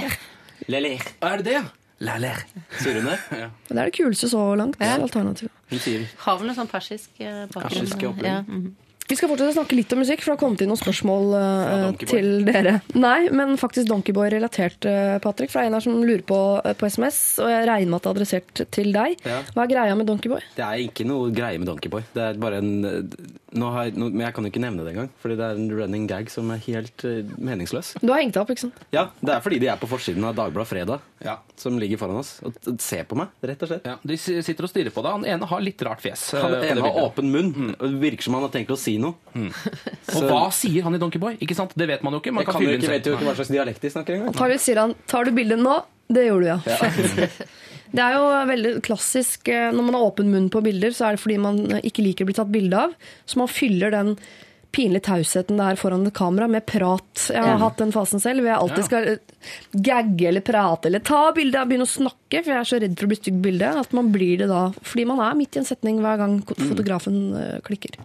Lele. 0.70 0.92
Er 1.26 1.40
det 1.42 1.46
det? 1.48 1.62
Lale. 2.02 2.30
Sier 2.78 3.00
hun 3.00 3.08
det? 3.10 3.18
Det 3.72 3.74
er 3.78 3.84
det 3.90 3.94
kuleste 3.96 4.28
så 4.30 4.44
langt. 4.58 4.78
Alternativet. 4.82 5.50
Hun 5.72 5.82
sier 5.82 6.06
Har 6.24 6.38
vel 6.38 6.50
noe 6.52 6.56
sånn 6.56 6.70
persisk 6.70 7.10
eh, 7.22 7.44
bakgrunn. 7.50 7.68
Persisk 7.72 8.06
opplegg. 8.12 8.28
Ja, 8.30 8.40
mhm. 8.46 8.72
Vi 9.10 9.16
skal 9.18 9.28
fortsette 9.28 9.50
å 9.52 9.56
snakke 9.58 9.76
litt 9.76 9.92
om 9.92 9.98
musikk, 10.00 10.22
for 10.22 10.32
det 10.32 10.36
har 10.38 10.40
kommet 10.40 10.62
inn 10.64 10.70
noen 10.70 10.80
spørsmål 10.80 11.34
uh, 11.36 12.04
til 12.08 12.46
dere. 12.46 12.78
Nei, 12.96 13.26
men 13.34 13.56
faktisk 13.60 13.90
Donkeyboy-relatert, 13.90 14.86
uh, 14.88 15.18
Patrick. 15.20 15.52
er 15.58 15.68
en 15.68 15.76
her 15.76 15.84
som 15.84 15.98
lurer 16.00 16.22
på, 16.24 16.38
uh, 16.64 16.72
på 16.78 16.88
SMS, 16.88 17.18
og 17.42 17.50
jeg 17.52 17.66
regner 17.68 17.90
med 17.92 17.98
at 17.98 18.06
det 18.06 18.08
er 18.10 18.16
adressert 18.16 18.62
til 18.72 18.92
deg. 18.94 19.18
Ja. 19.28 19.42
Hva 19.52 19.66
er 19.66 19.72
greia 19.74 19.98
med 19.98 20.08
Donkeyboy? 20.08 20.40
Det 20.56 20.64
er 20.64 20.80
ikke 20.86 21.04
noe 21.10 21.28
greie 21.34 21.60
med 21.60 21.68
Donkeyboy. 21.68 22.06
Det 22.14 22.24
er 22.30 22.40
bare 22.40 22.62
en 22.62 22.72
nå 23.52 23.68
har, 23.68 23.90
nå, 23.92 24.06
Men 24.08 24.22
jeg 24.24 24.32
kan 24.32 24.46
jo 24.46 24.48
ikke 24.48 24.62
nevne 24.64 24.84
det 24.86 24.94
engang, 24.94 25.08
fordi 25.20 25.34
det 25.36 25.44
er 25.44 25.58
en 25.60 25.72
running 25.76 26.06
gag 26.08 26.30
som 26.32 26.48
er 26.54 26.62
helt 26.64 27.04
uh, 27.04 27.18
meningsløs. 27.36 27.90
Du 28.00 28.08
har 28.14 28.22
hengt 28.22 28.32
deg 28.38 28.40
opp, 28.46 28.54
ikke 28.54 28.64
sant? 28.64 28.78
Ja, 28.96 29.10
Det 29.20 29.34
er 29.34 29.42
fordi 29.44 29.58
de 29.60 29.68
er 29.68 29.76
på 29.82 29.90
forsiden 29.90 30.24
av 30.24 30.38
Dagbladet 30.38 30.70
Fredag, 30.70 31.02
Ja. 31.22 31.36
som 31.60 31.76
ligger 31.78 32.00
foran 32.00 32.16
oss. 32.22 32.38
Og, 32.46 32.56
og 32.66 32.80
se 32.80 33.02
på 33.04 33.18
meg, 33.20 33.28
rett 33.44 33.60
og 33.62 33.68
slett. 33.74 33.84
Ja, 33.86 33.98
de 34.02 34.16
sitter 34.16 34.64
og 34.64 34.72
stirrer 34.72 34.94
på 34.94 35.04
deg. 35.04 35.12
Han 35.18 35.28
ene 35.28 35.50
har 35.52 35.60
litt 35.60 35.84
rart 35.84 36.00
fjes. 36.00 36.24
eh, 36.34 36.40
Han 36.42 36.56
ene 36.64 36.86
har 36.86 37.02
åpen 37.04 37.28
munn, 37.30 37.52
Mm. 37.52 37.98
virker 38.00 38.24
som 38.24 38.34
han 38.38 38.46
har 38.46 38.50
tenkt 38.54 38.70
å 38.72 38.78
si 38.80 38.91
noe. 39.00 39.14
Og 40.16 40.28
hva 40.28 40.44
sier 40.54 40.84
han 40.86 40.96
i 40.96 41.00
Donkeyboy? 41.00 41.38
Ikke 41.44 41.56
sant? 41.58 41.74
Det 41.78 41.88
vet 41.88 42.04
man 42.04 42.16
jo 42.16 42.22
ikke. 42.22 42.34
Man 42.34 42.44
Jeg 42.44 42.50
kan 42.50 42.58
kan 42.58 42.68
jo 42.68 42.76
ikke, 42.76 42.92
vet 42.92 43.08
jo 43.08 43.16
ikke 43.16 43.28
hva 43.30 43.36
slags 43.38 43.52
dialekt 43.54 43.84
de 43.84 43.92
snakker 43.96 44.18
engang. 44.18 44.32
Antakeligvis 44.34 44.68
sier 44.68 44.82
han 44.82 44.94
'tar 45.06 45.28
du 45.28 45.34
bildet 45.36 45.60
nå'? 45.62 45.80
Det 46.12 46.26
gjorde 46.28 46.44
du, 46.44 46.70
ja. 46.70 47.36
Det 47.92 48.00
er 48.00 48.14
jo 48.16 48.28
veldig 48.48 48.70
klassisk 48.86 49.50
eh, 49.52 49.68
når 49.72 49.84
man 49.84 49.98
har 49.98 50.06
åpen 50.06 50.30
munn 50.32 50.48
på 50.52 50.62
bilder, 50.64 50.94
så 50.96 51.10
er 51.10 51.16
det 51.16 51.22
fordi 51.24 51.36
man 51.42 51.58
eh, 51.76 51.84
ikke 51.88 52.04
liker 52.06 52.24
å 52.24 52.30
bli 52.30 52.38
tatt 52.38 52.52
bilde 52.52 52.86
av. 52.86 52.94
Så 53.28 53.40
man 53.40 53.50
fyller 53.52 53.92
den 53.92 54.14
pinlige 54.72 55.04
tausheten 55.10 55.58
det 55.60 55.66
er 55.68 55.76
foran 55.76 56.06
et 56.08 56.16
kamera 56.16 56.48
med 56.48 56.64
prat. 56.64 57.26
Jeg 57.28 57.44
har 57.44 57.60
hatt 57.60 57.82
den 57.82 57.92
fasen 57.92 58.22
selv, 58.22 58.40
hvor 58.40 58.48
jeg 58.48 58.62
alltid 58.62 58.80
Ja. 58.80 58.86
skal 58.88 59.08
eh, 59.10 59.50
gagge 59.90 60.28
eller 60.30 60.40
prate 60.46 60.88
eller 60.88 61.04
ta 61.04 61.20
bilde 61.36 61.60
og 61.60 61.68
begynne 61.68 61.88
å 61.88 61.92
snakke, 61.92 62.40
for 62.40 62.54
jeg 62.54 62.60
er 62.62 62.70
så 62.70 62.80
redd 62.80 62.96
for 62.96 63.04
å 63.04 63.12
bli 63.12 63.20
stygg 63.20 63.42
bilde. 63.44 63.74
At 63.84 63.92
man 63.92 64.08
blir 64.14 64.40
det 64.40 64.48
da, 64.48 64.64
fordi 64.80 65.06
man 65.12 65.20
er 65.20 65.36
midt 65.36 65.56
i 65.56 65.60
en 65.60 65.68
setning 65.68 66.00
hver 66.00 66.16
gang 66.22 66.40
fotografen 66.48 67.20
mm. 67.36 67.60
klikker. 67.68 68.00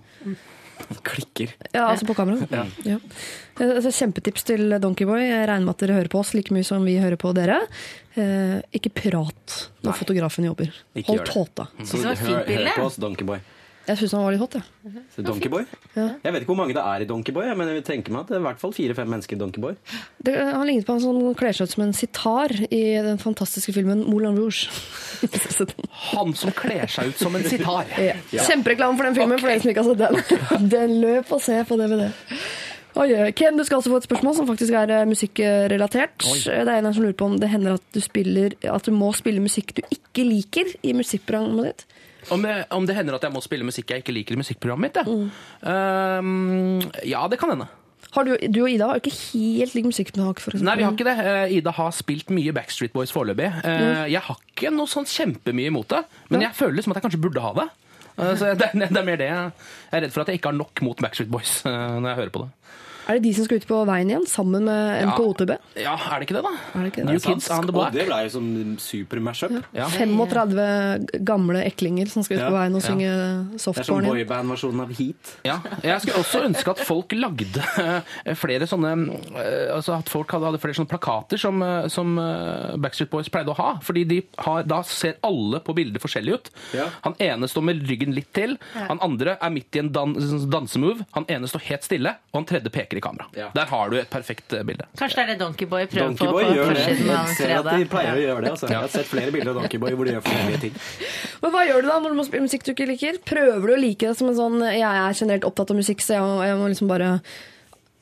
Klikker. 1.10 1.54
Ja, 1.72 1.88
altså 1.90 2.08
på 2.08 2.16
kameraet. 2.18 2.52
Ja. 2.54 2.66
Ja. 2.88 2.98
altså, 3.64 3.92
Kjempetips 3.92 4.48
til 4.48 4.78
Donkeyboy. 4.84 5.22
Jeg 5.26 5.50
regner 5.50 5.66
med 5.68 5.76
at 5.76 5.84
dere 5.86 5.98
hører 6.00 6.12
på 6.14 6.22
oss 6.22 6.34
like 6.38 6.54
mye 6.56 6.68
som 6.68 6.86
vi 6.88 6.98
hører 7.02 7.20
på 7.20 7.34
dere. 7.38 7.60
Eh, 8.18 8.58
ikke 8.78 8.94
prat 9.04 9.58
når 9.86 10.00
fotografen 10.00 10.48
jobber. 10.48 10.72
Ikke 10.98 11.14
Hold 11.14 11.28
tåta. 11.30 11.68
Så 11.86 12.02
hør, 12.02 12.44
hør 12.48 12.74
på 12.76 12.88
oss, 12.88 13.00
Donkeyboy. 13.02 13.44
Jeg 13.88 14.00
syns 14.02 14.14
han 14.18 14.24
var 14.26 14.34
litt 14.36 14.42
hot, 14.42 14.56
jeg. 14.58 15.02
Så 15.16 15.24
Donkeyboy? 15.24 15.64
Jeg 15.96 16.34
vet 16.34 16.42
ikke 16.44 16.52
hvor 16.52 16.60
mange 16.60 16.76
det 16.76 16.82
er 16.84 17.04
i 17.04 17.08
Donkeyboy, 17.08 17.46
men 17.56 17.70
jeg 17.72 17.86
tenker 17.88 18.12
meg 18.12 18.26
at 18.26 18.32
det 18.34 18.36
er 18.36 18.42
i 18.42 18.46
hvert 18.50 18.60
fall 18.60 18.74
fire-fem 18.76 19.08
mennesker 19.14 19.38
i 19.38 19.40
Donkeyboy. 19.40 19.78
Det, 20.28 20.34
han 20.36 20.68
lignet 20.68 20.88
på 20.88 20.98
han 20.98 21.04
som 21.06 21.20
kler 21.40 21.56
seg 21.56 21.70
ut 21.70 21.76
som 21.76 21.86
en 21.86 21.96
sitar 21.96 22.54
i 22.68 22.82
den 23.06 23.22
fantastiske 23.22 23.72
filmen 23.78 24.04
Moulin 24.10 24.36
Rouge. 24.36 24.68
Han 26.12 26.34
som 26.38 26.52
kler 26.54 26.86
seg 26.92 27.10
ut 27.10 27.22
som 27.22 27.36
en 27.38 27.46
sitar. 27.48 27.88
ja. 27.98 28.14
Kjempereklame 28.46 29.00
for 29.00 29.08
den 29.08 29.16
filmen, 29.18 29.40
for 29.42 29.50
dere 29.50 29.64
som 29.64 29.72
ikke 29.72 29.84
har 29.84 29.96
sett 29.96 30.04
den. 30.04 30.70
Den 30.76 30.98
løp 31.02 31.32
og 31.34 31.42
se 31.42 31.58
på 31.68 31.78
DVD. 31.80 32.04
Oi, 32.98 33.08
Ken, 33.38 33.58
du 33.58 33.64
skal 33.66 33.80
også 33.80 33.92
få 33.94 34.00
et 34.02 34.08
spørsmål 34.08 34.36
som 34.40 34.48
faktisk 34.50 34.74
er 34.78 34.92
eh, 34.94 35.04
musikkrelatert. 35.10 36.16
Det 36.46 36.56
er 36.58 36.80
en 36.80 36.90
som 36.94 37.04
lurer 37.06 37.18
på 37.18 37.28
om 37.30 37.36
det 37.40 37.50
hender 37.52 37.76
at 37.78 37.84
du, 37.94 38.00
spiller, 38.02 38.56
at 38.66 38.88
du 38.88 38.94
må 38.96 39.12
spille 39.18 39.44
musikk 39.44 39.76
du 39.78 39.84
ikke 39.94 40.26
liker 40.26 40.72
i 40.82 40.96
musikkprogrammet 40.98 41.70
ditt. 41.70 41.86
Om 42.34 42.42
det, 42.44 42.54
om 42.76 42.86
det 42.88 42.96
hender 42.98 43.16
at 43.16 43.24
jeg 43.24 43.32
må 43.32 43.42
spille 43.46 43.64
musikk 43.68 43.92
jeg 43.94 44.04
ikke 44.04 44.14
liker 44.16 44.36
i 44.36 44.40
musikkprogrammet 44.42 44.90
mitt, 44.90 44.98
ja. 45.00 46.18
Um, 46.20 46.82
ja, 47.08 47.22
det 47.32 47.40
kan 47.40 47.54
hende. 47.54 47.68
Har 48.16 48.24
du, 48.26 48.34
du 48.50 48.60
og 48.64 48.70
Ida 48.72 48.88
har 48.88 48.98
jo 48.98 49.04
ikke 49.04 49.16
helt 49.18 49.74
lik 49.76 49.88
musikksmak. 49.90 50.40
Nei, 50.64 50.76
vi 50.80 50.86
har 50.88 50.94
ikke 50.96 51.06
det. 51.08 51.16
Eh, 51.28 51.56
Ida 51.60 51.74
har 51.76 51.92
spilt 51.94 52.32
mye 52.34 52.54
Backstreet 52.56 52.94
Boys 52.96 53.12
foreløpig. 53.14 53.50
Eh, 53.68 54.06
Jeg 54.14 54.22
har 54.28 54.40
ikke 54.48 54.72
noe 54.74 54.88
sånn 54.90 55.06
kjempemye 55.10 55.70
imot 55.74 55.92
det, 55.92 56.04
men 56.32 56.46
jeg 56.48 56.56
føler 56.58 56.80
liksom 56.80 56.96
at 56.96 57.02
jeg 57.02 57.06
kanskje 57.10 57.22
burde 57.28 57.44
ha 57.44 57.52
det. 57.60 57.68
Eh, 58.18 58.32
Så 58.40 58.54
det, 58.62 58.72
det 58.80 58.90
er 59.02 59.06
mer 59.12 59.20
det. 59.22 59.28
Jeg 59.28 59.52
er 59.92 60.06
redd 60.08 60.16
for 60.16 60.24
at 60.24 60.32
jeg 60.32 60.40
ikke 60.40 60.54
har 60.54 60.58
nok 60.58 60.82
mot 60.88 61.04
Backstreet 61.04 61.30
Boys 61.34 61.60
når 61.68 62.08
jeg 62.14 62.20
hører 62.24 62.34
på 62.38 62.46
det. 62.46 62.50
Er 63.08 63.18
det 63.18 63.24
de 63.24 63.34
som 63.38 63.46
skal 63.48 63.62
ut 63.62 63.68
på 63.70 63.78
veien 63.88 64.10
igjen, 64.12 64.26
sammen 64.28 64.66
med 64.68 65.06
NKOTB? 65.12 65.52
Ja, 65.80 65.94
er 65.96 66.20
det 66.20 66.28
ikke 66.28 66.36
det, 66.38 66.44
da? 66.44 66.52
Er 66.76 66.84
det 66.84 66.92
ikke 66.92 67.04
det? 67.06 67.14
New 67.14 67.20
Kids 67.24 67.50
on 67.56 67.68
the 67.70 67.74
Og 67.78 67.94
det 67.96 68.06
ble 68.10 68.18
jo 68.26 68.32
som 68.34 68.48
super-mashup. 68.84 69.54
Ja. 69.76 69.88
35 69.88 71.24
gamle 71.28 71.62
eklinger 71.68 72.10
som 72.12 72.26
skal 72.26 72.42
ut 72.42 72.48
på 72.50 72.56
veien 72.58 72.76
og 72.76 72.82
Ja. 72.84 72.88
synge 72.88 73.12
Det 73.58 73.78
er 73.78 73.88
som 73.88 74.04
boyband-versjonen 74.04 74.82
av 74.84 74.92
Heat. 74.98 75.32
Ja, 75.48 75.58
jeg 75.84 76.02
skulle 76.02 76.22
også 76.24 76.44
ønske 76.48 76.74
at 76.76 76.80
folk 76.86 77.12
lagde 77.18 77.64
eh, 78.28 78.34
flere 78.36 78.68
sånne 78.68 78.92
eh, 79.36 79.76
Altså 79.78 79.98
at 79.98 80.10
folk 80.10 80.32
hadde, 80.32 80.46
hadde 80.52 80.62
flere 80.62 80.78
sånne 80.78 80.90
plakater 80.92 81.38
som, 81.42 81.62
eh, 81.64 81.88
som 81.94 82.16
Backstreet 82.82 83.10
Boys 83.12 83.30
pleide 83.30 83.52
å 83.54 83.58
ha. 83.58 83.70
Fordi 83.84 84.04
de 84.08 84.22
har, 84.44 84.64
da 84.68 84.82
ser 84.88 85.18
alle 85.26 85.60
på 85.64 85.76
bildet 85.78 86.02
forskjellig 86.04 86.34
ut. 86.38 86.52
Ja. 86.76 86.88
Han 87.06 87.16
ene 87.24 87.48
står 87.50 87.64
med 87.72 87.84
ryggen 87.88 88.14
litt 88.16 88.32
til, 88.36 88.58
han 88.76 89.00
andre 89.04 89.38
er 89.42 89.54
midt 89.54 89.76
i 89.76 89.80
en 89.84 89.92
dan 89.96 90.16
dansemove, 90.52 91.06
han 91.16 91.26
ene 91.32 91.48
står 91.50 91.64
helt 91.70 91.86
stille, 91.88 92.14
og 92.34 92.40
han 92.42 92.48
tredje 92.50 92.72
peker 92.74 92.97
i 92.98 93.04
kamera. 93.06 93.28
Ja. 93.38 93.48
Der 93.56 93.66
har 93.72 93.90
du 93.94 93.98
et 94.00 94.10
perfekt 94.10 94.54
eh, 94.58 94.64
bilde. 94.68 94.86
Kanskje 95.00 95.16
det 95.20 95.24
er 95.26 95.32
det 95.34 95.38
Donkeyboy 95.44 95.86
prøver 95.92 96.08
Donkeyboy 96.14 96.44
på 96.44 96.50
på 96.50 96.56
gjør 96.58 96.74
det. 96.74 96.86
forsiden 96.86 97.10
av 97.14 97.28
Jeg 97.28 97.38
ser 97.40 97.56
at 97.58 97.70
de 97.74 97.90
pleier 97.94 98.14
å 98.14 98.24
gjøre 98.26 98.42
det. 98.46 98.52
Altså. 98.56 98.72
Jeg 98.72 98.82
har 98.84 98.94
sett 98.98 99.12
flere 99.12 99.32
bilder 99.36 99.54
av 99.54 99.62
Donkeyboy 99.62 99.98
hvor 99.98 100.06
de 100.10 100.16
gjør 100.18 100.26
forskjellige 100.30 100.64
ting. 100.68 100.80
Men 101.44 101.54
hva 101.58 101.66
gjør 101.70 101.82
du 101.82 101.92
da 101.94 102.00
når 102.04 102.16
du 102.16 102.20
må 102.22 102.26
spille 102.28 102.48
musikk 102.48 102.66
du 102.68 102.72
ikke 102.74 102.90
liker? 102.94 103.22
Prøver 103.28 103.68
du 103.68 103.76
å 103.78 103.82
like 103.82 104.08
det 104.10 104.18
som 104.18 104.32
en 104.32 104.40
sånn 104.40 104.58
Jeg 104.68 104.82
er 104.88 105.14
generelt 105.22 105.46
opptatt 105.48 105.72
av 105.72 105.78
musikk, 105.80 106.02
så 106.06 106.18
jeg 106.18 106.26
må, 106.26 106.42
jeg 106.48 106.58
må 106.64 106.72
liksom 106.74 106.90
bare 106.92 107.12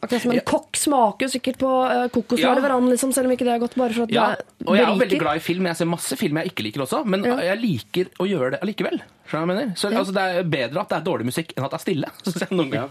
Akkurat 0.05 0.21
som 0.21 0.31
en 0.31 0.37
Ja. 0.37 0.41
kokk 0.45 0.77
smaker 0.77 1.25
jo 1.25 1.31
sikkert 1.33 1.55
på 1.57 1.65
uh, 1.65 2.03
kokosnøtter 2.13 2.59
Ja. 2.59 2.61
hverandre, 2.61 2.91
liksom, 2.93 3.13
selv 3.15 3.25
om 3.25 3.31
ikke 3.33 3.45
det 3.47 3.53
er 3.55 3.61
godt. 3.63 3.73
Bare 3.79 3.95
for 3.95 4.03
at 4.05 4.11
Ja, 4.13 4.25
det 4.35 4.67
og 4.67 4.75
jeg 4.77 4.85
er 4.85 4.99
veldig 4.99 5.19
glad 5.23 5.39
i 5.39 5.41
film. 5.41 5.65
Jeg 5.65 5.79
ser 5.79 5.85
masse 5.89 6.17
film 6.19 6.37
jeg 6.37 6.51
ikke 6.51 6.65
liker 6.67 6.83
også, 6.85 6.99
men 7.09 7.23
Ja. 7.25 7.37
jeg 7.41 7.57
liker 7.63 8.11
å 8.21 8.27
gjøre 8.29 8.51
det 8.53 8.59
allikevel. 8.61 8.99
Skjønner 9.25 9.31
du 9.31 9.33
hva 9.33 9.39
jeg 9.39 9.49
mener? 9.55 9.71
Så 9.79 9.89
altså, 9.89 10.13
det 10.13 10.21
er 10.35 10.43
bedre 10.43 10.81
at 10.83 10.89
det 10.89 10.97
er 10.99 11.05
dårlig 11.07 11.25
musikk 11.31 11.55
enn 11.57 11.65
at 11.65 11.71
det 11.73 11.79
er 11.79 11.85
stille. 11.87 12.11
Synes 12.27 12.43
jeg 12.43 12.51
noen 12.51 12.69
ganger. 12.75 12.89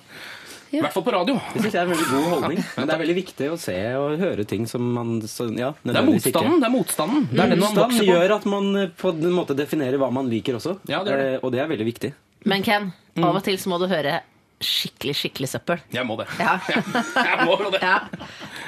I 0.79 0.83
hvert 0.85 0.97
fall 0.97 1.05
på 1.07 1.14
radio. 1.14 1.35
Det 1.55 1.62
synes 1.62 1.75
jeg 1.77 1.81
er 1.81 1.87
en 1.87 1.93
veldig 1.95 2.09
god 2.11 2.27
holdning. 2.35 2.61
Men 2.77 2.89
det 2.91 2.95
er 2.97 3.03
veldig 3.05 3.16
viktig 3.20 3.49
å 3.55 3.57
se 3.61 3.77
og 4.01 4.18
høre 4.25 4.45
ting 4.51 4.66
som 4.70 4.91
man 4.99 5.14
så, 5.31 5.49
ja, 5.59 5.72
Det 5.85 5.97
er 5.97 6.07
motstanden. 6.09 6.61
Det 6.61 6.68
er 6.68 6.75
motstanden. 6.75 7.27
Det 7.33 7.41
er 7.47 7.55
den 7.55 7.64
man 7.64 7.81
vokser 7.81 8.05
på. 8.05 8.11
gjør 8.12 8.37
at 8.41 8.47
man 8.57 8.70
eh, 8.83 8.93
på 9.05 9.14
en 9.14 9.33
måte 9.39 9.57
definerer 9.59 10.01
hva 10.03 10.11
man 10.14 10.29
liker 10.33 10.59
også. 10.61 10.79
Ja, 10.91 11.03
det 11.07 11.16
det. 11.18 11.33
Eh, 11.35 11.41
Og 11.45 11.53
det 11.55 11.64
er 11.64 11.70
veldig 11.72 11.89
viktig. 11.93 12.12
Men 12.51 12.62
Ken, 12.66 12.91
av 13.22 13.35
og 13.39 13.43
til 13.47 13.57
så 13.59 13.70
må 13.72 13.79
du 13.81 13.87
høre 13.89 14.20
skikkelig, 14.64 15.14
skikkelig 15.18 15.49
søppel. 15.51 15.81
Jeg 15.93 16.07
må 16.09 16.14
det. 16.20 16.25
Ja. 16.41 16.55
Jeg 17.29 17.47
må 17.49 17.57
det. 17.75 17.81
ja. 17.83 17.97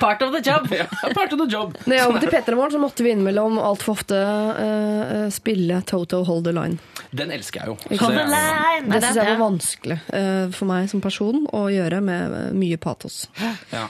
Part 0.01 0.21
of 0.27 0.33
the 0.35 0.43
job. 0.45 0.67
Ja, 0.77 0.85
part 1.15 1.33
of 1.33 1.39
the 1.41 1.47
job. 1.49 1.77
Når 1.87 1.95
jeg 1.97 2.05
jobbet 2.05 2.27
i 2.27 2.33
P3 2.35 2.57
Morgen, 2.59 2.73
så 2.75 2.81
måtte 2.83 3.05
vi 3.07 3.13
innimellom 3.15 3.57
altfor 3.63 3.95
ofte 3.97 4.19
uh, 4.19 5.29
spille 5.33 5.79
Toto 5.89 6.21
Hold 6.29 6.45
the 6.49 6.53
Line. 6.57 6.77
Den 7.13 7.31
elsker 7.35 7.61
jeg 7.63 7.69
jo. 7.73 7.77
Ikke 7.91 8.09
det- 8.13 8.25
Line. 8.33 8.89
Det 8.91 9.03
syns 9.03 9.21
jeg 9.21 9.31
var 9.31 9.43
vanskelig 9.43 10.01
eh, 10.13 10.49
for 10.57 10.71
meg 10.71 10.89
som 10.91 11.01
person 11.05 11.47
å 11.53 11.67
gjøre 11.73 12.01
med 12.03 12.35
eh, 12.41 12.51
mye 12.57 12.77
patos. 12.79 13.27
Ja. 13.73 13.87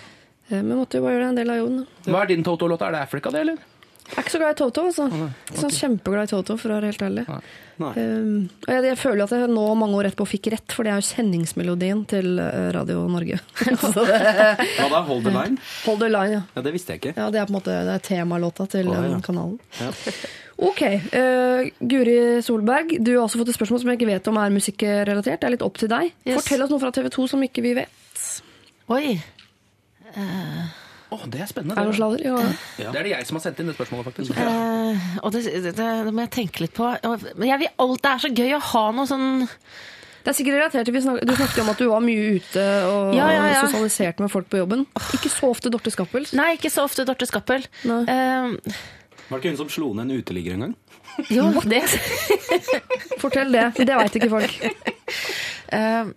Eh, 0.49 0.61
Men 0.63 0.77
måtte 0.79 1.01
jo 1.01 1.07
bare 1.07 1.17
gjøre 1.17 1.25
det 1.25 1.33
en 1.35 1.41
del 1.41 1.51
av 1.55 1.63
jorden. 1.63 1.87
da. 1.87 2.13
Hva 2.13 2.23
er 2.23 2.27
din 2.35 2.45
Toto-låt? 2.45 2.83
Er 2.83 2.93
det 2.93 3.01
Africa, 3.07 3.31
det, 3.31 3.41
eller? 3.47 3.65
Jeg 4.07 4.15
er 4.15 4.23
ikke 4.23 4.31
så 4.31 4.39
glad 4.39 4.53
i 4.55 4.59
Toto, 4.61 4.83
altså. 4.87 5.05
Okay. 5.11 5.57
sånn 5.59 5.73
kjempeglad 5.75 6.29
i 6.29 6.31
Toto, 6.31 6.55
for 6.63 6.71
å 6.71 6.77
være 6.77 6.93
helt 6.93 7.03
ærlig. 7.03 7.25
Nei. 7.83 7.89
Um, 7.99 8.37
og 8.63 8.71
jeg, 8.71 8.85
jeg 8.87 8.99
føler 9.01 9.19
jo 9.19 9.25
at 9.27 9.35
jeg 9.35 9.49
nå 9.51 9.65
mange 9.75 9.99
år 9.99 10.09
etterpå 10.13 10.29
fikk 10.31 10.47
rett, 10.55 10.71
for 10.77 10.87
det 10.87 10.93
er 10.95 11.01
jo 11.03 11.09
kjenningsmelodien 11.09 12.05
til 12.07 12.39
Radio 12.77 13.03
Norge. 13.11 13.41
så 13.83 14.07
det, 14.07 14.21
Hva 14.79 14.89
da? 14.95 15.03
Hold 15.11 15.27
the 15.27 15.35
line? 15.35 15.59
Hold 15.89 16.05
the 16.05 16.13
line, 16.13 16.39
ja. 16.39 16.43
Ja, 16.55 16.63
det 16.63 16.77
visste 16.79 16.95
jeg 16.95 17.03
ikke. 17.03 17.17
ja. 17.19 17.27
Det 17.35 17.43
er 17.43 17.51
på 17.51 17.57
en 17.57 17.59
måte 17.59 17.75
det 17.91 17.99
er 17.99 18.07
temalåta 18.07 18.69
til 18.77 18.95
oh, 18.95 19.03
ja. 19.11 19.19
kanalen. 19.27 19.59
Ja. 19.83 19.91
Ok. 20.57 20.83
Uh, 21.13 21.69
Guri 21.85 22.43
Solberg, 22.45 22.97
du 23.05 23.13
har 23.17 23.27
også 23.27 23.43
fått 23.43 23.53
et 23.53 23.59
spørsmål 23.59 23.83
som 23.83 23.91
jeg 23.93 24.01
ikke 24.01 24.09
vet 24.09 24.29
om 24.31 24.39
er 24.41 24.55
musikkrelatert. 24.55 25.41
Det 25.43 25.49
er 25.49 25.55
litt 25.57 25.65
opp 25.67 25.81
til 25.81 25.91
deg. 25.93 26.15
Yes. 26.25 26.41
Fortell 26.41 26.65
oss 26.65 26.73
noe 26.73 26.83
fra 26.83 26.93
TV 26.97 27.11
2 27.13 27.27
som 27.35 27.45
ikke 27.45 27.65
vi 27.67 27.75
vet. 27.77 28.23
Oi. 28.97 29.17
Å, 31.07 31.19
det 31.31 31.43
er 31.45 31.51
spennende. 31.51 31.77
Er 31.79 31.93
det 31.93 32.23
Det. 32.25 32.31
Ja. 32.83 32.91
det 32.91 33.01
er 33.01 33.05
det 33.07 33.13
jeg 33.13 33.27
som 33.29 33.39
har 33.39 33.45
sendt 33.45 33.61
inn 33.63 33.69
det 33.71 33.77
spørsmålet, 33.77 34.09
faktisk. 34.09 34.33
Uh, 34.35 35.05
og 35.23 35.35
det, 35.35 35.45
det, 35.69 35.75
det 35.77 36.15
må 36.15 36.25
jeg 36.25 36.33
tenke 36.35 36.65
litt 36.65 36.75
på. 36.75 36.89
Men 37.37 37.51
jeg 37.53 37.63
vil 37.63 37.71
alt, 37.85 38.01
det 38.03 38.11
er 38.15 38.25
så 38.25 38.33
gøy 38.33 38.57
å 38.57 38.63
ha 38.73 38.85
noe 38.97 39.07
sånn 39.11 39.29
Det 39.47 40.33
er 40.33 40.37
sikkert 40.41 40.57
relatert 40.59 40.89
til 40.89 41.03
snak 41.05 41.21
Du 41.23 41.35
snakket 41.37 41.63
om 41.63 41.71
at 41.71 41.79
du 41.79 41.87
var 41.93 42.03
mye 42.03 42.33
ute 42.41 42.65
og 42.91 43.15
Ja, 43.15 43.29
ja, 43.31 43.45
ja. 43.53 43.61
sosialiserte 43.63 44.25
med 44.25 44.33
folk 44.33 44.49
på 44.51 44.59
jobben. 44.59 44.83
Ikke 45.15 45.31
så 45.31 45.53
ofte 45.53 45.71
Dorte 45.71 45.93
Skappel. 45.95 46.27
Nei, 46.35 46.57
ikke 46.59 46.73
så 46.75 46.89
ofte 46.89 47.07
Dorte 47.07 47.29
Skappel. 47.31 47.69
Nei. 47.87 48.03
Eh, 48.11 48.81
Var 49.29 49.39
det 49.39 49.43
ikke 49.43 49.53
hun 49.55 49.61
som 49.65 49.71
slo 49.73 49.89
ned 49.95 50.11
en 50.11 50.21
uteligger 50.23 50.55
en 50.57 50.65
gang? 50.67 50.75
jo, 51.33 51.47
det 51.65 51.81
Fortell 53.23 53.53
det. 53.55 53.65
Det 53.79 53.97
veit 53.97 54.17
ikke 54.21 54.29
folk. 54.31 54.55
Uh, 55.73 56.13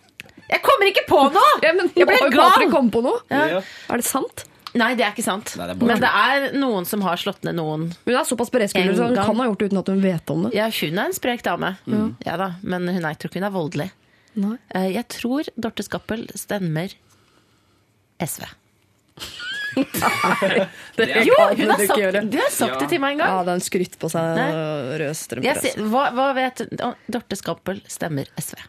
Jeg 0.49 0.61
kommer 0.65 0.89
ikke 0.91 1.05
på 1.09 1.21
noe! 1.33 1.51
Ja, 1.65 1.73
men 1.77 1.91
Jeg 1.95 2.07
ble 2.09 2.19
gal! 2.33 2.69
Kom 2.73 2.89
på 2.93 3.01
noe? 3.05 3.21
Ja. 3.31 3.61
Er 3.89 4.01
det 4.01 4.07
sant? 4.07 4.45
Nei, 4.77 4.91
det 4.93 5.01
er 5.07 5.15
ikke 5.15 5.25
sant. 5.25 5.55
Nei, 5.57 5.65
det 5.65 5.73
er 5.79 5.87
Men 5.89 6.01
det 6.03 6.09
er 6.13 6.43
noen 6.61 6.85
som 6.85 7.01
har 7.01 7.17
slått 7.17 7.41
ned 7.47 7.55
noen. 7.57 7.87
Hun 8.05 8.13
er 8.19 8.27
såpass 8.29 8.51
En 8.53 8.69
så 8.69 8.83
hun 9.07 9.15
gang. 9.15 9.25
kan 9.25 9.39
ha 9.41 9.47
gjort 9.47 9.59
det 9.63 9.69
uten 9.71 9.79
at 9.81 9.87
hun 9.89 10.01
vet 10.03 10.29
om 10.29 10.43
det. 10.45 10.51
Ja, 10.53 10.67
hun 10.69 10.99
er 11.01 11.05
en 11.09 11.15
sprek 11.17 11.41
dame. 11.47 11.71
Ja 12.25 12.35
da, 12.37 12.51
men 12.61 12.85
hun 12.87 12.99
er, 13.01 13.15
jeg 13.15 13.17
tror 13.23 13.31
ikke 13.31 13.39
hun 13.41 13.49
er 13.49 13.55
voldelig. 13.55 13.89
Nei. 14.39 14.57
Eh, 14.77 14.91
Jeg 14.93 15.07
tror 15.09 15.49
Dorte 15.57 15.81
Skappel 15.83 16.27
stemmer 16.37 16.93
SV. 18.21 18.45
Det 20.99 21.07
Jo, 21.25 21.35
hun 21.55 21.69
har 21.69 21.77
sagt, 21.85 21.99
gjøre. 21.99 22.23
du 22.29 22.37
har 22.41 22.49
sagt 22.51 22.73
Ja. 22.75 22.79
det 22.79 22.89
til 22.89 22.99
meg 23.03 23.13
en 23.17 23.21
gang. 23.23 23.29
Ja, 23.37 23.43
det 23.43 23.53
er 23.53 23.59
en 23.61 23.67
skrytt 23.69 23.95
på 24.01 24.09
seg 24.11 24.35
Nei. 24.39 24.49
rød 25.03 25.15
strømpe. 25.15 25.47
Jeg 25.47 25.63
sier- 25.63 25.87
hva, 25.91 26.09
hva 26.15 26.27
vet 26.35 26.65
Dorte 27.09 27.35
Skappel 27.39 27.81
stemmer 27.87 28.27
SV. 28.37 28.59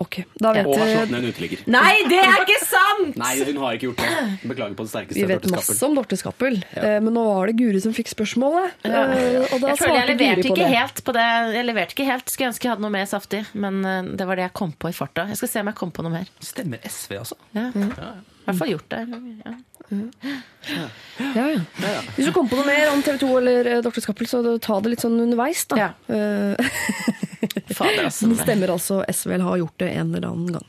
Ok, 0.00 0.22
da 0.40 0.54
vet 0.56 0.64
Og 0.64 0.78
har 0.80 0.86
slått 0.88 1.10
ned 1.12 1.24
en 1.26 1.28
uteligger. 1.28 1.58
Nei, 1.68 1.90
det 2.08 2.16
er 2.24 2.38
ikke 2.40 2.54
sant! 2.64 3.18
Nei, 3.20 3.34
hun 3.44 3.58
har 3.60 3.74
ikke 3.76 3.90
gjort 3.90 3.98
det. 4.00 4.48
Beklager 4.48 4.74
på 4.78 4.86
det 4.86 4.92
sterkeste. 4.94 5.14
vi 5.20 5.26
vet 5.28 5.42
Dorte 5.42 5.52
masse 5.52 5.82
om 5.84 5.94
Dorte 5.98 6.16
Skappel, 6.16 6.56
ja. 6.72 6.94
men 7.04 7.12
nå 7.12 7.24
var 7.26 7.50
det 7.50 7.56
Guri 7.58 7.82
som 7.84 7.92
fikk 7.92 8.08
spørsmålet. 8.08 8.72
Ja. 8.88 9.02
eh, 9.12 9.44
Og 9.52 9.60
da 9.60 9.74
Jeg 9.74 9.76
føler 9.82 9.98
jeg 10.00 10.08
leverte 10.16 10.40
Guri 10.40 10.48
på 10.48 10.56
ikke 10.56 10.64
det. 10.64 10.78
helt 10.78 11.04
på 11.04 11.12
det. 11.12 11.26
Jeg 11.58 11.66
leverte 11.68 11.92
ikke 11.98 12.06
helt. 12.08 12.32
Skulle 12.32 12.48
ønske 12.48 12.64
jeg 12.64 12.72
hadde 12.72 12.80
noe 12.86 12.94
mer 12.96 13.04
saftig, 13.12 13.44
men 13.52 13.84
eh, 13.84 14.02
det 14.16 14.26
var 14.26 14.36
det 14.40 14.46
jeg 14.48 14.54
kom 14.54 14.72
på 14.72 14.88
i 14.88 14.92
farta. 14.96 15.26
Jeg 15.28 15.36
skal 15.36 15.48
se 15.52 15.60
om 15.60 15.66
jeg 15.68 15.76
kom 15.82 15.90
på 15.92 16.02
noe 16.08 16.12
mer. 16.16 16.32
Stemmer 16.40 16.80
SV, 16.88 17.18
altså? 17.20 17.36
Ja. 17.52 17.68
I 17.68 17.84
hvert 18.48 18.56
fall 18.56 18.72
gjort 18.72 18.88
det. 18.88 19.04
Ja. 19.44 19.52
Ja, 19.90 21.46
ja. 21.50 21.60
Hvis 22.16 22.26
du 22.26 22.32
kommer 22.32 22.52
på 22.52 22.58
noe 22.60 22.66
mer 22.68 22.90
om 22.92 23.02
TV 23.02 23.18
2 23.22 23.30
eller 23.40 23.68
eh, 23.70 23.80
Dorte 23.84 24.02
Skappel, 24.04 24.28
så 24.30 24.40
ta 24.62 24.78
det 24.84 24.92
litt 24.94 25.04
sånn 25.04 25.18
underveis, 25.20 25.64
da. 25.70 25.78
Ja. 25.80 25.88
Eh, 26.12 26.70
Fader, 27.74 28.04
altså. 28.06 28.28
Den 28.28 28.36
stemmer 28.38 28.74
altså. 28.74 29.00
SVL 29.08 29.42
har 29.46 29.60
gjort 29.62 29.78
det 29.82 29.88
en 29.96 30.12
eller 30.14 30.28
annen 30.28 30.58
gang. 30.58 30.66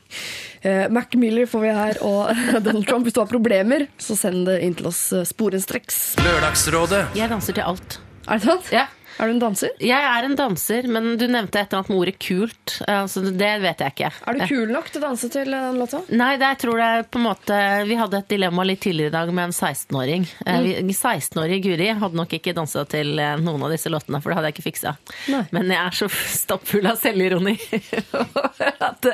Eh, 0.62 0.86
Mac 0.92 1.14
Miller 1.18 1.46
får 1.50 1.64
vi 1.66 1.74
her, 1.76 2.00
og 2.06 2.32
Donald 2.66 2.88
Trump. 2.88 3.06
Hvis 3.06 3.18
du 3.18 3.22
har 3.22 3.30
problemer, 3.30 3.86
så 4.00 4.16
send 4.18 4.46
det 4.48 4.58
inn 4.64 4.74
til 4.78 4.88
oss 4.90 5.04
sporenstreks. 5.28 6.02
Lørdagsrådet 6.24 7.04
Jeg 7.18 7.30
danser 7.32 7.58
til 7.60 7.68
alt. 7.68 8.00
Er 8.26 8.38
det 8.38 8.46
sant? 8.48 8.72
Ja. 8.74 8.88
Er 9.20 9.28
du 9.28 9.34
en 9.34 9.40
danser? 9.42 9.72
Jeg 9.82 10.06
er 10.08 10.24
en 10.28 10.36
danser, 10.38 10.86
men 10.88 11.10
du 11.20 11.26
nevnte 11.28 11.60
et 11.60 11.66
eller 11.72 11.82
annet 11.82 11.90
med 11.92 11.98
ordet 12.00 12.14
kult. 12.22 12.74
Altså, 12.88 13.22
det 13.26 13.50
vet 13.62 13.82
jeg 13.84 13.92
ikke. 13.94 14.10
Er 14.30 14.38
du 14.38 14.44
kul 14.48 14.72
nok 14.72 14.88
til 14.92 15.02
å 15.02 15.04
danse 15.08 15.30
til 15.34 15.50
den 15.52 15.78
låta? 15.80 16.00
Nei, 16.16 16.30
det, 16.40 16.48
jeg 16.54 16.60
tror 16.64 16.80
det 16.80 16.88
er 16.96 17.06
på 17.12 17.20
en 17.20 17.26
måte 17.26 17.58
Vi 17.90 17.98
hadde 18.00 18.20
et 18.22 18.28
dilemma 18.32 18.64
litt 18.66 18.80
tidligere 18.84 19.12
i 19.12 19.16
dag 19.18 19.32
med 19.34 19.50
en 19.50 19.56
16-åring. 19.56 20.28
Eh, 20.46 20.60
Mm. 20.62 20.90
16-årige 20.94 21.62
Guri 21.64 21.88
hadde 21.98 22.16
nok 22.16 22.32
ikke 22.36 22.52
dansa 22.56 22.84
til 22.88 23.18
eh, 23.18 23.34
noen 23.42 23.62
av 23.66 23.72
disse 23.74 23.90
låtene, 23.92 24.20
for 24.22 24.30
det 24.30 24.36
hadde 24.38 24.50
jeg 24.50 24.56
ikke 24.56 24.66
fiksa. 24.70 24.92
Nei. 25.32 25.42
Men 25.52 25.70
jeg 25.72 25.80
er 25.82 25.96
så 25.96 26.08
stappfull 26.12 26.86
av 26.90 27.00
selvironi 27.02 27.56
at, 28.88 29.08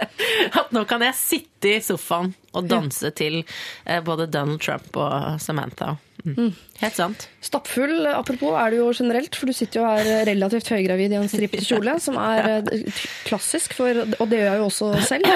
at 0.61 0.73
nå 0.75 0.85
kan 0.89 1.05
jeg 1.07 1.17
sitte 1.19 1.73
i 1.77 1.81
sofaen 1.85 2.35
og 2.57 2.69
danse 2.71 3.11
til 3.19 3.41
eh, 3.43 4.01
både 4.05 4.29
Donald 4.31 4.61
Trump 4.65 4.97
og 5.01 5.41
Samantha. 5.43 5.95
Mm. 6.25 6.53
Helt 6.81 6.97
sant. 6.99 7.27
Stappfull, 7.45 8.07
apropos, 8.11 8.55
er 8.59 8.73
du 8.73 8.81
jo 8.81 8.89
generelt, 8.97 9.37
for 9.39 9.51
du 9.51 9.57
sitter 9.57 9.81
jo 9.81 9.89
her 9.89 10.25
relativt 10.29 10.71
høygravid 10.75 11.15
i 11.15 11.19
en 11.21 11.31
strippet 11.31 11.67
kjole, 11.69 11.99
som 12.03 12.19
er 12.21 12.65
eh, 12.69 13.05
klassisk, 13.29 13.77
for, 13.79 14.03
og 14.19 14.25
det 14.31 14.41
gjør 14.43 14.51
jeg 14.51 14.63
jo 14.63 14.71
også 14.71 14.91
selv. 15.07 15.29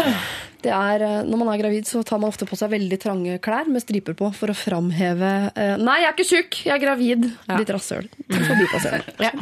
Det 0.63 0.71
er, 0.71 1.03
eh, 1.03 1.21
når 1.27 1.41
man 1.41 1.51
er 1.53 1.63
gravid, 1.63 1.89
så 1.89 2.03
tar 2.07 2.21
man 2.23 2.31
ofte 2.31 2.47
på 2.49 2.59
seg 2.59 2.71
veldig 2.75 2.99
trange 3.03 3.39
klær 3.43 3.71
med 3.71 3.83
striper 3.83 4.17
på 4.19 4.31
for 4.37 4.53
å 4.53 4.57
framheve 4.57 5.33
eh, 5.51 5.75
Nei, 5.81 6.01
jeg 6.05 6.11
er 6.11 6.17
ikke 6.17 6.29
tjukk, 6.29 6.61
jeg 6.69 6.75
er 6.77 6.83
gravid! 6.83 7.31
Ditt 7.59 7.73
rasshøl. 7.75 8.11
Forbipasserende. 8.31 9.17
Ja. 9.23 9.33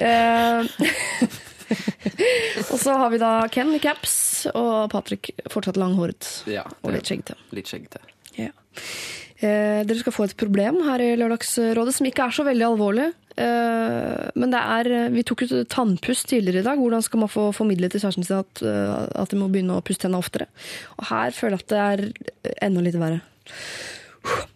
Eh, 0.00 0.60
og 2.70 2.76
så 2.80 2.96
har 3.00 3.12
vi 3.12 3.20
da 3.22 3.32
Ken 3.52 3.72
i 3.76 3.80
caps, 3.82 4.14
og 4.52 4.90
Patrick 4.92 5.32
fortsatt 5.52 5.80
langhåret 5.80 6.28
Ja, 6.50 6.66
og 6.82 6.94
litt 6.96 7.08
skjeggete. 7.08 7.36
Litt 7.56 7.70
skjeggete. 7.70 8.02
Ja. 8.38 8.52
Eh, 9.40 9.80
dere 9.88 9.96
skal 10.02 10.12
få 10.12 10.26
et 10.26 10.36
problem 10.36 10.82
her 10.84 11.00
i 11.00 11.14
Lørdagsrådet 11.16 11.94
som 11.96 12.08
ikke 12.08 12.26
er 12.26 12.36
så 12.36 12.44
veldig 12.44 12.66
alvorlig. 12.66 13.06
Eh, 13.40 14.26
men 14.36 14.52
det 14.52 14.60
er 14.60 15.08
Vi 15.14 15.24
tok 15.24 15.46
ut 15.46 15.54
tannpust 15.72 16.28
tidligere 16.28 16.60
i 16.60 16.66
dag. 16.66 16.76
Hvordan 16.78 17.02
skal 17.02 17.20
man 17.24 17.32
få 17.32 17.48
formidlet 17.56 17.92
til 17.92 18.02
kjæresten 18.04 18.26
sin 18.26 18.42
at, 18.42 18.62
eh, 18.62 19.22
at 19.22 19.30
de 19.30 19.40
må 19.40 19.48
begynne 19.48 19.78
å 19.78 19.84
pusse 19.84 20.02
tennene 20.02 20.20
oftere? 20.20 20.50
Og 20.98 21.08
her 21.08 21.30
føler 21.30 21.56
jeg 21.56 21.64
at 21.64 21.72
det 21.72 21.80
er 21.80 22.66
enda 22.68 22.84
litt 22.84 23.00
verre. 23.00 23.22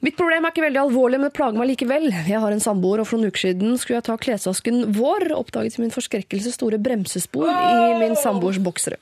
Mitt 0.05 0.19
problem 0.19 0.45
er 0.45 0.53
ikke 0.53 0.65
veldig 0.67 0.81
alvorlig, 0.83 1.17
men 1.17 1.31
det 1.31 1.37
plager 1.39 1.57
meg 1.57 1.71
likevel. 1.71 2.11
Jeg 2.29 2.41
har 2.43 2.53
en 2.53 2.61
samboer, 2.61 3.01
og 3.01 3.09
for 3.09 3.17
noen 3.17 3.33
uker 3.33 3.47
siden 3.47 3.79
skulle 3.81 3.97
jeg 3.97 4.07
ta 4.11 4.17
klesvasken 4.21 4.83
vår, 4.93 5.31
oppdaget 5.33 5.77
til 5.77 5.85
min 5.87 5.95
forskrekkelse 5.95 6.53
store 6.53 6.77
bremsespor 6.83 7.49
i 7.49 7.95
min 8.03 8.13
samboers 8.21 8.61
boksere. 8.61 8.99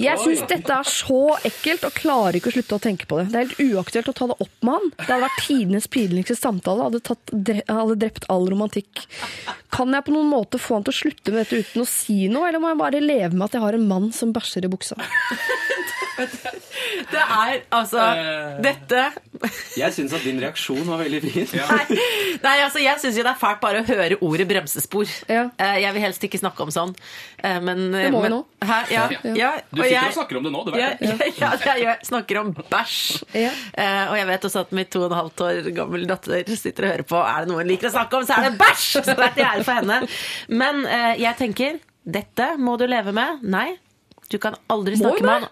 Jeg 0.00 0.16
syns 0.22 0.44
dette 0.48 0.72
er 0.72 0.88
så 0.88 1.20
ekkelt 1.44 1.84
og 1.88 1.96
klarer 1.98 2.38
ikke 2.38 2.52
å 2.52 2.56
slutte 2.56 2.78
å 2.78 2.82
tenke 2.82 3.08
på 3.10 3.20
det. 3.20 3.26
Det 3.32 3.40
er 3.40 3.50
helt 3.50 3.76
uaktuelt 3.76 4.08
å 4.08 4.16
ta 4.16 4.30
det 4.32 4.38
opp 4.46 4.64
med 4.64 4.78
han. 4.78 4.90
Det 4.96 5.08
hadde 5.10 5.26
vært 5.26 5.44
tidenes 5.44 5.88
pinligste 5.92 6.38
samtale. 6.38 6.88
Hadde, 6.88 7.02
tatt, 7.10 7.34
hadde 7.68 7.98
drept 8.00 8.28
all 8.32 8.48
romantikk. 8.48 9.04
Kan 9.72 9.92
jeg 9.92 10.06
på 10.06 10.14
noen 10.16 10.32
måte 10.32 10.60
få 10.62 10.78
han 10.78 10.86
til 10.88 10.94
å 10.94 11.00
slutte 11.02 11.34
med 11.34 11.44
dette 11.44 11.60
uten 11.60 11.84
å 11.84 11.88
si 11.88 12.22
noe, 12.32 12.48
eller 12.48 12.62
må 12.62 12.72
jeg 12.72 12.80
bare 12.80 13.04
leve 13.04 13.34
med 13.36 13.50
at 13.50 13.58
jeg 13.58 13.64
har 13.66 13.76
en 13.76 13.88
mann 13.92 14.08
som 14.16 14.32
bæsjer 14.32 14.68
i 14.68 14.72
buksa? 14.72 14.96
Det 16.16 17.20
er 17.22 17.62
altså 17.72 18.02
Dette 18.62 19.02
Jeg 19.78 19.94
syns 19.96 20.12
at 20.16 20.24
din 20.26 20.38
reaksjon 20.42 20.82
var 20.86 21.00
veldig 21.02 21.20
fin. 21.24 21.46
Nei, 21.56 21.98
nei 22.44 22.52
altså 22.62 22.82
jeg 22.82 23.00
syns 23.02 23.16
jo 23.18 23.24
det 23.24 23.32
er 23.32 23.38
fælt 23.40 23.60
bare 23.62 23.80
å 23.82 23.86
høre 23.88 24.18
ordet 24.22 24.46
bremsespor. 24.50 25.08
Ja. 25.30 25.46
Eh, 25.58 25.78
Jeg 25.82 25.94
vil 25.96 26.04
helst 26.04 26.26
ikke 26.28 26.38
snakke 26.42 26.62
om 26.66 26.70
sånn. 26.74 26.92
Eh, 27.42 27.58
Men, 27.64 27.80
Det 27.94 28.10
må 28.14 28.20
vi 28.26 28.30
nå. 28.34 28.40
Hæ? 28.62 28.78
Ja, 28.92 29.06
ja. 29.34 29.50
Du 29.72 29.80
og 29.80 29.86
sitter 29.86 29.96
jeg- 29.96 30.10
og 30.12 30.16
snakker 30.18 30.36
om 30.38 30.44
det 30.46 30.52
nå, 30.54 30.64
du 30.66 30.70
vet 30.76 31.00
det. 31.00 31.30
ja, 31.40 31.50
ja, 31.66 31.74
jeg 31.82 32.06
snakker 32.06 32.40
om 32.42 32.52
bæsj. 32.54 32.98
Ja. 33.34 33.50
Eh, 33.74 34.04
og 34.12 34.16
jeg 34.20 34.26
vet 34.30 34.46
også 34.50 34.60
at 34.66 34.72
min 34.78 34.86
to 34.92 35.02
og 35.06 35.10
en 35.10 35.18
halvt 35.18 35.44
år 35.48 35.62
gammel 35.74 36.06
datter 36.10 36.44
sitter 36.56 36.84
og 36.86 36.92
hører 36.94 37.08
på. 37.14 37.22
Er 37.22 37.40
det 37.46 37.48
noe 37.52 37.62
hun 37.64 37.72
liker 37.72 37.88
å 37.90 37.94
snakke 37.96 38.20
om, 38.20 38.26
så 38.28 38.36
er 38.38 38.50
det 38.50 38.58
bæsj! 38.60 38.86
Så 39.02 39.04
det 39.16 39.18
er 39.18 39.34
til 39.38 39.48
ære 39.48 39.64
for 39.66 39.80
henne. 39.80 40.00
Men 40.52 40.84
eh, 40.86 41.14
jeg 41.24 41.36
tenker, 41.40 41.80
dette 42.04 42.52
må 42.58 42.76
du 42.78 42.86
leve 42.90 43.12
med. 43.16 43.42
Nei, 43.42 43.72
du 44.30 44.38
kan 44.42 44.54
aldri 44.72 44.96
snakke 45.00 45.22
med 45.26 45.48
han. 45.48 45.50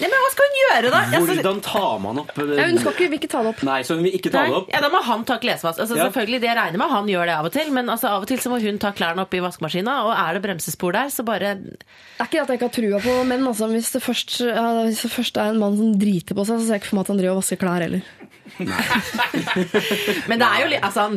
Nei, 0.00 0.08
men 0.08 0.22
hva 0.24 0.28
skal 0.32 0.46
hun 0.48 0.58
gjøre, 0.60 0.90
da? 0.94 1.00
Hvordan 1.20 1.58
tar 1.64 1.96
man 2.00 2.20
opp 2.22 2.30
eh, 2.40 2.52
Ja, 2.56 2.66
hun 2.70 2.78
skal 2.80 2.94
ikke, 2.94 3.08
vil 3.12 3.18
ikke 3.20 3.30
ta 3.34 3.42
det 3.44 3.50
opp. 3.52 3.62
Nei, 3.68 3.80
så 3.84 3.96
hun 3.98 4.06
vil 4.06 4.14
ikke 4.16 4.32
ta 4.32 4.44
det 4.48 4.54
opp? 4.56 4.70
ja, 4.72 4.80
Da 4.80 4.88
må 4.92 5.02
han 5.04 5.24
ta 5.28 5.36
klesvask. 5.42 5.80
Altså, 5.84 5.98
Ja. 5.98 6.06
selvfølgelig, 6.08 6.40
det 6.40 6.48
jeg 6.50 6.56
regner 6.56 6.78
med 6.80 6.88
Han 6.94 7.10
gjør 7.12 7.26
det 7.30 7.34
av 7.36 7.48
og 7.50 7.52
til, 7.52 7.70
men 7.76 7.92
altså, 7.92 8.08
av 8.14 8.22
og 8.24 8.28
til 8.30 8.38
så 8.40 8.48
må 8.52 8.60
hun 8.62 8.78
ta 8.80 8.92
klærne 8.96 9.20
opp 9.26 9.34
i 9.36 9.42
vaskemaskina. 9.44 9.98
Og 10.08 10.12
er 10.16 10.38
det 10.38 10.42
bremsespor 10.48 10.92
der, 10.96 11.12
så 11.12 11.24
bare 11.28 11.54
Det 11.60 11.84
er 12.20 12.30
ikke 12.30 12.40
at 12.42 12.48
jeg 12.54 12.60
ikke 12.60 12.70
har 12.70 12.76
trua 12.80 13.00
på 13.04 13.18
menn. 13.28 13.44
Altså. 13.46 13.68
Hvis, 13.70 13.92
det 13.92 14.02
først, 14.02 14.40
ja, 14.40 14.66
hvis 14.88 15.02
det 15.04 15.12
først 15.12 15.36
er 15.36 15.52
en 15.52 15.60
mann 15.60 15.76
som 15.76 15.92
driter 16.00 16.34
på 16.34 16.46
seg, 16.48 16.58
så 16.60 16.66
ser 16.66 16.78
jeg 16.78 16.82
ikke 16.84 16.92
for 16.94 17.00
meg 17.00 17.04
at 17.08 17.12
han 17.14 17.20
driver 17.20 17.36
og 17.36 17.42
vasker 17.42 17.60
klær 17.60 17.84
heller. 17.84 18.02
Men 20.30 20.38
det 20.42 20.46
er 20.46 20.58
jo 20.62 20.68
litt 20.72 20.84
Altså, 20.86 21.00
han, 21.06 21.16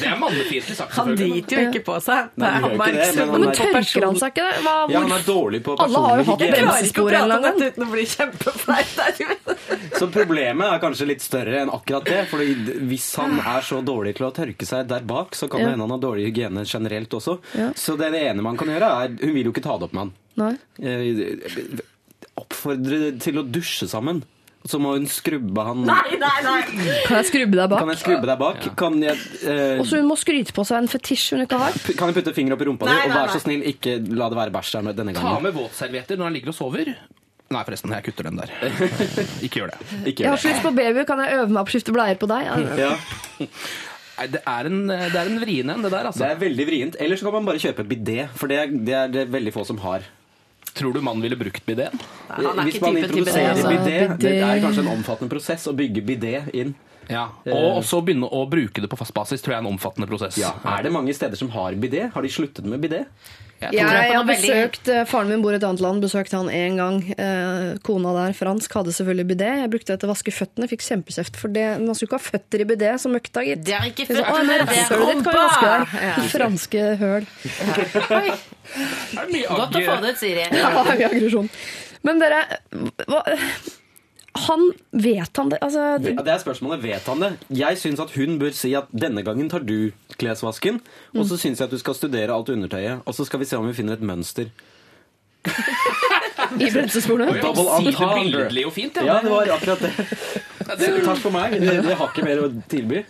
Det 0.00 0.06
er 0.10 0.16
mannefiendtlig 0.20 0.76
sagt, 0.78 0.92
han 0.96 1.10
driter 1.18 1.56
jo 1.56 1.64
ikke 1.70 1.82
på 1.86 1.96
seg. 2.04 2.30
Nei, 2.40 2.50
han 2.54 2.64
gjør 2.70 2.80
ikke 2.80 2.92
det, 2.94 3.14
men 3.16 3.30
han 3.30 3.40
Men 3.40 3.48
er- 3.50 3.58
tørker 3.60 4.06
han 4.06 4.18
seg 4.22 4.32
ikke 4.34 4.46
det? 4.46 4.62
Hva, 4.66 4.74
Ja, 4.92 5.00
han 5.04 5.14
er 5.16 5.24
dårlig 5.26 5.60
på 5.66 5.76
Alle 5.84 6.02
har 6.06 6.20
jo 6.22 6.26
hatt 6.30 6.44
bremsespor 6.44 7.10
en 7.10 7.20
eller 7.22 7.36
annen 7.40 7.66
uten 7.70 7.86
å 7.86 7.90
bli 7.92 8.04
kjempeflaut. 8.14 8.96
Så 10.00 10.08
problemet 10.14 10.66
er 10.74 10.82
kanskje 10.82 11.06
litt 11.10 11.22
større 11.24 11.62
enn 11.64 11.72
akkurat 11.74 12.04
det. 12.08 12.22
For 12.30 12.38
hvis 12.40 13.08
han 13.20 13.38
er 13.40 13.62
så 13.66 13.80
dårlig 13.84 14.16
til 14.20 14.26
å 14.28 14.32
tørke 14.36 14.66
seg 14.68 14.88
der 14.90 15.04
bak, 15.06 15.34
så 15.38 15.48
kan 15.50 15.60
det 15.60 15.66
Ja. 15.70 15.74
hende 15.76 15.86
han 15.88 15.94
har 15.96 16.02
dårlig 16.02 16.26
hygiene 16.30 16.64
generelt 16.66 17.10
også. 17.16 17.38
Ja. 17.58 17.70
Så 17.76 17.96
det, 18.00 18.10
det 18.12 18.22
ene 18.30 18.42
man 18.42 18.56
kan 18.60 18.68
gjøre, 18.68 18.90
er 19.04 19.08
Hun 19.20 19.34
vil 19.34 19.44
jo 19.44 19.52
ikke 19.52 19.62
ta 19.66 19.76
det 19.78 19.84
opp 19.90 19.92
med 19.92 20.00
han. 20.00 20.12
Nei. 20.40 20.54
Eh, 20.82 21.80
Oppfordre 22.40 23.10
til 23.20 23.36
å 23.40 23.44
dusje 23.44 23.86
sammen. 23.90 24.22
Så 24.68 24.76
må 24.76 24.90
hun 24.92 25.06
skrubbe 25.08 25.62
han 25.64 25.78
Nei, 25.88 26.18
nei, 26.20 26.32
nei! 26.44 26.58
Kan 27.06 27.16
jeg 27.22 27.28
skrubbe 27.30 27.56
deg 27.56 27.70
bak? 27.72 27.80
Kan 27.80 27.88
jeg 27.94 28.00
skrubbe 28.02 28.28
deg 28.28 28.38
bak? 28.42 28.66
Kan 28.76 28.98
jeg, 29.00 29.16
eh, 29.48 29.78
Og 29.80 29.86
så 29.88 29.96
hun 30.02 30.08
må 30.10 30.18
skryte 30.20 30.52
på 30.52 30.64
seg 30.68 30.82
en 30.82 30.90
fetisj 30.92 31.30
hun 31.32 31.46
ikke 31.46 31.56
har. 31.62 31.72
p- 31.80 31.94
kan 31.96 32.10
jeg 32.12 32.18
putte 32.18 32.34
finger 32.36 32.52
opp 32.58 32.60
i 32.60 32.68
rumpa 32.68 32.84
di? 32.84 32.92
Og 32.92 32.98
nei, 32.98 33.08
vær 33.14 33.24
nei. 33.30 33.32
så 33.32 33.40
snill, 33.40 33.64
ikke 33.72 33.94
la 34.20 34.28
det 34.28 34.36
være 34.36 34.52
bæsj 34.58 34.74
der 34.76 34.92
denne 35.00 35.14
Ta 35.16 35.22
gangen. 35.24 35.42
med 35.48 35.56
våtservietter 35.56 36.20
når 36.20 36.28
han 36.28 36.36
ligger 36.36 36.52
og 36.52 36.58
sover. 36.58 36.92
Nei, 37.50 37.62
forresten, 37.66 37.90
jeg 37.96 38.04
kutter 38.06 38.28
den 38.28 38.36
der. 38.38 38.52
Ikke 39.48 39.58
gjør 39.62 39.72
det. 39.72 39.78
Ikke 40.06 40.22
Jeg 40.22 40.28
har 40.30 40.36
gjør 40.36 40.42
så 40.44 40.52
lyst 40.52 40.62
på 40.62 40.70
baby, 40.76 41.02
kan 41.08 41.18
jeg 41.24 41.34
øve 41.40 41.48
meg 41.50 41.64
på 41.66 41.72
å 41.72 41.74
skifte 41.74 41.94
bleier 41.96 42.20
på 42.20 42.28
deg? 42.30 42.44
Ja. 42.46 42.54
det. 42.60 42.76
Ja. 42.78 43.48
Nei, 44.20 44.26
det 44.36 44.42
er 44.46 44.68
en, 44.68 44.78
det 44.86 45.16
er 45.18 45.26
en 45.32 45.40
vrien 45.42 45.72
en, 45.72 45.82
det 45.82 45.90
der, 45.90 46.06
altså. 46.12 46.20
Det 46.22 46.28
er 46.36 46.38
veldig 46.44 46.66
vrient. 46.68 46.96
Eller 47.00 47.16
så 47.18 47.26
kan 47.26 47.40
man 47.40 47.48
bare 47.48 47.58
kjøpe 47.64 47.82
bidé, 47.90 48.28
for 48.38 48.46
det 48.52 48.58
er, 48.60 48.66
det 48.86 48.94
er 49.00 49.08
det 49.16 49.24
veldig 49.32 49.54
få 49.56 49.64
som 49.66 49.80
har. 49.82 50.04
Tror 50.74 50.92
du 50.94 51.00
mannen 51.00 51.22
ville 51.24 51.36
brukt 51.36 51.64
bideen? 51.66 51.98
Er 52.30 52.36
Hvis 52.64 52.80
man 52.80 52.94
typen 52.94 52.94
bidé. 52.94 53.02
introduserer 53.08 53.50
Altså. 53.54 53.68
bidé, 53.72 54.18
det 54.22 54.32
er 54.42 54.60
kanskje 54.62 54.84
en 54.86 54.92
omfattende 54.94 55.30
prosess 55.32 55.66
å 55.66 55.74
bygge 55.76 56.02
bidé 56.06 56.34
inn. 56.54 56.74
Ja. 57.10 57.24
Og 57.50 57.80
også 57.82 58.04
begynne 58.06 58.28
å 58.30 58.44
bruke 58.48 58.80
det 58.80 58.88
på 58.88 58.96
fast 59.00 59.12
basis, 59.16 59.42
tror 59.42 59.56
jeg 59.56 59.58
er 59.64 59.66
en 59.66 59.72
omfattende 59.74 60.06
prosess. 60.06 60.38
Ja. 60.38 60.52
Er 60.64 60.82
det 60.86 60.92
mange 60.94 61.14
steder 61.16 61.36
som 61.36 61.50
har 61.50 61.72
bidé? 61.74 62.10
Har 62.14 62.22
de 62.22 62.28
sluttet 62.30 62.64
med 62.64 62.80
bidé? 62.80 63.04
Jeg 63.60 63.76
Jeg 63.76 64.04
jeg 64.10 64.16
har 64.16 64.24
besøkt 64.24 64.88
eh, 64.88 65.02
Faren 65.04 65.28
min 65.28 65.42
bor 65.44 65.52
i 65.52 65.58
et 65.58 65.64
annet 65.66 65.82
land, 65.84 66.00
besøkte 66.00 66.38
han 66.38 66.48
én 66.48 66.78
gang. 66.80 67.00
Eh, 67.12 67.74
kona 67.84 68.14
der, 68.16 68.36
fransk, 68.36 68.72
hadde 68.78 68.94
selvfølgelig 68.96 69.26
bidé. 69.34 69.50
Jeg 69.60 69.72
brukte 69.74 69.92
det 69.92 70.00
til 70.00 70.08
å 70.08 70.12
vaske 70.14 70.32
føttene, 70.32 70.68
fikk 70.70 70.86
kjempekjeft 70.86 71.36
for 71.40 71.52
det. 71.52 71.66
Man 71.82 71.92
skulle 71.98 72.08
ikke 72.08 72.20
ha 72.20 72.28
føtter 72.30 72.64
i 72.64 72.68
bidé 72.70 72.94
som 73.02 73.12
møkta, 73.12 73.44
gitt. 73.44 73.66
Det 73.68 73.76
er 73.76 73.90
ikke 73.90 74.08
føtter, 74.08 74.24
«Å, 74.24 74.40
men 74.48 74.64
det 74.64 74.78
er 74.80 75.04
rumpa!» 75.04 75.44
Ja. 76.00 76.16
Franske 76.36 76.86
høl. 77.02 77.28
Det 78.70 79.40
er 79.42 79.48
Godt 79.50 79.76
å 79.76 79.80
få 79.82 79.96
det 80.04 80.12
ut, 80.14 80.18
Siri. 80.20 80.44
Ja, 80.60 80.70
mye 80.86 81.08
aggresjon. 81.10 81.48
Men 82.06 82.20
dere, 82.22 82.44
hva, 83.10 83.24
han 84.34 84.72
vet 84.92 85.36
han 85.36 85.48
det? 85.50 85.58
Altså, 85.60 85.98
Ja, 86.04 86.22
Det 86.22 86.32
er 86.32 86.38
spørsmålet, 86.42 86.82
vet 86.82 87.06
han 87.10 87.20
det? 87.20 87.30
Jeg 87.50 87.78
syns 87.78 88.00
at 88.00 88.10
hun 88.14 88.38
bør 88.38 88.52
si 88.54 88.74
at 88.78 88.86
denne 88.92 89.24
gangen 89.26 89.48
tar 89.50 89.60
du 89.66 89.90
klesvasken, 90.18 90.80
og 91.16 91.24
så 91.26 91.36
syns 91.40 91.58
jeg 91.58 91.66
at 91.66 91.70
du 91.74 91.78
skal 91.78 91.94
studere 91.98 92.30
alt 92.34 92.48
undertøyet, 92.48 93.02
og 93.06 93.14
så 93.14 93.26
skal 93.26 93.40
vi 93.42 93.48
se 93.50 93.56
om 93.58 93.66
vi 93.66 93.74
finner 93.74 93.94
et 93.98 94.04
mønster. 94.06 94.50
i 96.60 96.68
bremsesporene. 96.70 97.32
Billedlig 97.32 98.66
og 98.66 98.72
fint, 98.76 98.96
Ja, 99.02 99.20
det 99.24 99.30
var 99.32 99.50
akkurat 99.56 99.80
det. 99.86 99.92
Takk 100.70 101.18
for 101.22 101.30
meg. 101.34 101.56
Jeg 101.58 101.80
jeg 101.82 101.96
har 101.96 102.10
ikke 102.12 102.24
mer 102.26 102.42
å 102.44 102.50
tilby. 102.70 103.02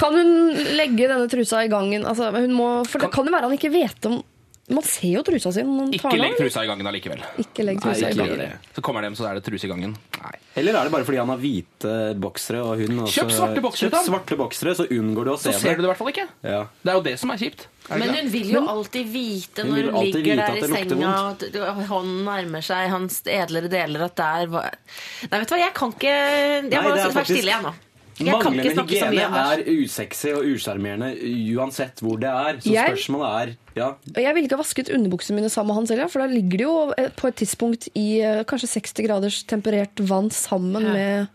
Kan 0.00 0.14
hun 0.16 0.30
legge 0.78 1.08
denne 1.10 1.28
trusa 1.28 1.64
i 1.66 1.68
gangen? 1.72 2.06
Altså, 2.06 2.30
hun 2.32 2.54
må, 2.56 2.70
for 2.88 3.02
det 3.02 3.10
kan 3.12 3.26
jo 3.26 3.34
være 3.34 3.48
han 3.50 3.56
ikke 3.58 3.72
vet 3.74 4.08
om 4.08 4.22
Man 4.68 4.82
ser 4.82 5.12
jo 5.14 5.20
trusa 5.22 5.52
si 5.54 5.62
når 5.62 5.76
man 5.78 5.90
tar 5.92 5.94
Ikke 5.94 6.10
den 6.10 6.20
legg 6.24 6.36
trusa 6.40 6.62
i 6.64 6.66
gangen 6.66 6.86
allikevel. 6.90 7.20
Ikke 7.38 7.62
legg 7.62 7.76
Nei, 7.78 7.82
trusa 7.84 8.08
i 8.08 8.10
ikke 8.10 8.18
gangen. 8.24 8.38
det. 8.42 8.74
Så 8.74 8.82
kommer 8.82 9.04
de, 9.06 9.10
så 9.14 9.28
er 9.30 9.34
det 9.38 9.44
truse 9.46 9.64
i 9.64 9.70
gangen. 9.70 9.92
Nei. 10.18 10.32
Eller 10.58 10.74
er 10.80 10.88
det 10.88 10.92
bare 10.96 11.06
fordi 11.06 11.18
han 11.22 11.30
har 11.30 11.38
hvite 11.38 11.92
boksere, 12.18 12.62
og 12.66 12.80
hun 12.82 12.98
også 13.04 13.14
Kjøp 13.20 13.30
svarte 13.36 13.62
boksere, 13.62 13.90
Kjøp 13.92 14.08
svarte 14.08 14.38
boksere, 14.40 14.74
så 14.74 14.88
unngår 14.90 15.24
du 15.24 15.30
å 15.30 15.38
se 15.38 15.52
Så 15.54 15.60
ser 15.62 15.76
du 15.78 15.84
det 15.84 15.86
i 15.86 15.90
hvert 15.92 16.00
fall 16.02 16.10
ikke. 16.10 16.26
Ja. 16.42 16.64
Det 16.82 16.90
er 16.90 16.98
jo 16.98 17.04
det 17.06 17.14
som 17.22 17.30
er 17.30 17.38
kjipt. 17.44 17.66
Er 17.86 17.94
det 17.94 18.00
Men 18.02 18.08
ikke 18.10 18.18
hun 18.18 18.26
det? 18.26 18.32
vil 18.34 18.50
jo 18.56 18.60
alltid 18.74 19.06
vite 19.14 19.62
Hun 19.62 19.70
når 19.70 19.76
vil 19.76 19.86
hun 19.86 19.94
alltid 20.00 20.14
ligger 20.16 20.34
vite 20.34 20.46
der 20.46 20.56
i 20.56 20.60
det 20.60 20.70
lukter 20.70 20.88
senga 20.90 21.10
og 21.14 21.70
at- 21.78 21.86
hånden 21.92 22.24
nærmer 22.26 22.62
seg 22.66 22.90
hans 22.90 23.22
edlere 23.22 23.68
deler, 23.70 24.02
at 24.10 24.16
der 24.18 24.46
var 24.50 24.70
Nei, 25.30 25.38
vet 25.38 25.46
du 25.48 25.54
hva, 25.54 25.60
jeg 25.62 25.74
kan 25.78 25.92
ikke 25.94 26.10
Jeg 26.10 26.62
Nei, 26.66 26.80
må 26.82 26.90
det 26.90 26.98
er 26.98 27.06
være 27.06 27.12
faktisk- 27.20 27.38
stille, 27.38 27.52
igjen 27.54 27.62
nå. 27.62 27.74
Jeg 28.18 28.32
Manglende 28.32 28.82
hygiene 28.86 29.24
er 29.28 29.62
usexy 29.84 30.30
og 30.32 30.44
usjarmerende 30.48 31.10
uansett 31.56 32.00
hvor 32.00 32.16
det 32.20 32.30
er. 32.30 32.60
Så 32.64 32.72
Jeg- 32.72 32.94
spørsmålet 32.96 33.28
er 33.42 33.56
ja, 33.76 33.88
Jeg 34.16 34.34
ville 34.34 34.46
ikke 34.48 34.56
ha 34.56 34.62
vasket 34.62 34.88
underbuksene 34.88 35.36
mine 35.36 35.50
sammen 35.52 35.68
med 35.68 35.74
han 35.82 35.86
selv, 35.86 36.00
ja, 36.00 36.06
for 36.06 36.20
da 36.20 36.26
ligger 36.26 36.56
det 36.56 36.64
jo 36.64 36.94
på 37.16 37.28
et 37.28 37.36
tidspunkt 37.36 37.88
i 37.94 38.20
eh, 38.22 38.42
kanskje 38.44 38.68
60 38.80 39.04
graders 39.06 39.42
temperert 39.44 39.92
vann 40.00 40.30
sammen 40.30 40.82
med 40.92 41.28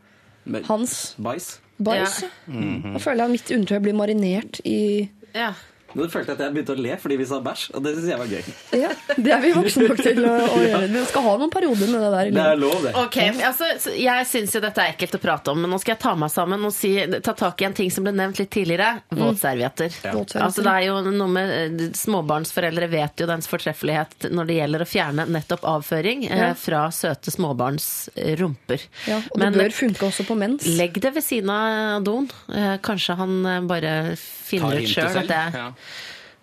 med 0.45 0.63
hans 0.65 1.15
bæsj. 1.21 1.59
bæsj. 1.84 2.23
Ja. 2.49 2.91
Da 2.93 2.97
føler 2.97 3.17
jeg 3.17 3.25
at 3.25 3.32
mitt 3.32 3.51
undertøy 3.51 3.79
blir 3.79 3.93
marinert 3.93 4.59
i 4.65 5.09
Ja. 5.36 5.53
Nå 5.96 6.08
følte 6.14 6.32
jeg 6.32 6.38
at 6.39 6.44
jeg 6.46 6.54
begynte 6.56 6.76
å 6.76 6.82
le 6.86 6.98
fordi 7.02 7.18
vi 7.22 7.26
sa 7.30 7.39
bæsj, 7.44 7.64
og 7.76 7.84
det 7.86 7.94
syns 7.98 8.10
jeg 8.12 8.20
var 8.22 8.32
gøy. 8.32 8.54
Ja, 8.82 8.89
det 9.18 9.34
er 9.36 9.42
vi 9.44 9.52
voksne 9.56 9.88
nok 9.89 10.02
til 10.04 10.22
å, 10.26 10.34
å 10.46 10.62
gjøre. 10.68 10.88
Vi 10.94 11.04
skal 11.12 11.26
ha 11.28 11.34
noen 11.42 11.52
perioder 11.54 11.92
med 11.92 12.06
det 12.06 12.12
der. 12.16 12.32
Det 12.38 12.46
er 12.52 12.62
lov, 12.62 12.78
det. 12.86 12.94
Ok, 13.02 13.18
altså, 13.50 13.72
Jeg 13.98 14.28
syns 14.32 14.56
jo 14.56 14.62
dette 14.64 14.84
er 14.86 14.94
ekkelt 14.96 15.18
å 15.18 15.22
prate 15.24 15.52
om, 15.56 15.62
men 15.66 15.74
nå 15.74 15.80
skal 15.82 15.96
jeg 15.96 16.02
ta 16.04 16.14
meg 16.20 16.32
sammen 16.34 16.68
og 16.70 16.74
si, 16.76 16.94
ta 17.26 17.34
tak 17.38 17.62
i 17.62 17.68
en 17.70 17.78
ting 17.78 17.92
som 17.94 18.06
ble 18.08 18.14
nevnt 18.16 18.39
litt 18.42 18.52
tidligere. 18.54 18.92
Våtservietter. 19.12 19.94
Ja. 20.06 20.14
Altså, 20.46 20.64
det 20.66 20.72
er 20.78 20.88
jo 20.89 21.00
noe 21.12 21.30
med 21.32 21.54
eh, 21.82 21.89
Småbarnsforeldre 21.98 22.88
vet 22.92 23.22
jo 23.24 23.28
dens 23.30 23.48
fortreffelighet 23.52 24.30
når 24.32 24.50
det 24.50 24.58
gjelder 24.60 24.84
å 24.86 24.89
fjerne 24.89 25.26
nettopp 25.32 25.66
avføring 25.72 26.26
eh, 26.32 26.52
fra 26.60 26.86
søte 26.96 27.32
småbarns 27.34 27.88
eh, 28.16 28.34
rumper. 28.39 28.84
Ja, 29.10 29.22
og 29.32 29.39
Men- 29.42 29.54
det 29.56 29.66
bør 29.68 29.76
funke 29.82 30.08
også 30.10 30.26
på 30.28 30.38
mens. 30.39 30.66
Legg 30.78 31.00
det 31.02 31.14
ved 31.16 31.24
siden 31.26 31.50
av 31.54 32.04
doen. 32.08 32.30
Eh, 32.54 32.76
Kanskje 32.84 33.16
han 33.20 33.38
eh, 33.46 33.60
bare 33.70 33.94
finner 34.18 34.82
ut 34.82 34.89
sjøl 34.92 35.22
at 35.22 35.30
det 35.30 35.38
er 35.38 35.74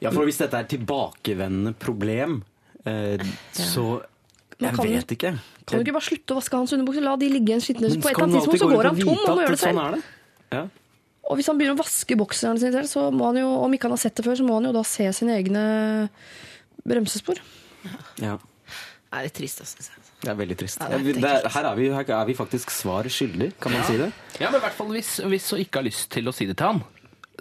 Ja. 0.00 0.10
For 0.14 0.24
hvis 0.28 0.38
dette 0.38 0.54
er 0.60 0.64
tilbakevendende 0.70 1.72
problem, 1.78 2.42
eh, 2.84 3.18
så 3.52 4.02
Jeg 4.60 4.74
kan- 4.74 4.84
vet 4.86 5.06
ikke. 5.16 5.32
Kan 5.66 5.78
du 5.78 5.84
ikke 5.84 5.92
bare 5.98 6.06
slutte 6.08 6.34
å 6.34 6.38
vaske 6.38 6.56
hans 6.56 6.72
underbukser? 6.72 7.02
La 7.02 7.16
de 7.16 7.28
ligge 7.28 7.50
i 7.50 7.52
en 7.54 7.60
skitne 7.60 7.88
På 8.00 8.08
et 8.08 8.14
eller 8.16 8.24
annet 8.24 8.42
tidspunkt 8.42 8.60
så 8.62 8.68
går 8.70 8.84
han 8.84 8.96
tom 8.96 9.08
og 9.08 9.36
må 9.36 9.42
gjøre 9.42 9.50
det 9.50 9.58
Sånn 9.58 9.74
selv. 9.74 9.78
Sånn 9.78 9.92
det. 9.92 10.02
Ja. 10.52 10.68
Og 11.30 11.36
hvis 11.36 11.46
han 11.46 11.58
begynner 11.58 11.76
å 11.76 11.82
vaske 11.82 12.16
bokserne 12.16 12.58
sine 12.58 12.72
selv, 12.72 12.88
så 12.88 13.12
må 13.12 13.26
han 13.26 13.36
jo, 13.36 13.48
om 13.62 13.72
ikke 13.72 13.82
han 13.82 13.90
har 13.92 13.98
sett 13.98 14.14
det 14.16 14.24
før, 14.24 14.36
så 14.38 14.46
må 14.48 14.54
han 14.54 14.64
jo 14.64 14.72
da 14.72 14.82
se 14.82 15.12
sine 15.12 15.36
egne 15.36 16.08
bremsespor. 16.86 17.38
ja. 18.22 18.38
Det 19.08 19.16
er 19.16 19.22
litt 19.24 19.34
trist, 19.38 19.60
altså. 19.64 19.84
Det 20.20 20.28
er 20.28 20.34
veldig 20.36 20.56
trist. 20.60 20.80
Ja, 20.82 20.88
det 20.88 20.98
er 21.16 21.20
Det 21.20 21.24
er, 21.24 21.48
her, 21.48 21.64
er 21.64 21.76
vi, 21.78 21.86
her 21.88 22.10
er 22.12 22.24
vi 22.28 22.34
faktisk 22.34 22.68
svar 22.74 23.04
skyldig, 23.08 23.54
kan 23.58 23.72
man 23.72 23.84
si 23.88 23.96
det? 23.96 24.12
Ja, 24.38 24.50
men 24.50 24.60
i 24.60 24.64
hvert 24.66 24.76
fall 24.76 24.88
hvis, 24.92 25.12
hvis 25.24 25.46
hun 25.50 25.60
ikke 25.64 25.80
har 25.80 25.86
lyst 25.86 26.10
til 26.10 26.28
å 26.28 26.34
si 26.36 26.44
det 26.44 26.58
til 26.58 26.66
han, 26.66 26.82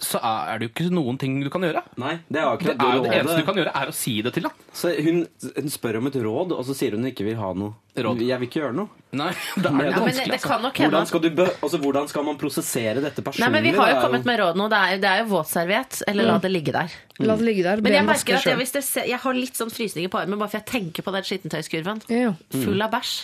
så 0.04 0.20
er 0.22 0.60
det 0.60 0.68
jo 0.68 0.72
ikke 0.74 0.88
noen 0.94 1.18
ting 1.18 1.40
du 1.42 1.50
kan 1.50 1.64
gjøre. 1.66 1.82
Nei, 1.98 2.20
det 2.30 2.42
er 2.44 2.58
Det, 2.62 2.76
er 2.78 2.96
jo 3.00 3.04
det 3.06 3.14
eneste 3.18 3.38
du 3.42 3.46
kan 3.48 3.58
gjøre, 3.58 3.72
er 3.74 3.90
å 3.90 3.94
si 3.98 4.14
det 4.22 4.34
til 4.36 4.46
ham. 4.46 4.54
Så 4.76 4.92
hun, 5.04 5.24
hun 5.56 5.72
spør 5.74 5.98
om 5.98 6.10
et 6.12 6.18
råd, 6.22 6.54
og 6.54 6.62
så 6.68 6.76
sier 6.78 6.94
hun 6.94 7.08
ikke 7.10 7.26
vil 7.26 7.38
ha 7.40 7.50
noe. 7.58 7.74
Råd. 7.98 8.20
Jeg 8.22 8.38
vil 8.38 8.46
ikke 8.50 8.60
gjøre 8.62 8.76
noe. 8.78 8.92
Nei, 9.18 9.32
det 9.58 9.72
er 9.72 9.90
Ja, 9.90 10.02
vanskelig. 10.04 10.28
det 10.30 10.38
Altså. 10.38 10.50
kan 10.52 10.62
nok 10.68 10.78
Hvordan 10.84 11.08
skal, 11.10 11.24
du 11.24 11.30
be, 11.40 11.48
altså, 11.66 11.80
hvordan 11.82 12.12
skal 12.12 12.28
man 12.28 12.38
prosessere 12.38 13.02
dette 13.02 13.24
personlig? 13.26 13.48
Nei, 13.48 13.50
men 13.56 13.66
Vi 13.66 13.74
har 13.80 13.90
jo 13.96 13.98
kommet 14.06 14.30
med 14.30 14.40
råd 14.44 14.60
nå. 14.62 14.68
Det 14.70 14.82
er, 14.84 15.02
det 15.02 15.10
er 15.14 15.24
jo 15.24 15.30
våtserviett, 15.34 16.02
eller 16.12 16.30
la 16.30 16.38
det 16.44 16.52
ligge 16.54 16.76
der. 16.78 16.94
La 17.26 17.40
det 17.40 17.48
ligge 17.50 17.66
der. 17.66 17.82
Men 17.82 17.98
jeg 17.98 18.06
merker 18.12 18.38
at 18.38 18.46
jeg, 18.52 18.60
hvis 18.62 18.76
det 18.78 18.84
ser, 18.86 19.10
jeg 19.10 19.18
har 19.26 19.34
litt 19.42 19.58
sånn 19.58 19.74
frysninger 19.74 20.14
på 20.14 20.22
armen 20.22 20.38
bare 20.38 20.54
for 20.54 20.62
jeg 20.62 20.70
tenker 20.70 21.08
på 21.08 21.16
den 21.18 21.26
skittentøyskurven. 21.26 22.06
Ja, 22.14 22.28
ja. 22.30 22.36
Full 22.54 22.86
av 22.86 22.94
bæsj. 22.94 23.16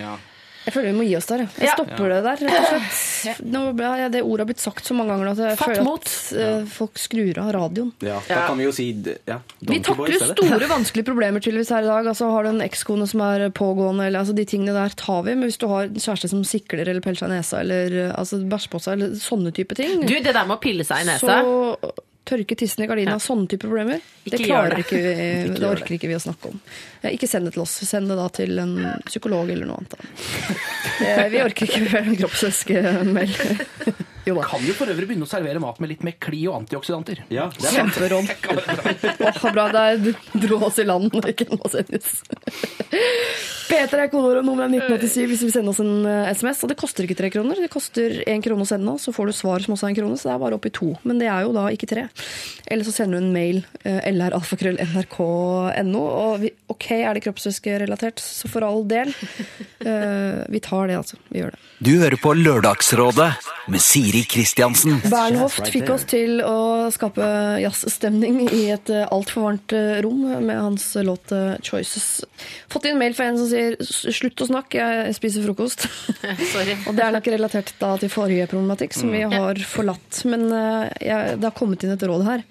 Ja. 0.00 0.16
Jeg 0.68 0.74
føler 0.76 0.90
vi 0.92 0.96
må 0.98 1.06
gi 1.08 1.14
oss 1.16 1.26
der. 1.30 1.42
jeg. 1.44 1.48
Jeg 1.58 1.68
Ja. 1.70 1.74
stopper 1.78 2.12
det 2.12 2.18
der, 2.26 2.42
rett 2.44 2.72
og 2.76 2.82
slett. 2.92 3.40
Nå 3.48 3.62
ble 3.78 4.08
det 4.12 4.20
ordet 4.22 4.44
har 4.44 4.48
blitt 4.52 4.60
sagt 4.62 4.84
så 4.84 4.94
mange 4.96 5.14
ganger 5.14 5.30
at 5.32 5.38
jeg 5.42 5.58
Fatt 5.58 5.70
føler 5.72 5.86
mot. 5.86 6.04
at 6.04 6.38
eh, 6.44 6.64
folk 6.68 7.00
skrur 7.00 7.38
av 7.40 7.50
radioen. 7.56 7.92
Ja, 8.04 8.18
da 8.28 8.42
kan 8.46 8.58
vi 8.60 8.64
jo 8.68 8.72
si 8.76 8.86
ja, 9.26 9.38
Vi 9.64 9.80
takler 9.80 10.18
store, 10.20 10.68
vanskelige 10.76 11.08
problemer 11.08 11.40
tydeligvis 11.40 11.72
her 11.72 11.82
i 11.86 11.90
dag. 11.90 12.06
Altså, 12.12 12.28
har 12.30 12.44
du 12.44 12.50
en 12.52 12.60
ekskone 12.64 13.08
som 13.08 13.20
er 13.24 13.48
pågående, 13.50 14.06
eller 14.06 14.20
altså, 14.20 14.34
de 14.36 14.44
tingene 14.44 14.76
der 14.76 14.94
tar 14.94 15.22
vi. 15.24 15.34
Men 15.34 15.48
hvis 15.48 15.58
du 15.58 15.66
har 15.72 15.88
en 15.88 15.94
kjæreste 15.96 16.28
som 16.28 16.44
sikler 16.44 16.84
eller 16.88 17.00
peller 17.00 17.18
seg 17.24 17.32
i 17.32 17.38
nesa, 17.38 17.60
eller 17.64 18.12
altså, 18.12 18.42
bæsjer 18.44 18.70
på 18.76 18.82
seg, 18.84 18.98
eller 18.98 19.16
sånne 19.16 19.54
type 19.56 19.74
ting, 19.78 20.04
Du, 20.06 20.14
det 20.20 20.34
der 20.34 20.44
med 20.46 20.58
å 20.58 20.60
pille 20.60 20.84
seg 20.84 21.02
i 21.06 21.08
nesa 21.08 21.40
så 21.40 21.92
tørke 22.28 22.56
tissen 22.60 22.84
i 22.84 22.88
gardina, 22.90 23.16
sånne 23.22 23.48
type 23.48 23.64
problemer, 23.64 24.02
det 24.24 24.34
Ikke 24.34 24.42
gjør 24.44 24.50
klarer 24.52 24.76
det. 24.76 24.84
ikke 24.84 25.00
vi, 25.00 25.12
det 25.54 25.62
gjør 25.62 25.72
orker 25.78 25.96
ikke 25.96 26.10
vi 26.12 26.18
å 26.18 26.22
snakke 26.26 26.52
om. 26.52 26.60
Ja, 27.02 27.12
Ikke 27.14 27.30
send 27.30 27.48
det 27.48 27.54
til 27.56 27.64
oss, 27.64 27.74
send 27.88 28.12
det 28.12 28.18
da 28.20 28.28
til 28.38 28.60
en 28.62 28.74
psykolog 29.08 29.50
eller 29.54 29.68
noe 29.70 29.80
annet. 29.80 29.94
Vi 31.32 31.40
orker 31.42 31.68
ikke 31.68 31.98
en 32.02 32.16
kroppsvæskemeld. 32.18 33.34
Jo 34.28 34.36
da. 34.36 34.46
Kan 34.48 34.64
jo 34.66 34.74
for 34.76 34.90
øvrig 34.92 35.08
begynne 35.08 35.24
å 35.24 35.30
servere 35.30 35.62
mat 35.62 35.78
med 35.80 35.92
litt 35.94 36.04
mer 36.06 36.16
kli 36.20 36.42
og 36.50 36.60
antioksidanter. 36.62 37.24
Ja, 37.32 37.48
det 37.54 37.70
er 37.70 37.78
sant. 37.78 37.96
Kjemperåd. 37.96 38.26
Åh, 39.24 39.46
bra, 39.56 39.68
der 39.72 40.10
dro 40.44 40.60
oss 40.68 40.80
i 40.82 40.86
land 40.88 41.14
når 41.14 41.32
ikke 41.32 41.48
må 41.54 41.70
sendes. 41.72 42.18
Peter 43.68 44.00
er 44.00 44.08
kodeordet 44.08 44.44
nummer 44.46 44.64
1987 44.68 45.26
hvis 45.28 45.42
du 45.42 45.46
vil 45.48 45.52
sende 45.52 45.72
oss 45.72 45.80
en 45.82 46.06
eh, 46.08 46.30
SMS. 46.32 46.62
Og 46.64 46.72
det 46.72 46.78
koster 46.80 47.04
ikke 47.04 47.18
tre 47.18 47.30
kroner, 47.32 47.58
det 47.60 47.70
koster 47.72 48.20
én 48.28 48.44
krone 48.44 48.64
å 48.64 48.68
sende, 48.68 48.94
så 49.00 49.12
får 49.14 49.28
du 49.28 49.36
svar 49.36 49.64
som 49.64 49.74
også 49.76 49.88
er 49.88 49.92
en 49.92 49.98
krone, 50.00 50.16
så 50.18 50.30
det 50.30 50.34
er 50.34 50.42
bare 50.44 50.58
opp 50.58 50.68
i 50.68 50.74
to. 50.74 50.90
Men 51.08 51.20
det 51.20 51.28
er 51.32 51.44
jo 51.44 51.54
da 51.56 51.64
ikke 51.74 51.90
tre. 51.90 52.06
Eller 52.68 52.84
så 52.86 52.94
sender 52.94 53.18
du 53.18 53.26
en 53.26 53.34
mail, 53.36 53.62
eh, 53.84 54.00
lralfakrøll.nrk.no. 54.14 56.04
Og 56.04 56.40
vi, 56.44 56.52
ok, 56.72 56.86
er 56.98 57.12
det 57.16 57.24
kroppsvæskerelatert, 57.26 58.24
så 58.24 58.50
for 58.50 58.66
all 58.66 58.84
del. 58.88 59.12
Uh, 59.84 60.44
vi 60.50 60.60
tar 60.64 60.88
det, 60.90 60.96
altså. 60.98 61.18
Vi 61.32 61.42
gjør 61.42 61.54
det. 61.54 61.60
Du 61.84 61.92
hører 62.00 62.18
på 62.20 62.32
Lørdagsrådet 62.34 63.30
med 63.72 63.84
Siri 63.84 64.17
Kristiansen. 64.28 64.98
Bernhoft 65.10 65.68
fikk 65.72 65.90
oss 65.92 66.06
til 66.08 66.42
å 66.44 66.88
skape 66.94 67.26
jazzstemning 67.62 68.40
i 68.46 68.64
et 68.74 68.90
eh, 68.92 69.04
altfor 69.14 69.46
varmt 69.48 69.74
eh, 69.76 70.00
rom 70.04 70.24
med 70.46 70.56
hans 70.56 70.90
låt 71.04 71.32
eh, 71.34 71.54
'Choices'. 71.62 72.24
Fått 72.72 72.88
inn 72.88 72.98
mail 73.00 73.16
fra 73.18 73.28
en 73.30 73.38
som 73.40 73.50
sier 73.50 73.76
'slutt 73.82 74.44
å 74.44 74.50
snakke, 74.50 74.80
jeg 74.80 75.18
spiser 75.18 75.46
frokost'. 75.46 75.86
Sorry. 76.54 76.78
Og 76.86 76.98
det 76.98 77.06
er 77.06 77.14
nok 77.14 77.30
relatert 77.36 77.72
da 77.78 77.94
til 78.00 78.12
forrige 78.12 78.48
problematikk, 78.50 78.96
som 78.96 79.12
vi 79.14 79.22
har 79.28 79.62
forlatt. 79.68 80.24
Men 80.28 80.48
jeg, 80.50 81.38
det 81.38 81.48
har 81.50 81.56
kommet 81.56 81.84
inn 81.84 81.94
et 81.94 82.08
råd 82.08 82.26
her. 82.28 82.44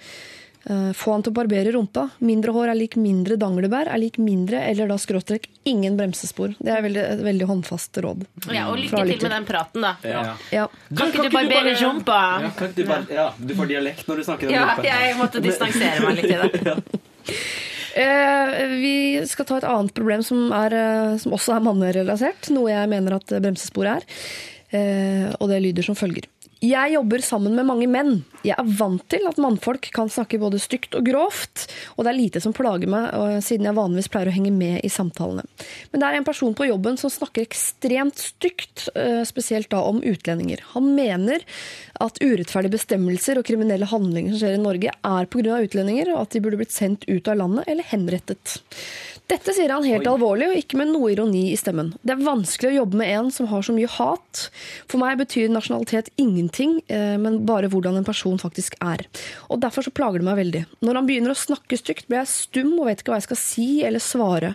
Eh, 0.68 0.92
Få 1.00 1.14
han 1.16 1.24
til 1.24 1.32
å 1.32 1.36
barbere 1.38 1.72
rumpa. 1.72 2.10
Mindre 2.28 2.52
hår 2.52 2.74
er 2.74 2.76
lik 2.76 2.98
mindre 3.00 3.38
danglebær, 3.40 3.88
er 3.88 4.02
lik 4.02 4.18
mindre, 4.20 4.60
eller 4.68 4.90
da 4.92 4.98
skråstrek 5.00 5.46
ingen 5.70 5.96
bremsespor. 6.00 6.58
Det 6.60 6.74
er 6.74 6.82
veldig, 6.84 7.04
et 7.14 7.22
veldig 7.24 7.48
håndfast 7.48 8.00
råd. 8.04 8.26
Ja, 8.52 8.66
og 8.72 8.82
lykke 8.82 9.06
til 9.08 9.22
med 9.30 9.36
den 9.38 9.48
praten, 9.48 9.86
da. 9.86 9.94
Ja. 10.04 10.24
Ja. 10.52 10.66
Kan 10.92 11.14
ikke 11.14 11.30
du 11.30 11.38
barbere 11.38 11.76
rumpa? 11.80 12.18
Ja, 12.44 12.52
kan 12.58 12.74
ikke 12.74 12.82
du, 12.82 12.90
bare, 12.90 13.08
ja, 13.16 13.30
du 13.40 13.56
får 13.56 13.72
dialekt 13.72 14.12
når 14.12 14.20
du 14.20 14.28
snakker 14.28 14.50
om 14.50 14.58
Ja, 14.58 14.66
rumpe. 14.74 14.90
jeg 14.90 15.16
måtte 15.22 15.44
distansere 15.46 16.04
meg 16.04 16.20
litt 16.20 16.36
i 16.36 16.42
det. 16.44 16.84
Eh, 17.98 18.68
vi 18.78 19.24
skal 19.26 19.48
ta 19.50 19.56
et 19.58 19.66
annet 19.66 19.90
problem 19.98 20.22
som, 20.22 20.52
er, 20.54 20.74
eh, 20.78 21.16
som 21.18 21.34
også 21.34 21.56
er 21.56 21.64
mannerelasert, 21.66 22.52
Noe 22.54 22.70
jeg 22.70 22.92
mener 22.92 23.16
at 23.16 23.32
bremsespor 23.42 23.90
er. 23.90 24.06
Eh, 24.70 25.32
og 25.40 25.50
det 25.50 25.58
lyder 25.64 25.82
som 25.88 25.98
følger. 25.98 26.28
Jeg 26.64 26.94
jobber 26.96 27.22
sammen 27.22 27.54
med 27.54 27.68
mange 27.70 27.86
menn. 27.92 28.24
Jeg 28.42 28.56
er 28.58 28.70
vant 28.80 29.04
til 29.12 29.28
at 29.30 29.38
mannfolk 29.42 29.92
kan 29.94 30.10
snakke 30.10 30.40
både 30.42 30.58
stygt 30.62 30.96
og 30.98 31.06
grovt, 31.06 31.68
og 31.94 32.06
det 32.06 32.12
er 32.12 32.18
lite 32.18 32.42
som 32.42 32.56
plager 32.56 32.90
meg, 32.90 33.12
siden 33.46 33.68
jeg 33.68 33.78
vanligvis 33.78 34.10
pleier 34.10 34.32
å 34.32 34.34
henge 34.34 34.54
med 34.56 34.80
i 34.82 34.90
samtalene. 34.90 35.46
Men 35.92 36.02
det 36.02 36.08
er 36.08 36.18
en 36.18 36.28
person 36.28 36.56
på 36.58 36.70
jobben 36.70 36.98
som 36.98 37.14
snakker 37.14 37.46
ekstremt 37.46 38.18
stygt, 38.22 38.88
eh, 38.96 39.22
spesielt 39.30 39.70
da 39.70 39.84
om 39.86 40.02
utlendinger. 40.02 40.64
Han 40.74 40.96
mener 40.98 41.46
at 42.02 42.18
urettferdige 42.24 42.78
bestemmelser 42.78 43.38
og 43.38 43.46
kriminelle 43.46 43.90
handlinger 43.90 44.34
som 44.34 44.42
skjer 44.42 44.58
i 44.58 44.64
Norge, 44.64 44.96
er 44.98 45.30
pga. 45.30 45.62
utlendinger, 45.62 46.10
og 46.16 46.26
at 46.26 46.34
de 46.34 46.42
burde 46.42 46.58
blitt 46.58 46.74
sendt 46.74 47.06
ut 47.08 47.28
av 47.28 47.38
landet 47.38 47.70
eller 47.70 47.86
henrettet. 47.86 48.58
Dette 49.28 49.52
sier 49.52 49.74
han 49.74 49.84
helt 49.84 50.08
alvorlig, 50.08 50.48
og 50.48 50.60
ikke 50.62 50.78
med 50.80 50.94
noe 50.94 51.10
ironi 51.12 51.50
i 51.52 51.58
stemmen. 51.60 51.90
Det 52.00 52.14
er 52.14 52.24
vanskelig 52.24 52.70
å 52.70 52.78
jobbe 52.78 53.00
med 53.02 53.12
en 53.12 53.32
som 53.36 53.50
har 53.52 53.66
så 53.66 53.76
mye 53.76 53.90
hat. 53.92 54.46
For 54.88 55.02
meg 55.02 55.20
betyr 55.20 55.52
nasjonalitet 55.52 56.14
ingenting, 56.16 56.78
eh, 56.88 57.18
men 57.20 57.42
bare 57.48 57.68
hvordan 57.68 58.00
en 58.00 58.08
person 58.08 58.40
faktisk 58.40 58.80
er. 58.80 59.04
Og 59.52 59.60
Derfor 59.60 59.84
så 59.84 59.92
plager 59.92 60.24
det 60.24 60.30
meg 60.30 60.40
veldig. 60.40 60.64
Når 60.80 61.02
han 61.02 61.10
begynner 61.10 61.36
å 61.36 61.40
snakke 61.40 61.76
stygt, 61.76 62.08
blir 62.08 62.22
jeg 62.24 62.32
stum 62.32 62.72
og 62.80 62.88
vet 62.88 63.04
ikke 63.04 63.12
hva 63.12 63.20
jeg 63.20 63.28
skal 63.28 63.42
si 63.42 63.68
eller 63.84 64.00
svare. 64.00 64.54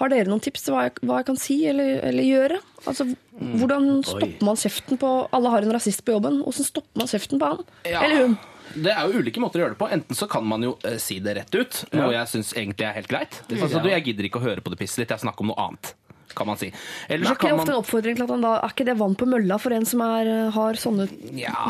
Har 0.00 0.12
dere 0.12 0.28
noen 0.28 0.40
tips 0.44 0.64
til 0.64 0.74
hva 0.76 0.86
jeg, 0.86 0.96
hva 1.04 1.20
jeg 1.20 1.28
kan 1.28 1.38
si 1.40 1.60
eller, 1.68 2.00
eller 2.04 2.24
gjøre? 2.24 2.60
Altså, 2.88 3.10
Hvordan 3.36 4.00
stopper 4.00 4.44
man 4.48 4.56
kjeften 4.56 4.96
på 4.96 5.08
Alle 5.36 5.50
har 5.52 5.64
en 5.64 5.74
rasist 5.76 6.00
på 6.06 6.14
jobben. 6.14 6.38
Hvordan 6.40 6.68
stopper 6.72 7.02
man 7.02 7.10
kjeften 7.10 7.40
på 7.40 7.50
han? 7.52 7.66
Ja. 7.84 8.00
Eller 8.00 8.22
hun? 8.22 8.38
Det 8.74 8.92
er 8.92 9.06
jo 9.06 9.20
ulike 9.22 9.40
måter 9.42 9.60
å 9.60 9.64
gjøre 9.64 9.76
det 9.76 9.80
på. 9.80 9.88
Enten 9.92 10.18
så 10.18 10.26
kan 10.30 10.44
man 10.48 10.64
jo 10.66 10.74
eh, 10.84 10.96
si 11.02 11.18
det 11.24 11.36
rett 11.38 11.54
ut, 11.54 11.84
noe 11.96 12.10
jeg 12.14 12.32
syns 12.32 12.50
egentlig 12.56 12.88
er 12.88 12.96
helt 12.98 13.08
greit. 13.12 13.38
Altså, 13.50 13.80
du, 13.80 13.88
jeg 13.92 14.04
gidder 14.08 14.28
ikke 14.28 14.40
å 14.42 14.46
høre 14.48 14.64
på 14.64 14.72
det 14.74 14.80
pisset 14.80 15.04
ditt, 15.04 15.14
jeg 15.14 15.24
snakker 15.24 15.46
om 15.46 15.52
noe 15.54 15.68
annet. 15.68 15.94
Kan 16.36 16.50
man 16.50 16.58
si. 16.60 16.68
Eller 17.08 17.30
så 17.30 17.36
kan 17.38 17.54
ofte 17.54 17.70
man 17.70 17.76
en 17.76 17.80
oppfordring 17.80 18.16
til 18.18 18.26
at 18.26 18.32
han 18.34 18.42
da 18.44 18.50
Er 18.58 18.72
ikke 18.74 18.84
det 18.84 18.96
vann 19.00 19.14
på 19.16 19.24
mølla 19.30 19.56
for 19.62 19.72
en 19.72 19.86
som 19.88 20.02
er, 20.04 20.28
har 20.52 20.76
sånne 20.76 21.06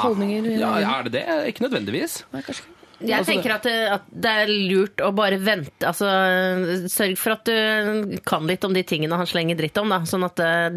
holdninger? 0.03 0.49
ja, 0.59 0.73
Er 0.97 1.07
det 1.07 1.13
det? 1.21 1.27
Ikke 1.53 1.69
nødvendigvis. 1.69 2.25
Nei, 2.33 2.43
kanskje 2.43 2.65
ikke. 2.65 2.76
Jeg 3.01 3.19
Altså, 3.19 3.33
tenker 3.35 3.53
at 3.53 3.67
det, 3.67 3.75
at 3.93 4.05
det 4.09 4.31
er 4.43 4.51
lurt 4.71 5.03
å 5.05 5.11
bare 5.17 5.37
vente. 5.43 5.85
Altså, 5.85 6.09
sørg 6.89 7.19
for 7.21 7.35
at 7.35 7.49
du 7.49 8.17
kan 8.25 8.47
litt 8.49 8.65
om 8.65 8.73
de 8.73 8.83
tingene 8.87 9.19
han 9.19 9.29
slenger 9.29 9.59
dritt 9.59 9.77
om. 9.81 9.93
Da. 9.93 9.99
Sånn 10.09 10.25
at 10.25 10.41
eh, 10.41 10.69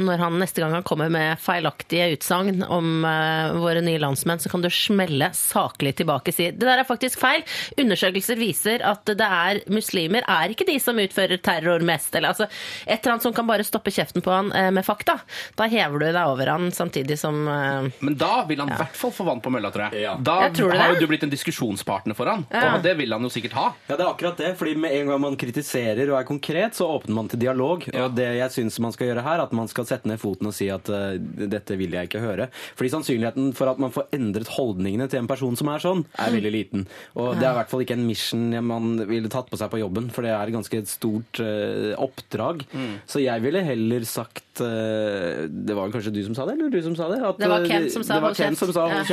når 0.00 0.22
han 0.22 0.38
neste 0.40 0.62
gang 0.62 0.72
han 0.78 0.86
kommer 0.86 1.12
med 1.12 1.40
feilaktige 1.42 2.08
utsagn 2.16 2.62
om 2.64 3.04
uh, 3.04 3.52
våre 3.60 3.82
nye 3.84 4.00
landsmenn, 4.00 4.40
så 4.40 4.52
kan 4.52 4.64
du 4.64 4.70
smelle 4.72 5.28
saklig 5.36 5.94
tilbake 6.00 6.32
og 6.32 6.38
si 6.38 6.48
det 6.52 6.64
der 6.64 6.80
er 6.80 6.88
faktisk 6.88 7.20
feil. 7.20 7.44
Undersøkelser 7.80 8.40
viser 8.40 8.84
at 8.88 9.04
det 9.12 9.28
er 9.28 9.60
muslimer 9.72 10.24
er 10.30 10.54
ikke 10.54 10.66
de 10.68 10.78
som 10.80 11.00
utfører 11.02 11.42
terror 11.44 11.84
mest. 11.84 12.14
Eller 12.16 12.32
altså, 12.32 12.48
et 12.86 12.96
eller 12.96 13.16
annet 13.16 13.28
som 13.28 13.36
kan 13.36 13.48
bare 13.50 13.66
stoppe 13.66 13.92
kjeften 13.92 14.24
på 14.24 14.32
han 14.32 14.52
uh, 14.56 14.70
med 14.72 14.86
fakta. 14.88 15.18
Da 15.58 15.68
hever 15.68 16.00
du 16.00 16.08
deg 16.08 16.22
over 16.22 16.54
han 16.54 16.72
samtidig 16.72 17.20
som 17.20 17.44
uh, 17.44 17.92
Men 18.00 18.16
da 18.16 18.46
vil 18.48 18.64
han 18.64 18.72
i 18.72 18.80
hvert 18.80 18.96
fall 18.96 19.12
få 19.12 19.28
vann 19.28 19.44
på 19.44 19.52
mølla, 19.52 19.72
tror 19.74 19.90
jeg. 19.90 20.06
Ja. 20.06 20.16
Da 20.16 20.40
Jeg 20.46 20.56
tror 20.62 20.76
har 20.80 20.96
jo 20.96 21.02
du 21.02 21.08
blitt 21.10 21.26
en 21.26 21.32
diskusjonspartner 21.42 22.14
for 22.16 22.26
han, 22.30 22.46
Ja. 22.50 22.76
og 22.76 22.82
det 22.82 22.96
vil 22.98 23.12
han 23.12 23.22
jo 23.22 23.28
sikkert 23.30 23.52
ha. 23.58 23.66
Ja, 23.88 23.96
det 23.96 24.04
er 24.04 24.10
akkurat 24.12 24.36
det. 24.38 24.56
fordi 24.58 24.74
med 24.76 24.92
en 24.92 25.06
gang 25.08 25.20
man 25.20 25.36
kritiserer 25.36 26.08
og 26.12 26.18
er 26.20 26.24
konkret, 26.28 26.74
så 26.74 26.86
åpner 26.86 27.14
man 27.14 27.28
til 27.28 27.38
dialog. 27.40 27.84
Ja. 27.92 28.06
Og 28.06 28.14
det 28.16 28.28
jeg 28.38 28.50
syns 28.50 28.78
man 28.80 28.92
skal 28.92 29.08
gjøre 29.10 29.22
her, 29.22 29.42
at 29.42 29.52
man 29.52 29.68
skal 29.68 29.84
sette 29.84 30.06
ned 30.08 30.18
foten 30.20 30.46
og 30.46 30.54
si 30.54 30.68
at 30.70 30.88
uh, 30.88 31.16
dette 31.18 31.76
vil 31.76 31.90
jeg 31.92 32.08
ikke 32.08 32.20
høre. 32.22 32.48
Fordi 32.78 32.90
sannsynligheten 32.90 33.52
for 33.54 33.68
at 33.68 33.78
man 33.82 33.90
får 33.92 34.08
endret 34.12 34.48
holdningene 34.48 35.08
til 35.10 35.18
en 35.22 35.26
person 35.30 35.56
som 35.56 35.68
er 35.68 35.82
sånn, 35.82 36.04
er 36.18 36.32
veldig 36.32 36.52
liten. 36.52 36.86
Og 37.16 37.34
det 37.38 37.46
er 37.46 37.52
i 37.52 37.58
hvert 37.60 37.70
fall 37.70 37.82
ikke 37.84 37.96
en 37.98 38.06
mission 38.06 38.64
man 38.64 38.96
ville 39.08 39.28
tatt 39.32 39.50
på 39.50 39.58
seg 39.58 39.70
på 39.72 39.80
jobben, 39.82 40.10
for 40.12 40.22
det 40.22 40.30
er 40.32 40.46
et 40.48 40.54
ganske 40.54 40.82
stort 40.86 41.40
uh, 41.42 41.92
oppdrag. 42.02 42.64
Så 43.06 43.22
jeg 43.22 43.42
ville 43.42 43.62
heller 43.64 44.04
sagt 44.06 44.60
eh, 44.60 45.46
Det 45.48 45.74
var 45.76 45.90
kanskje 45.92 46.12
du 46.14 46.20
som 46.24 46.34
sa 46.36 46.44
det, 46.46 46.54
eller 46.58 46.70
du 46.72 46.80
som 46.84 46.94
sa 46.96 47.08
det? 47.10 47.18
At, 47.24 47.38
Det 47.40 47.48
var 47.50 47.64
Kent 47.66 47.70
Ken 47.72 47.90
som 47.90 48.04
sa 48.04 48.14
det 48.14 48.22
var 48.22 48.32
hold 48.32 48.36
kjeft. 48.36 48.58
som 48.58 48.72
sa 48.72 48.86
hold 48.86 49.10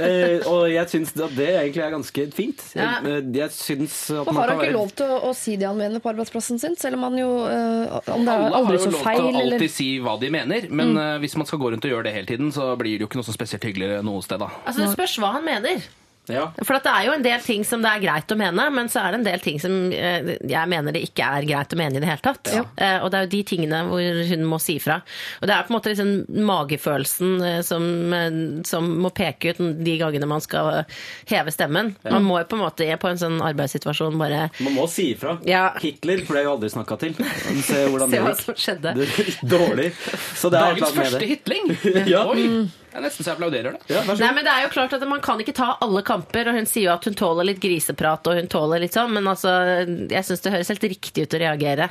Ja, 0.00 0.40
og 0.52 0.62
jeg 0.72 0.90
syns 0.92 1.14
at 1.16 1.36
det 1.36 1.48
egentlig 1.62 1.84
er 1.84 1.92
ganske 1.94 2.26
fint. 2.34 2.64
Jeg, 2.74 3.22
jeg 3.38 3.54
syns 3.54 3.96
at 4.14 4.28
man 4.28 4.40
har 4.40 4.52
han 4.52 4.58
ikke 4.58 4.66
være 4.66 4.76
lov 4.76 4.92
til 4.98 5.14
å, 5.14 5.18
å 5.30 5.32
si 5.38 5.56
det 5.60 5.68
han 5.68 5.80
mener 5.80 6.02
på 6.04 6.12
arbeidsplassen 6.12 6.60
sin, 6.62 6.76
selv 6.80 6.98
om 6.98 7.08
han 7.08 7.18
jo 7.20 7.30
øh, 7.48 7.98
Om 8.14 8.26
det 8.26 8.34
er 8.34 8.44
Alle 8.44 8.62
har 8.68 8.78
jo 8.78 8.78
lov 8.78 8.86
til 8.86 8.98
feil, 9.00 9.22
å 9.22 9.32
eller 9.32 9.58
alltid 9.58 9.74
si 9.74 9.90
hva 10.04 10.16
de 10.20 10.30
mener, 10.34 10.70
men 10.70 10.94
mm. 10.94 11.02
hvis 11.24 11.36
man 11.40 11.50
skal 11.50 11.62
gå 11.62 11.74
rundt 11.74 11.88
og 11.88 11.94
gjøre 11.94 12.08
det 12.08 12.16
hele 12.18 12.30
tiden, 12.30 12.54
så 12.54 12.72
blir 12.80 12.96
det 12.96 13.06
jo 13.06 13.10
ikke 13.10 13.20
noe 13.20 13.28
så 13.28 13.36
spesielt 13.36 13.66
hyggelig 13.68 14.00
noe 14.06 14.24
sted, 14.24 14.42
da. 14.42 14.50
Altså, 14.64 14.84
det 14.84 14.94
spørs 14.96 15.18
hva 15.22 15.36
han 15.38 15.46
mener. 15.46 15.84
Ja. 16.30 16.46
For 16.62 16.78
at 16.78 16.86
det 16.86 16.92
er 16.94 17.08
jo 17.08 17.16
en 17.18 17.24
del 17.26 17.42
ting 17.44 17.64
som 17.68 17.82
det 17.84 17.90
er 17.90 18.04
greit 18.04 18.32
å 18.32 18.38
mene, 18.40 18.68
men 18.74 18.90
så 18.92 19.02
er 19.02 19.14
det 19.14 19.20
en 19.20 19.26
del 19.28 19.42
ting 19.44 19.60
som 19.62 19.74
eh, 19.92 20.34
jeg 20.40 20.70
mener 20.72 20.94
det 20.94 21.04
ikke 21.08 21.26
er 21.38 21.48
greit 21.48 21.74
å 21.74 21.80
mene 21.80 21.98
i 21.98 22.04
det 22.04 22.10
hele 22.10 22.24
tatt. 22.24 22.52
Ja. 22.54 22.64
Og 23.04 23.10
det 23.12 23.18
er 23.18 23.26
jo 23.26 23.32
de 23.34 23.42
tingene 23.48 23.82
hvor 23.88 24.22
hun 24.30 24.46
må 24.48 24.58
si 24.62 24.78
fra. 24.82 25.00
Og 25.40 25.48
det 25.48 25.56
er 25.56 25.66
på 25.66 25.72
en 25.72 25.76
måte 25.78 25.92
liksom 25.92 26.44
magefølelsen 26.48 27.34
eh, 27.44 27.60
som, 27.66 27.84
eh, 28.16 28.38
som 28.68 28.88
må 29.04 29.10
peke 29.14 29.54
ut 29.54 29.62
de 29.84 29.96
gangene 30.00 30.28
man 30.28 30.42
skal 30.44 30.70
eh, 30.80 31.00
heve 31.30 31.52
stemmen. 31.54 31.94
Man 32.06 32.26
må 32.26 32.40
jo 32.40 32.48
på 32.50 32.58
en 32.58 32.64
måte 32.64 32.88
på 33.00 33.10
en 33.10 33.20
sånn 33.20 33.40
arbeidssituasjon 33.44 34.18
bare 34.20 34.48
Man 34.64 34.76
må 34.76 34.86
si 34.90 35.10
ifra. 35.14 35.38
Ja. 35.48 35.66
Hitler 35.82 36.24
ble 36.28 36.44
jo 36.46 36.54
aldri 36.56 36.72
snakka 36.72 36.98
til. 37.00 37.18
Se 37.64 37.84
hvordan 37.90 38.14
Se 38.64 38.76
det 38.80 38.94
gikk. 39.00 39.42
Dårlig. 39.54 39.90
Så 40.36 40.50
det 40.52 40.60
er 40.60 40.78
Dagens 40.78 40.98
første 41.02 41.28
hitling! 41.28 41.74
Ja. 42.14 42.24
Oi! 42.28 42.66
Det 42.94 43.00
er 43.00 43.06
nesten 43.08 43.26
så 43.26 43.32
jeg 43.32 43.34
applauderer 43.40 43.74
det. 43.74 43.90
Ja, 43.90 44.04
Nei, 44.06 44.28
men 44.36 44.44
det 44.46 44.52
er 44.52 44.62
jo 44.68 44.70
klart 44.70 44.92
at 44.94 45.02
Man 45.10 45.22
kan 45.24 45.40
ikke 45.42 45.56
ta 45.56 45.72
alle 45.82 46.04
kamper, 46.06 46.46
og 46.52 46.60
hun 46.60 46.68
sier 46.70 46.86
jo 46.86 46.94
at 46.94 47.08
hun 47.08 47.18
tåler 47.18 47.48
litt 47.50 47.58
griseprat 47.62 48.30
og 48.30 48.38
hun 48.38 48.46
tåler 48.52 48.84
litt 48.84 48.94
sånn, 48.94 49.10
men 49.16 49.26
altså, 49.26 49.50
jeg 49.82 50.22
syns 50.28 50.46
det 50.46 50.54
høres 50.54 50.70
helt 50.70 50.86
riktig 50.94 51.26
ut 51.26 51.34
å 51.34 51.42
reagere. 51.42 51.90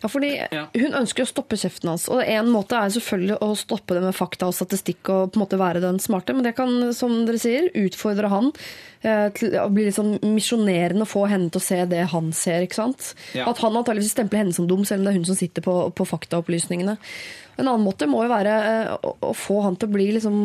Ja, 0.00 0.08
fordi 0.08 0.30
Ja. 0.40 0.62
Hun 0.72 0.94
ønsker 0.96 1.26
å 1.26 1.28
stoppe 1.28 1.58
kjeften 1.60 1.90
hans. 1.90 2.06
Og 2.08 2.22
En 2.24 2.48
måte 2.48 2.72
er 2.72 2.88
selvfølgelig 2.88 3.36
å 3.44 3.50
stoppe 3.52 3.98
det 3.98 4.00
med 4.06 4.16
fakta 4.16 4.48
og 4.48 4.56
statistikk 4.56 5.10
og 5.12 5.32
på 5.34 5.36
en 5.36 5.42
måte 5.44 5.58
være 5.60 5.82
den 5.84 6.00
smarte, 6.00 6.32
men 6.32 6.46
det 6.46 6.54
kan, 6.56 6.72
som 6.96 7.26
dere 7.28 7.36
sier, 7.42 7.68
utfordre 7.76 8.30
han 8.32 8.48
eh, 9.02 9.28
til 9.36 9.58
å 9.60 9.68
bli 9.68 9.84
litt 9.90 9.98
sånn 9.98 10.16
misjonerende 10.24 11.04
og 11.04 11.12
få 11.12 11.26
henne 11.28 11.52
til 11.52 11.60
å 11.60 11.66
se 11.68 11.84
det 11.84 12.06
han 12.14 12.32
ser. 12.32 12.64
ikke 12.64 12.80
sant? 12.80 13.12
Ja. 13.36 13.44
At 13.50 13.60
han 13.60 13.76
antageligvis 13.76 14.16
stempler 14.16 14.40
henne 14.46 14.56
som 14.56 14.66
dum, 14.70 14.86
selv 14.88 15.04
om 15.04 15.10
det 15.10 15.12
er 15.12 15.20
hun 15.20 15.28
som 15.28 15.36
sitter 15.36 15.60
på, 15.68 15.76
på 15.92 16.08
faktaopplysningene. 16.08 16.96
En 17.60 17.68
annen 17.68 17.84
måte 17.84 18.08
må 18.08 18.22
jo 18.24 18.30
være 18.32 18.54
eh, 18.70 19.08
å, 19.22 19.32
få 19.36 19.60
han 19.66 19.76
til 19.76 19.90
å 19.90 19.94
bli 19.94 20.06
liksom 20.16 20.36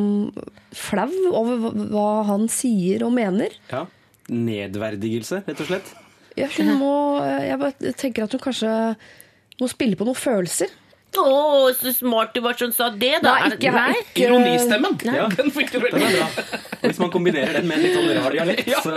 flau 0.75 1.09
over 1.31 1.69
hva, 1.93 2.07
han 2.27 2.47
sier 2.51 3.05
og 3.07 3.13
mener. 3.15 3.55
Ja. 3.71 3.85
Nedverdigelse, 4.29 5.43
rett 5.47 5.61
og 5.63 5.69
slett. 5.69 5.93
Ja, 6.35 6.49
hun 6.57 6.73
må, 6.81 6.93
eh, 7.23 7.45
jeg 7.49 7.59
bare 7.61 7.93
tenker 7.95 8.25
at 8.27 8.33
hun 8.35 8.41
kanskje 8.43 8.71
må 9.61 9.69
spille 9.71 9.95
på 9.99 10.07
noen 10.07 10.19
følelser. 10.19 10.73
Å, 11.15 11.69
så 11.79 11.93
smart 11.95 12.33
du 12.35 12.41
var 12.43 12.57
som 12.59 12.73
sa 12.75 12.89
det, 12.91 13.13
da. 13.23 13.37
Nei, 13.45 13.51
ikke- 13.55 13.71
Nei. 13.71 13.93
ikke- 14.01 14.25
Ironistemmen! 14.25 14.97
Ja. 15.15 15.29
Den 15.31 15.47
fikk 15.55 15.71
du 15.71 15.79
veldig 15.79 16.09
bra. 16.17 16.27
Hvis 16.81 16.99
man 16.99 17.09
kombinerer 17.13 17.53
den 17.55 17.69
med 17.69 17.77
en 17.77 17.83
litt 17.85 17.95
sånn 17.95 18.11
rar 18.19 18.35
dialekt, 18.35 18.67
så, 18.83 18.91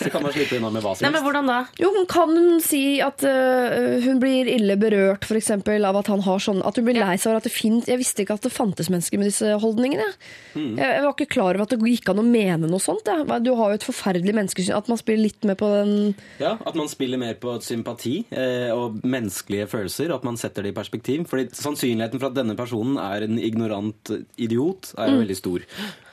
så 0.00 0.10
kan 0.12 0.22
man 0.24 0.34
slippe 0.34 0.58
unna 0.58 0.70
med 0.72 0.84
hva 0.84 0.94
som 0.96 1.06
Nei, 1.06 1.12
men 1.14 1.24
hvordan 1.24 1.50
da? 1.50 1.58
Jo, 1.80 1.90
hun 1.94 2.06
kan 2.10 2.32
hun 2.34 2.60
si 2.64 3.00
at 3.04 3.24
uh, 3.26 3.98
hun 4.04 4.20
blir 4.22 4.48
ille 4.50 4.76
berørt 4.80 5.26
for 5.28 5.38
eksempel, 5.38 5.84
av 5.88 5.98
at 6.00 6.10
han 6.12 6.22
har 6.24 6.42
sånn 6.42 6.62
At 6.66 6.78
hun 6.78 6.86
blir 6.86 6.98
lei 6.98 7.16
seg 7.16 7.30
over 7.30 7.40
at 7.40 7.48
det 7.48 7.54
finnes 7.54 7.88
Jeg 7.90 8.00
visste 8.00 8.24
ikke 8.24 8.36
at 8.38 8.46
det 8.46 8.52
fantes 8.54 8.90
mennesker 8.92 9.20
med 9.20 9.30
disse 9.30 9.54
holdningene. 9.62 10.06
Hmm. 10.54 10.74
Jeg, 10.78 10.86
jeg 10.86 11.04
var 11.04 11.14
ikke 11.14 11.30
klar 11.34 11.54
over 11.54 11.64
at 11.64 11.74
det 11.74 11.92
gikk 11.94 12.10
an 12.12 12.22
å 12.22 12.26
mene 12.26 12.70
noe 12.70 12.82
sånt. 12.82 13.08
Jeg. 13.08 13.26
Du 13.44 13.52
har 13.58 13.72
jo 13.72 13.78
et 13.80 13.86
forferdelig 13.86 14.34
menneskesyn. 14.36 14.76
At 14.76 14.90
man 14.90 15.00
spiller 15.00 15.26
litt 15.28 15.46
mer 15.48 15.58
på 15.60 15.70
den 15.72 15.92
Ja, 16.40 16.56
At 16.66 16.78
man 16.78 16.90
spiller 16.90 17.20
mer 17.20 17.36
på 17.40 17.56
sympati 17.64 18.16
eh, 18.30 18.70
og 18.74 19.00
menneskelige 19.04 19.68
følelser. 19.70 20.14
At 20.14 20.26
man 20.26 20.38
setter 20.40 20.66
det 20.66 20.74
i 20.74 20.76
perspektiv. 20.76 21.26
Fordi 21.30 21.48
Sannsynligheten 21.56 22.20
for 22.20 22.30
at 22.30 22.38
denne 22.38 22.56
personen 22.58 22.98
er 23.00 23.26
en 23.26 23.38
ignorant 23.40 24.12
idiot, 24.40 24.92
er 24.98 25.12
jo 25.12 25.20
veldig 25.22 25.38
stor. 25.38 25.66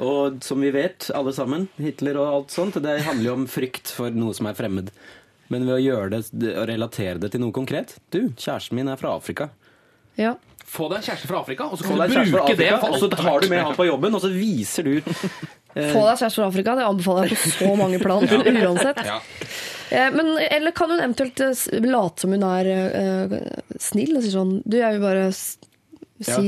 Og 0.04 0.42
som 0.46 0.62
vi 0.64 0.72
vet, 0.76 1.10
alle 1.16 1.34
sammen, 1.36 1.68
Hitler 1.82 2.20
og 2.22 2.34
alt 2.34 2.56
sånt, 2.56 2.80
det 2.84 3.00
handler 3.08 3.30
jo 3.30 3.36
om 3.42 3.48
frykt 3.58 3.92
for 3.98 4.14
noe 4.14 4.36
som 4.38 4.50
er 4.50 4.58
fremmed. 4.58 4.92
Men 5.52 5.64
ved 5.68 5.78
å 5.78 5.82
gjøre 5.82 6.10
det, 6.18 6.54
å 6.60 6.66
relatere 6.68 7.22
det 7.24 7.30
til 7.34 7.40
noe 7.40 7.56
konkret 7.56 7.94
Du, 8.12 8.26
kjæresten 8.36 8.76
min 8.76 8.90
er 8.92 9.00
fra 9.00 9.14
Afrika. 9.16 9.50
Ja. 10.20 10.34
Få 10.68 10.90
deg 10.92 10.98
en 11.00 11.06
kjæreste 11.08 11.30
fra 11.30 11.40
Afrika, 11.40 11.70
og 11.72 11.80
så 11.80 11.86
kan 11.88 12.02
du 12.12 12.18
bruke 12.34 12.56
det 12.60 12.68
Afrika, 12.74 12.80
for 12.82 12.96
og 12.98 13.00
så 13.00 13.08
det 13.14 13.20
tar 13.22 13.40
du 13.46 13.48
med 13.54 13.62
han 13.64 13.78
på 13.78 13.86
jobben, 13.88 14.18
og 14.18 14.24
så 14.26 14.32
viser 14.34 14.84
du 14.90 14.98
Få 15.78 16.02
deg 16.08 16.18
kjæreste 16.18 16.40
fra 16.42 16.48
Afrika, 16.50 16.74
det 16.80 16.86
anbefaler 16.88 17.30
jeg 17.30 17.38
på 17.38 17.52
så 17.54 17.74
mange 17.78 18.00
plan. 18.02 18.24
Uansett. 18.68 19.02
Ja. 19.06 19.20
Eh, 19.94 20.10
Men, 20.16 20.32
eller 20.42 20.74
kan 20.76 20.90
hun 20.92 21.00
eventuelt 21.04 21.40
eh, 21.46 21.84
late 21.86 22.24
som 22.26 22.34
hun 22.34 22.44
er 22.48 22.70
uh, 22.74 23.36
snill 23.80 24.18
og 24.18 24.26
si 24.26 24.34
sånn 24.34 24.56
Du, 24.66 24.80
jeg 24.82 24.98
vil 24.98 25.04
bare 25.06 25.30
si 25.38 25.54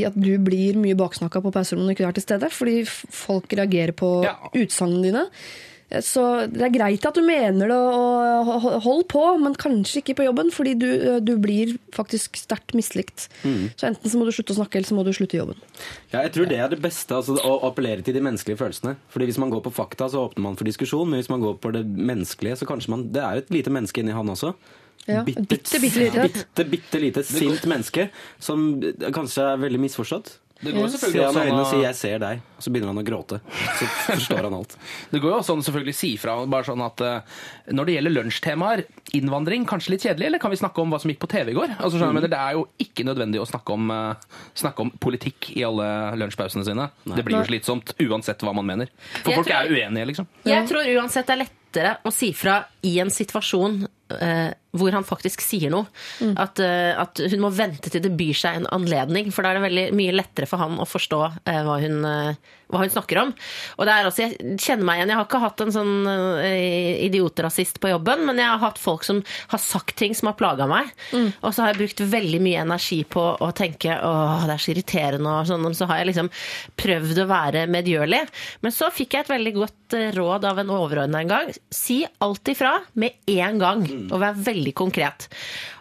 Ja. 0.01 0.09
at 0.09 0.17
du 0.17 0.31
blir 0.41 0.79
mye 0.81 0.97
baksnakka 0.97 1.43
på 1.45 1.51
pauserommet 1.53 1.85
når 1.85 1.93
du 1.93 1.99
ikke 1.99 2.07
er 2.09 2.17
til 2.17 2.25
stede, 2.25 2.49
fordi 2.51 2.77
folk 2.89 3.53
reagerer 3.53 3.93
på 4.01 4.09
Ja. 4.25 4.33
utsagnene 4.57 5.05
dine. 5.11 5.23
Så 6.05 6.23
det 6.53 6.61
er 6.67 6.73
greit 6.73 7.05
at 7.09 7.17
du 7.17 7.23
mener 7.25 7.71
det 7.71 7.77
og 7.77 8.49
hold 8.85 9.07
på, 9.09 9.23
men 9.41 9.55
kanskje 9.57 10.03
ikke 10.03 10.19
på 10.19 10.27
jobben, 10.27 10.51
fordi 10.53 10.75
du, 10.77 10.87
du 11.25 11.31
blir 11.41 11.71
faktisk 11.95 12.37
sterkt 12.37 12.75
mislikt. 12.77 13.25
Så 13.41 13.89
enten 13.89 14.11
så 14.11 14.19
må 14.19 14.27
du 14.27 14.33
slutte 14.35 14.53
å 14.53 14.59
snakke, 14.59 14.77
eller 14.77 14.89
så 14.91 14.97
må 14.97 15.05
du 15.07 15.09
slutte 15.17 15.37
i 15.37 15.41
jobben. 15.41 15.57
Ja, 16.11 16.21
jeg 16.21 16.35
tror 16.35 16.49
det 16.51 16.59
er 16.61 16.69
det 16.69 16.81
beste, 16.83 17.17
altså, 17.17 17.39
å 17.41 17.55
appellere 17.69 18.05
til 18.05 18.17
de 18.17 18.21
menneskelige 18.25 18.61
følelsene. 18.61 18.97
Fordi 19.09 19.29
Hvis 19.29 19.41
man 19.41 19.49
går 19.53 19.63
på 19.65 19.73
fakta, 19.73 20.09
så 20.09 20.27
åpner 20.27 20.45
man 20.45 20.59
for 20.59 20.69
diskusjon, 20.69 21.09
men 21.09 21.21
hvis 21.21 21.31
man 21.33 21.41
går 21.41 21.57
på 21.61 21.73
det 21.73 21.83
menneskelige, 21.85 22.61
så 22.61 22.69
kanskje 22.69 22.93
man 22.93 23.07
Det 23.13 23.21
er 23.25 23.39
jo 23.39 23.43
et 23.45 23.51
lite 23.57 23.73
menneske 23.73 24.01
inni 24.01 24.13
han 24.13 24.29
også. 24.29 24.53
Ja, 25.07 25.23
bitte, 25.25 25.41
bitte 25.47 25.79
lite. 25.79 26.27
bitte, 26.27 26.65
bitte 26.69 26.99
lite 27.01 27.23
sint 27.25 27.65
menneske 27.69 28.09
som 28.37 28.81
kanskje 29.15 29.45
er 29.53 29.61
veldig 29.63 29.81
misforstått. 29.87 30.35
Det 30.59 30.73
går 30.75 30.89
Se 30.91 30.97
selvfølgelig 30.97 31.25
han 31.25 31.35
i 31.37 31.45
øynene 31.47 31.61
og 31.61 31.67
si 31.69 31.77
'jeg 31.79 31.95
ser 31.95 32.19
deg', 32.19 32.41
og 32.57 32.63
så 32.63 32.71
begynner 32.71 32.91
han 32.91 32.97
å 32.99 33.05
gråte. 33.07 33.39
Så 33.79 33.85
forstår 34.11 34.43
han 34.43 34.53
alt. 34.53 34.75
Det 35.11 35.21
går 35.21 35.31
jo 35.31 35.37
også 35.39 35.53
an 35.55 35.61
å 35.63 35.67
selvfølgelig 35.67 35.95
si 35.95 36.17
fra 36.17 36.45
bare 36.45 36.67
sånn 36.67 36.83
at 36.83 36.99
eh, 37.01 37.21
når 37.71 37.85
det 37.85 37.93
gjelder 37.95 38.15
lunsjtemaer, 38.17 38.83
innvandring, 39.15 39.65
kanskje 39.65 39.89
litt 39.95 40.03
kjedelig, 40.03 40.27
eller 40.27 40.39
kan 40.43 40.51
vi 40.51 40.57
snakke 40.59 40.81
om 40.81 40.91
hva 40.91 40.99
som 40.99 41.09
gikk 41.11 41.19
på 41.23 41.29
TV 41.31 41.51
i 41.51 41.55
går? 41.55 41.77
Altså, 41.79 41.95
skjønner 41.97 42.13
men 42.13 42.29
Det 42.29 42.39
er 42.39 42.51
jo 42.59 42.67
ikke 42.77 43.05
nødvendig 43.07 43.39
å 43.39 43.47
snakke 43.47 43.71
om, 43.73 43.91
eh, 43.91 44.15
snakke 44.55 44.79
om 44.83 44.91
politikk 44.99 45.55
i 45.55 45.63
alle 45.63 45.87
lunsjpausene 46.19 46.65
sine. 46.67 46.89
Det 47.05 47.23
blir 47.23 47.39
jo 47.39 47.47
slitsomt 47.47 47.93
uansett 48.03 48.39
hva 48.43 48.53
man 48.53 48.65
mener. 48.65 48.87
For 49.23 49.31
Jeg 49.31 49.35
folk 49.39 49.47
tror- 49.47 49.63
er 49.63 49.69
uenige, 49.71 50.05
liksom. 50.07 50.27
Jeg 50.43 50.67
tror 50.67 50.83
uansett 50.99 51.25
det 51.25 51.39
er 51.39 51.45
lettere 51.47 51.97
å 52.03 52.11
si 52.11 52.33
fra 52.33 52.65
i 52.83 52.99
en 52.99 53.09
situasjon 53.09 53.87
eh, 54.19 54.53
hvor 54.77 54.93
han 54.93 55.07
faktisk 55.07 55.41
sier 55.41 55.71
noe. 55.73 55.87
At, 56.37 56.59
eh, 56.61 56.93
at 56.99 57.17
hun 57.31 57.41
må 57.41 57.49
vente 57.55 57.89
til 57.89 58.03
det 58.05 58.11
byr 58.19 58.37
seg 58.37 58.59
en 58.59 58.69
anledning, 58.75 59.31
for 59.33 59.41
da 59.45 59.49
er 59.53 59.59
det 59.59 59.65
veldig 59.65 59.85
mye 59.97 60.13
lettere 60.13 60.45
for 60.49 60.61
han 60.61 60.77
å 60.77 60.85
forstå 60.85 61.21
eh, 61.49 61.61
hva, 61.65 61.77
hun, 61.81 62.03
eh, 62.05 62.53
hva 62.69 62.83
hun 62.83 62.91
snakker 62.93 63.17
om. 63.23 63.31
Og 63.79 63.87
det 63.89 63.95
er 63.95 64.05
også, 64.09 64.27
Jeg 64.27 64.59
kjenner 64.61 64.85
meg 64.85 64.99
igjen. 64.99 65.09
Jeg 65.13 65.17
har 65.17 65.25
ikke 65.25 65.41
hatt 65.41 65.63
en 65.65 65.73
sånn 65.73 65.95
eh, 66.43 66.99
idiotrasist 67.07 67.79
på 67.81 67.89
jobben, 67.95 68.21
men 68.27 68.37
jeg 68.37 68.45
har 68.51 68.61
hatt 68.61 68.77
folk 68.77 69.07
som 69.07 69.23
har 69.49 69.63
sagt 69.63 69.95
ting 69.97 70.13
som 70.13 70.29
har 70.29 70.37
plaga 70.37 70.67
meg. 70.69 70.91
Og 71.41 71.49
så 71.55 71.63
har 71.65 71.73
jeg 71.73 71.81
brukt 71.81 72.05
veldig 72.13 72.43
mye 72.45 72.61
energi 72.67 73.01
på 73.09 73.25
å 73.41 73.49
tenke 73.57 73.95
åh, 74.05 74.45
det 74.45 74.53
er 74.53 74.61
så 74.61 74.73
irriterende, 74.75 75.33
og 75.39 75.49
sånn. 75.49 75.65
Så 75.73 75.89
har 75.89 76.03
jeg 76.03 76.11
liksom 76.11 76.29
prøvd 76.77 77.23
å 77.23 77.27
være 77.33 77.65
medgjørlig. 77.73 78.21
Men 78.61 78.75
så 78.75 78.91
fikk 78.93 79.17
jeg 79.17 79.25
et 79.25 79.33
veldig 79.33 79.55
godt 79.57 79.97
eh, 79.97 80.11
råd 80.13 80.45
av 80.51 80.61
en 80.61 80.75
overordna 80.77 81.23
en 81.25 81.33
gang. 81.33 81.51
Si 81.73 82.03
alt 82.21 82.53
ifra 82.53 82.75
med 83.01 83.17
en 83.33 83.57
gang, 83.65 83.85
og 84.11 84.19
vær 84.21 84.37
veldig 84.37 84.57
konkret. 84.75 85.27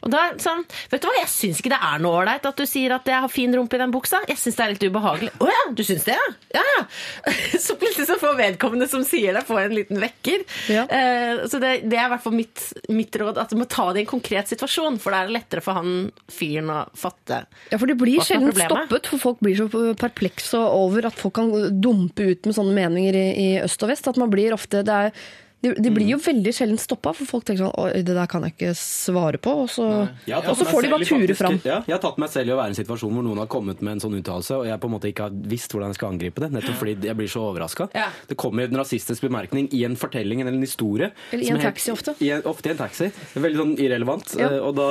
Og 0.07 0.13
da 0.13 0.21
sånn, 0.39 0.63
vet 0.93 1.03
du 1.03 1.09
hva, 1.09 1.15
jeg 1.19 1.31
syns 1.33 1.59
ikke 1.61 1.73
det 1.75 1.81
er 1.89 2.03
noe 2.03 2.21
ålreit 2.21 2.47
at 2.47 2.61
du 2.61 2.65
sier 2.71 2.95
at 2.95 3.09
jeg 3.11 3.19
har 3.25 3.33
fin 3.33 3.55
rumpe 3.57 3.77
i 3.77 3.81
den 3.83 3.93
buksa. 3.95 4.21
Jeg 4.31 4.39
syns 4.39 4.59
det 4.59 4.65
er 4.65 4.73
litt 4.75 4.87
ubehagelig. 4.89 5.33
Å 5.43 5.49
ja, 5.51 5.63
du 5.75 5.83
syns 5.87 6.07
det, 6.07 6.15
ja? 6.15 6.29
Ja, 6.61 6.63
ja. 6.77 6.85
Så 7.65 7.75
plutselig 7.81 8.07
så 8.09 8.17
får 8.21 8.37
vedkommende 8.39 8.87
som 8.91 9.03
sier 9.07 9.35
det, 9.37 9.43
får 9.49 9.65
en 9.67 9.75
liten 9.77 10.01
vekker. 10.03 10.45
Ja. 10.73 10.85
Eh, 10.87 11.43
Så 11.51 11.61
det, 11.63 11.73
det 11.91 11.99
er 11.99 12.07
i 12.07 12.13
hvert 12.15 12.25
fall 12.25 12.37
mitt, 12.39 12.63
mitt 12.95 13.19
råd, 13.19 13.41
at 13.43 13.51
du 13.53 13.59
må 13.61 13.67
ta 13.71 13.89
det 13.93 14.03
i 14.03 14.07
en 14.07 14.11
konkret 14.15 14.51
situasjon, 14.53 15.01
for 15.03 15.15
da 15.15 15.25
er 15.25 15.31
det 15.33 15.37
lettere 15.41 15.65
for 15.65 15.79
han 15.81 16.09
fyren 16.33 16.71
å 16.73 16.79
fatte. 16.99 17.43
Ja, 17.73 17.79
for 17.81 17.91
det 17.91 17.99
blir 18.01 18.23
sjelden 18.25 18.55
stoppet, 18.57 19.11
for 19.11 19.23
folk 19.23 19.43
blir 19.45 19.59
så 19.59 19.69
perplekse 19.99 20.63
over 20.63 21.11
at 21.11 21.19
folk 21.19 21.35
kan 21.41 21.51
dumpe 21.83 22.31
ut 22.33 22.47
med 22.49 22.57
sånne 22.57 22.75
meninger 22.79 23.19
i, 23.19 23.27
i 23.43 23.49
øst 23.65 23.83
og 23.85 23.91
vest, 23.93 24.09
at 24.11 24.19
man 24.21 24.31
blir 24.33 24.55
ofte 24.57 24.85
det 24.87 24.95
er, 25.09 25.13
de, 25.61 25.73
de 25.75 25.91
blir 25.91 26.07
jo 26.13 26.19
veldig 26.23 26.53
sjelden 26.55 26.79
stoppa, 26.79 27.11
for 27.19 27.27
folk 27.27 27.45
tenker 27.49 27.65
sånn 27.67 27.75
Oi, 27.83 28.03
det 28.07 28.15
der 28.15 28.29
kan 28.31 28.45
jeg 28.47 28.55
ikke 28.55 28.71
svare 28.79 29.41
på. 29.43 29.51
Og 29.65 29.69
så, 29.73 29.87
og 30.07 30.55
så 30.57 30.67
får 30.69 30.83
de 30.87 30.91
bare 30.93 31.05
ture 31.09 31.19
faktisk- 31.27 31.41
fram. 31.41 31.57
Ja, 31.67 31.81
jeg 31.87 31.97
har 31.97 32.03
tatt 32.05 32.19
meg 32.23 32.31
selv 32.31 32.49
i 32.49 32.55
å 32.55 32.59
være 32.61 32.71
i 32.71 32.75
en 32.77 32.79
situasjon 32.79 33.13
hvor 33.17 33.27
noen 33.27 33.41
har 33.43 33.51
kommet 33.51 33.83
med 33.83 33.97
en 33.97 34.01
sånn 34.05 34.15
uttalelse, 34.21 34.55
og 34.61 34.67
jeg 34.71 34.79
på 34.81 34.87
en 34.91 34.95
måte 34.95 35.11
ikke 35.11 35.27
har 35.27 35.35
visst 35.51 35.75
hvordan 35.75 35.91
jeg 35.91 35.99
skal 35.99 36.13
angripe 36.15 36.45
det, 36.45 36.51
nettopp 36.55 36.79
fordi 36.79 36.97
jeg 37.11 37.19
blir 37.19 37.29
så 37.35 37.43
overraska. 37.51 37.89
Ja. 37.99 38.07
Det 38.31 38.37
kommer 38.39 38.69
en 38.71 38.79
rasistisk 38.85 39.27
bemerkning 39.27 39.67
i 39.75 39.83
en 39.89 39.97
fortelling 39.99 40.41
eller 40.45 40.53
en 40.55 40.63
historie. 40.63 41.11
Eller 41.33 41.45
i 41.45 41.51
en 41.51 41.61
taxi 41.61 41.91
helt- 41.91 41.99
ofte. 41.99 42.15
I 42.23 42.31
en, 42.39 42.43
ofte 42.47 42.71
i 42.71 42.77
en 42.77 42.83
taxi. 42.85 43.11
Veldig 43.35 43.59
sånn 43.65 43.75
irrelevant. 43.83 44.37
Ja. 44.39 44.53
eh, 44.53 44.63
Og 44.69 44.77
da 44.79 44.89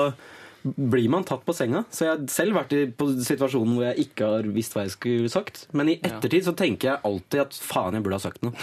blir 0.76 1.07
man 1.14 1.23
tatt 1.27 1.45
på 1.48 1.56
senga. 1.56 1.84
Så 1.94 2.06
jeg 2.06 2.14
har 2.14 2.26
selv 2.31 2.57
vært 2.57 2.73
i 2.76 2.81
på 2.99 3.10
situasjonen 3.14 3.77
hvor 3.77 3.88
jeg 3.89 4.07
ikke 4.07 4.31
har 4.34 4.49
visst 4.56 4.76
hva 4.76 4.84
jeg 4.85 4.95
skulle 4.95 5.31
sagt. 5.31 5.65
Men 5.77 5.94
i 5.94 5.99
ettertid 6.02 6.48
så 6.49 6.56
tenker 6.57 6.91
jeg 6.94 7.03
alltid 7.07 7.45
at 7.45 7.53
faen, 7.69 7.98
jeg 7.98 8.06
burde 8.06 8.19
ha 8.19 8.26
sagt 8.27 8.44
noe. 8.45 8.53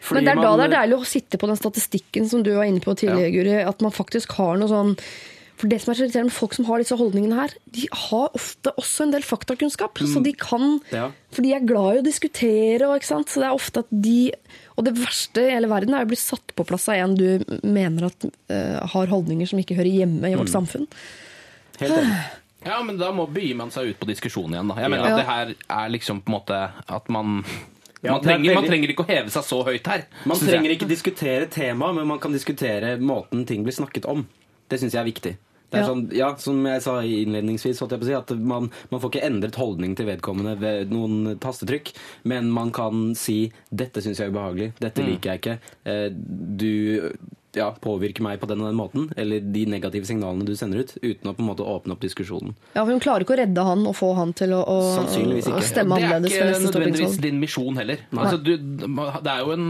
Fordi 0.00 0.20
Men 0.22 0.24
det 0.24 0.32
er 0.32 0.42
da 0.42 0.50
man- 0.50 0.58
det 0.58 0.66
er 0.70 0.76
deilig 0.80 1.00
å 1.00 1.06
sitte 1.06 1.38
på 1.38 1.46
den 1.50 1.56
statistikken 1.56 2.28
som 2.28 2.42
du 2.42 2.54
var 2.54 2.64
inne 2.64 2.80
på 2.80 2.96
tidligere, 2.96 3.32
Guri, 3.32 3.56
at 3.66 3.80
man 3.82 3.92
faktisk 3.92 4.32
har 4.40 4.56
noe 4.56 4.68
sånn 4.68 4.94
for 5.56 5.70
det 5.72 5.78
som 5.80 5.92
er 5.92 5.96
så 5.96 6.04
irriterende 6.04 6.28
med 6.28 6.36
folk 6.36 6.54
som 6.56 6.66
har 6.68 6.82
disse 6.82 6.96
holdningene 7.00 7.38
her, 7.38 7.52
de 7.72 7.86
har 7.90 8.34
ofte 8.36 8.72
også 8.76 9.06
en 9.06 9.14
del 9.14 9.24
faktakunnskap. 9.24 9.96
Så 10.04 10.22
de 10.22 10.34
kan 10.36 10.80
Ja. 10.92 11.10
For 11.32 11.42
de 11.42 11.54
er 11.54 11.60
glad 11.64 11.96
i 11.96 12.00
å 12.00 12.04
diskutere, 12.04 12.82
og, 12.86 13.00
ikke 13.00 13.08
sant? 13.08 13.28
så 13.28 13.40
det 13.40 13.48
er 13.48 13.56
ofte 13.56 13.78
at 13.78 13.86
de 13.90 14.32
Og 14.76 14.84
det 14.84 14.94
verste 14.94 15.40
i 15.40 15.54
hele 15.54 15.68
verden 15.68 15.94
er 15.94 16.04
å 16.04 16.08
bli 16.08 16.16
satt 16.16 16.52
på 16.54 16.66
plass 16.66 16.86
av 16.90 16.96
en 16.96 17.14
du 17.14 17.38
mener 17.64 18.04
at 18.10 18.24
uh, 18.50 18.86
har 18.86 19.06
holdninger 19.06 19.48
som 19.48 19.58
ikke 19.58 19.74
hører 19.74 20.04
hjemme 20.04 20.28
i 20.30 20.36
vårt 20.36 20.52
samfunn. 20.52 20.86
Helt 21.80 21.92
enig. 22.02 22.18
Ja, 22.66 22.82
men 22.82 22.96
da 22.98 23.12
må 23.14 23.28
begir 23.30 23.54
man 23.56 23.70
seg 23.70 23.92
ut 23.92 24.00
på 24.00 24.06
diskusjon 24.08 24.50
igjen, 24.50 24.68
da. 24.68 24.74
Jeg 24.80 24.90
mener 24.90 25.04
Ja. 25.04 25.14
at 25.14 25.20
det 25.20 25.26
her 25.26 25.54
er 25.84 25.88
liksom 25.92 26.22
på 26.22 26.32
en 26.32 26.38
måte 26.40 26.60
at 26.88 27.08
man 27.08 27.44
Ja, 28.02 28.12
man, 28.12 28.20
er 28.20 28.24
trenger, 28.24 28.54
man 28.54 28.64
trenger 28.64 28.88
ikke 28.92 29.04
å 29.04 29.08
heve 29.08 29.30
seg 29.30 29.42
så 29.44 29.64
høyt 29.64 29.86
her. 29.86 30.04
Man 30.26 30.36
trenger 30.38 30.70
ikke 30.74 30.88
diskutere 30.88 31.46
temaet, 31.50 31.94
men 31.94 32.06
man 32.06 32.18
kan 32.18 32.32
diskutere 32.32 32.98
måten 32.98 33.46
ting 33.46 33.62
blir 33.64 33.72
snakket 33.72 34.04
om. 34.06 34.26
Det 34.68 34.80
syns 34.80 34.92
jeg 34.92 35.00
er 35.00 35.10
viktig. 35.12 35.36
Det 35.70 35.80
er 35.80 35.82
Ja. 35.82 35.88
sånn, 35.88 36.12
ja, 36.14 36.34
Som 36.36 36.64
jeg 36.64 36.82
sa 36.82 37.00
innledningsvis, 37.02 37.80
holdt 37.80 37.90
jeg 37.90 38.00
på 38.00 38.04
å 38.04 38.06
si, 38.06 38.14
at 38.14 38.30
man, 38.38 38.70
man 38.90 39.00
får 39.00 39.10
ikke 39.10 39.24
endret 39.26 39.54
holdning 39.56 39.96
til 39.96 40.06
vedkommende 40.06 40.58
ved 40.60 40.90
noen 40.90 41.38
tastetrykk, 41.40 41.92
men 42.24 42.50
man 42.50 42.70
kan 42.70 43.14
si 43.14 43.52
'dette 43.74 43.98
syns 44.02 44.18
jeg 44.18 44.28
er 44.28 44.32
ubehagelig', 44.32 44.72
'dette 44.78 45.02
Mm. 45.02 45.06
liker 45.06 45.30
jeg 45.32 45.40
ikke', 45.40 45.58
eh, 45.86 46.08
'du 46.10 47.12
ja, 47.56 47.70
påvirker 47.82 48.24
meg 48.24 48.40
på 48.42 48.48
den 48.50 48.62
og 48.62 48.70
den 48.70 48.78
måten', 48.78 49.08
eller 49.18 49.40
de 49.40 49.64
negative 49.70 50.08
signalene 50.08 50.46
du 50.46 50.54
sender 50.58 50.84
ut, 50.84 50.94
uten 51.02 51.30
å 51.30 51.34
på 51.36 51.44
en 51.44 51.50
måte 51.50 51.66
åpne 51.66 51.96
opp 51.96 52.04
diskusjonen. 52.04 52.54
Ja, 52.74 52.84
for 52.84 52.92
Hun 52.92 53.02
klarer 53.02 53.26
ikke 53.26 53.36
å 53.36 53.40
redde 53.42 53.66
han 53.66 53.86
og 53.88 53.96
få 53.96 54.12
han 54.18 54.32
til 54.36 54.54
å, 54.56 54.62
å, 54.62 54.78
stemme 55.64 55.98
annerledes. 55.98 56.32
det 56.32 56.40
er 56.40 56.54
ikke 56.54 56.64
nødvendigvis 56.68 57.20
din 57.24 57.40
misjon 57.42 57.76
heller. 57.80 58.06
Altså, 58.16 58.40
du, 58.40 58.56
det 58.56 59.32
er 59.32 59.44
jo 59.44 59.54
en 59.56 59.68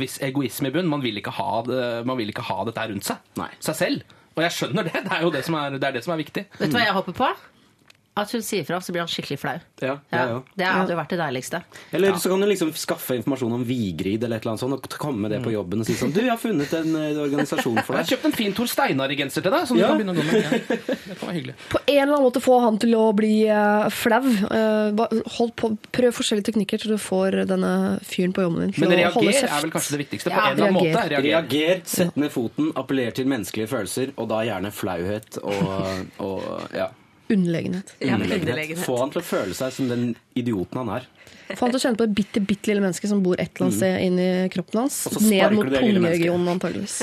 viss 0.00 0.18
egoisme 0.24 0.70
i 0.70 0.74
bunnen. 0.74 0.90
Man 0.90 1.04
vil 1.04 1.20
ikke 1.20 1.34
ha, 1.38 1.50
man 2.04 2.18
vil 2.20 2.32
ikke 2.32 2.46
ha 2.48 2.62
dette 2.68 2.88
rundt 2.92 3.08
seg. 3.08 3.20
Nei. 3.40 3.50
Seg 3.64 3.78
selv. 3.78 4.16
Og 4.38 4.44
jeg 4.44 4.54
skjønner 4.54 4.86
det. 4.86 5.00
Det 5.02 5.14
er 5.16 5.24
jo 5.26 5.30
det 5.34 5.44
som 5.46 5.56
er, 5.58 5.74
det 5.74 5.86
er, 5.88 5.94
det 5.96 6.04
som 6.06 6.14
er 6.14 6.20
viktig. 6.20 6.44
Vet 6.60 6.70
du 6.70 6.76
hva 6.78 6.84
jeg 6.84 6.94
håper 6.94 7.16
på? 7.18 7.30
At 8.18 8.32
hun 8.34 8.42
sier 8.42 8.64
fra, 8.66 8.80
så 8.82 8.92
blir 8.94 9.04
han 9.04 9.10
skikkelig 9.12 9.38
flau. 9.38 9.54
Ja, 9.80 9.94
Ja, 10.10 10.22
ja. 10.32 10.38
det 10.58 10.66
hadde 10.66 10.90
jo 10.94 10.98
vært 10.98 11.12
det 11.14 11.18
deiligste. 11.20 11.60
Eller 11.94 12.16
så 12.18 12.30
kan 12.32 12.40
du 12.42 12.46
liksom 12.50 12.72
skaffe 12.74 13.14
informasjon 13.18 13.52
om 13.54 13.64
Vigrid 13.68 14.24
eller 14.24 14.36
et 14.40 14.42
eller 14.42 14.56
annet 14.56 14.62
sånt, 14.64 14.74
og 14.74 14.98
komme 14.98 15.22
med 15.26 15.30
det 15.36 15.42
på 15.44 15.52
jobben 15.54 15.80
og 15.80 15.86
si 15.86 15.94
sånn 15.94 16.12
'Du, 16.12 16.20
jeg 16.20 16.30
har 16.30 16.40
funnet 16.42 16.72
en 16.74 16.96
eh, 16.96 17.20
organisasjon 17.22 17.78
for 17.86 17.94
deg. 17.94 18.02
Jeg 18.02 18.06
har 18.06 18.10
kjøpt 18.16 18.24
en 18.26 18.32
fin 18.32 18.52
Tor 18.58 18.66
Steinar-genser 18.66 19.42
til 19.42 19.50
deg. 19.52 19.66
Som 19.68 19.76
Ja. 19.78 19.86
du 19.86 19.88
kan 19.88 19.98
begynne 19.98 20.14
å 20.14 20.18
gå 20.18 20.24
med. 20.26 20.42
Ja. 20.42 20.50
Det 21.08 21.18
kan 21.18 21.28
være 21.28 21.36
hyggelig. 21.38 21.54
På 21.74 21.78
en 21.86 22.02
eller 22.02 22.14
annen 22.14 22.26
måte 22.26 22.40
få 22.42 22.60
han 22.64 22.78
til 22.78 22.94
å 22.98 23.12
bli 23.14 23.46
eh, 23.46 23.88
flau. 23.88 24.24
Eh, 24.50 25.22
hold 25.38 25.52
på, 25.56 25.72
prøv 25.92 26.12
forskjellige 26.12 26.50
teknikker 26.52 26.78
til 26.82 26.90
du 26.92 26.98
får 26.98 27.44
denne 27.46 28.00
fyren 28.02 28.32
på 28.34 28.42
jobben 28.42 28.60
din 28.66 28.72
til 28.72 28.84
Men 28.88 28.98
å 28.98 29.12
holde 29.14 29.30
reager 29.32 29.48
er 29.48 29.62
vel 29.62 29.70
kanskje 29.70 29.96
det 29.96 30.00
viktigste. 30.06 30.30
På 30.30 30.36
Ja, 30.36 30.50
en 30.50 30.56
eller 30.58 30.68
annen 30.68 30.82
reager. 30.82 30.98
måte. 30.98 31.08
Reager. 31.08 31.22
Reager, 31.28 31.80
sett 31.84 32.16
ned 32.16 32.30
foten, 32.32 32.72
appeller 32.74 33.10
til 33.14 33.26
menneskelige 33.26 33.68
følelser, 33.68 34.12
og 34.16 34.28
da 34.28 34.42
gjerne 34.44 34.70
flauhet 34.72 35.38
og, 35.42 36.08
og 36.18 36.68
ja, 36.74 36.88
Underlegenhet. 37.28 37.94
Ja, 38.00 38.14
underlegenhet. 38.14 38.40
underlegenhet. 38.48 38.84
Få 38.86 38.98
han 39.02 39.10
til 39.14 39.20
å 39.22 39.26
føle 39.28 39.54
seg 39.58 39.72
som 39.76 39.88
den 39.90 40.06
idioten 40.38 40.80
han 40.82 40.94
er. 40.98 41.08
Få 41.54 41.66
han 41.66 41.72
til 41.74 41.80
å 41.80 41.82
kjenne 41.86 42.00
på 42.00 42.06
det 42.08 42.14
bitte, 42.18 42.40
bitte 42.44 42.70
lille 42.72 42.84
mennesket 42.84 43.10
som 43.12 43.20
bor 43.24 43.36
et 43.40 43.50
eller 43.54 43.68
annet 43.68 43.80
sted 43.80 44.00
inni 44.06 44.28
kroppen 44.52 44.82
hans. 44.84 45.02
Ned 45.24 45.52
mot 45.56 45.68
tungeregionen, 45.72 46.48
antageligvis. 46.54 47.02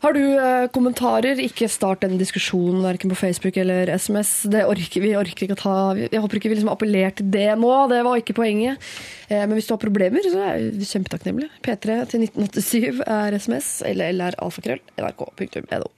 Har 0.00 0.14
du 0.16 0.20
eh, 0.24 0.66
kommentarer? 0.72 1.36
Ikke 1.44 1.66
start 1.68 2.06
en 2.06 2.14
diskusjon 2.16 2.78
verken 2.80 3.10
på 3.12 3.18
Facebook 3.20 3.58
eller 3.60 3.90
SMS. 4.00 4.46
Det 4.48 4.62
orker 4.64 5.02
vi 5.04 5.10
orker 5.20 5.44
ikke 5.44 5.56
å 5.58 5.60
ta. 5.60 5.74
Jeg 6.00 6.22
håper 6.24 6.40
ikke 6.40 6.48
vi 6.48 6.56
liksom 6.56 6.70
appellerer 6.72 7.12
til 7.18 7.28
det 7.34 7.50
nå. 7.60 7.72
Det 7.92 8.00
var 8.06 8.16
ikke 8.22 8.32
poenget. 8.38 8.80
Eh, 9.28 9.42
Men 9.44 9.52
hvis 9.58 9.68
du 9.68 9.74
har 9.76 9.82
problemer, 9.82 10.24
så 10.24 10.40
er 10.54 10.70
vi 10.72 10.88
kjempetakknemlige. 10.88 11.52
P3 11.60 11.98
til 12.14 12.24
1987 12.24 13.04
er 13.04 13.36
SMS 13.36 13.68
eller 13.92 14.16
lralfakrøll 14.16 14.80
nrk.no. 14.96 15.92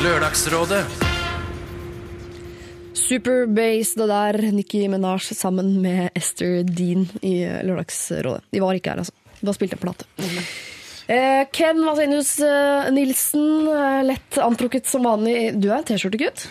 Lørdagsrådet 0.00 0.84
Superbase, 3.00 3.96
det 4.00 4.10
der. 4.10 4.40
Nicki 4.54 4.84
Minaj 4.92 5.32
sammen 5.32 5.78
med 5.82 6.10
Esther 6.18 6.60
Dean 6.68 7.08
i 7.22 7.40
Lørdagsrådet. 7.66 8.44
De 8.52 8.62
var 8.62 8.76
ikke 8.76 8.92
her, 8.92 9.02
altså. 9.02 9.16
De 9.40 9.48
bare 9.48 9.56
spilte 9.56 9.78
en 9.78 9.84
plate. 9.86 10.08
Eh, 11.10 11.46
Ken 11.50 11.80
Vasenius 11.86 12.36
eh, 12.44 12.90
Nilsen, 12.94 13.68
eh, 13.68 14.04
lett 14.04 14.38
antrukket 14.38 14.86
som 14.86 15.08
vanlig. 15.08 15.56
Du 15.58 15.70
er 15.72 15.80
en 15.80 15.88
T-skjortegutt. 15.88 16.44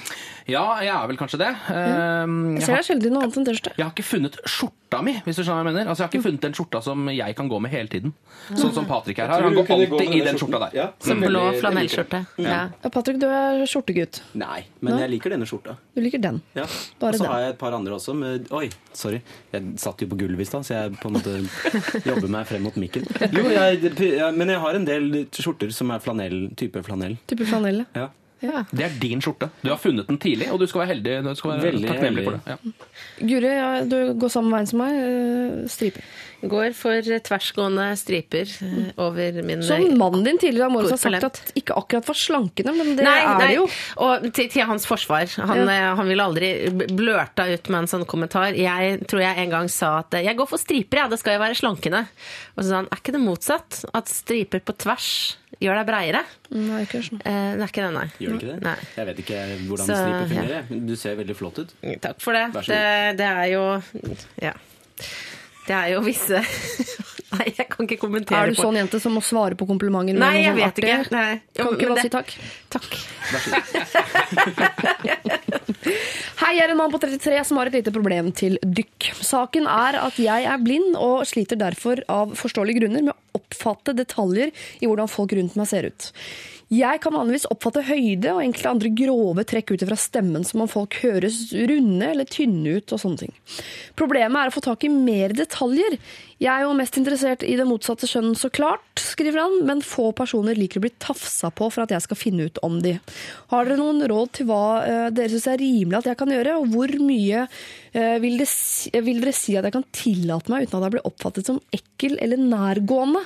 Ja, 0.50 0.66
jeg 0.84 0.92
er 0.94 1.08
vel 1.12 1.20
kanskje 1.20 1.40
det. 1.42 1.50
Mm. 1.70 2.36
Jeg 2.58 2.60
jeg, 2.60 2.66
ser 2.66 2.76
deg 2.80 2.88
sjelden 2.90 3.10
i 3.10 3.14
noe 3.14 3.24
annet 3.26 3.40
enn 3.40 3.48
T-skjorte. 3.50 3.74
jeg 3.78 3.86
har 3.86 3.94
ikke 3.94 4.06
funnet 4.10 4.38
skjorta 4.50 5.00
mi, 5.06 5.14
hvis 5.26 5.38
du 5.38 5.44
skjønner 5.44 5.60
hva 5.60 5.64
jeg 5.64 5.70
mener. 5.70 5.90
Altså, 5.92 6.02
jeg 6.04 6.08
har 6.08 6.14
ikke 6.16 6.26
funnet 6.26 6.46
den 6.48 6.56
skjorta 6.58 6.82
som 6.86 7.10
jeg 7.14 7.36
kan 7.38 7.52
gå 7.52 7.60
med 7.64 7.74
hele 7.74 7.92
tiden. 7.92 8.14
Sånn 8.50 8.74
som 8.76 8.88
Patrick 8.90 9.22
her 9.22 9.30
har. 9.32 9.46
Han 9.46 9.58
går 9.58 9.74
alltid 9.76 10.16
i 10.18 10.22
den 10.26 10.40
skjorta 10.42 10.62
der. 10.66 10.78
Ja, 10.80 10.88
Som 11.06 11.22
blå 11.24 11.44
flanellskjorte. 11.60 12.24
den. 12.38 12.46
Ja. 12.50 12.60
Ja, 12.84 12.92
Patrick, 12.94 13.20
du 13.22 13.28
er 13.30 13.64
skjortegutt. 13.70 14.22
Nei, 14.40 14.64
men 14.82 15.00
jeg 15.04 15.14
liker 15.16 15.36
denne 15.36 15.48
skjorta. 15.50 15.78
Du 15.96 16.02
liker 16.04 16.22
den. 16.24 16.42
Ja. 16.58 16.66
Bare 17.02 17.18
Og 17.18 17.22
så 17.22 17.30
har 17.30 17.46
jeg 17.46 17.56
et 17.56 17.60
par 17.62 17.76
andre 17.78 17.98
også. 17.98 18.16
Med, 18.18 18.50
oi, 18.56 18.70
sorry. 18.94 19.22
Jeg 19.54 19.76
satt 19.82 20.02
jo 20.02 20.10
på 20.12 20.20
gulvet 20.20 20.46
i 20.46 20.50
stad, 20.50 20.66
så 20.66 20.76
jeg 20.80 20.98
på 21.00 21.12
en 21.12 21.20
måte 21.20 21.38
jobber 22.10 22.30
meg 22.32 22.48
frem 22.50 22.66
mot 22.66 22.80
mikken. 22.82 23.06
Jo, 23.36 23.46
jeg, 23.54 23.94
men 24.36 24.50
jeg 24.56 24.64
har 24.64 24.80
en 24.80 24.88
del 24.88 25.12
skjorter 25.36 25.74
som 25.76 25.92
er 25.94 26.02
flanell, 26.04 26.50
type 26.60 26.82
flanell. 26.86 27.18
Type 27.30 27.46
flanell. 27.50 27.86
Ja. 27.96 28.10
Ja. 28.42 28.64
Det 28.72 28.86
er 28.86 28.94
din 29.02 29.20
skjorte. 29.22 29.50
Du 29.62 29.70
har 29.70 29.78
funnet 29.82 30.08
den 30.08 30.18
tidlig, 30.18 30.48
og 30.54 30.60
du 30.62 30.68
skal 30.68 30.86
være 30.86 30.94
heldig. 30.96 31.18
Du 31.26 31.36
skal 31.36 31.52
være 31.58 31.66
Veldig 31.72 31.88
takknemlig 31.90 32.24
heldig. 32.24 32.26
for 32.26 32.40
det. 32.40 32.56
Ja. 33.20 33.28
Guri, 33.34 33.50
ja, 33.58 33.70
du 33.84 33.98
går 34.22 34.32
samme 34.32 34.54
veien 34.56 34.68
som 34.70 34.80
meg. 34.80 34.96
eh, 34.96 35.68
Striper. 35.68 36.04
Går 36.40 36.72
for 36.72 37.04
tversgående 37.04 37.86
striper 38.00 38.48
eh, 38.64 38.92
over 39.04 39.42
min 39.44 39.60
Som 39.68 39.82
mannen 40.00 40.24
din 40.24 40.38
tidligere 40.40 40.70
har 40.70 40.72
morges 40.72 40.94
har 40.96 41.02
sagt 41.02 41.26
at 41.28 41.52
ikke 41.60 41.76
akkurat 41.76 42.08
var 42.08 42.16
slankende, 42.16 42.72
men 42.78 42.94
det 42.96 43.04
nei, 43.04 43.18
er 43.28 43.42
det 43.44 43.50
jo. 43.58 43.66
Og 44.06 44.30
til, 44.32 44.48
til 44.54 44.64
hans 44.70 44.88
forsvar. 44.88 45.28
Han, 45.36 45.66
Ja. 45.66 45.90
eh, 45.92 45.96
han 46.00 46.08
ville 46.08 46.24
aldri 46.24 46.54
blørta 46.96 47.44
ut 47.52 47.68
med 47.68 47.82
en 47.82 47.92
sånn 47.92 48.08
kommentar. 48.08 48.56
Jeg 48.56 49.02
tror 49.12 49.20
jeg 49.26 49.36
en 49.44 49.50
gang 49.58 49.68
sa 49.68 49.98
at 50.00 50.14
eh, 50.16 50.24
jeg 50.30 50.40
går 50.40 50.48
for 50.48 50.58
striper, 50.64 51.04
ja, 51.04 51.10
det 51.12 51.20
skal 51.20 51.36
jo 51.36 51.44
være 51.44 51.60
slankende. 51.60 52.06
Og 52.56 52.64
så 52.64 52.70
sa 52.72 52.76
han 52.80 52.88
er 52.88 53.04
ikke 53.04 53.18
det 53.18 53.22
motsatt? 53.28 53.84
At 53.94 54.08
striper 54.08 54.64
på 54.64 54.78
tvers 54.80 55.12
gjør 55.60 55.80
deg 55.82 55.88
breiere? 55.90 56.22
Nei, 56.54 56.84
ikke 56.86 57.02
sånn. 57.06 57.22
Eh, 57.26 57.50
det 57.58 57.66
er 57.66 57.72
ikke 57.72 57.86
det, 57.88 57.92
nei. 57.96 58.06
Gjør 58.22 58.36
det 58.36 58.40
ikke 58.40 58.52
det? 58.54 58.60
Nei. 58.68 58.76
Jeg 59.00 59.10
vet 59.10 59.22
ikke 59.24 59.40
hvordan 59.70 59.90
Så, 59.90 59.98
striper 60.00 60.52
ja. 60.54 60.62
men 60.70 60.86
Du 60.88 60.96
ser 61.00 61.18
veldig 61.20 61.36
flott 61.40 61.60
ut. 61.64 61.74
Takk 62.06 62.22
for 62.24 62.38
det. 62.38 62.46
Vær 62.54 62.68
så 62.70 62.72
god. 62.72 62.80
Det, 62.80 63.18
det 63.18 63.30
er 63.34 63.46
jo 63.56 63.64
Ja. 64.46 64.54
Det 65.70 65.76
er 65.78 65.92
jo 65.94 66.00
visse 66.02 66.40
Nei, 67.30 67.46
jeg 67.54 67.68
kan 67.70 67.86
ikke 67.86 68.00
kommentere 68.02 68.34
på 68.34 68.40
Er 68.42 68.50
du 68.50 68.56
på 68.58 68.64
sånn 68.66 68.80
jente 68.80 68.98
som 69.04 69.14
må 69.14 69.22
svare 69.22 69.54
på 69.54 69.68
komplimenter? 69.70 70.18
Nei, 70.18 70.40
jeg 70.42 70.50
sånn 70.50 70.58
vet 70.58 70.72
artig? 70.72 70.90
ikke. 70.90 71.14
Nei. 71.14 71.34
Kan 71.60 71.68
ikke 71.76 71.90
bare 71.92 72.00
det- 72.00 72.06
si 72.08 72.10
takk? 72.10 72.30
Takk. 72.74 72.90
Hei, 76.40 76.52
jeg 76.58 76.64
er 76.66 76.72
en 76.74 76.80
mann 76.80 76.92
på 76.94 77.00
33 77.02 77.44
som 77.46 77.60
har 77.60 77.70
et 77.70 77.76
lite 77.80 77.94
problem 77.94 78.32
til 78.36 78.58
dykk. 78.66 79.12
Saken 79.26 79.68
er 79.70 79.98
at 80.02 80.18
jeg 80.22 80.48
er 80.50 80.62
blind 80.64 80.98
og 80.98 81.22
sliter 81.30 81.60
derfor 81.60 82.02
av 82.12 82.34
forståelige 82.40 82.82
grunner 82.82 83.06
med 83.10 83.14
å 83.14 83.40
oppfatte 83.40 83.94
detaljer 83.98 84.50
i 84.82 84.90
hvordan 84.90 85.12
folk 85.12 85.36
rundt 85.38 85.58
meg 85.60 85.70
ser 85.70 85.84
ut. 85.92 86.10
Jeg 86.70 87.02
kan 87.02 87.16
vanligvis 87.18 87.48
oppfatte 87.50 87.82
høyde 87.88 88.30
og 88.36 88.44
enkelte 88.44 88.70
andre 88.70 88.90
grove 88.94 89.46
trekk 89.50 89.72
ut 89.74 89.84
fra 89.90 89.96
stemmen, 89.98 90.44
som 90.46 90.62
om 90.62 90.70
folk 90.70 91.00
høres 91.02 91.48
runde 91.56 92.10
eller 92.12 92.28
tynne 92.30 92.76
ut 92.78 92.94
og 92.94 93.02
sånne 93.02 93.24
ting. 93.24 93.32
Problemet 93.98 94.38
er 94.38 94.52
å 94.52 94.54
få 94.54 94.62
tak 94.62 94.86
i 94.86 94.92
mer 94.94 95.34
detaljer. 95.34 95.98
Jeg 96.40 96.52
er 96.54 96.68
jo 96.68 96.76
mest 96.78 97.00
interessert 97.02 97.42
i 97.44 97.56
det 97.58 97.66
motsatte 97.68 98.08
skjønn, 98.08 98.36
så 98.38 98.52
klart, 98.54 99.02
skriver 99.02 99.42
han, 99.42 99.56
men 99.66 99.82
få 99.84 100.12
personer 100.16 100.56
liker 100.60 100.78
å 100.78 100.86
bli 100.86 100.92
tafsa 101.02 101.50
på 101.50 101.72
for 101.74 101.84
at 101.84 101.94
jeg 101.96 102.06
skal 102.06 102.20
finne 102.20 102.46
ut 102.48 102.62
om 102.66 102.78
de. 102.84 102.94
Har 103.50 103.66
dere 103.66 103.80
noen 103.82 104.06
råd 104.12 104.36
til 104.38 104.50
hva 104.52 104.64
eh, 104.86 105.08
dere 105.10 105.34
syns 105.34 105.50
er 105.50 105.60
rimelig 105.64 106.04
at 106.04 106.12
jeg 106.12 106.20
kan 106.22 106.36
gjøre, 106.36 106.60
og 106.62 106.70
hvor 106.76 106.94
mye 107.02 107.48
eh, 107.48 108.20
vil, 108.22 108.38
dere, 108.44 109.02
vil 109.10 109.26
dere 109.26 109.34
si 109.36 109.58
at 109.58 109.66
jeg 109.66 109.76
kan 109.80 109.90
tillate 109.90 110.54
meg 110.54 110.68
uten 110.70 110.78
at 110.78 110.86
jeg 110.86 110.96
blir 111.00 111.10
oppfattet 111.10 111.50
som 111.50 111.60
ekkel 111.76 112.20
eller 112.22 112.46
nærgående? 112.46 113.26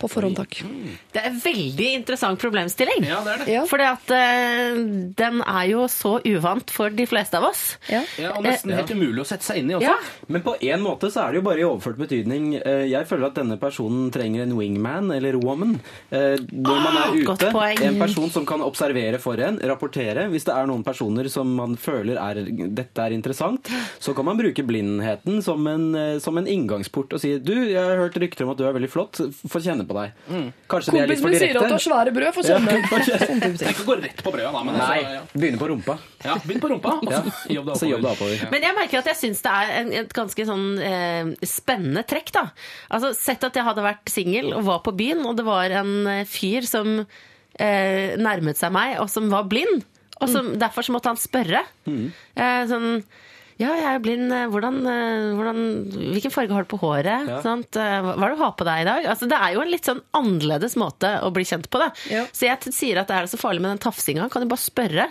På 0.00 0.08
forhånd, 0.08 0.36
takk. 0.38 0.62
Det 1.12 1.20
er 1.20 1.26
en 1.28 1.40
veldig 1.42 1.88
interessant 1.98 2.40
problemstilling. 2.40 3.04
Ja, 3.04 3.18
det 3.26 3.32
er 3.34 3.42
det. 3.44 3.52
Ja. 3.52 3.64
Fordi 3.68 3.84
at 3.84 4.12
eh, 4.16 4.78
den 5.20 5.42
er 5.44 5.66
jo 5.68 5.82
så 5.92 6.14
uvant 6.24 6.70
for 6.72 6.88
de 6.94 7.04
fleste 7.10 7.36
av 7.36 7.44
oss. 7.50 7.76
Ja. 7.90 8.00
Ja, 8.20 8.30
og 8.38 8.46
nesten 8.46 8.72
helt 8.72 8.90
umulig 8.94 9.20
å 9.20 9.26
sette 9.28 9.44
seg 9.44 9.60
inn 9.60 9.70
i 9.72 9.76
også. 9.76 9.90
Ja. 9.90 9.98
Men 10.32 10.44
på 10.46 10.54
en 10.56 10.80
måte 10.84 11.10
så 11.12 11.26
er 11.26 11.34
det 11.34 11.40
jo 11.42 11.46
bare 11.50 11.60
i 11.60 11.66
overført 11.68 12.00
betydning. 12.00 12.54
Eh, 12.62 12.86
Jeg 12.90 13.06
føler 13.10 13.28
at 13.28 13.36
denne 13.36 13.58
personen 13.60 14.08
trenger 14.14 14.46
en 14.46 14.56
wingman 14.56 15.12
eller 15.14 15.36
woman. 15.42 15.76
Eh, 16.10 16.38
Når 16.50 16.80
man 16.86 16.96
er 16.96 17.06
Ah, 17.10 17.14
godt 17.26 17.42
ute, 17.44 17.52
poeng. 17.54 17.80
en 17.84 17.98
person 18.00 18.30
som 18.30 18.44
kan 18.46 18.62
observere 18.64 19.18
for 19.20 19.36
en, 19.40 19.58
rapportere. 19.60 20.28
Hvis 20.32 20.44
det 20.48 20.54
er 20.56 20.66
noen 20.66 20.82
personer 20.84 21.28
som 21.28 21.48
man 21.56 21.76
føler 21.76 22.16
er 22.20 22.40
dette 22.70 23.04
er 23.04 23.12
interessant, 23.16 23.68
så 24.00 24.14
kan 24.16 24.24
man 24.24 24.38
bruke 24.40 24.64
blindheten 24.66 25.42
som 25.44 25.66
en, 25.66 25.94
eh, 25.94 26.18
som 26.18 26.38
en 26.38 26.46
inngangsport 26.46 27.12
og 27.12 27.20
si 27.20 27.36
du, 27.38 27.52
jeg 27.68 27.76
har 27.80 27.96
hørt 28.00 28.16
rykter 28.20 28.44
om 28.44 28.50
at 28.54 28.58
du 28.58 28.64
er 28.64 28.72
veldig 28.76 28.90
flott, 28.90 29.20
få 29.48 29.60
kjenne 29.60 29.86
på 29.86 29.89
deg. 29.96 30.12
Kanskje 30.70 30.92
det 30.94 31.00
er 31.02 31.10
litt 31.10 31.20
Kompisen 31.20 31.30
min 31.30 31.40
sier 31.40 31.58
at 31.60 31.66
du 31.70 31.74
har 31.74 31.82
svære 31.84 32.12
brød, 32.16 32.30
for 32.36 32.46
sønnen 32.46 32.84
Sånn. 33.24 33.56
Tenk 33.60 33.80
å 33.82 33.86
gå 33.88 33.96
rett 34.00 34.22
på 34.24 34.32
brødet, 34.34 34.52
da. 34.54 34.62
Men 34.66 34.78
Nei, 34.78 34.98
så, 35.00 35.14
ja. 35.16 35.22
begynne 35.34 35.60
på 35.60 35.68
rumpa. 35.70 35.96
ja, 36.24 36.36
Begynn 36.44 36.62
på 36.62 36.70
rumpa, 36.72 36.94
og 37.00 37.12
så 37.12 37.54
jobb 37.54 37.70
deg 37.72 37.84
jobb 37.90 38.04
deg 38.04 38.10
oppover. 38.12 38.34
oppover. 38.36 38.50
Men 38.54 38.66
jeg 38.68 38.76
merker 38.80 39.02
at 39.02 39.10
jeg 39.12 39.20
syns 39.22 39.42
det 39.46 39.54
er 39.62 39.72
en, 39.80 39.92
et 40.02 40.14
ganske 40.20 40.46
sånn 40.50 40.66
eh, 40.90 41.32
spennende 41.48 42.04
trekk, 42.10 42.32
da. 42.36 42.44
Altså, 42.90 43.12
Sett 43.18 43.44
at 43.48 43.56
jeg 43.58 43.66
hadde 43.66 43.84
vært 43.84 44.12
singel 44.12 44.52
og 44.56 44.66
var 44.68 44.84
på 44.86 44.94
byen, 44.96 45.24
og 45.28 45.36
det 45.40 45.46
var 45.48 45.72
en 45.82 45.94
eh, 46.10 46.22
fyr 46.28 46.66
som 46.68 47.00
eh, 47.00 48.14
nærmet 48.20 48.60
seg 48.60 48.72
meg, 48.74 48.98
og 49.02 49.10
som 49.12 49.26
var 49.32 49.48
blind. 49.50 49.82
Og 50.20 50.28
som, 50.28 50.52
Derfor 50.60 50.84
så 50.84 50.92
måtte 50.92 51.08
han 51.08 51.20
spørre. 51.20 51.62
Eh, 51.88 52.62
sånn 52.68 52.90
ja, 53.60 53.70
jeg 53.76 53.86
er 53.94 54.00
blind. 54.02 54.32
eh, 54.32 54.46
Hvordan, 54.50 54.78
eh, 54.88 55.30
hvordan, 55.36 55.60
hvilken 56.14 56.32
farge 56.34 56.56
har 56.56 56.64
du 56.66 56.70
på 56.72 56.80
håret? 56.80 57.28
Sant? 57.44 57.76
Eh, 57.76 58.00
Hva 58.02 58.16
er 58.16 58.32
det 58.32 58.38
du 58.38 58.42
har 58.44 58.54
på 58.56 58.66
deg 58.68 58.82
i 58.82 58.88
dag? 58.88 59.04
Altså, 59.12 59.28
det 59.30 59.36
er 59.38 59.54
jo 59.54 59.60
en 59.66 59.70
litt 59.74 59.84
sånn 59.86 60.00
annerledes 60.16 60.76
måte 60.80 61.12
å 61.22 61.30
bli 61.36 61.44
kjent 61.44 61.68
på. 61.70 61.78
det. 61.84 61.90
Ja. 62.10 62.24
Så 62.32 62.48
jeg 62.48 62.72
sier 62.74 63.00
at 63.02 63.08
det 63.12 63.16
er 63.20 63.30
så 63.30 63.38
farlig 63.40 63.60
med 63.62 63.74
den 63.76 63.84
tafsinga? 63.84 64.30
Kan 64.32 64.42
du 64.42 64.48
bare 64.50 64.64
spørre? 64.64 65.10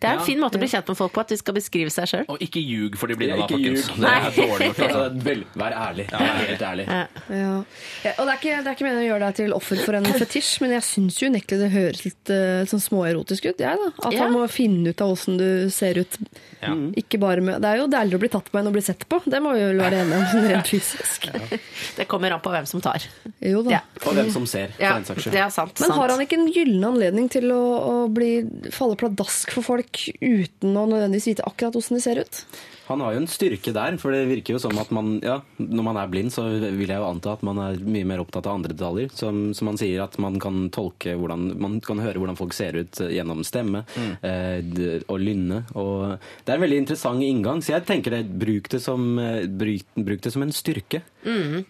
Det 0.00 0.08
er 0.08 0.12
en 0.14 0.18
Ja. 0.20 0.24
fin 0.24 0.38
måte 0.40 0.56
å 0.56 0.60
bli 0.62 0.68
kjent 0.72 0.88
med 0.88 0.96
folk 0.96 1.12
på, 1.12 1.20
at 1.20 1.28
de 1.28 1.36
skal 1.36 1.54
beskrive 1.54 1.90
seg 1.92 2.06
sjøl. 2.08 2.24
Og 2.32 2.38
ikke 2.40 2.60
ljug 2.64 2.94
for 2.96 3.06
de 3.06 3.16
blinde, 3.20 3.36
Ja, 3.36 3.46
da, 3.46 3.48
folkens. 3.52 3.86
Det 3.86 4.08
er 4.08 4.30
dårlig 4.32 4.68
gjort. 4.70 4.78
Altså, 4.86 5.22
vel, 5.28 5.42
vær 5.60 5.74
ærlig. 5.76 6.06
Vær 6.10 6.38
helt 6.48 6.62
ærlig. 6.70 6.86
Ja. 6.88 7.02
Ja, 7.28 8.12
og 8.16 8.24
det 8.24 8.32
er, 8.32 8.38
ikke, 8.40 8.54
det 8.64 8.70
er 8.70 8.76
ikke 8.78 8.86
meningen 8.86 9.04
å 9.04 9.08
gjøre 9.10 9.26
deg 9.26 9.34
til 9.42 9.52
offer 9.52 9.82
for 9.84 9.98
en 9.98 10.08
fetisj, 10.08 10.54
men 10.64 10.72
jeg 10.72 10.86
syns 10.88 11.18
jo 11.20 11.28
unektelig 11.28 11.58
det 11.60 11.70
høres 11.74 12.00
litt 12.06 12.32
eh, 12.32 12.62
sånn 12.70 12.80
småerotisk 12.80 13.50
ut. 13.50 13.60
Jeg, 13.60 13.76
da. 13.84 13.90
At 14.08 14.16
Ja. 14.16 14.22
han 14.24 14.32
må 14.32 14.46
finne 14.48 14.88
ut 14.94 15.00
av 15.04 15.12
åssen 15.12 15.36
du 15.36 15.68
ser 15.70 16.00
ut. 16.00 16.16
Ja. 16.62 16.72
Ikke 16.96 17.20
bare 17.20 17.40
med, 17.44 17.60
det 17.60 17.68
er 17.68 17.76
jo 17.82 17.86
deiligere 17.92 18.16
å 18.20 18.24
bli 18.24 18.32
tatt 18.32 18.48
på 18.52 18.58
enn 18.60 18.68
å 18.68 18.72
bli 18.72 18.82
sett 18.84 19.04
på. 19.08 19.20
Det 19.28 19.40
må 19.44 19.52
vi 19.56 19.60
vel 19.68 19.80
være 19.84 20.00
enige 20.00 20.16
om, 20.16 20.26
sånn 20.32 20.48
rent 20.48 20.72
fysisk. 20.72 21.28
Det 22.00 22.08
kommer 22.08 22.32
an 22.32 22.40
på 22.40 22.50
hvem 22.52 22.66
som 22.68 22.80
tar. 22.80 23.04
Jo 23.44 23.60
da. 23.66 23.70
Ja. 23.76 23.80
Og 24.06 24.16
hvem 24.16 24.32
som 24.32 24.46
ser, 24.48 24.72
for 24.76 24.82
Ja, 24.84 24.94
den 24.96 25.04
saks 25.04 25.24
skyld. 25.28 25.80
Men 25.84 25.90
har 25.96 26.08
han 26.14 26.20
ikke 26.24 26.38
en 26.40 26.48
gyllen 26.52 26.84
anledning 26.88 27.28
til 27.32 27.50
å, 27.52 27.60
å 27.84 27.94
bli, 28.12 28.32
falle 28.72 28.96
pladask 29.00 29.52
for 29.52 29.62
folk 29.66 29.89
uten 30.20 30.76
å 30.76 30.86
nødvendigvis 30.88 31.30
vite 31.32 31.46
akkurat 31.48 31.76
hvordan 31.76 31.98
de 31.98 32.04
ser 32.04 32.20
ut? 32.22 32.42
Han 32.90 33.00
har 33.04 33.14
jo 33.14 33.20
en 33.22 33.28
styrke 33.30 33.72
der, 33.72 33.96
for 34.02 34.10
det 34.14 34.24
virker 34.28 34.56
jo 34.56 34.60
som 34.62 34.74
at 34.82 34.90
man, 34.94 35.12
ja, 35.22 35.38
når 35.62 35.84
man 35.86 35.98
er 36.00 36.10
blind, 36.10 36.32
så 36.34 36.44
vil 36.58 36.90
jeg 36.90 36.98
jo 36.98 37.06
anta 37.06 37.36
at 37.36 37.44
man 37.46 37.60
er 37.62 37.78
mye 37.86 38.08
mer 38.10 38.22
opptatt 38.24 38.48
av 38.50 38.58
andre 38.58 38.74
detaljer. 38.74 39.12
Som, 39.14 39.52
som 39.54 39.70
man 39.70 39.78
sier, 39.80 40.02
at 40.02 40.18
man 40.22 40.40
kan 40.42 40.66
tolke 40.74 41.14
hvordan, 41.16 41.52
man 41.62 41.78
kan 41.84 42.02
høre 42.02 42.18
hvordan 42.20 42.38
folk 42.40 42.52
ser 42.56 42.76
ut 42.82 43.00
eh, 43.04 43.12
gjennom 43.16 43.44
stemme 43.46 43.84
eh, 44.26 45.00
og 45.06 45.20
lynne. 45.22 45.62
Og 45.78 46.16
det 46.44 46.50
er 46.52 46.58
en 46.58 46.64
veldig 46.66 46.80
interessant 46.82 47.22
inngang, 47.24 47.62
så 47.62 47.76
jeg 47.76 47.86
tenker 47.88 48.16
det, 48.18 48.24
bruk 48.42 48.68
det 48.74 48.82
som, 48.84 49.06
eh, 49.22 49.46
bruk, 49.46 49.86
bruk 49.94 50.24
det 50.26 50.34
som 50.34 50.42
en 50.46 50.52
styrke. 50.54 51.02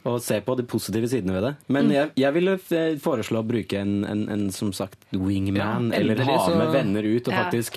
Og 0.07 0.21
se 0.23 0.37
på 0.47 0.55
de 0.57 0.63
positive 0.71 1.09
sidene 1.11 1.35
ved 1.35 1.43
det. 1.49 1.53
Men 1.75 1.89
jeg, 1.91 2.13
jeg 2.23 2.35
ville 2.37 2.53
eh, 2.71 2.95
foreslå 3.03 3.41
å 3.43 3.47
bruke 3.49 3.81
en, 3.83 3.97
en, 4.07 4.21
en 4.31 4.45
som 4.55 4.71
sagt 4.77 5.05
wingman, 5.11 5.91
Ja, 5.91 5.99
eller 6.01 6.23
ha 6.25 6.37
så- 6.47 6.57
med 6.57 6.71
venner 6.75 7.03
ut 7.03 7.27
og 7.29 7.35
Ja. 7.35 7.45
faktisk 7.45 7.77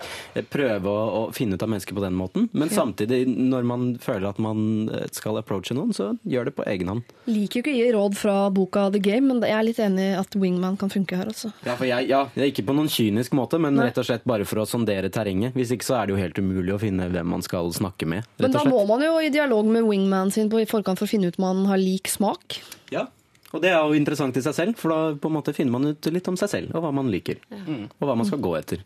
prøve 0.53 0.89
å, 0.89 1.01
å 1.17 1.33
finne 1.33 1.57
ut 1.57 1.63
av 1.65 1.69
mennesker 1.73 1.97
på 1.97 2.03
den 2.05 2.13
måten. 2.17 2.47
Men 2.53 2.69
samtidig, 2.69 3.23
når 3.33 3.65
man 3.67 3.85
føler 4.01 4.27
at 4.29 4.39
man 4.41 4.89
eh, 4.93 5.07
skal 5.15 5.39
approache 5.39 5.75
noen, 5.77 5.93
så 5.95 6.11
gjør 6.29 6.49
det 6.49 6.55
på 6.57 6.65
egen 6.69 6.91
hånd. 6.91 7.13
Liker 7.29 7.59
jo 7.59 7.63
ikke 7.63 7.73
å 7.73 7.77
gi 7.77 7.93
råd 7.95 8.17
fra 8.19 8.35
boka 8.53 8.85
The 8.93 9.01
Game, 9.03 9.27
men 9.29 9.41
jeg 9.43 9.55
er 9.57 9.67
litt 9.67 9.81
enig 9.83 10.05
i 10.11 10.17
at 10.19 10.37
Wingman 10.39 10.77
kan 10.81 10.91
funke 10.93 11.19
her, 11.19 11.31
også. 11.31 11.53
Ja, 11.65 11.77
for 11.79 11.89
jeg, 11.89 12.09
ja, 12.11 12.23
det 12.35 12.45
er 12.45 12.51
ikke 12.51 12.67
på 12.69 12.77
noen 12.77 12.91
kynisk 12.91 13.35
måte, 13.37 13.59
men 13.61 13.77
Nei. 13.79 13.89
rett 13.89 13.99
og 14.01 14.07
slett 14.07 14.27
bare 14.29 14.47
for 14.49 14.63
å 14.63 14.67
sondere 14.69 15.11
terrenget. 15.13 15.57
Hvis 15.57 15.73
ikke 15.75 15.89
så 15.89 15.99
er 15.99 16.07
det 16.07 16.15
jo 16.15 16.21
helt 16.21 16.39
umulig 16.39 16.75
å 16.75 16.79
finne 16.81 17.09
hvem 17.13 17.33
man 17.35 17.45
skal 17.45 17.73
snakke 17.75 18.09
med. 18.09 18.29
Men 18.43 18.55
da 18.55 18.63
må 18.67 18.83
man 18.89 19.03
jo 19.05 19.17
i 19.23 19.33
dialog 19.33 19.67
med 19.69 19.87
wingman 19.87 20.33
sin 20.33 20.51
på 20.53 20.61
i 20.63 20.69
forkant 20.69 21.01
for 21.01 21.09
å 21.09 21.13
finne 21.13 21.31
ut 21.31 21.39
om 21.41 21.47
man 21.49 21.67
har 21.71 21.81
lik 21.81 22.11
smak. 22.11 22.61
Ja. 22.93 23.07
Og 23.53 23.61
det 23.61 23.69
er 23.69 23.83
jo 23.85 23.93
interessant 23.93 24.37
i 24.37 24.41
seg 24.41 24.55
selv, 24.57 24.79
for 24.81 24.89
da 24.89 25.13
på 25.21 25.29
en 25.29 25.35
måte 25.35 25.53
finner 25.53 25.75
man 25.75 25.91
ut 25.93 26.09
litt 26.09 26.27
om 26.31 26.37
seg 26.39 26.49
selv, 26.49 26.73
og 26.73 26.81
hva 26.81 26.89
man 26.95 27.11
liker. 27.13 27.37
Og 27.53 28.07
hva 28.07 28.15
man 28.17 28.25
skal 28.25 28.41
gå 28.41 28.55
etter. 28.57 28.81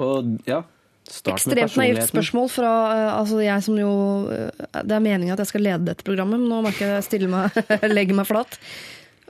Og 0.00 0.38
ja, 0.48 0.62
Ekstremt 1.06 1.76
naivt 1.78 2.08
spørsmål 2.10 2.50
fra 2.50 2.72
eh, 2.92 3.12
altså 3.20 3.40
jeg 3.44 3.62
som 3.66 3.78
jo 3.78 3.90
eh, 4.32 4.66
Det 4.82 4.96
er 4.96 5.04
meningen 5.04 5.34
at 5.34 5.42
jeg 5.44 5.52
skal 5.52 5.64
lede 5.66 5.86
dette 5.88 6.06
programmet, 6.06 6.40
men 6.42 6.50
nå 6.50 6.60
merker 6.66 6.96
jeg 6.96 7.06
ikke 7.06 7.20
jeg 7.22 7.32
meg, 7.32 7.58
legger 7.98 8.18
meg 8.18 8.28
flat. 8.28 8.58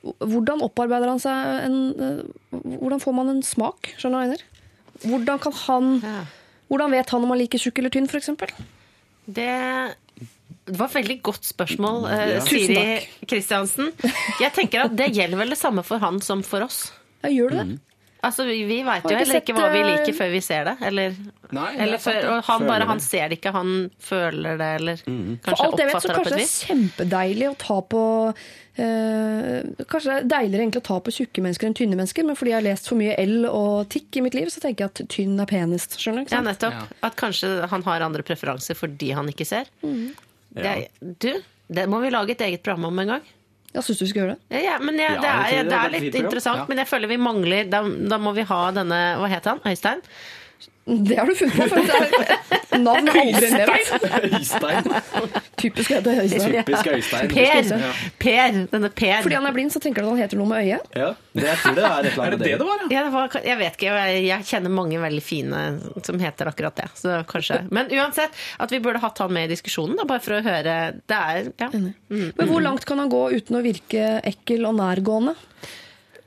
Hvordan 0.03 0.62
opparbeider 0.66 1.11
han 1.11 1.23
seg 1.23 1.53
en 1.66 1.78
eh, 1.97 2.24
Hvordan 2.81 3.03
får 3.03 3.16
man 3.19 3.35
en 3.35 3.44
smak? 3.47 3.93
Skjønner 3.97 4.16
du 4.16 4.19
hva 4.19 4.24
jeg 4.24 4.32
mener? 4.35 4.48
Hvordan 5.07 5.44
kan 5.44 5.57
han 5.66 5.93
Ja. 6.05 6.19
Hvordan 6.66 6.97
vet 6.97 7.12
han 7.15 7.23
om 7.23 7.31
han 7.31 7.39
liker 7.39 7.62
tjukk 7.62 7.78
eller 7.78 7.93
tynn, 7.94 8.09
f.eks.? 8.11 8.32
Det, 9.27 9.51
det 10.66 10.74
var 10.78 10.89
et 10.89 10.97
veldig 10.97 11.16
godt 11.28 11.47
spørsmål, 11.47 12.07
eh, 12.11 12.23
Ja. 12.36 12.40
Siri 12.43 13.27
Kristiansen. 13.28 13.93
Jeg 14.43 14.51
tenker 14.57 14.86
at 14.89 14.97
det 14.98 15.12
gjelder 15.15 15.44
vel 15.44 15.55
det 15.55 15.61
samme 15.61 15.85
for 15.86 16.03
han 16.03 16.19
som 16.24 16.43
for 16.47 16.66
oss. 16.66 16.89
Ja, 17.23 17.31
gjør 17.31 17.55
det? 17.55 17.66
det? 17.69 17.95
Altså, 18.27 18.44
Vi, 18.48 18.78
veit 18.86 19.05
jo 19.07 19.11
ikke 19.11 19.19
heller 19.23 19.40
ikke 19.40 19.55
hva 19.57 19.70
vi 19.73 19.81
eh, 19.81 19.89
liker 19.93 20.16
før 20.19 20.31
vi 20.35 20.40
ser 20.44 20.65
det. 20.69 20.74
Eller, 20.90 21.16
Nei, 21.55 21.66
det 21.73 21.78
er 21.78 21.82
eller 21.86 22.01
før, 22.03 22.24
og 22.35 22.44
han 22.51 22.65
bare 22.66 22.86
han 22.90 23.01
ser 23.05 23.28
det 23.31 23.39
ikke, 23.39 23.53
han 23.55 23.73
føler 24.03 24.57
det, 24.61 24.70
eller 24.81 25.03
For 25.05 25.47
kanskje 25.47 25.66
alt 25.66 25.82
jeg 25.82 25.86
vet, 25.90 25.93
så 25.93 25.97
oppfatter 25.97 26.09
det 26.09 26.15
på 26.15 26.15
kanskje 26.16 26.36
det 26.36 26.47
er 26.47 26.55
kjempedeilig 26.66 27.48
å 27.53 27.57
ta 27.62 27.77
på 27.94 28.03
eh, 28.82 29.61
Kanskje 29.86 30.11
det 30.11 30.16
er 30.16 30.28
deiligere 30.32 30.65
egentlig 30.66 30.82
å 30.82 30.86
ta 30.90 30.98
på 31.07 31.15
tjukke 31.16 31.44
mennesker 31.47 31.69
enn 31.70 31.77
tynne 31.78 31.98
mennesker, 31.98 32.27
men 32.28 32.39
fordi 32.39 32.53
jeg 32.53 32.59
har 32.61 32.66
lest 32.66 32.90
for 32.90 33.01
mye 33.01 33.15
L 33.23 33.47
og 33.51 33.89
tikk 33.94 34.19
i 34.20 34.24
mitt 34.27 34.36
liv, 34.39 34.51
så 34.53 34.62
tenker 34.65 34.86
jeg 34.86 34.93
at 34.94 35.03
tynn 35.16 35.39
er 35.43 35.51
penest. 35.51 35.98
Skjønner 36.03 36.27
du? 36.27 36.35
Ja, 36.35 36.43
nettopp. 36.44 36.74
nettopp. 36.77 36.98
At 37.11 37.19
kanskje 37.20 37.53
han 37.73 37.86
har 37.86 38.07
andre 38.07 38.27
preferanser 38.27 38.78
fordi 38.78 39.12
han 39.16 39.31
ikke 39.32 39.47
ser. 39.48 39.70
Mm. 39.86 40.11
Det, 40.57 40.66
er- 40.66 41.15
du, 41.23 41.31
det 41.69 41.86
må 41.90 42.01
vi 42.05 42.11
lage 42.15 42.35
et 42.36 42.44
eget 42.48 42.62
program 42.66 42.89
om 42.90 43.03
en 43.05 43.15
gang. 43.16 43.32
Jeg 43.77 43.85
syns 43.85 44.01
du 44.01 44.07
skal 44.09 44.23
gjøre 44.23 44.35
det. 44.36 44.62
Ja, 44.65 44.78
men 44.81 44.97
jeg, 45.01 45.12
Ja, 45.12 45.20
det, 45.20 45.28
er, 45.28 45.69
det 45.69 45.77
er 45.77 45.85
er 45.85 45.94
litt 45.98 46.19
interessant, 46.23 46.65
men 46.70 46.81
jeg 46.81 46.89
føler 46.89 47.11
vi 47.12 47.19
mangler 47.20 47.69
da, 47.69 47.82
da 47.85 48.19
må 48.23 48.32
vi 48.36 48.47
ha 48.48 48.61
denne 48.77 49.01
Hva 49.20 49.28
het 49.31 49.48
han? 49.51 49.61
Øystein? 49.69 50.01
Det 50.87 51.16
har 51.19 51.27
du 51.27 51.35
funnet 51.35 51.57
på, 51.57 51.65
for 51.66 51.83
det 51.83 51.95
er 51.97 52.78
navn 52.78 53.09
er 53.11 53.16
aldri 53.19 53.49
nevnt. 53.51 53.89
Øystein. 54.37 54.91
Typisk 55.59 55.91
heter 55.91 56.20
Øystein. 56.23 56.53
Typisk 56.61 56.91
Øystein. 56.93 57.33
Per. 57.33 57.97
Per. 58.23 58.59
Denne 58.70 58.91
Per. 58.95 59.23
Fordi 59.24 59.35
han 59.35 59.49
er 59.49 59.57
blind, 59.57 59.73
så 59.74 59.83
tenker 59.83 60.05
du 60.05 60.09
at 60.09 60.15
han 60.15 60.20
heter 60.23 60.39
noe 60.41 60.51
med 60.51 60.62
øyet. 60.62 60.87
Ja, 60.95 61.09
det, 61.35 61.43
jeg 61.49 61.59
tror 61.62 61.74
det 61.78 61.87
er 61.89 61.97
et 62.07 62.11
eller 62.12 62.27
annet 62.28 62.45
det. 62.45 62.53
var, 62.61 62.85
Ja, 62.93 63.03
det 63.03 63.12
var, 63.16 63.39
jeg 63.49 63.61
vet 63.62 63.78
ikke, 63.81 63.97
jeg, 63.99 64.20
jeg 64.28 64.49
kjenner 64.53 64.74
mange 64.77 65.01
veldig 65.03 65.24
fine 65.27 65.65
som 66.07 66.23
heter 66.23 66.53
akkurat 66.53 66.78
det. 66.78 66.89
Så 67.01 67.16
kanskje. 67.33 67.59
Men 67.74 67.91
uansett, 67.91 68.39
at 68.62 68.77
vi 68.77 68.81
burde 68.85 69.03
hatt 69.03 69.24
han 69.24 69.35
med 69.35 69.51
i 69.51 69.57
diskusjonen, 69.57 69.99
da, 69.99 70.07
bare 70.07 70.23
for 70.23 70.39
å 70.39 70.45
høre 70.47 70.77
Det 71.03 71.19
er 71.19 71.51
ja. 71.59 71.70
Mm. 71.73 72.31
Men 72.37 72.47
hvor 72.47 72.62
langt 72.62 72.87
kan 72.87 73.03
han 73.03 73.11
gå 73.11 73.24
uten 73.35 73.59
å 73.59 73.65
virke 73.65 74.20
ekkel 74.27 74.69
og 74.70 74.78
nærgående? 74.78 75.35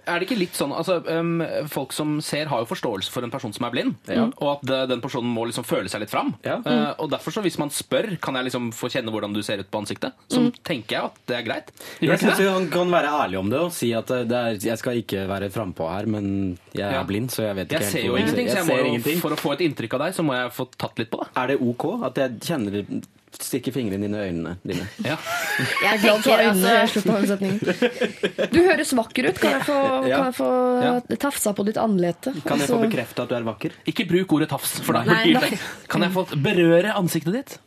Er 0.09 0.19
det 0.19 0.27
ikke 0.29 0.39
litt 0.39 0.57
sånn, 0.57 0.71
altså 0.73 0.99
um, 1.05 1.39
Folk 1.69 1.93
som 1.95 2.15
ser, 2.25 2.49
har 2.49 2.63
jo 2.63 2.67
forståelse 2.69 3.11
for 3.13 3.25
en 3.27 3.31
person 3.33 3.53
som 3.55 3.67
er 3.67 3.73
blind. 3.75 3.95
Og 4.41 4.47
at 4.55 4.63
uh, 4.73 4.83
den 4.89 5.01
personen 5.03 5.29
må 5.35 5.45
liksom 5.49 5.65
føle 5.67 5.91
seg 5.91 6.01
litt 6.03 6.11
fram. 6.13 6.33
Uh, 6.45 6.95
og 6.97 7.09
derfor 7.13 7.35
så 7.35 7.43
hvis 7.45 7.59
man 7.61 7.69
spør 7.73 8.15
kan 8.23 8.37
jeg 8.39 8.49
liksom 8.49 8.71
få 8.75 8.89
kjenne 8.91 9.13
hvordan 9.13 9.35
du 9.35 9.41
ser 9.45 9.61
ut 9.61 9.69
på 9.71 9.81
ansiktet, 9.83 10.17
så 10.31 10.47
tenker 10.65 10.95
jeg 10.97 11.09
at 11.11 11.21
det 11.29 11.37
er 11.39 11.45
greit. 11.47 11.69
Gjør 12.01 12.15
Jeg 12.15 12.23
syns 12.25 12.41
han 12.49 12.67
kan 12.73 12.91
være 12.93 13.13
ærlig 13.23 13.39
om 13.43 13.49
det 13.53 13.59
og 13.67 13.71
si 13.75 13.91
at 13.97 14.09
det 14.09 14.39
er, 14.39 14.57
jeg 14.71 14.81
skal 14.81 14.99
ikke 15.03 15.27
være 15.29 15.51
frampå 15.53 15.87
her, 15.91 16.09
men 16.09 16.57
jeg 16.73 16.85
er 16.89 16.97
Ja. 16.99 17.03
blind, 17.07 17.29
så 17.31 17.45
jeg 17.45 17.55
vet 17.61 17.69
ikke 17.71 17.81
Jeg 17.83 17.91
ser 17.91 18.05
jo 18.09 18.17
ingenting, 18.17 18.49
så 18.49 18.57
jeg 18.59 18.65
må 18.67 18.73
ser 18.75 18.81
jo, 18.83 18.89
ingenting. 18.93 19.19
for 19.21 19.35
å 19.35 19.39
få 19.39 19.53
et 19.53 19.63
inntrykk 19.67 19.93
av 19.99 20.03
deg, 20.07 20.15
så 20.17 20.25
må 20.25 20.33
jeg 20.35 20.51
få 20.57 20.65
tatt 20.77 20.99
litt 20.99 21.11
på 21.13 21.21
det. 21.23 21.29
Er 21.37 21.53
det 21.53 21.59
ok 21.61 21.85
at 22.09 22.17
jeg 22.23 22.39
kjenner 22.49 22.81
stikker 23.37 23.71
fingrene 23.75 24.07
inn 24.09 24.15
i 24.15 24.21
øynene 24.29 24.55
dine? 24.65 24.87
Ja. 25.05 25.17
Jeg 25.83 26.01
Glad 26.01 26.23
for 26.25 26.41
øynene 26.41 26.73
jeg 26.73 26.81
altså, 26.87 27.03
slutten 27.03 27.15
av 27.15 27.39
den. 27.39 28.49
Du 28.53 28.59
høres 28.65 28.93
vakker 28.97 29.29
ut. 29.29 29.39
Kan 29.43 29.51
jeg 29.57 29.65
få, 29.69 29.77
Ja. 30.09 30.17
kan 30.17 30.25
jeg 30.31 30.37
få 30.39 30.49
Ja. 30.83 30.93
tafsa 31.27 31.53
på 31.53 31.65
ditt 31.67 31.77
anlete? 31.77 32.33
Kan 32.45 32.59
jeg 32.59 32.69
få 32.69 32.77
Altså, 32.79 32.81
bekrefte 32.89 33.23
at 33.23 33.29
du 33.29 33.35
er 33.35 33.47
vakker? 33.47 33.71
Ikke 33.91 34.07
bruk 34.09 34.33
ordet 34.39 34.49
tafs, 34.49 34.79
for 34.81 34.93
da 34.97 35.03
Nei, 35.03 35.23
blir 35.27 35.39
nei. 35.39 35.49
det 35.49 35.59
Kan 35.91 36.01
jeg 36.07 36.11
få 36.15 36.25
berøre 36.41 36.95
ansiktet 36.97 37.33
ditt? 37.33 37.57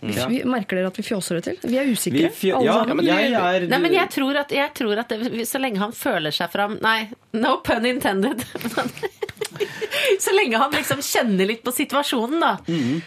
vi, 0.00 0.38
merker 0.48 0.78
dere 0.78 0.88
at 0.88 0.96
vi 0.96 1.02
fjåser 1.04 1.36
det 1.40 1.42
til? 1.44 1.56
Vi 1.70 1.76
er 1.76 1.84
usikre. 1.90 2.30
vi 2.40 2.52
alle 2.56 2.64
ja, 2.64 2.78
sammen. 2.80 2.96
men 2.96 3.04
jeg 3.10 3.32
er 3.36 3.66
Nei, 3.68 3.78
men 3.84 3.92
jeg 3.92 4.08
tror 4.14 4.38
at, 4.40 4.50
jeg 4.56 4.72
tror 4.74 4.98
at 5.02 5.08
det, 5.12 5.44
så 5.48 5.60
lenge 5.60 5.78
han 5.82 5.92
føler 5.92 6.32
seg 6.32 6.48
fram 6.54 6.78
Nei, 6.80 7.10
no 7.36 7.58
pun 7.64 7.84
intended. 7.84 8.40
så 10.26 10.32
lenge 10.34 10.58
han 10.60 10.74
liksom 10.74 11.00
kjenner 11.04 11.48
litt 11.50 11.62
på 11.66 11.72
situasjonen, 11.76 12.40
da, 12.42 12.52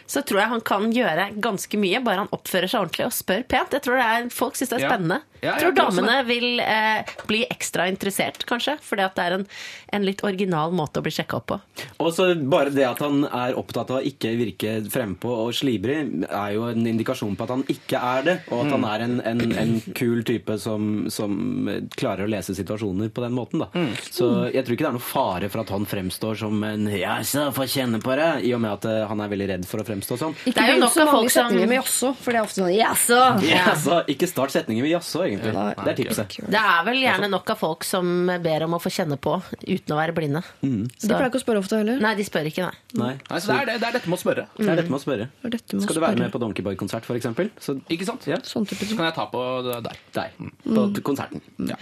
så 0.07 0.21
tror 0.21 0.39
jeg 0.43 0.51
han 0.53 0.61
kan 0.65 0.89
gjøre 0.93 1.29
ganske 1.43 1.79
mye, 1.81 2.01
bare 2.05 2.23
han 2.25 2.33
oppfører 2.35 2.71
seg 2.71 2.85
ordentlig 2.85 3.07
og 3.09 3.15
spør 3.15 3.43
pent. 3.49 3.73
Jeg 3.75 3.85
tror 3.85 3.99
det 3.99 4.07
er, 4.07 4.29
Folk 4.33 4.55
syns 4.59 4.71
det 4.73 4.79
er 4.81 4.87
spennende. 4.89 5.19
Ja, 5.23 5.32
jeg 5.43 5.59
tror 5.59 5.73
jeg 5.73 5.75
tror 5.75 5.91
damene 5.91 6.17
vil 6.27 6.59
eh, 6.63 7.13
bli 7.29 7.41
ekstra 7.51 7.87
interessert, 7.91 8.45
kanskje, 8.49 8.77
fordi 8.83 9.03
at 9.05 9.15
det 9.17 9.25
er 9.27 9.35
en, 9.39 9.45
en 9.93 10.05
litt 10.07 10.23
original 10.23 10.71
måte 10.75 11.01
å 11.01 11.05
bli 11.05 11.11
sjekka 11.13 11.37
opp 11.41 11.47
på. 11.51 11.59
Og 12.03 12.11
så 12.15 12.29
bare 12.49 12.71
det 12.73 12.85
at 12.87 13.01
han 13.03 13.23
er 13.27 13.57
opptatt 13.59 13.91
av 13.93 13.99
å 14.01 14.05
ikke 14.07 14.33
virke 14.39 14.75
frempå 14.91 15.29
og 15.45 15.53
slibrig, 15.55 15.99
er 16.29 16.55
jo 16.55 16.67
en 16.71 16.87
indikasjon 16.87 17.35
på 17.37 17.43
at 17.47 17.53
han 17.55 17.65
ikke 17.71 17.99
er 17.99 18.23
det, 18.27 18.37
og 18.51 18.65
at 18.65 18.71
han 18.75 18.87
er 18.89 19.05
en, 19.07 19.19
en, 19.33 19.43
en 19.63 19.73
kul 19.97 20.23
type 20.27 20.57
som, 20.61 21.05
som 21.13 21.69
klarer 21.97 22.25
å 22.25 22.31
lese 22.31 22.55
situasjoner 22.57 23.09
på 23.13 23.23
den 23.25 23.35
måten. 23.35 23.63
Da. 23.63 23.69
Så 24.09 24.29
jeg 24.53 24.63
tror 24.65 24.77
ikke 24.77 24.85
det 24.87 24.91
er 24.93 24.97
noe 24.97 25.05
fare 25.05 25.49
for 25.51 25.63
at 25.63 25.73
han 25.73 25.85
fremstår 25.89 26.39
som 26.39 26.63
en 26.63 26.87
'ja, 26.87 27.19
så 27.27 27.49
få 27.53 27.67
kjenne 27.69 27.99
på 28.03 28.15
det', 28.15 28.43
i 28.47 28.53
og 28.55 28.61
med 28.63 28.71
at 28.77 28.85
eh, 28.85 29.07
han 29.07 29.19
er 29.21 29.27
veldig 29.31 29.47
redd 29.49 29.65
for 29.67 29.81
å 29.81 29.87
fremstå 29.87 30.17
sånn. 30.19 30.35
Ikke 30.45 30.53
Det 30.53 30.63
er 30.63 30.67
jo 30.67 30.73
begynn 30.73 30.83
nok 30.85 30.93
så 30.93 31.01
av 31.01 31.05
mange 31.07 31.17
folk 31.19 31.31
som- 31.31 31.49
setninger 31.49 31.67
med 31.67 31.77
jaså, 31.81 32.15
for 32.15 32.31
det 32.31 32.39
er 32.39 32.43
ofte 32.43 32.61
sånn 32.61 32.77
jaså. 32.77 33.21
Ja, 33.49 34.01
ikke 34.07 34.27
start 34.29 34.51
setninger 34.51 34.83
med 34.83 34.91
'jaså', 34.93 35.23
egentlig. 35.25 35.32
Nei. 35.41 35.73
Det 35.79 35.91
er 35.93 35.97
tipset. 35.99 36.35
Det 36.53 36.59
er 36.59 36.83
vel 36.87 36.99
gjerne 37.01 37.29
nok 37.31 37.49
av 37.53 37.59
folk 37.61 37.83
som 37.87 38.27
ber 38.43 38.65
om 38.67 38.75
å 38.77 38.79
få 38.83 38.91
kjenne 38.93 39.17
på 39.17 39.35
uten 39.63 39.95
å 39.95 39.99
være 39.99 40.15
blinde. 40.17 40.43
De 40.61 40.85
pleier 41.07 41.29
ikke 41.29 41.41
å 41.41 41.43
spørre 41.43 41.63
ofte 41.63 41.79
heller. 41.81 41.99
Nei, 42.03 42.13
de 42.19 42.23
spør 42.27 42.49
ikke, 42.51 42.67
nei. 42.69 42.75
Nei, 43.03 43.13
Nei, 43.29 43.39
så 43.41 43.51
det 43.53 43.57
er, 43.61 43.65
det, 43.71 43.77
det 43.81 43.87
er 43.89 43.97
dette 43.97 44.09
med 44.11 44.19
å 44.19 44.21
spørre. 44.23 44.45
det 44.57 44.69
er 44.69 44.81
dette 44.83 44.91
med 44.93 44.99
å 44.99 45.03
spørre. 45.03 45.29
Det 45.41 45.51
dette 45.57 45.75
med 45.79 45.83
Skal 45.87 45.95
du 45.97 46.01
være 46.05 46.21
med 46.21 46.31
på 46.35 46.43
Donkeyboy-konsert, 46.43 47.09
f.eks.? 47.09 47.27
Så 47.63 47.77
Ikke 47.89 48.05
sant? 48.07 48.27
Ja. 48.29 48.37
Sånn 48.45 48.67
type 48.69 48.85
Så 48.85 48.95
kan 48.99 49.09
jeg 49.09 49.15
ta 49.17 49.25
på 49.31 49.43
der. 49.69 49.99
der. 50.13 50.33
På 50.67 50.87
konserten. 51.01 51.41
Ja. 51.69 51.79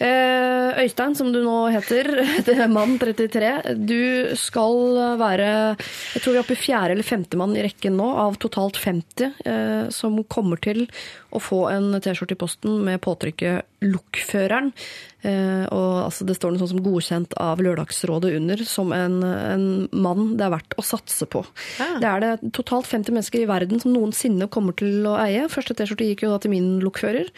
Eh, 0.00 0.78
Øystein, 0.80 1.12
som 1.16 1.28
du 1.28 1.42
nå 1.44 1.56
heter, 1.74 2.08
det 2.46 2.54
er 2.56 2.70
mann 2.72 2.96
33. 3.00 3.50
Du 3.76 4.32
skal 4.40 4.96
være 5.20 5.50
Jeg 5.76 6.22
tror 6.22 6.32
vi 6.32 6.38
er 6.38 6.44
oppe 6.44 6.56
i 6.56 6.60
fjerde 6.62 6.96
eller 6.96 7.06
femte 7.06 7.36
mann 7.40 7.52
i 7.52 7.64
rekken 7.66 7.98
nå, 8.00 8.06
av 8.22 8.38
totalt 8.40 8.80
50, 8.80 9.34
eh, 9.44 9.90
som 9.92 10.16
kommer 10.24 10.62
til 10.62 10.86
å 11.36 11.42
få 11.42 11.66
en 11.74 11.92
T-skjorte 12.00 12.38
i 12.38 12.40
posten 12.40 12.80
med 12.86 13.02
påtrykket 13.04 13.69
'Lokføreren'. 13.80 14.72
Eh, 15.22 15.64
og 15.72 16.06
altså, 16.06 16.24
Det 16.24 16.36
står 16.36 16.52
noe 16.52 16.60
sånt 16.60 16.72
som 16.72 16.82
'godkjent 16.84 17.34
av 17.40 17.60
Lørdagsrådet' 17.60 18.36
under, 18.36 18.56
som 18.64 18.92
en, 18.92 19.22
en 19.24 19.88
mann 19.92 20.36
det 20.36 20.46
er 20.46 20.54
verdt 20.54 20.76
å 20.80 20.84
satse 20.84 21.28
på. 21.28 21.44
Det 22.00 22.08
er 22.08 22.20
det 22.20 22.52
totalt 22.56 22.88
50 22.88 23.12
mennesker 23.12 23.42
i 23.42 23.48
verden 23.48 23.80
som 23.80 23.92
noensinne 23.92 24.48
kommer 24.52 24.76
til 24.76 25.04
å 25.08 25.16
eie. 25.20 25.48
Første 25.52 25.76
T-skjorte 25.76 26.08
gikk 26.08 26.24
jo 26.24 26.32
da 26.32 26.40
til 26.40 26.54
min 26.54 26.80
lokfører, 26.84 27.28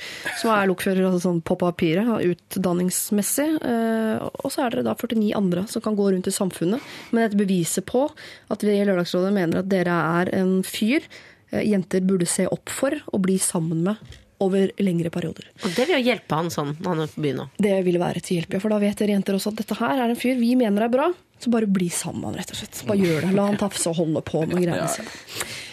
som 0.41 0.55
er 0.55 0.71
lokfører 0.71 1.09
altså 1.09 1.29
sånn 1.29 1.43
på 1.43 1.59
papiret, 1.59 2.07
utdanningsmessig. 2.07 3.51
Eh, 3.63 4.17
og 4.23 4.49
så 4.51 4.67
er 4.67 4.77
dere 4.77 4.87
da 4.91 4.97
49 4.99 5.35
andre 5.39 5.67
som 5.71 5.83
kan 5.83 5.99
gå 5.99 6.11
rundt 6.11 6.31
i 6.31 6.35
samfunnet 6.35 6.83
med 7.11 7.27
dette 7.27 7.39
beviset 7.39 7.87
på 7.87 8.09
at 8.51 8.67
vi 8.67 8.79
i 8.79 8.87
Lørdagsrådet 8.87 9.35
mener 9.35 9.63
at 9.63 9.71
dere 9.71 9.95
er 10.23 10.35
en 10.39 10.61
fyr 10.67 11.03
eh, 11.51 11.63
jenter 11.67 12.03
burde 12.07 12.27
se 12.31 12.47
opp 12.51 12.71
for 12.71 12.99
og 13.11 13.25
bli 13.27 13.39
sammen 13.43 13.83
med 13.87 14.22
over 14.43 14.73
lengre 14.83 15.13
perioder. 15.15 15.49
Og 15.63 15.69
det 15.77 15.87
vil 15.87 15.97
jo 15.97 16.05
hjelpe 16.11 16.39
han 16.39 16.51
sånn 16.53 16.75
når 16.79 16.89
han 16.93 17.05
er 17.05 17.13
på 17.15 17.25
byen 17.25 17.43
nå. 17.43 17.49
Det 17.67 17.75
vil 17.87 17.99
være 18.03 18.23
til 18.25 18.41
hjelp, 18.41 18.57
ja, 18.57 18.63
for 18.63 18.75
da 18.75 18.81
vet 18.83 19.03
dere 19.03 19.17
jenter 19.17 19.39
også 19.39 19.53
at 19.55 19.63
dette 19.63 19.79
her 19.81 19.97
er 19.97 20.13
en 20.13 20.19
fyr 20.19 20.41
vi 20.41 20.55
mener 20.59 20.87
er 20.87 20.93
bra. 20.93 21.11
Så 21.43 21.51
bare 21.51 21.67
bli 21.67 21.89
sammen, 21.91 22.37
rett 22.39 22.53
og 22.55 22.59
slett. 22.61 22.85
Bare 22.87 23.03
gjør 23.03 23.25
det. 23.27 23.33
La 23.35 23.49
han 23.49 23.59
tafse 23.59 23.91
og 23.91 23.99
holde 23.99 24.23
på 24.27 24.45
med 24.47 24.61
greiene 24.63 24.87
sine. 24.93 25.11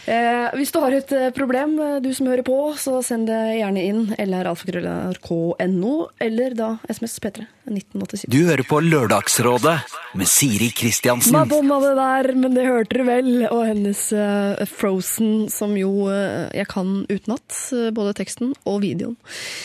Eh, 0.10 0.56
hvis 0.58 0.72
du 0.74 0.80
har 0.82 0.94
et 0.98 1.12
eh, 1.14 1.30
problem, 1.36 1.76
eh, 1.84 2.00
du 2.02 2.10
som 2.18 2.26
hører 2.32 2.42
på, 2.46 2.56
så 2.82 2.98
send 3.06 3.28
det 3.30 3.60
gjerne 3.60 3.82
inn. 3.86 4.16
lralfakrøll.nrk.no, 4.18 5.94
eller 6.26 6.56
da 6.58 6.70
SMS 6.90 7.20
P3 7.22 7.46
1987. 7.70 8.26
Du 8.34 8.42
hører 8.48 8.66
på 8.66 8.80
Lørdagsrådet 8.82 9.78
med 10.18 10.26
Siri 10.26 10.72
Kristiansen. 10.74 11.36
Madonna 11.36 11.78
det 11.84 11.94
der, 12.00 12.34
men 12.42 12.56
det 12.58 12.66
hørte 12.66 12.96
dere 12.96 13.06
vel. 13.06 13.46
Og 13.52 13.62
hennes 13.68 14.02
uh, 14.18 14.66
Frozen, 14.66 15.50
som 15.54 15.78
jo 15.78 16.08
uh, 16.10 16.50
jeg 16.58 16.66
kan 16.72 17.06
utenat. 17.06 17.46
både 17.94 18.14
teksten 18.18 18.56
og 18.66 18.82
videoen. 18.82 19.14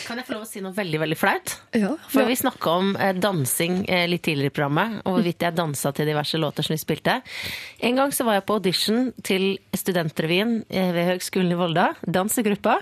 Kan 0.05 0.17
jeg 0.21 0.27
få 0.27 0.35
lov 0.35 0.43
å 0.45 0.49
si 0.49 0.61
noe 0.61 0.75
veldig, 0.77 0.99
veldig 1.01 1.17
flaut? 1.17 1.55
Ja, 1.73 1.95
For 2.11 2.29
vi 2.29 2.37
snakka 2.37 2.69
om 2.83 2.93
uh, 2.99 3.09
dansing 3.17 3.89
litt 4.11 4.25
tidligere 4.27 4.53
i 4.53 4.55
programmet, 4.59 5.01
og 5.05 5.17
hvorvidt 5.17 5.41
jeg 5.47 5.57
dansa 5.57 5.89
til 5.95 6.05
diverse 6.11 6.37
låter 6.37 6.61
som 6.67 6.75
vi 6.75 6.81
spilte. 6.83 7.17
En 7.89 7.97
gang 7.97 8.13
så 8.13 8.21
var 8.27 8.37
jeg 8.37 8.45
på 8.45 8.59
audition 8.59 9.09
til 9.25 9.57
studentrevyen 9.73 10.34
eh, 10.43 10.91
ved 10.95 11.09
Høgskolen 11.11 11.53
i 11.55 11.59
Volda, 11.59 11.89
dansegruppa. 12.03 12.79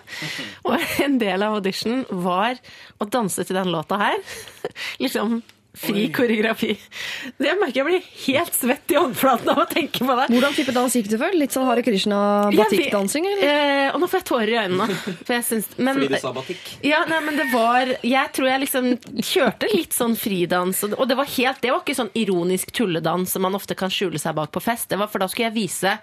Og 0.67 1.01
en 1.05 1.19
del 1.21 1.45
av 1.45 1.59
audition 1.59 2.05
var 2.23 2.61
å 2.99 3.09
danse 3.09 3.45
til 3.45 3.59
den 3.59 3.73
låta 3.73 3.99
her. 4.01 4.23
liksom 5.03 5.41
fri 5.73 6.05
koreografi. 6.13 6.75
Det 7.37 7.53
merker 7.57 7.79
jeg 7.79 7.85
blir 7.87 8.09
helt 8.27 8.53
svett 8.55 8.93
i 8.93 8.97
håndflaten 8.97 9.49
av 9.53 9.63
å 9.63 9.65
tenke 9.69 10.05
på 10.05 10.17
det. 10.19 10.27
Hvordan 10.29 10.55
type 10.55 10.75
dans 10.75 10.97
gikk 10.97 11.09
du 11.09 11.15
for? 11.17 11.33
Litt 11.37 11.55
sånn 11.55 11.65
Hare 11.65 11.83
Krishna 11.85 12.19
batikkdansing, 12.53 13.25
eller? 13.31 13.47
Eh, 13.47 13.87
og 13.89 14.03
nå 14.03 14.09
får 14.11 14.21
jeg 14.21 14.27
tårer 14.29 14.51
i 14.53 14.59
øynene. 14.61 14.99
For 15.25 15.47
syns, 15.47 15.71
men, 15.81 15.97
Fordi 15.97 16.11
du 16.13 16.17
sa 16.21 16.33
batikk. 16.35 16.69
Ja, 16.85 17.01
nei, 17.09 17.21
men 17.25 17.39
det 17.41 17.47
var 17.53 17.95
Jeg 18.05 18.33
tror 18.37 18.51
jeg 18.51 18.63
liksom 18.67 18.91
kjørte 19.17 19.71
litt 19.73 19.97
sånn 19.97 20.15
fridans. 20.19 20.83
Og 20.91 21.07
det 21.09 21.17
var 21.17 21.33
helt 21.39 21.63
Det 21.65 21.73
var 21.73 21.81
ikke 21.81 21.97
sånn 22.03 22.13
ironisk 22.21 22.73
tulledans 22.75 23.33
som 23.33 23.45
man 23.47 23.57
ofte 23.57 23.77
kan 23.77 23.93
skjule 23.93 24.21
seg 24.21 24.37
bak 24.37 24.53
på 24.53 24.61
fest. 24.63 24.91
Det 24.93 25.01
var 25.01 25.09
For 25.09 25.25
da 25.25 25.31
skulle 25.31 25.49
jeg 25.49 25.57
vise 25.57 25.97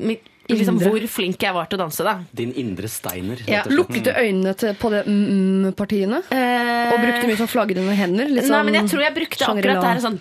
mitt, 0.00 0.28
liksom, 0.58 0.78
hvor 0.82 1.06
flink 1.12 1.42
jeg 1.46 1.54
var 1.54 1.68
til 1.70 1.78
å 1.78 1.82
danse, 1.84 2.04
da. 2.06 2.14
Din 2.36 2.52
indre 2.60 2.88
steiner. 2.90 3.42
Ja, 3.46 3.62
Lukket 3.68 3.70
du. 3.70 4.10
Lukket 4.10 4.10
øynene 4.16 4.54
til, 4.58 4.74
på 4.80 4.90
det 4.92 5.04
mm-partiene? 5.06 6.22
Og 6.24 6.96
brukte 7.04 7.30
mye 7.30 7.38
sånn 7.40 7.50
flagrende 7.50 7.96
hender? 7.98 8.30
Liksom, 8.30 8.50
Nei, 8.50 8.58
sånn 8.58 8.70
men 8.70 8.78
jeg 8.80 8.90
tror 8.92 9.04
jeg 9.06 9.16
brukte 9.20 9.50
akkurat 9.50 9.82
det 9.84 9.92
her 9.92 10.02
sånn 10.06 10.18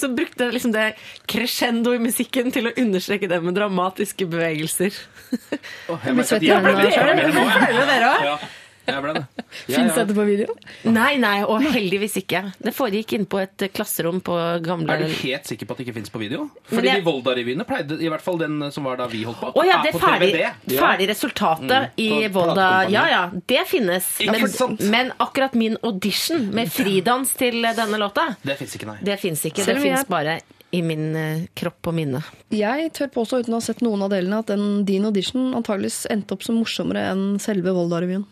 Så 0.00 0.08
brukte 0.14 0.46
jeg 0.46 0.56
liksom 0.56 0.72
det 0.74 0.86
crescendo 1.30 1.92
i 1.94 2.00
musikken 2.02 2.50
til 2.54 2.70
å 2.70 2.74
understreke 2.80 3.28
det 3.30 3.40
med 3.44 3.58
dramatiske 3.58 4.26
bevegelser. 4.30 4.96
Jeg 5.30 6.14
blir 6.16 6.26
svett 6.26 6.42
i 6.46 6.50
jeg 6.50 6.64
det. 6.64 6.90
selv. 6.94 7.20
Jeg 7.20 7.34
ble 7.34 8.00
det. 8.00 8.50
Ja, 8.94 8.96
jeg 8.98 9.04
ble 9.04 9.12
det. 9.16 9.44
Fins 9.66 9.94
dette 9.96 10.14
på 10.16 10.24
video? 10.28 10.54
Nei, 10.90 11.16
nei, 11.22 11.40
og 11.44 11.62
heldigvis 11.64 12.16
ikke. 12.20 12.42
Det 12.62 12.72
foregikk 12.76 13.14
inne 13.16 13.28
på 13.30 13.40
et 13.42 13.64
klasserom 13.74 14.20
på 14.24 14.36
gamle 14.66 14.94
Er 14.94 15.02
du 15.04 15.14
helt 15.22 15.48
sikker 15.50 15.66
på 15.66 15.74
at 15.74 15.80
det 15.80 15.86
ikke 15.88 15.96
fins 15.98 16.12
på 16.14 16.20
video? 16.22 16.48
Fordi 16.70 16.86
jeg- 16.90 17.02
de 17.02 17.06
Volda-revyene 17.08 17.66
pleide, 17.68 17.98
i 18.00 18.08
hvert 18.12 18.22
fall 18.24 18.38
den 18.38 18.70
som 18.74 18.84
var 18.86 18.96
da 19.00 19.06
vi 19.10 19.24
holdt 19.26 19.40
på, 19.40 19.52
Å 19.54 19.66
ja, 19.66 19.80
det 19.82 19.94
er 19.94 19.98
ferdig, 20.04 20.44
ferdig 20.76 21.08
resultatet 21.10 21.90
i 22.00 22.08
på 22.28 22.30
Volda. 22.38 22.68
Ja 22.90 23.06
ja, 23.10 23.22
det 23.34 23.66
finnes. 23.70 24.06
Ikke 24.20 24.38
Men, 24.38 24.48
sant? 24.54 24.80
men 24.90 25.12
akkurat 25.18 25.54
min 25.54 25.76
audition 25.82 26.48
med 26.54 26.70
fridans 26.72 27.34
til 27.38 27.62
denne 27.62 27.98
låta, 28.00 28.36
Det 28.44 28.56
fins 28.58 28.76
ikke, 28.76 28.86
nei. 28.86 28.98
det 29.02 29.18
fins 29.20 29.44
ikke. 29.44 29.64
Selv 29.64 29.80
Det 29.82 29.88
fins 29.90 30.08
bare 30.10 30.40
i 30.72 30.82
min 30.86 31.16
eh, 31.18 31.40
kropp 31.58 31.88
og 31.90 31.94
minne. 31.96 32.20
Jeg 32.54 32.92
tør 32.94 33.08
påstå, 33.10 33.40
uten 33.42 33.54
å 33.56 33.58
ha 33.58 33.64
sett 33.64 33.80
noen 33.82 34.04
av 34.06 34.10
delene, 34.12 34.38
at 34.38 34.46
den, 34.52 34.84
din 34.86 35.04
audition 35.08 35.48
antageligvis 35.58 36.04
endte 36.12 36.36
opp 36.36 36.44
som 36.46 36.60
morsommere 36.60 37.08
enn 37.10 37.40
selve 37.42 37.72
Volda-revyen. 37.74 38.22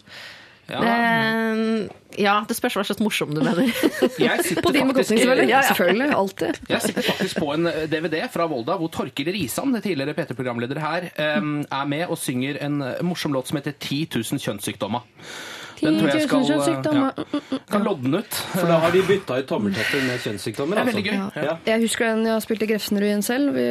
Ja. 0.68 0.82
Eh, 0.84 1.88
ja, 2.18 2.34
det 2.48 2.56
spørs 2.58 2.76
hva 2.76 2.84
slags 2.84 3.00
morsom 3.04 3.32
du 3.36 3.40
mener. 3.40 3.68
På 4.64 4.72
din 4.74 4.90
bekostning, 4.90 5.20
selvfølgelig. 5.22 5.48
Ja, 5.48 5.60
ja. 5.62 5.68
Selvfølgelig. 5.70 6.08
Alltid. 6.18 6.60
Jeg 6.68 6.84
sitter 6.84 7.06
faktisk 7.08 7.40
på 7.40 7.52
en 7.54 7.70
eh, 7.70 7.84
DVD 7.90 8.20
fra 8.32 8.48
Volda 8.50 8.76
hvor 8.80 8.90
Torkil 8.92 9.30
Risan, 9.32 9.76
tidligere 9.80 10.16
P3-programleder 10.16 10.80
her, 10.82 11.08
eh, 11.14 11.38
er 11.38 11.92
med 11.92 12.08
og 12.08 12.18
synger 12.20 12.60
en 12.64 12.82
eh, 12.84 12.98
morsom 13.06 13.36
låt 13.36 13.50
som 13.50 13.60
heter 13.60 13.76
10 13.78 14.08
000 14.18 14.44
kjønnssykdommer. 14.44 15.06
Den 15.80 15.98
tror 16.00 16.08
jeg 16.10 16.24
10 16.24 16.26
000 16.26 16.28
skal 16.28 16.44
kjønnssykdommer. 16.48 17.12
ja, 17.18 17.58
kan 17.70 17.84
lodne 17.86 18.20
ut. 18.22 18.38
For 18.54 18.66
da 18.70 18.78
har 18.82 18.90
de 18.94 19.02
bytta 19.08 19.38
ut 19.42 19.46
tommeltotter 19.50 20.02
med 20.08 20.20
kjønnssykdommer. 20.24 20.74
Det 20.74 20.82
er 20.82 20.86
altså. 20.86 20.96
veldig 20.98 21.12
gøy. 21.12 21.44
Ja. 21.48 21.54
Jeg 21.68 21.82
husker 21.84 22.04
den 22.12 22.24
jeg 22.28 22.44
spilte 22.46 22.68
Grefsenrevyen 22.70 23.22
selv. 23.26 23.52
Vi 23.54 23.66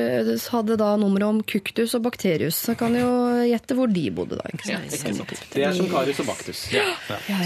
hadde 0.53 0.77
da 0.79 0.89
nummeret 1.01 1.27
om 1.27 1.41
Kuktus 1.43 1.95
og 1.97 2.03
Bakterius. 2.07 2.55
Så 2.63 2.73
jeg 2.73 2.79
kan 2.81 2.95
jo 2.97 3.09
gjette 3.47 3.77
hvor 3.77 3.91
de 3.91 4.05
bodde 4.11 4.37
da. 4.39 4.47
ikke 4.53 4.71
Ja, 4.71 4.79
sant? 4.89 5.19
ikke. 5.25 5.39
Det 5.53 5.65
er 5.67 5.73
som 5.77 5.89
Karius 5.91 6.19
og 6.23 6.29
Baktus. 6.31 6.63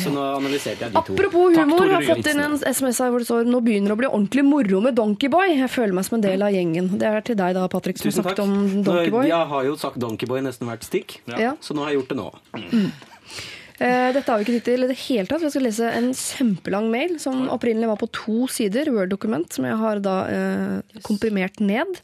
Så 0.04 0.14
nå 0.14 0.22
analyserte 0.38 0.86
jeg 0.88 0.94
de 0.94 0.96
to. 0.96 1.16
Apropos 1.16 1.56
humor, 1.58 1.86
jeg 1.88 1.96
har 1.98 2.08
fått 2.16 2.32
inn 2.34 2.44
en 2.46 2.58
SMS 2.62 3.02
her 3.04 3.10
hvor 3.14 3.20
det 3.24 3.30
står 3.30 3.50
nå 3.52 3.62
begynner 3.66 3.92
det 3.92 3.98
å 3.98 4.02
bli 4.04 4.12
ordentlig 4.12 4.46
moro 4.48 4.82
med 4.86 4.96
Donkeyboy. 5.00 5.56
Jeg 5.58 5.70
føler 5.72 5.94
meg 5.98 6.06
som 6.08 6.20
en 6.20 6.26
del 6.26 6.42
av 6.46 6.52
gjengen. 6.56 6.92
Det 7.02 7.08
er 7.08 7.22
til 7.32 7.40
deg 7.40 7.56
da, 7.58 7.68
Patrick, 7.72 7.98
som 8.02 8.10
Tusen 8.12 8.24
har 8.26 8.36
takk. 8.36 8.44
om 8.46 8.84
Donkeyboy. 8.84 9.26
Jeg 9.30 9.48
har 9.54 9.64
jo 9.68 9.76
sagt 9.80 10.00
Donkeyboy 10.02 10.42
nesten 10.46 10.68
hvert 10.70 10.84
stikk, 10.88 11.20
Ja. 11.38 11.56
så 11.62 11.74
nå 11.78 11.84
har 11.86 11.92
jeg 11.94 12.02
gjort 12.02 12.10
det 12.14 12.18
nå. 12.18 12.28
Eh, 12.58 13.11
Dette 13.82 14.30
har 14.30 14.38
vi 14.38 14.45
ikke 14.45 14.60
tid 14.60 14.68
til 14.68 14.86
i 14.86 14.90
det 14.91 14.98
hele 15.08 15.26
tatt. 15.26 15.41
Jeg 15.41 15.56
skal 15.56 15.66
lese 15.66 15.88
en 15.98 16.12
kjempelang 16.14 16.91
mail 16.94 17.16
som 17.24 17.48
opprinnelig 17.49 17.90
var 17.90 17.99
på 18.02 18.12
to 18.14 18.45
sider, 18.52 18.91
Word-dokument, 18.94 19.49
som 19.49 19.66
jeg 19.66 19.80
har 19.80 20.02
da 20.06 20.16
eh, 20.30 20.99
komprimert 21.08 21.58
ned. 21.64 22.02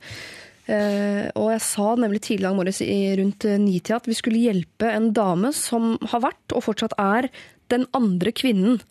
Eh, 0.68 1.28
og 1.40 1.52
jeg 1.54 1.64
sa 1.64 1.94
nemlig 1.95 2.20
tidligere 2.26 2.52
i 2.52 2.60
morges 2.60 2.82
rundt 3.22 3.45
eh, 3.48 3.60
nitida 3.62 4.02
at 4.02 4.10
vi 4.10 4.18
skulle 4.18 4.41
hjelpe 4.49 4.90
en 4.91 5.14
dame 5.16 5.54
som 5.56 5.94
har 6.12 6.26
vært, 6.26 6.56
og 6.56 6.66
fortsatt 6.66 6.98
er, 6.99 7.30
den 7.72 7.86
andre 7.95 8.34
kvinnen. 8.36 8.82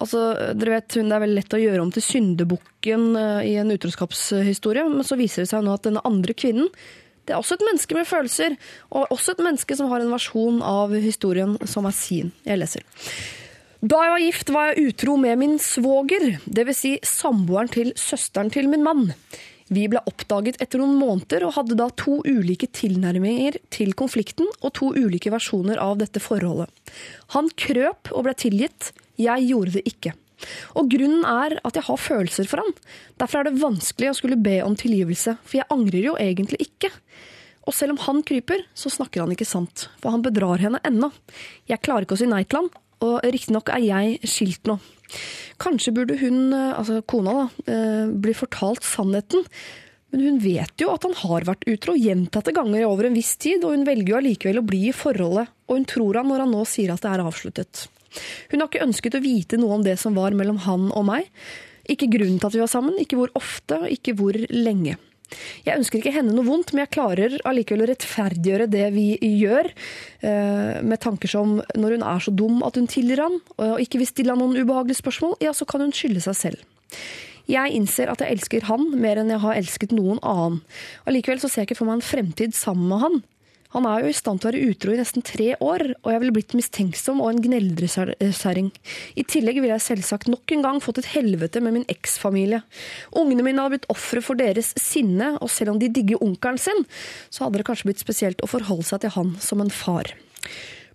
Altså, 0.00 0.20
dere 0.58 0.78
vet, 0.78 0.96
hun 0.98 1.08
Det 1.08 1.16
er 1.16 1.22
veldig 1.22 1.38
lett 1.38 1.54
å 1.54 1.62
gjøre 1.62 1.82
om 1.84 1.94
til 1.94 2.04
syndebukken 2.04 3.08
eh, 3.20 3.48
i 3.52 3.56
en 3.62 3.72
utroskapshistorie, 3.72 4.84
men 4.90 5.06
så 5.06 5.16
viser 5.20 5.44
det 5.44 5.52
seg 5.52 5.64
nå 5.64 5.76
at 5.76 5.86
denne 5.86 6.04
andre 6.04 6.36
kvinnen 6.36 6.68
det 7.24 7.34
er 7.34 7.40
også 7.40 7.56
et 7.56 7.64
menneske 7.64 7.96
med 7.96 8.08
følelser, 8.08 8.58
og 8.92 9.14
også 9.14 9.34
et 9.34 9.42
menneske 9.46 9.76
som 9.78 9.88
har 9.92 10.04
en 10.04 10.12
versjon 10.12 10.60
av 10.64 10.92
historien 11.04 11.56
som 11.68 11.88
er 11.88 11.96
sin. 11.96 12.32
Jeg 12.44 12.60
leser. 12.60 12.84
Da 13.84 13.98
jeg 14.00 14.12
var 14.14 14.22
gift, 14.22 14.52
var 14.52 14.70
jeg 14.70 14.92
utro 14.92 15.16
med 15.20 15.40
min 15.40 15.58
svoger, 15.60 16.38
dvs. 16.44 16.78
Si 16.78 16.92
samboeren 17.04 17.68
til 17.72 17.92
søsteren 18.00 18.52
til 18.52 18.70
min 18.72 18.84
mann. 18.84 19.10
Vi 19.72 19.86
ble 19.88 20.00
oppdaget 20.08 20.58
etter 20.60 20.80
noen 20.80 20.98
måneder 21.00 21.46
og 21.46 21.54
hadde 21.56 21.76
da 21.78 21.90
to 21.96 22.18
ulike 22.24 22.68
tilnærminger 22.76 23.56
til 23.72 23.94
konflikten 23.96 24.48
og 24.60 24.74
to 24.76 24.90
ulike 24.92 25.32
versjoner 25.32 25.80
av 25.80 25.96
dette 26.02 26.20
forholdet. 26.20 26.68
Han 27.36 27.48
krøp 27.60 28.12
og 28.12 28.26
ble 28.26 28.36
tilgitt, 28.40 28.92
jeg 29.20 29.48
gjorde 29.48 29.78
det 29.78 29.84
ikke. 29.88 30.12
Og 30.76 30.90
grunnen 30.92 31.24
er 31.28 31.56
at 31.64 31.78
jeg 31.78 31.86
har 31.86 32.00
følelser 32.00 32.48
for 32.50 32.60
han. 32.60 32.72
Derfor 33.20 33.40
er 33.40 33.48
det 33.48 33.62
vanskelig 33.62 34.10
å 34.10 34.16
skulle 34.18 34.40
be 34.40 34.58
om 34.64 34.76
tilgivelse, 34.76 35.36
for 35.44 35.60
jeg 35.60 35.70
angrer 35.72 36.10
jo 36.10 36.16
egentlig 36.20 36.60
ikke. 36.66 36.90
Og 37.64 37.74
selv 37.76 37.94
om 37.94 38.02
han 38.04 38.22
kryper, 38.26 38.66
så 38.76 38.92
snakker 38.92 39.24
han 39.24 39.32
ikke 39.34 39.48
sant, 39.48 39.88
for 40.02 40.12
han 40.12 40.24
bedrar 40.24 40.60
henne 40.60 40.82
ennå. 40.84 41.10
Jeg 41.70 41.82
klarer 41.84 42.04
ikke 42.04 42.18
å 42.18 42.20
si 42.20 42.28
nei 42.28 42.42
til 42.44 42.62
han, 42.62 42.72
og 43.04 43.24
riktignok 43.24 43.72
er 43.72 43.84
jeg 43.84 44.28
skilt 44.28 44.68
nå. 44.68 44.78
Kanskje 45.62 45.94
burde 45.94 46.18
hun, 46.20 46.52
eh, 46.52 46.74
altså 46.74 47.00
kona 47.06 47.32
da, 47.32 47.72
eh, 47.72 48.06
bli 48.10 48.34
fortalt 48.36 48.84
sannheten, 48.84 49.44
men 50.12 50.20
hun 50.20 50.38
vet 50.38 50.78
jo 50.78 50.92
at 50.92 51.02
han 51.02 51.14
har 51.14 51.42
vært 51.42 51.66
utro 51.66 51.94
gjentatte 51.98 52.54
ganger 52.54 52.80
i 52.80 52.86
over 52.86 53.06
en 53.08 53.16
viss 53.18 53.36
tid, 53.36 53.64
og 53.64 53.74
hun 53.74 53.86
velger 53.86 54.12
jo 54.12 54.18
allikevel 54.20 54.60
å 54.60 54.66
bli 54.66 54.88
i 54.88 54.94
forholdet, 54.94 55.48
og 55.66 55.74
hun 55.74 55.84
tror 55.90 56.20
han 56.20 56.28
når 56.30 56.44
han 56.44 56.54
nå 56.54 56.62
sier 56.70 56.92
at 56.94 57.02
det 57.02 57.10
er 57.10 57.24
avsluttet. 57.24 57.88
Hun 58.52 58.60
har 58.60 58.68
ikke 58.68 58.86
ønsket 58.86 59.16
å 59.18 59.22
vite 59.24 59.58
noe 59.58 59.74
om 59.74 59.82
det 59.82 59.98
som 59.98 60.14
var 60.14 60.30
mellom 60.30 60.60
han 60.68 60.92
og 60.94 61.04
meg. 61.08 61.26
Ikke 61.90 62.06
grunnen 62.12 62.38
til 62.38 62.46
at 62.46 62.54
vi 62.54 62.62
var 62.62 62.70
sammen, 62.70 62.94
ikke 63.00 63.18
hvor 63.18 63.34
ofte, 63.34 63.80
ikke 63.90 64.14
hvor 64.14 64.38
lenge. 64.54 64.96
Jeg 65.64 65.80
ønsker 65.80 65.98
ikke 65.98 66.14
henne 66.14 66.34
noe 66.34 66.46
vondt, 66.46 66.72
men 66.72 66.84
jeg 66.84 66.94
klarer 66.94 67.36
allikevel 67.48 67.84
å 67.86 67.90
rettferdiggjøre 67.90 68.68
det 68.70 68.86
vi 68.94 69.06
gjør, 69.40 69.70
eh, 70.22 70.80
med 70.84 71.00
tanker 71.02 71.30
som 71.30 71.56
når 71.74 71.96
hun 71.96 72.06
er 72.06 72.24
så 72.24 72.34
dum 72.34 72.62
at 72.66 72.78
hun 72.78 72.88
tilgir 72.90 73.22
han, 73.24 73.40
og 73.58 73.82
ikke 73.82 74.02
vil 74.02 74.10
stille 74.10 74.34
han 74.34 74.42
noen 74.42 74.60
ubehagelige 74.60 75.00
spørsmål, 75.00 75.38
ja, 75.44 75.54
så 75.56 75.66
kan 75.68 75.84
hun 75.84 75.94
skylde 75.96 76.22
seg 76.26 76.38
selv. 76.38 76.66
Jeg 77.50 77.74
innser 77.76 78.08
at 78.08 78.22
jeg 78.24 78.38
elsker 78.38 78.64
han 78.70 78.86
mer 78.96 79.20
enn 79.20 79.32
jeg 79.32 79.42
har 79.42 79.58
elsket 79.58 79.92
noen 79.92 80.20
annen. 80.24 80.62
Allikevel 81.08 81.42
så 81.42 81.50
ser 81.50 81.64
jeg 81.64 81.72
ikke 81.72 81.82
for 81.82 81.90
meg 81.90 81.98
en 82.00 82.08
fremtid 82.08 82.56
sammen 82.56 82.88
med 82.88 83.02
han. 83.02 83.18
Han 83.74 83.88
er 83.90 84.04
jo 84.04 84.10
i 84.12 84.14
stand 84.14 84.38
til 84.38 84.48
å 84.48 84.52
være 84.52 84.70
utro 84.70 84.92
i 84.94 84.98
nesten 85.00 85.24
tre 85.26 85.48
år, 85.58 85.82
og 86.04 86.12
jeg 86.12 86.22
ville 86.22 86.34
blitt 86.36 86.54
mistenksom 86.54 87.22
og 87.24 87.32
en 87.32 87.42
gneldresæring. 87.42 88.68
I 89.18 89.24
tillegg 89.26 89.58
ville 89.58 89.74
jeg 89.74 89.86
selvsagt 89.88 90.30
nok 90.30 90.54
en 90.54 90.62
gang 90.62 90.78
fått 90.82 91.00
et 91.02 91.10
helvete 91.16 91.62
med 91.64 91.74
min 91.78 91.88
eksfamilie. 91.90 92.62
Ungene 93.18 93.46
mine 93.46 93.64
hadde 93.64 93.74
blitt 93.74 93.90
ofre 93.90 94.22
for 94.22 94.38
deres 94.38 94.70
sinne, 94.78 95.32
og 95.42 95.50
selv 95.50 95.74
om 95.74 95.82
de 95.82 95.90
digger 95.90 96.22
onkelen 96.22 96.60
sin, 96.62 96.86
så 97.34 97.46
hadde 97.46 97.60
det 97.60 97.66
kanskje 97.66 97.90
blitt 97.90 98.04
spesielt 98.04 98.46
å 98.46 98.50
forholde 98.50 98.86
seg 98.86 99.02
til 99.02 99.14
han 99.16 99.34
som 99.42 99.64
en 99.64 99.74
far. 99.74 100.14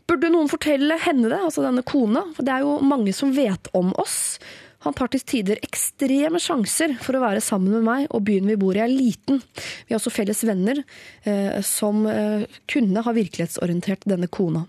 Burde 0.09 0.31
noen 0.31 0.49
fortelle 0.49 0.95
henne 1.03 1.27
det, 1.29 1.37
altså 1.37 1.61
denne 1.61 1.83
kona? 1.85 2.23
For 2.33 2.47
det 2.47 2.55
er 2.55 2.65
jo 2.65 2.79
mange 2.81 3.11
som 3.13 3.35
vet 3.35 3.69
om 3.77 3.91
oss. 3.99 4.39
Han 4.85 4.95
tar 4.95 5.11
til 5.11 5.23
tider 5.27 5.59
ekstreme 5.65 6.39
sjanser 6.39 6.93
for 7.03 7.17
å 7.17 7.23
være 7.23 7.43
sammen 7.43 7.73
med 7.75 7.83
meg, 7.83 8.05
og 8.15 8.23
byen 8.29 8.47
vi 8.47 8.55
bor 8.59 8.77
i 8.77 8.83
er 8.83 8.91
liten. 8.91 9.41
Vi 9.87 9.91
har 9.91 9.99
også 9.99 10.13
felles 10.15 10.43
venner 10.47 10.79
eh, 11.27 11.59
som 11.67 12.05
eh, 12.07 12.45
kunne 12.71 13.03
ha 13.03 13.15
virkelighetsorientert 13.15 14.07
denne 14.07 14.29
kona. 14.31 14.63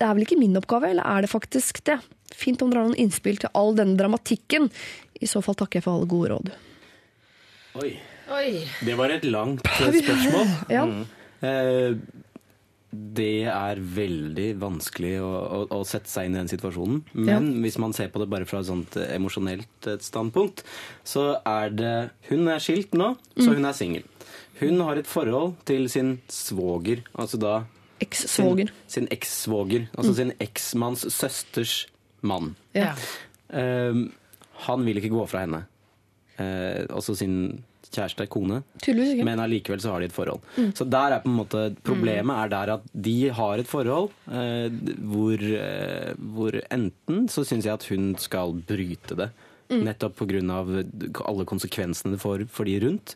Det 0.00 0.06
er 0.06 0.16
vel 0.16 0.24
ikke 0.24 0.40
min 0.40 0.56
oppgave, 0.56 0.94
eller 0.94 1.04
er 1.04 1.26
det 1.26 1.32
faktisk 1.32 1.82
det? 1.90 1.98
Fint 2.32 2.62
om 2.64 2.72
dere 2.72 2.86
har 2.86 2.88
noen 2.88 3.02
innspill 3.02 3.36
til 3.42 3.52
all 3.58 3.76
denne 3.76 3.98
dramatikken. 4.00 4.70
I 5.20 5.28
så 5.28 5.42
fall 5.44 5.58
takker 5.60 5.80
jeg 5.80 5.84
for 5.84 5.98
alle 5.98 6.08
gode 6.08 6.32
råd. 6.32 6.50
Oi. 7.82 7.92
Oi. 8.32 8.50
Det 8.86 8.96
var 8.96 9.12
et 9.12 9.26
langt 9.28 9.68
spørsmål. 9.76 10.56
Ja. 10.72 10.86
Eh, 11.44 12.00
det 12.90 13.46
er 13.46 13.80
veldig 13.94 14.48
vanskelig 14.58 15.12
å, 15.22 15.30
å, 15.30 15.58
å 15.78 15.80
sette 15.86 16.10
seg 16.10 16.26
inn 16.26 16.34
i 16.34 16.40
den 16.40 16.50
situasjonen. 16.50 17.02
Men 17.14 17.50
hvis 17.62 17.78
man 17.82 17.94
ser 17.94 18.10
på 18.10 18.22
det 18.22 18.26
bare 18.32 18.48
fra 18.50 18.62
et 18.62 18.70
sånt 18.70 18.98
eh, 18.98 19.12
emosjonelt 19.14 19.90
eh, 19.90 20.00
standpunkt, 20.02 20.64
så 21.06 21.36
er 21.46 21.70
det 21.74 21.94
Hun 22.30 22.50
er 22.50 22.62
skilt 22.62 22.96
nå, 22.98 23.12
så 23.38 23.54
hun 23.54 23.68
er 23.68 23.76
singel. 23.78 24.06
Hun 24.60 24.82
har 24.84 24.98
et 25.00 25.08
forhold 25.08 25.54
til 25.68 25.86
sin 25.92 26.18
svoger, 26.28 27.04
altså 27.14 27.40
da 27.40 27.54
Eks-svoger. 28.00 28.70
Sin, 28.88 29.06
eks-svoger. 29.12 29.82
Altså 29.92 30.14
sin 30.16 30.30
eksmanns 30.40 31.02
søsters 31.12 31.82
mann. 32.24 32.54
Ja. 32.72 32.94
Eh, 33.52 34.06
han 34.66 34.86
vil 34.86 35.00
ikke 35.00 35.12
gå 35.12 35.26
fra 35.28 35.44
henne. 35.44 35.66
Uh, 36.40 36.86
også 36.96 37.12
sin 37.20 37.34
kjæreste, 37.90 38.26
kone. 38.30 38.62
Men 39.26 39.42
allikevel 39.42 39.80
så 39.82 39.94
har 39.94 40.00
de 40.02 40.08
et 40.10 40.14
forhold. 40.14 40.40
Så 40.78 40.86
der 40.88 41.16
er 41.16 41.22
på 41.24 41.30
en 41.30 41.38
måte 41.40 41.62
Problemet 41.86 42.36
er 42.36 42.50
der 42.52 42.74
at 42.76 42.88
de 42.94 43.16
har 43.34 43.58
et 43.58 43.68
forhold 43.68 44.10
eh, 44.30 44.70
hvor, 45.12 45.34
eh, 45.36 46.12
hvor 46.34 46.58
enten 46.70 47.28
så 47.28 47.44
syns 47.46 47.66
jeg 47.66 47.74
at 47.74 47.88
hun 47.90 48.12
skal 48.20 48.54
bryte 48.66 49.18
det. 49.18 49.30
Nettopp 49.70 50.16
pga. 50.18 50.40
alle 51.30 51.44
konsekvensene 51.46 52.16
det 52.16 52.22
får 52.22 52.46
for 52.50 52.66
de 52.66 52.80
rundt. 52.82 53.14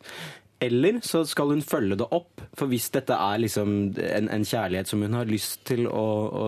Eller 0.64 0.98
så 1.04 1.22
skal 1.28 1.52
hun 1.52 1.62
følge 1.64 1.98
det 2.00 2.06
opp. 2.14 2.42
For 2.58 2.70
hvis 2.70 2.86
dette 2.94 3.16
er 3.18 3.40
liksom 3.42 3.72
en, 3.98 4.28
en 4.32 4.46
kjærlighet 4.46 4.90
som 4.90 5.02
hun 5.04 5.16
har 5.18 5.28
lyst 5.28 5.64
til 5.68 5.84
å, 5.90 6.04
å, 6.28 6.44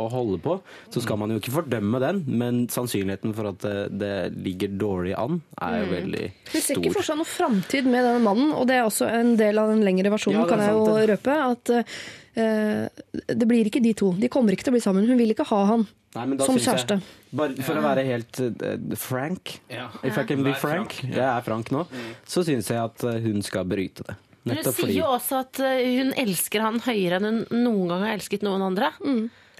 å 0.00 0.06
holde 0.12 0.40
på, 0.44 0.56
så 0.94 1.02
skal 1.04 1.20
man 1.20 1.34
jo 1.34 1.40
ikke 1.40 1.54
fordømme 1.54 2.00
den. 2.02 2.22
Men 2.26 2.64
sannsynligheten 2.72 3.34
for 3.36 3.52
at 3.52 3.62
det, 3.64 3.74
det 4.02 4.12
ligger 4.44 4.74
dårlig 4.80 5.14
an, 5.20 5.40
er 5.62 5.78
jo 5.82 5.90
veldig 5.92 6.24
stor. 6.24 6.52
Hun 6.54 6.66
ser 6.68 6.82
ikke 6.82 6.94
for 6.98 7.08
seg 7.10 7.20
noe 7.20 7.30
framtid 7.30 7.88
med 7.90 8.04
denne 8.06 8.22
mannen, 8.24 8.52
og 8.56 8.68
det 8.70 8.78
er 8.80 8.88
også 8.88 9.08
en 9.10 9.34
del 9.40 9.60
av 9.62 9.72
den 9.72 9.84
lengre 9.86 10.12
versjonen, 10.14 10.42
Ja, 10.42 10.48
kan 10.50 10.64
jeg 10.64 10.74
jo 10.74 11.10
røpe. 11.14 11.40
At 11.54 11.74
eh, 11.74 13.02
det 13.30 13.50
blir 13.50 13.70
ikke 13.70 13.82
de 13.84 13.94
to. 13.98 14.14
De 14.18 14.30
kommer 14.32 14.56
ikke 14.56 14.66
til 14.68 14.74
å 14.74 14.78
bli 14.78 14.84
sammen. 14.84 15.06
Hun 15.08 15.20
vil 15.20 15.34
ikke 15.36 15.46
ha 15.52 15.60
han 15.74 15.86
Nei, 16.14 16.26
som 16.42 16.58
kjæreste. 16.58 16.98
jeg-. 17.00 17.20
Bare 17.34 17.56
for 17.66 17.78
å 17.80 17.82
være 17.82 18.04
helt 18.06 18.38
uh, 18.40 18.96
frank, 19.00 19.56
Ja. 19.72 19.88
if 20.06 20.16
I 20.18 20.24
can 20.28 20.42
be 20.46 20.52
frank, 20.54 21.00
jeg 21.02 21.18
er 21.18 21.40
frank 21.46 21.70
nå, 21.74 21.84
så 22.30 22.44
syns 22.46 22.68
jeg 22.70 22.78
at 22.78 23.04
eh, 23.10 23.20
hun 23.24 23.42
skal 23.42 23.64
bryte 23.66 24.04
det. 24.06 24.14
Men 24.44 24.56
hun 24.56 24.60
Nettopp 24.62 24.76
sier 24.76 24.92
jo 24.98 25.06
også 25.08 25.38
at 25.40 25.60
eh, 25.64 25.80
hun 25.98 26.12
elsker 26.20 26.60
han 26.60 26.78
høyere 26.84 27.16
enn 27.18 27.24
hun 27.48 27.64
noen 27.64 27.88
gang 27.90 28.04
har 28.06 28.12
elsket 28.18 28.42
noen 28.46 28.62
andre. 28.66 28.92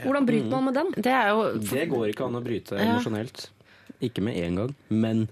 Hvordan 0.04 0.26
bryter 0.28 0.50
man 0.52 0.64
med 0.68 0.74
den? 0.78 0.92
Det 1.02 1.12
er 1.14 1.28
jo 1.32 1.44
Det 1.58 1.86
går 1.90 2.08
ikke 2.12 2.26
an 2.28 2.36
å 2.38 2.44
bryte 2.44 2.76
Ja. 2.78 2.84
emosjonelt. 2.92 3.48
Ikke 4.04 4.20
med 4.26 4.36
en 4.36 4.56
gang, 4.60 4.74
men 4.90 5.28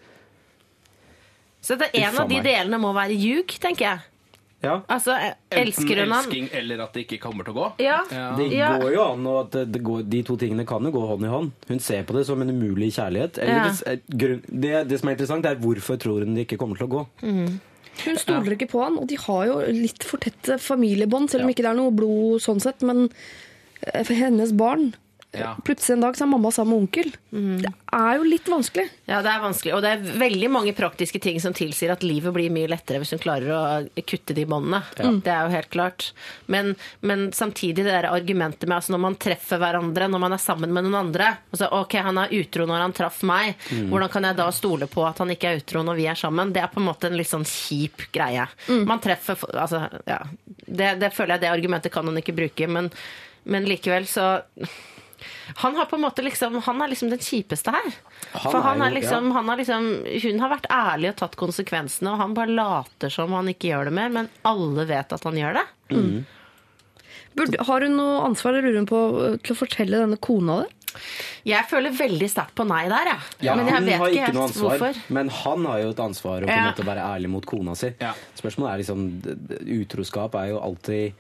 Så 1.62 1.77
det 1.78 1.90
er 1.94 2.09
en 2.09 2.14
Uffa 2.14 2.23
av 2.24 2.28
de 2.28 2.40
meg. 2.40 2.44
delene 2.48 2.78
må 2.82 2.93
være 2.97 3.14
ljug, 3.14 3.52
tenker 3.62 3.86
jeg. 3.86 4.01
Ja. 4.62 4.76
Altså, 4.89 5.16
elsker 5.51 6.02
hun 6.05 6.12
han? 6.12 6.24
elsking 6.24 6.48
eller 6.59 6.82
at 6.84 6.93
det 6.94 7.05
ikke 7.06 7.18
kommer 7.24 7.44
til 7.47 7.55
å 7.55 7.59
gå. 7.59 7.66
Ja. 7.82 7.98
Det 8.39 8.47
går 8.55 8.93
jo 8.94 9.02
an, 9.09 9.26
og 9.26 9.40
at 9.47 9.59
det, 9.74 9.82
går, 9.82 10.05
de 10.12 10.22
to 10.28 10.36
tingene 10.40 10.66
kan 10.68 10.84
jo 10.86 10.93
gå 10.94 11.02
hånd 11.09 11.26
i 11.26 11.32
hånd. 11.32 11.51
Hun 11.68 11.82
ser 11.82 12.06
på 12.09 12.14
det 12.16 12.24
som 12.28 12.40
en 12.44 12.51
umulig 12.55 12.93
kjærlighet. 12.94 13.39
Eller 13.43 13.72
Ja. 13.72 13.97
grunn, 14.22 14.40
det, 14.48 14.72
det 14.89 15.01
som 15.01 15.10
er 15.10 15.16
interessant, 15.18 15.47
er 15.51 15.60
hvorfor 15.62 15.98
tror 16.01 16.22
hun 16.24 16.34
det 16.39 16.47
ikke 16.47 16.59
kommer 16.62 16.78
til 16.78 16.86
å 16.86 16.94
gå. 16.97 17.05
Hun 18.02 18.16
stoler 18.16 18.55
ikke 18.56 18.70
på 18.72 18.80
han, 18.82 18.97
og 19.02 19.06
de 19.10 19.18
har 19.20 19.47
jo 19.51 19.59
litt 19.68 20.05
for 20.09 20.22
tette 20.22 20.56
familiebånd, 20.62 21.28
selv 21.30 21.44
om 21.44 21.51
ikke 21.52 21.66
det 21.66 21.72
er 21.74 21.80
noe 21.82 21.93
blod 21.93 22.40
sånn 22.40 22.62
sett. 22.62 22.80
Men 22.86 23.09
eh, 23.82 24.02
for 24.06 24.14
hennes 24.16 24.55
barn 24.56 24.94
Ja. 25.32 25.54
Plutselig 25.64 25.94
en 25.96 26.02
dag 26.04 26.16
så 26.16 26.26
er 26.26 26.28
mamma 26.28 26.50
sammen 26.52 26.74
med 26.74 26.82
onkel. 26.82 27.09
Det 27.62 27.70
er 27.96 28.18
jo 28.18 28.26
litt 28.28 28.48
vanskelig. 28.52 28.84
Ja, 29.09 29.22
det 29.24 29.30
er 29.32 29.40
vanskelig. 29.40 29.72
Og 29.72 29.80
det 29.84 29.92
er 29.94 30.18
veldig 30.20 30.50
mange 30.52 30.74
praktiske 30.76 31.20
ting 31.24 31.38
som 31.40 31.54
tilsier 31.56 31.94
at 31.94 32.04
livet 32.04 32.34
blir 32.36 32.52
mye 32.52 32.68
lettere 32.68 33.00
hvis 33.00 33.14
hun 33.14 33.22
klarer 33.22 33.52
å 33.56 34.02
kutte 34.04 34.36
de 34.36 34.44
båndene. 34.48 34.82
Det 35.24 35.32
er 35.32 35.46
jo 35.46 35.54
helt 35.54 35.70
klart. 35.72 36.10
Men, 36.52 36.74
men 37.00 37.30
samtidig 37.32 37.86
det 37.86 37.94
der 37.94 38.10
argumentet 38.10 38.68
med 38.68 38.76
altså 38.76 38.92
når 38.92 39.04
man 39.06 39.18
treffer 39.24 39.62
hverandre, 39.62 40.10
når 40.12 40.24
man 40.26 40.36
er 40.36 40.44
sammen 40.44 40.74
med 40.74 40.86
noen 40.86 41.00
andre 41.00 41.32
altså, 41.48 41.70
Ok, 41.80 41.96
han 42.04 42.20
er 42.20 42.36
utro 42.36 42.68
når 42.68 42.84
han 42.84 42.96
traff 43.00 43.22
meg. 43.24 43.56
Hvordan 43.88 44.12
kan 44.12 44.28
jeg 44.28 44.40
da 44.42 44.50
stole 44.52 44.90
på 44.92 45.09
at 45.09 45.24
han 45.24 45.32
ikke 45.32 45.48
er 45.48 45.64
utro 45.64 45.86
når 45.86 46.00
vi 46.02 46.09
er 46.12 46.18
sammen? 46.18 46.52
Det 46.52 46.60
er 46.60 46.72
på 46.72 46.82
en 46.82 46.90
måte 46.90 47.09
en 47.09 47.16
litt 47.16 47.32
sånn 47.32 47.48
kjip 47.48 48.10
greie. 48.12 48.44
Man 48.68 49.00
treffer 49.00 49.40
Altså, 49.52 49.86
ja. 50.09 50.20
Det, 50.44 50.94
det 51.00 51.12
føler 51.16 51.36
jeg 51.36 51.46
det 51.46 51.52
argumentet 51.52 51.92
kan 51.94 52.06
hun 52.09 52.18
ikke 52.20 52.34
bruke, 52.36 52.68
men, 52.68 52.88
men 53.48 53.64
likevel 53.68 54.04
så 54.09 54.34
han 55.57 55.74
har 55.77 55.87
på 55.87 55.97
en 55.97 56.03
måte 56.03 56.23
liksom 56.24 56.61
Han 56.62 56.81
er 56.83 56.89
liksom 56.89 57.11
den 57.11 57.19
kjipeste 57.19 57.70
her. 57.74 57.91
Han 58.33 58.53
For 58.53 58.61
han 58.62 58.81
er 58.83 58.87
er 58.87 58.91
jo- 58.91 59.01
liksom, 59.01 59.33
han 59.33 59.49
har 59.49 59.57
liksom 59.57 60.23
Hun 60.23 60.39
har 60.41 60.51
vært 60.51 60.66
ærlig 60.70 61.09
og 61.11 61.16
tatt 61.16 61.37
konsekvensene, 61.37 62.12
og 62.12 62.19
han 62.19 62.35
bare 62.35 62.49
later 62.55 63.11
som 63.11 63.33
han 63.33 63.47
ikke 63.49 63.69
gjør 63.73 63.85
det 63.85 63.93
mer, 63.93 64.09
men 64.09 64.29
alle 64.45 64.87
vet 64.87 65.12
at 65.12 65.24
han 65.24 65.35
gjør 65.35 65.55
det. 65.61 65.66
Burde, 67.35 67.57
har 67.65 67.81
hun 67.87 67.97
noe 67.97 68.23
ansvar 68.29 68.53
lurer 68.59 68.77
hun 68.77 68.87
på, 68.89 69.01
til 69.43 69.55
å 69.55 69.59
fortelle 69.59 70.01
denne 70.05 70.19
kona 70.20 70.62
det? 70.62 70.70
Jeg 71.49 71.65
føler 71.70 71.95
veldig 71.97 72.29
sterkt 72.29 72.53
på 72.59 72.66
nei 72.69 72.83
der, 72.93 73.09
jeg. 73.15 73.20
Ja, 73.47 73.55
men 73.57 73.66
jeg 73.66 73.74
hun 73.79 73.87
vet 73.89 73.97
har 74.03 74.09
ikke 74.12 74.35
noe 74.35 74.43
helt 74.43 74.53
ansvar, 74.53 74.74
hvorfor. 74.83 74.99
men 75.16 75.31
han 75.39 75.65
har 75.70 75.79
jo 75.81 75.89
et 75.95 76.03
ansvar 76.05 76.43
å 76.45 76.47
på 76.47 76.53
en 76.53 76.59
Ja. 76.59 76.66
måte 76.70 76.85
være 76.85 77.07
ærlig 77.16 77.31
mot 77.33 77.47
kona 77.47 77.74
si. 77.74 77.95
Ja. 77.99 78.12
Spørsmålet 78.37 78.73
er 78.74 78.79
liksom 78.83 79.01
Utroskap 79.81 80.35
er 80.35 80.49
jo 80.53 80.61
alltid 80.61 81.15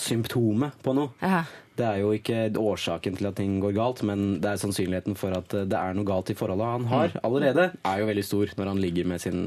symptomet 0.00 0.76
på 0.84 0.94
noe. 0.96 1.14
Aha. 1.24 1.44
Det 1.78 1.86
er 1.86 2.00
jo 2.02 2.10
ikke 2.16 2.48
årsaken 2.58 3.18
til 3.18 3.28
at 3.30 3.36
ting 3.38 3.60
går 3.62 3.76
galt, 3.76 4.02
men 4.06 4.40
det 4.42 4.50
er 4.50 4.60
sannsynligheten 4.62 5.14
for 5.18 5.36
at 5.36 5.52
det 5.70 5.78
er 5.78 5.94
noe 5.94 6.08
galt 6.08 6.32
i 6.32 6.36
forholdet 6.38 6.72
han 6.72 6.86
har 6.90 7.14
allerede, 7.22 7.68
er 7.86 8.00
jo 8.00 8.08
veldig 8.08 8.24
stor 8.26 8.54
når 8.58 8.72
han 8.72 8.82
ligger 8.82 9.06
med 9.06 9.22
sin 9.22 9.42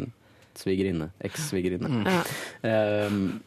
svigerinne. 0.56 1.10
Eks-svigerinne. 1.28 2.04
Ehm, 2.68 3.42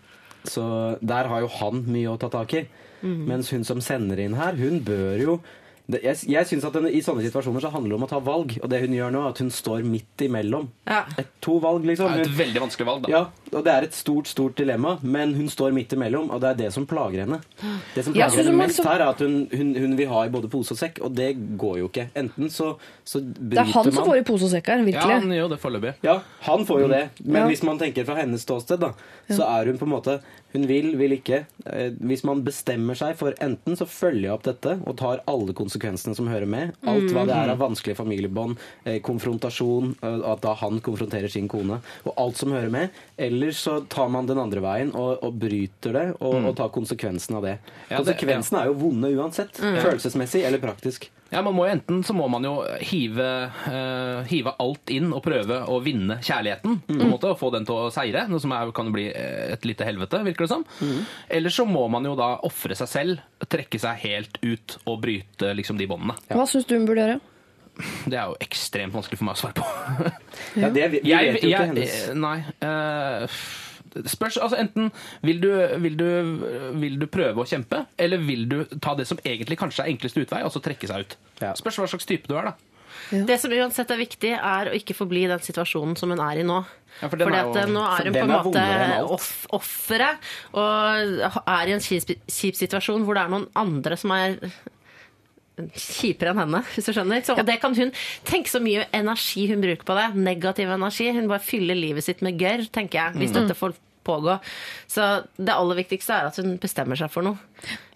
så 0.45 0.65
der 1.01 1.31
har 1.33 1.45
jo 1.45 1.53
han 1.61 1.85
mye 1.89 2.13
å 2.13 2.21
ta 2.21 2.29
tak 2.33 2.57
i. 2.61 2.65
Mens 3.05 3.51
hun 3.53 3.65
som 3.69 3.83
sender 3.85 4.21
inn 4.21 4.37
her, 4.37 4.57
hun 4.57 4.81
bør 4.85 5.21
jo 5.21 5.35
Jeg, 5.85 6.17
jeg 6.33 6.47
synes 6.49 6.65
at 6.65 6.73
den, 6.79 6.87
I 6.89 7.03
sånne 7.05 7.21
situasjoner 7.27 7.61
så 7.61 7.69
handler 7.69 7.93
det 7.93 7.97
om 7.99 8.05
å 8.07 8.09
ta 8.09 8.19
valg, 8.25 8.55
og 8.65 8.71
det 8.73 8.79
hun 8.81 8.95
gjør 8.97 9.11
nå, 9.13 9.21
er 9.27 9.33
at 9.35 9.41
hun 9.43 9.51
står 9.53 9.83
midt 9.85 10.23
imellom. 10.25 10.71
Ja. 10.89 11.03
Et, 11.21 11.29
to 11.45 11.59
valg, 11.61 11.85
liksom. 11.85 12.09
Det 12.09 12.23
er 12.23 12.31
et 12.31 12.39
veldig 12.39 12.63
vanskelig 12.63 12.87
valg, 12.89 13.03
da. 13.05 13.11
ja, 13.13 13.21
og 13.53 13.67
det 13.67 13.73
er 13.75 13.85
et 13.85 13.93
stort, 13.99 14.31
stort 14.31 14.57
dilemma, 14.57 14.95
men 15.05 15.35
hun 15.37 15.51
står 15.53 15.75
midt 15.77 15.93
imellom, 15.93 16.31
og 16.33 16.41
det 16.41 16.49
er 16.55 16.57
det 16.63 16.71
som 16.73 16.87
plager 16.89 17.27
henne. 17.27 17.43
Det 17.93 18.07
som 18.07 18.17
plager 18.17 18.41
henne 18.41 18.55
man 18.57 18.65
mest 18.73 18.81
så- 18.81 18.87
her, 18.89 19.05
er 19.05 19.13
at 19.13 19.21
hun, 19.21 19.37
hun, 19.53 19.75
hun 19.85 19.97
vil 20.01 20.09
ha 20.09 20.23
i 20.25 20.33
både 20.33 20.49
pose 20.55 20.73
og 20.73 20.81
sekk, 20.81 21.03
og 21.05 21.13
det 21.21 21.29
går 21.61 21.77
jo 21.83 21.91
ikke. 21.93 22.07
Enten 22.17 22.49
så, 22.49 22.71
så 23.05 23.21
bryter 23.21 23.51
Det 23.53 23.61
er 23.67 23.73
han 23.77 23.93
som 23.93 24.09
får 24.09 24.23
i 24.23 24.25
pose 24.31 24.49
og 24.49 24.55
sekk 24.57 24.73
her, 24.73 24.87
virkelig. 24.89 25.05
Ja, 25.13 25.21
han 25.21 25.37
gjør 25.37 25.53
det 25.53 25.61
foreløpig. 25.67 25.95
ja, 26.09 26.17
han 26.49 26.65
får 26.65 26.81
jo 26.81 26.89
det. 26.89 27.03
Men 27.27 27.43
Ja. 27.43 27.47
hvis 27.53 27.63
man 27.63 27.79
tenker 27.79 28.09
fra 28.09 28.17
hennes 28.23 28.41
ståsted, 28.49 28.81
da, 28.81 28.95
så 29.29 29.45
er 29.61 29.67
hun 29.69 29.77
på 29.77 29.85
en 29.85 29.93
måte 29.99 30.17
Hun 30.55 30.67
vil, 30.71 30.93
vil 30.97 31.17
ikke. 31.17 31.41
Eh, 31.67 31.89
Hvis 31.99 32.23
man 32.25 32.45
bestemmer 32.47 32.95
seg 32.99 33.17
for 33.19 33.35
enten 33.43 33.75
så 33.79 33.87
følger 33.91 34.29
jeg 34.29 34.35
opp 34.37 34.45
dette 34.47 34.77
og 34.87 34.95
tar 35.01 35.23
alle 35.31 35.55
konsekvensene 35.57 36.15
som 36.15 36.29
hører 36.31 36.47
med, 36.47 36.77
alt 36.87 37.11
hva 37.11 37.25
det 37.27 37.35
er 37.35 37.51
av 37.51 37.59
vanskelige 37.59 37.99
familiebånd, 37.99 38.55
eh, 38.87 39.01
konfrontasjon, 39.03 39.97
eh, 40.01 40.21
at 40.31 40.45
da 40.47 40.55
han 40.63 40.79
konfronterer 40.85 41.29
sin 41.33 41.49
kone, 41.51 41.81
og 42.07 42.15
alt 42.23 42.39
som 42.39 42.55
hører 42.55 42.71
med, 42.71 42.95
eller 43.19 43.51
så 43.51 43.81
tar 43.91 44.09
man 44.15 44.31
den 44.31 44.39
andre 44.39 44.63
veien 44.63 44.95
og, 44.95 45.19
og 45.27 45.35
bryter 45.43 45.99
det 45.99 46.07
og, 46.21 46.39
og 46.45 46.55
tar 46.57 46.71
konsekvensen 46.75 47.41
av 47.41 47.43
det. 47.49 47.57
Konsekvensene 47.91 48.63
er 48.63 48.71
jo 48.71 48.79
vonde 48.79 49.11
uansett. 49.19 49.59
Følelsesmessig 49.59 50.45
eller 50.47 50.63
praktisk. 50.63 51.11
Ja, 51.35 51.43
man 51.43 51.57
må 51.57 51.67
jo 51.67 51.73
Enten 51.75 52.01
så 52.07 52.15
må 52.17 52.29
man 52.31 52.47
jo 52.47 52.53
hive, 52.87 53.27
uh, 53.67 54.23
hive 54.31 54.53
alt 54.63 54.93
inn 54.95 55.11
og 55.13 55.21
prøve 55.27 55.61
å 55.67 55.81
vinne 55.85 56.21
kjærligheten. 56.23 56.79
på 56.87 56.95
en 57.01 57.11
måte, 57.11 57.33
Og 57.35 57.41
få 57.41 57.51
den 57.55 57.67
til 57.67 57.75
å 57.75 57.91
seire, 57.95 58.25
noe 58.31 58.41
som 58.43 58.55
er, 58.55 58.71
kan 58.77 58.89
jo 58.89 58.95
bli 58.95 59.09
eh, 59.11 59.53
et 59.57 59.67
lite 59.67 59.85
helvete, 59.89 60.23
virker 60.25 60.47
det 60.47 60.53
som. 60.55 60.65
Eller 61.29 61.51
så 61.53 61.67
må 61.69 61.85
man 61.93 62.07
jo 62.07 62.15
da 62.19 62.37
ofre 62.47 62.77
seg 62.79 62.89
selv, 62.91 63.23
trekke 63.51 63.81
seg 63.83 63.99
helt 64.07 64.39
ut 64.45 64.79
og 64.87 65.01
bryte 65.05 65.51
liksom 65.59 65.77
de 65.81 65.91
båndene. 65.91 66.17
Hva 66.31 66.47
syns 66.49 66.69
du 66.71 66.77
hun 66.79 66.87
burde 66.89 67.05
gjøre? 67.09 67.21
Det 68.07 68.15
er 68.15 68.29
jo 68.31 68.37
ekstremt 68.45 68.95
vanskelig 68.95 69.19
for 69.19 69.27
meg 69.27 69.35
å 69.35 69.41
svare 69.41 69.59
på. 69.59 69.65
Ja, 70.63 70.69
det, 70.71 70.85
vi, 70.93 71.01
vi 71.03 71.11
vet 71.11 71.41
jo 71.43 71.49
ikke 71.49 71.49
jeg, 71.51 71.71
hennes 71.73 71.95
nei. 72.23 72.37
eh, 72.63 73.39
spørs, 74.11 74.37
altså 74.43 74.59
Enten 74.61 74.91
vil 75.23 75.41
du, 75.43 75.51
vil, 75.85 75.97
du, 75.97 76.07
vil 76.81 76.99
du 77.01 77.07
prøve 77.11 77.45
å 77.45 77.49
kjempe, 77.49 77.85
eller 77.99 78.23
vil 78.25 78.47
du 78.51 78.59
ta 78.83 78.95
det 78.99 79.07
som 79.11 79.21
egentlig 79.25 79.59
kanskje 79.61 79.85
er 79.87 79.93
enkleste 79.95 80.25
utvei, 80.25 80.43
altså 80.45 80.63
trekke 80.65 80.91
seg 80.91 81.07
ut. 81.07 81.19
Ja. 81.41 81.53
Spørs 81.59 81.79
hva 81.83 81.91
slags 81.91 82.09
type 82.09 82.31
du 82.31 82.37
er, 82.39 82.53
da. 82.53 82.71
Det 83.11 83.37
som 83.41 83.53
uansett 83.53 83.91
er 83.93 84.01
viktig, 84.01 84.31
er 84.39 84.71
å 84.71 84.75
ikke 84.77 84.95
forbli 84.97 85.25
i 85.27 85.31
den 85.31 85.43
situasjonen 85.45 85.97
som 85.99 86.13
hun 86.15 86.23
er 86.25 86.41
i 86.41 86.47
nå. 86.47 86.61
Ja, 87.01 87.09
for 87.09 87.17
Fordi 87.19 87.25
Fordi 87.27 87.37
er 87.37 87.49
at 87.51 87.69
jo- 87.69 87.75
nå 87.75 87.83
er 87.85 88.05
hun 88.05 88.15
på 88.15 88.23
en 88.23 88.33
måte 88.33 89.15
off 89.17 89.31
offeret, 89.53 90.17
og 90.55 91.43
er 91.45 91.67
i 91.69 91.75
en 91.75 91.83
kjip, 91.83 92.15
kjip 92.31 92.55
situasjon 92.57 93.05
hvor 93.05 93.19
det 93.19 93.25
er 93.25 93.35
noen 93.35 93.49
andre 93.59 93.99
som 93.99 94.15
er 94.15 94.39
kjipere 95.57 96.33
enn 96.33 96.43
henne, 96.43 96.61
hvis 96.75 96.89
du 96.89 96.93
skjønner. 96.95 97.23
Så, 97.27 97.37
og 97.39 97.47
det 97.47 97.61
kan 97.63 97.77
hun 97.77 97.93
Tenk 98.27 98.51
så 98.51 98.61
mye 98.63 98.87
energi 98.97 99.47
hun 99.51 99.63
bruker 99.63 99.87
på 99.87 99.97
det. 99.99 100.07
Negativ 100.19 100.71
energi. 100.75 101.11
Hun 101.15 101.31
bare 101.31 101.45
fyller 101.45 101.79
livet 101.79 102.07
sitt 102.07 102.23
med 102.27 102.39
gørr, 102.41 102.67
tenker 102.75 103.01
jeg, 103.01 103.19
hvis 103.21 103.35
dette 103.37 103.57
får 103.59 103.77
pågå. 104.07 104.39
Så 104.91 105.09
det 105.37 105.55
aller 105.57 105.81
viktigste 105.83 106.15
er 106.17 106.31
at 106.31 106.39
hun 106.41 106.57
bestemmer 106.63 106.99
seg 107.01 107.11
for 107.13 107.27
noe. 107.27 107.39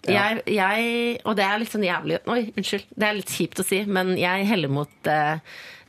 Jeg, 0.09 0.41
jeg, 0.47 1.17
og 1.27 1.35
det 1.37 1.43
er 1.45 1.59
litt 1.59 1.73
sånn 1.73 1.83
jævlig 1.85 2.21
Oi, 2.31 2.39
unnskyld. 2.57 2.85
Det 2.95 3.05
er 3.05 3.17
litt 3.19 3.33
kjipt 3.35 3.59
å 3.61 3.65
si, 3.67 3.81
men 3.85 4.13
jeg 4.17 4.45
heller 4.47 4.71
mot 4.71 5.09
eh, 5.11 5.41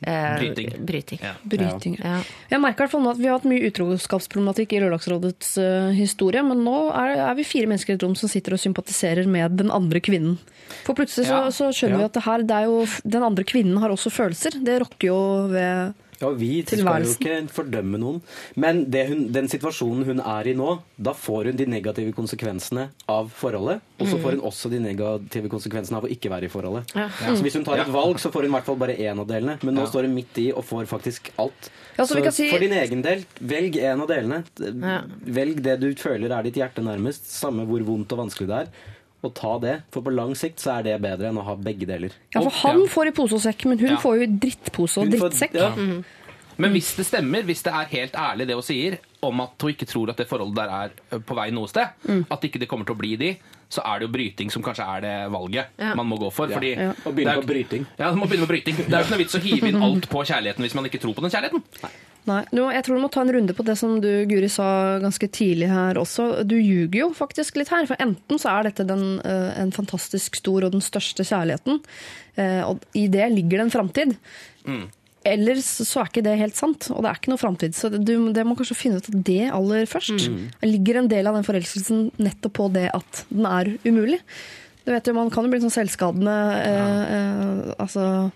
eh, 0.02 0.34
Bryting. 0.40 0.72
bryting. 0.88 1.20
Ja. 1.22 1.30
Bryting. 1.46 1.94
Ja. 2.02 2.16
Jeg 2.50 2.60
merker 2.60 2.82
i 2.82 2.84
hvert 2.84 2.94
fall 2.96 3.04
nå 3.06 3.12
at 3.14 3.20
Vi 3.22 3.28
har 3.30 3.38
hatt 3.38 3.46
mye 3.48 3.70
utroskapsproblematikk 3.70 4.74
i 4.76 4.82
Lørdagsrådets 4.82 5.52
uh, 5.62 5.92
historie, 5.96 6.42
men 6.44 6.64
nå 6.66 6.76
er, 6.90 7.14
er 7.30 7.38
vi 7.38 7.46
fire 7.48 7.70
mennesker 7.70 7.94
i 7.94 8.00
et 8.00 8.04
rom 8.04 8.18
som 8.18 8.28
sitter 8.32 8.58
og 8.58 8.62
sympatiserer 8.66 9.30
med 9.30 9.56
den 9.62 9.70
andre 9.72 10.02
kvinnen. 10.04 10.36
For 10.84 10.98
plutselig 10.98 11.30
så, 11.30 11.40
Ja. 11.46 11.54
så 11.54 11.70
skjønner 11.74 12.02
vi 12.02 12.08
at 12.10 12.18
det 12.18 12.26
her, 12.26 12.44
det 12.50 12.58
er 12.60 12.68
jo, 12.68 12.84
den 13.16 13.24
andre 13.30 13.46
kvinnen 13.46 13.78
har 13.82 13.94
også 13.94 14.12
følelser. 14.12 14.58
Det 14.66 14.80
rokker 14.84 15.08
jo 15.12 15.20
ved 15.54 15.94
Ja, 16.20 16.28
Vi 16.36 16.62
skal 16.66 16.78
jo 17.02 17.14
ikke 17.14 17.36
fordømme 17.48 17.98
noen. 17.98 18.20
Men 18.60 18.82
det 18.92 19.06
hun, 19.08 19.22
den 19.32 19.48
situasjonen 19.48 20.04
hun 20.04 20.20
er 20.20 20.50
i 20.50 20.54
nå, 20.54 20.74
da 21.00 21.14
får 21.16 21.46
hun 21.50 21.56
de 21.56 21.66
negative 21.66 22.12
konsekvensene 22.16 22.88
av 23.08 23.30
forholdet. 23.32 23.80
Og 24.00 24.06
så 24.08 24.18
får 24.20 24.36
hun 24.36 24.44
også 24.50 24.70
de 24.72 24.80
negative 24.84 25.48
konsekvensene 25.52 25.96
av 25.96 26.04
å 26.04 26.10
ikke 26.12 26.30
være 26.32 26.44
i 26.44 26.52
forholdet. 26.52 26.92
Så 26.92 27.40
hvis 27.44 27.56
hun 27.56 27.64
tar 27.64 27.80
et 27.86 27.92
valg, 27.92 28.20
så 28.20 28.30
får 28.32 28.44
hun 28.44 28.50
i 28.52 28.56
hvert 28.58 28.68
fall 28.68 28.76
bare 28.76 28.96
én 29.00 29.18
av 29.18 29.26
delene. 29.26 29.58
Men 29.64 29.74
nå 29.80 29.86
står 29.88 30.08
hun 30.08 30.14
midt 30.14 30.36
i 30.44 30.50
og 30.52 30.64
får 30.68 30.86
faktisk 30.92 31.32
alt. 31.40 31.70
Ja, 31.96 32.04
så 32.06 32.14
vi 32.16 32.22
kan 32.22 32.32
si- 32.32 32.50
for 32.50 32.58
din 32.62 32.72
egen 32.72 33.02
del, 33.02 33.24
velg 33.40 33.76
en 33.76 34.00
av 34.04 34.08
delene. 34.08 34.44
Ja. 34.60 35.00
Velg 35.24 35.60
det 35.62 35.80
du 35.80 35.88
føler 35.94 36.30
er 36.32 36.42
ditt 36.46 36.54
hjerte 36.60 36.84
nærmest, 36.84 37.24
samme 37.28 37.66
hvor 37.68 37.80
vondt 37.84 38.12
og 38.12 38.26
vanskelig 38.26 38.48
det 38.48 38.60
er. 38.66 38.68
Og 39.22 39.34
ta 39.34 39.58
det, 39.60 39.82
for 39.92 40.00
på 40.02 40.12
lang 40.14 40.34
sikt 40.34 40.58
så 40.62 40.78
er 40.78 40.82
det 40.82 40.94
bedre 41.02 41.28
enn 41.28 41.36
å 41.36 41.44
ha 41.44 41.54
begge 41.56 41.86
deler. 41.86 42.10
Ja, 42.34 42.40
for 42.40 42.50
han 42.62 42.86
får 42.88 43.08
i 43.08 43.10
pose 43.10 43.34
og 43.36 43.40
sekk, 43.44 43.66
men 43.68 43.78
hun 43.78 43.90
Ja. 43.90 43.96
får 44.00 44.16
jo 44.16 44.22
i 44.22 44.26
drittpose 44.26 44.98
og 45.02 45.10
drittsekk. 45.10 45.52
får- 45.52 45.76
drittsekk. 45.76 45.76
-hmm. 45.76 46.04
Men 46.58 46.72
hvis 46.72 46.94
det 46.96 47.06
stemmer, 47.06 47.42
hvis 47.42 47.62
det 47.62 47.72
er 47.72 47.84
helt 47.84 48.12
ærlig 48.12 48.46
det 48.46 48.54
hun 48.54 48.62
sier, 48.62 48.98
om 49.22 49.40
at 49.40 49.50
hun 49.62 49.70
ikke 49.70 49.86
tror 49.86 50.10
at 50.10 50.16
det 50.16 50.28
forholdet 50.28 50.56
der 50.56 50.68
er 50.70 51.18
på 51.20 51.34
vei 51.34 51.50
noe 51.50 51.66
sted, 51.68 51.88
at 52.30 52.40
ikke 52.44 52.58
det 52.58 52.68
kommer 52.68 52.84
til 52.84 52.94
å 52.94 52.98
bli 52.98 53.16
de, 53.16 53.36
så 53.70 53.80
er 53.84 53.98
det 54.00 54.08
jo 54.08 54.12
bryting 54.12 54.50
som 54.50 54.62
kanskje 54.62 54.84
er 54.96 55.00
det 55.00 55.30
valget 55.32 55.66
Ja. 55.78 55.94
man 55.94 56.06
må 56.06 56.18
gå 56.18 56.30
for. 56.32 56.48
Fordi 56.48 56.76
Ja. 56.76 56.92
Og 57.06 57.14
begynne 57.14 57.40
på 57.40 57.46
bryting. 57.46 57.86
Ja, 57.98 58.10
man 58.14 58.18
må 58.20 58.26
begynne 58.28 58.46
med 58.46 58.48
bryting. 58.48 58.76
Det 58.76 58.92
er 58.92 58.98
jo 58.98 59.04
ikke 59.04 59.10
noe 59.10 59.18
vits 59.18 59.34
å 59.34 59.40
hive 59.40 59.68
inn 59.68 59.82
alt 59.86 60.08
på 60.10 60.24
kjærligheten 60.26 60.58
hvis 60.64 60.74
man 60.74 60.84
ikke 60.84 61.00
tror 61.00 61.14
på 61.14 61.20
den 61.22 61.30
kjærligheten. 61.30 61.62
Nei, 61.82 61.90
du, 62.26 62.60
jeg 62.62 62.84
tror 62.86 62.98
du 62.98 63.02
må 63.02 63.10
ta 63.12 63.24
en 63.24 63.32
runde 63.34 63.54
på 63.56 63.64
det 63.66 63.76
som 63.80 63.96
du, 64.02 64.08
Guri, 64.30 64.48
sa 64.52 64.98
ganske 65.02 65.28
tidlig 65.32 65.70
her 65.70 65.98
også. 65.98 66.44
Du 66.46 66.56
ljuger 66.58 67.00
jo 67.02 67.10
faktisk 67.16 67.58
litt 67.58 67.72
her, 67.72 67.88
for 67.88 68.00
enten 68.02 68.40
så 68.40 68.52
er 68.52 68.68
dette 68.68 68.86
den, 68.86 69.20
eh, 69.24 69.50
en 69.60 69.72
fantastisk 69.74 70.38
stor 70.38 70.68
og 70.68 70.74
den 70.76 70.84
største 70.84 71.26
kjærligheten, 71.26 71.80
eh, 72.36 72.62
og 72.66 72.84
i 72.94 73.06
det 73.10 73.30
ligger 73.32 73.58
det 73.58 73.66
en 73.68 73.76
framtid. 73.76 74.16
Eller 75.26 75.58
så 75.60 75.84
så 75.84 76.00
er 76.00 76.08
ikke 76.08 76.24
det 76.24 76.38
helt 76.40 76.56
sant, 76.56 76.86
og 76.94 77.02
det 77.04 77.10
er 77.10 77.18
ikke 77.18 77.32
noe 77.32 77.40
framtid. 77.40 77.74
Så 77.76 77.90
det, 77.92 78.04
du, 78.08 78.14
det 78.32 78.44
må 78.46 78.56
kanskje 78.56 78.78
finne 78.78 79.00
ut 79.00 79.10
av 79.10 79.18
det 79.26 79.42
aller 79.52 79.84
først. 79.90 80.30
Det 80.62 80.70
ligger 80.70 81.00
en 81.02 81.10
del 81.12 81.28
av 81.28 81.36
den 81.36 81.44
forelskelsen 81.44 82.06
nettopp 82.16 82.56
på 82.56 82.68
det 82.72 82.86
at 82.96 83.24
den 83.28 83.48
er 83.48 83.74
umulig. 83.84 84.20
Du 84.86 84.94
vet 84.94 85.06
jo, 85.06 85.14
Man 85.14 85.28
kan 85.32 85.44
jo 85.44 85.52
bli 85.52 85.60
sånn 85.60 85.74
selvskadende 85.74 86.36
eh, 86.64 87.02
eh, 87.16 87.74
altså, 87.76 88.30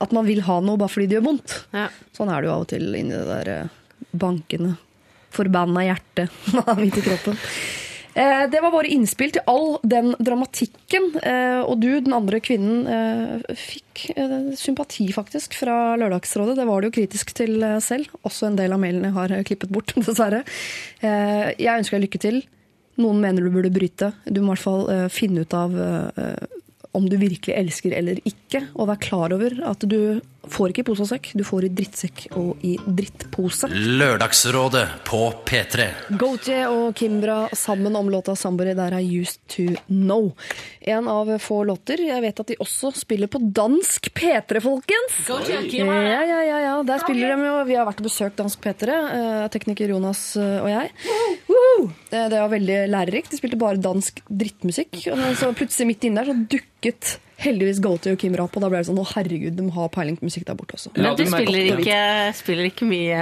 At 0.00 0.12
man 0.12 0.26
vil 0.28 0.42
ha 0.46 0.58
noe 0.60 0.76
bare 0.80 0.92
fordi 0.92 1.08
det 1.10 1.18
gjør 1.18 1.26
vondt. 1.30 1.54
Ja. 1.76 1.88
Sånn 2.16 2.28
er 2.32 2.42
det 2.42 2.50
jo 2.50 2.54
av 2.58 2.66
og 2.66 2.70
til 2.74 2.86
inni 2.98 3.16
det 3.16 3.26
der 3.30 3.52
eh, 3.54 3.74
bankende, 4.12 4.76
forbanna 5.36 5.82
hjertet 5.86 6.30
midt 6.82 6.98
i 7.00 7.04
kroppen. 7.06 7.36
Eh, 8.16 8.46
Det 8.48 8.60
var 8.64 8.72
våre 8.72 8.88
innspill 8.88 9.32
til 9.36 9.42
all 9.52 9.74
den 9.84 10.14
dramatikken. 10.24 11.10
eh, 11.20 11.60
Og 11.68 11.80
du, 11.82 11.90
den 12.00 12.14
andre 12.16 12.40
kvinnen, 12.40 12.86
eh, 12.88 13.54
fikk 13.60 14.06
eh, 14.16 14.36
sympati 14.56 15.08
faktisk 15.12 15.52
fra 15.58 15.96
Lørdagsrådet. 16.00 16.56
Det 16.56 16.64
var 16.68 16.80
du 16.80 16.88
jo 16.88 16.94
kritisk 16.96 17.34
til 17.36 17.58
eh, 17.62 17.78
selv. 17.84 18.08
Også 18.24 18.48
en 18.48 18.56
del 18.56 18.72
av 18.72 18.80
mailene 18.80 19.12
har 19.16 19.34
klippet 19.44 19.68
bort, 19.72 19.92
dessverre. 20.00 20.44
Eh, 21.04 21.52
Jeg 21.60 21.72
ønsker 21.82 21.98
deg 21.98 22.06
lykke 22.08 22.22
til. 22.24 22.40
Noen 22.96 23.20
mener 23.20 23.44
du 23.44 23.52
burde 23.52 23.68
bryte. 23.74 24.14
Du 24.24 24.40
må 24.40 24.54
i 24.54 24.56
hvert 24.56 24.64
fall 24.64 24.86
finne 25.12 25.42
ut 25.44 25.52
av 25.52 25.74
eh, 25.76 26.46
om 26.96 27.06
du 27.08 27.18
virkelig 27.20 27.54
elsker 27.56 27.94
eller 27.96 28.20
ikke. 28.24 28.64
Og 28.74 28.90
vær 28.90 29.00
klar 29.02 29.34
over 29.36 29.60
at 29.68 29.84
du 29.84 29.98
får 30.52 30.72
ikke 30.72 30.82
i 30.84 30.86
pose 30.86 31.02
og 31.04 31.08
sekk, 31.10 31.30
du 31.36 31.42
får 31.46 31.66
i 31.66 31.70
drittsekk 31.78 32.22
og 32.38 32.64
i 32.66 32.76
drittpose. 32.86 33.68
Lørdagsrådet 33.72 34.84
på 35.08 35.20
P3. 35.48 35.86
Gautier 36.20 36.70
og 36.70 36.94
Kimbra 36.98 37.48
sammen 37.56 37.96
om 37.96 38.08
låta 38.10 38.34
'Somebody 38.36 38.74
That 38.76 38.92
I 38.92 39.02
Used 39.20 39.40
To 39.56 39.62
Know'. 39.88 40.32
En 40.80 41.08
av 41.08 41.26
få 41.38 41.64
låter. 41.64 41.98
Jeg 42.06 42.20
vet 42.22 42.40
at 42.40 42.46
de 42.46 42.56
også 42.60 42.92
spiller 42.94 43.26
på 43.26 43.38
dansk 43.52 44.12
P3, 44.14 44.60
folkens! 44.60 45.12
Gautier 45.26 45.58
og 45.58 45.64
Ja, 45.64 45.70
Kimbra. 45.70 46.02
ja, 46.02 46.42
ja, 46.42 46.58
ja. 46.60 46.82
Der 46.82 46.98
spiller 46.98 47.36
de 47.36 47.42
jo. 47.46 47.64
Vi 47.64 47.74
har 47.74 47.86
vært 47.86 48.00
og 48.00 48.06
besøkt 48.06 48.36
dansk 48.36 48.60
P3, 48.60 48.88
eh, 48.88 49.48
tekniker 49.48 49.88
Jonas 49.88 50.36
eh, 50.36 50.60
og 50.62 50.68
jeg. 50.68 50.90
Woohoo! 51.48 51.90
Eh, 52.12 52.28
Det 52.28 52.38
var 52.40 52.48
veldig 52.48 52.88
lærerikt. 52.90 53.30
De 53.30 53.36
spilte 53.38 53.58
bare 53.58 53.76
dansk 53.80 54.20
drittmusikk. 54.30 55.06
Og 55.12 55.36
så 55.36 55.52
plutselig 55.54 55.86
midt 55.86 56.04
inne 56.04 56.24
der 56.24 56.32
så 56.32 56.46
dukket 56.48 57.18
heldigvis 57.40 57.80
go 57.84 57.92
og 57.96 58.16
Kim 58.20 58.36
Rapp, 58.38 58.56
og 58.56 58.64
da 58.64 58.70
ble 58.72 58.80
det 58.80 58.88
sånn 58.88 59.00
å 59.00 59.04
herregud, 59.10 59.56
de 59.58 59.66
har 59.76 59.90
peiling 59.92 60.16
på 60.18 60.28
musikk 60.28 60.46
der 60.48 60.56
borte 60.58 60.78
også. 60.78 60.92
Men 60.96 61.18
du 61.18 61.24
spiller 61.28 61.76
ikke, 61.76 62.00
spiller 62.38 62.70
ikke 62.70 62.88
mye 62.88 63.20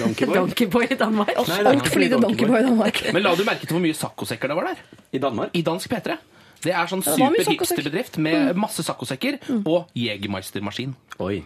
Donkeyboy? 0.00 0.34
Donkey 0.40 0.66
i 0.66 0.98
Danmark? 0.98 1.32
Nei, 1.36 1.46
det 1.46 1.60
er 1.62 1.70
Altfor 1.76 2.02
lite 2.02 2.20
Donkeyboy 2.26 2.58
i 2.58 2.66
Danmark. 2.66 3.02
Men 3.14 3.26
la 3.26 3.34
du 3.38 3.46
merke 3.46 3.68
til 3.68 3.78
hvor 3.78 3.84
mye 3.84 3.96
saccosekker 3.96 4.52
det 4.52 4.58
var 4.58 4.72
der? 4.72 4.84
I 5.14 5.22
Danmark? 5.22 5.54
I 5.54 5.64
dansk 5.66 5.92
P3. 5.92 6.18
Det 6.62 6.70
er 6.70 6.86
sånn 6.86 7.00
det 7.02 7.14
super 7.18 7.48
hipsterbedrift 7.50 8.16
med 8.22 8.58
masse 8.60 8.84
saccosekker 8.86 9.40
og 9.66 9.90
Jegermeister-maskin. 9.98 10.92
Oi. 11.22 11.40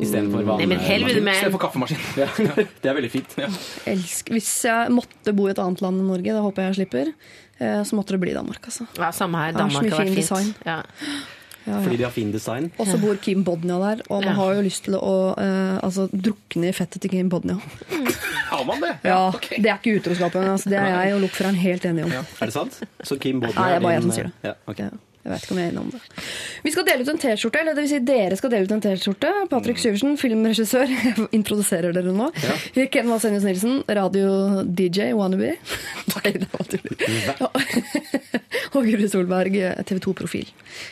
Istedenfor 0.00 0.40
for 0.46 0.62
men 0.62 0.80
helvete 0.80 1.20
vanlig 1.20 1.36
Istedenfor 1.36 1.62
kaffemaskin. 1.66 2.00
ja, 2.22 2.28
Det 2.56 2.88
er 2.88 2.96
veldig 2.96 3.12
fint. 3.12 3.36
Elsk. 3.92 4.32
Hvis 4.32 4.50
jeg 4.64 4.94
måtte 4.94 5.36
bo 5.36 5.50
i 5.50 5.52
et 5.52 5.60
annet 5.60 5.84
land 5.84 6.00
enn 6.00 6.08
Norge, 6.08 6.32
det 6.32 6.44
håper 6.46 6.64
jeg 6.64 6.72
jeg 6.72 6.78
slipper, 6.80 7.12
eh, 7.60 7.80
så 7.84 8.00
måtte 8.00 8.16
det 8.16 8.22
bli 8.24 8.36
Danmark, 8.36 8.64
altså. 8.64 8.88
Ja, 8.96 9.12
samme 9.12 9.44
her. 9.44 9.52
Det 9.52 9.60
er 9.60 9.66
Danmark 9.66 9.90
har 9.92 10.00
vært 10.00 10.14
fint. 10.14 10.22
design. 10.22 10.54
Ja. 10.64 10.80
Ja, 11.64 11.78
Fordi 11.80 11.96
de 11.96 12.04
har 12.04 12.10
fin 12.12 12.32
design. 12.32 12.66
Og 12.78 12.86
så 12.86 12.98
bor 13.00 13.16
Kim 13.24 13.44
Bodnia 13.44 13.78
der, 13.80 14.02
og 14.10 14.20
man 14.20 14.28
Ja. 14.28 14.34
har 14.36 14.54
jo 14.58 14.64
lyst 14.66 14.84
til 14.84 14.94
å 14.98 15.14
eh, 15.40 15.78
altså, 15.82 16.08
drukne 16.12 16.68
i 16.68 16.72
fettet 16.76 17.00
til 17.00 17.10
Kim 17.10 17.30
Bodnia. 17.32 17.56
Har 18.54 18.64
man 18.68 18.80
det? 18.84 18.90
Ja, 19.02 19.28
okay. 19.32 19.56
Det 19.62 19.70
er 19.72 19.78
ikke 19.80 19.96
utroskap, 20.00 20.34
men 20.36 20.50
altså, 20.52 20.68
det 20.70 20.78
er 20.78 20.92
jeg 20.92 21.14
og 21.16 21.20
Lokføreren 21.24 21.56
helt 21.58 21.84
enige 21.88 22.04
om. 22.04 22.12
Er 22.12 22.50
det 22.50 22.52
sant? 22.54 22.76
Så 23.02 23.16
Kim 23.18 23.40
Bodnia 23.40 23.56
Nei, 23.58 23.70
det 23.72 23.76
er 23.80 23.86
bare 23.86 23.94
jeg 23.96 24.02
som 24.04 24.12
sier 24.14 24.28
det. 24.28 24.34
Ja, 24.44 24.52
ok. 24.70 24.84
Ja, 25.24 25.30
jeg 25.30 25.32
vet 25.38 25.44
ikke 25.46 25.54
om 25.54 25.58
jeg 25.62 25.66
er 25.66 25.72
innom 25.72 25.86
det. 25.88 26.00
Vi 26.66 26.70
skal 26.74 26.84
dele 26.84 27.04
ut 27.06 27.08
en 27.14 27.18
T-skjorte, 27.22 27.60
eller 27.62 27.72
det 27.78 27.82
vil 27.86 27.90
si 27.94 27.98
dere 28.04 28.36
skal 28.36 28.50
dele 28.52 28.66
ut 28.68 28.72
en 28.76 28.82
T-skjorte. 28.84 29.30
Patrick 29.48 29.78
Syversen, 29.80 30.18
filmregissør, 30.20 30.90
jeg 30.92 31.24
introduserer 31.38 31.94
dere 31.96 32.12
nå. 32.12 32.26
Ken 32.92 33.08
Vasenius 33.08 33.46
Nilsen, 33.48 33.78
radio-DJ, 33.88 35.14
wannabe. 35.16 35.54
Nei, 36.12 36.32
det 36.36 36.48
var 36.52 36.68
tull. 36.68 36.92
Ja. 37.24 37.48
Og 38.76 38.84
Guri 38.88 39.06
Solberg, 39.08 39.56
TV 39.88 40.00
2-profil. 40.04 40.50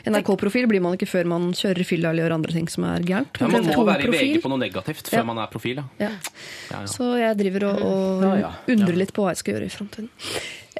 NRK-profil 0.08 0.68
blir 0.70 0.80
man 0.84 0.96
ikke 0.96 1.08
før 1.10 1.28
man 1.28 1.50
kjører 1.56 1.84
fylla 1.86 2.12
eller 2.14 2.24
gjør 2.28 2.34
andre 2.38 2.54
ting 2.56 2.68
som 2.72 2.86
er 2.88 3.04
gærent. 3.06 3.40
Ja, 3.42 3.48
man 3.52 3.66
må 3.68 3.84
være 3.88 4.06
i 4.06 4.08
TV2-profil. 4.08 4.32
VG 4.38 4.42
på 4.46 4.52
noe 4.52 4.62
negativt 4.62 5.10
før 5.12 5.20
Ja. 5.20 5.26
man 5.28 5.42
er 5.44 5.50
profil. 5.52 5.82
Ja. 6.00 6.08
Ja, 6.08 6.12
ja. 6.78 6.86
Så 6.88 7.10
jeg 7.20 7.36
driver 7.42 7.68
og, 7.72 7.82
og 7.90 8.24
Ja, 8.28 8.32
ja. 8.46 8.52
undrer 8.72 8.96
litt 9.02 9.12
på 9.16 9.26
hva 9.26 9.34
jeg 9.36 9.42
skal 9.42 9.56
gjøre 9.58 9.68
i 9.68 9.74
framtiden. 9.76 10.08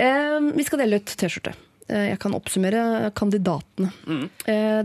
Eh, 0.00 0.38
vi 0.56 0.64
skal 0.68 0.80
dele 0.86 1.02
ut 1.02 1.12
T-skjorte. 1.20 1.52
Eh, 1.88 2.08
jeg 2.12 2.20
kan 2.22 2.34
oppsummere 2.36 3.10
kandidatene. 3.18 3.90
Mm. 4.06 4.24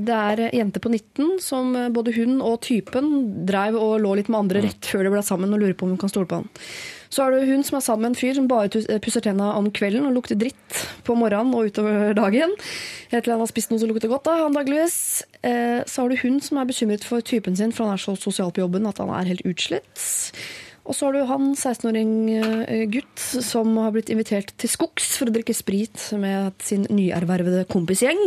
det 0.07 0.13
er 0.17 0.43
jente 0.55 0.81
på 0.81 0.89
19 0.91 1.39
som 1.43 1.75
eh, 1.75 1.89
både 1.93 2.13
hun 2.17 2.39
og 2.41 2.61
typen 2.65 3.09
dreiv 3.47 3.77
og 3.79 3.99
lå 4.03 4.15
litt 4.17 4.31
med 4.31 4.45
andre 4.45 4.63
rett 4.65 4.91
før 4.91 5.07
de 5.07 5.15
ble 5.15 5.25
sammen 5.25 5.53
og 5.53 5.61
lurer 5.61 5.77
på 5.77 5.87
om 5.87 5.95
hun 5.95 6.01
kan 6.01 6.11
stole 6.11 6.29
på 6.29 6.41
han. 6.41 6.47
Så 7.13 7.23
er 7.23 7.33
det 7.33 7.47
hun 7.47 7.63
som 7.63 7.77
er 7.77 7.85
sammen 7.85 8.05
med 8.05 8.13
en 8.13 8.19
fyr 8.19 8.35
som 8.35 8.49
bare 8.49 8.69
eh, 8.83 8.99
pusser 9.03 9.23
tenna 9.23 9.53
om 9.57 9.69
kvelden 9.73 10.07
og 10.09 10.15
lukter 10.17 10.39
dritt 10.39 10.83
på 11.07 11.15
morgenen 11.17 11.55
og 11.55 11.71
utover 11.71 12.13
dagen. 12.17 12.53
Etter 13.09 13.33
han 13.33 13.43
har 13.43 13.51
spist 13.51 13.71
noe 13.71 13.81
som 13.81 13.91
lukter 13.91 14.11
godt, 14.11 14.27
da, 14.27 14.47
antageligvis. 14.47 14.99
Eh, 15.41 15.81
så 15.87 16.03
har 16.03 16.11
du 16.11 16.19
hun 16.23 16.41
som 16.43 16.59
er 16.59 16.69
bekymret 16.69 17.07
for 17.07 17.23
typen 17.23 17.55
sin, 17.59 17.73
for 17.75 17.87
han 17.87 17.95
er 17.95 18.03
så 18.03 18.17
sosial 18.19 18.51
på 18.51 18.65
jobben 18.65 18.89
at 18.89 18.99
han 19.03 19.13
er 19.15 19.31
helt 19.31 19.45
utslitt. 19.47 20.07
Og 20.87 20.95
så 20.95 21.09
har 21.09 21.17
du 21.17 21.23
han 21.27 21.49
16-åring 21.51 22.11
eh, 22.39 22.83
gutt 22.91 23.19
som 23.43 23.73
har 23.81 23.91
blitt 23.95 24.11
invitert 24.13 24.53
til 24.59 24.71
skogs 24.71 25.17
for 25.19 25.27
å 25.27 25.33
drikke 25.35 25.55
sprit 25.55 25.99
med 26.19 26.55
sin 26.63 26.85
nyervervede 26.87 27.65
kompisgjeng. 27.67 28.21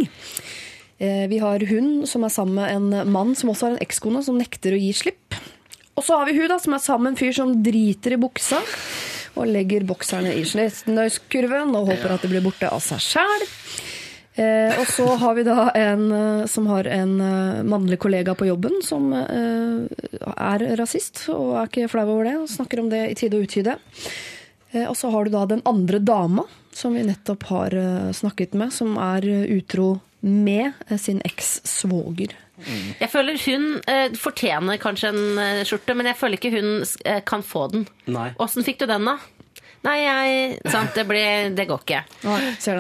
Eh, 1.01 1.24
Vi 1.32 1.39
har 1.41 1.65
hun 1.70 2.05
som 2.07 2.27
er 2.28 2.35
sammen 2.35 2.59
med 2.61 2.74
en 2.74 3.12
mann 3.12 3.32
som 3.35 3.49
også 3.55 3.70
har 3.70 3.78
en 3.78 3.85
ekskone 3.87 4.20
som 4.27 4.37
nekter 4.37 4.77
å 4.77 4.82
gi 4.82 4.93
slipp. 4.93 5.39
Og 5.97 6.05
så 6.05 6.19
har 6.20 6.28
vi 6.28 6.37
hun 6.37 6.49
da, 6.53 6.59
som 6.61 6.77
er 6.77 6.85
sammen 6.85 7.09
med 7.11 7.16
en 7.16 7.23
fyr 7.23 7.32
som 7.37 7.57
driter 7.65 8.15
i 8.16 8.20
buksa 8.20 8.61
og 9.39 9.47
legger 9.49 9.85
bokserne 9.89 10.32
i 10.37 10.45
snøyskurven 10.45 11.73
og 11.78 11.89
håper 11.93 12.12
at 12.12 12.24
det 12.24 12.31
blir 12.32 12.45
borte 12.45 12.69
av 12.69 12.81
seg 12.85 13.01
sjæl. 13.05 13.45
Eh, 14.41 14.73
og 14.81 14.87
så 14.89 15.05
har 15.21 15.35
vi 15.37 15.45
da 15.45 15.69
en 15.77 16.05
eh, 16.17 16.47
som 16.49 16.69
har 16.71 16.87
en 16.89 17.15
eh, 17.21 17.62
mannlig 17.69 17.99
kollega 18.01 18.33
på 18.39 18.47
jobben 18.49 18.79
som 18.85 19.11
eh, 19.12 20.31
er 20.33 20.65
rasist 20.81 21.27
og 21.35 21.57
er 21.61 21.69
ikke 21.69 21.91
flau 21.93 22.07
over 22.07 22.29
det, 22.29 22.37
og 22.41 22.49
snakker 22.49 22.81
om 22.81 22.89
det 22.93 23.03
i 23.11 23.17
tide 23.21 23.37
og 23.37 23.49
utide. 23.51 23.77
Eh, 24.73 24.87
og 24.87 24.97
så 24.97 25.11
har 25.12 25.27
du 25.29 25.35
da 25.35 25.45
den 25.51 25.65
andre 25.69 26.01
dama 26.01 26.47
som 26.73 26.95
vi 26.97 27.03
nettopp 27.05 27.49
har 27.51 27.77
eh, 27.77 28.12
snakket 28.17 28.57
med, 28.57 28.73
som 28.73 28.97
er 29.03 29.27
utro 29.59 29.99
med 30.21 30.73
sin 31.01 31.21
eks-svoger. 31.25 32.33
Jeg 33.01 33.09
føler 33.09 33.41
hun 33.45 33.69
eh, 33.89 34.17
fortjener 34.21 34.81
kanskje 34.81 35.12
en 35.12 35.65
skjorte, 35.69 35.97
men 35.97 36.09
jeg 36.11 36.19
føler 36.21 36.41
ikke 36.41 36.55
hun 36.55 36.73
eh, 37.09 37.21
kan 37.29 37.45
få 37.45 37.67
den. 37.73 37.87
Åssen 38.41 38.65
fikk 38.65 38.83
du 38.83 38.89
den, 38.89 39.09
da? 39.09 39.19
Nei, 39.82 39.94
jeg 40.05 40.59
Sant, 40.69 40.90
det, 40.94 41.07
blir, 41.09 41.55
det 41.57 41.65
går 41.70 41.81
ikke. 41.86 42.01
Så, 42.61 42.74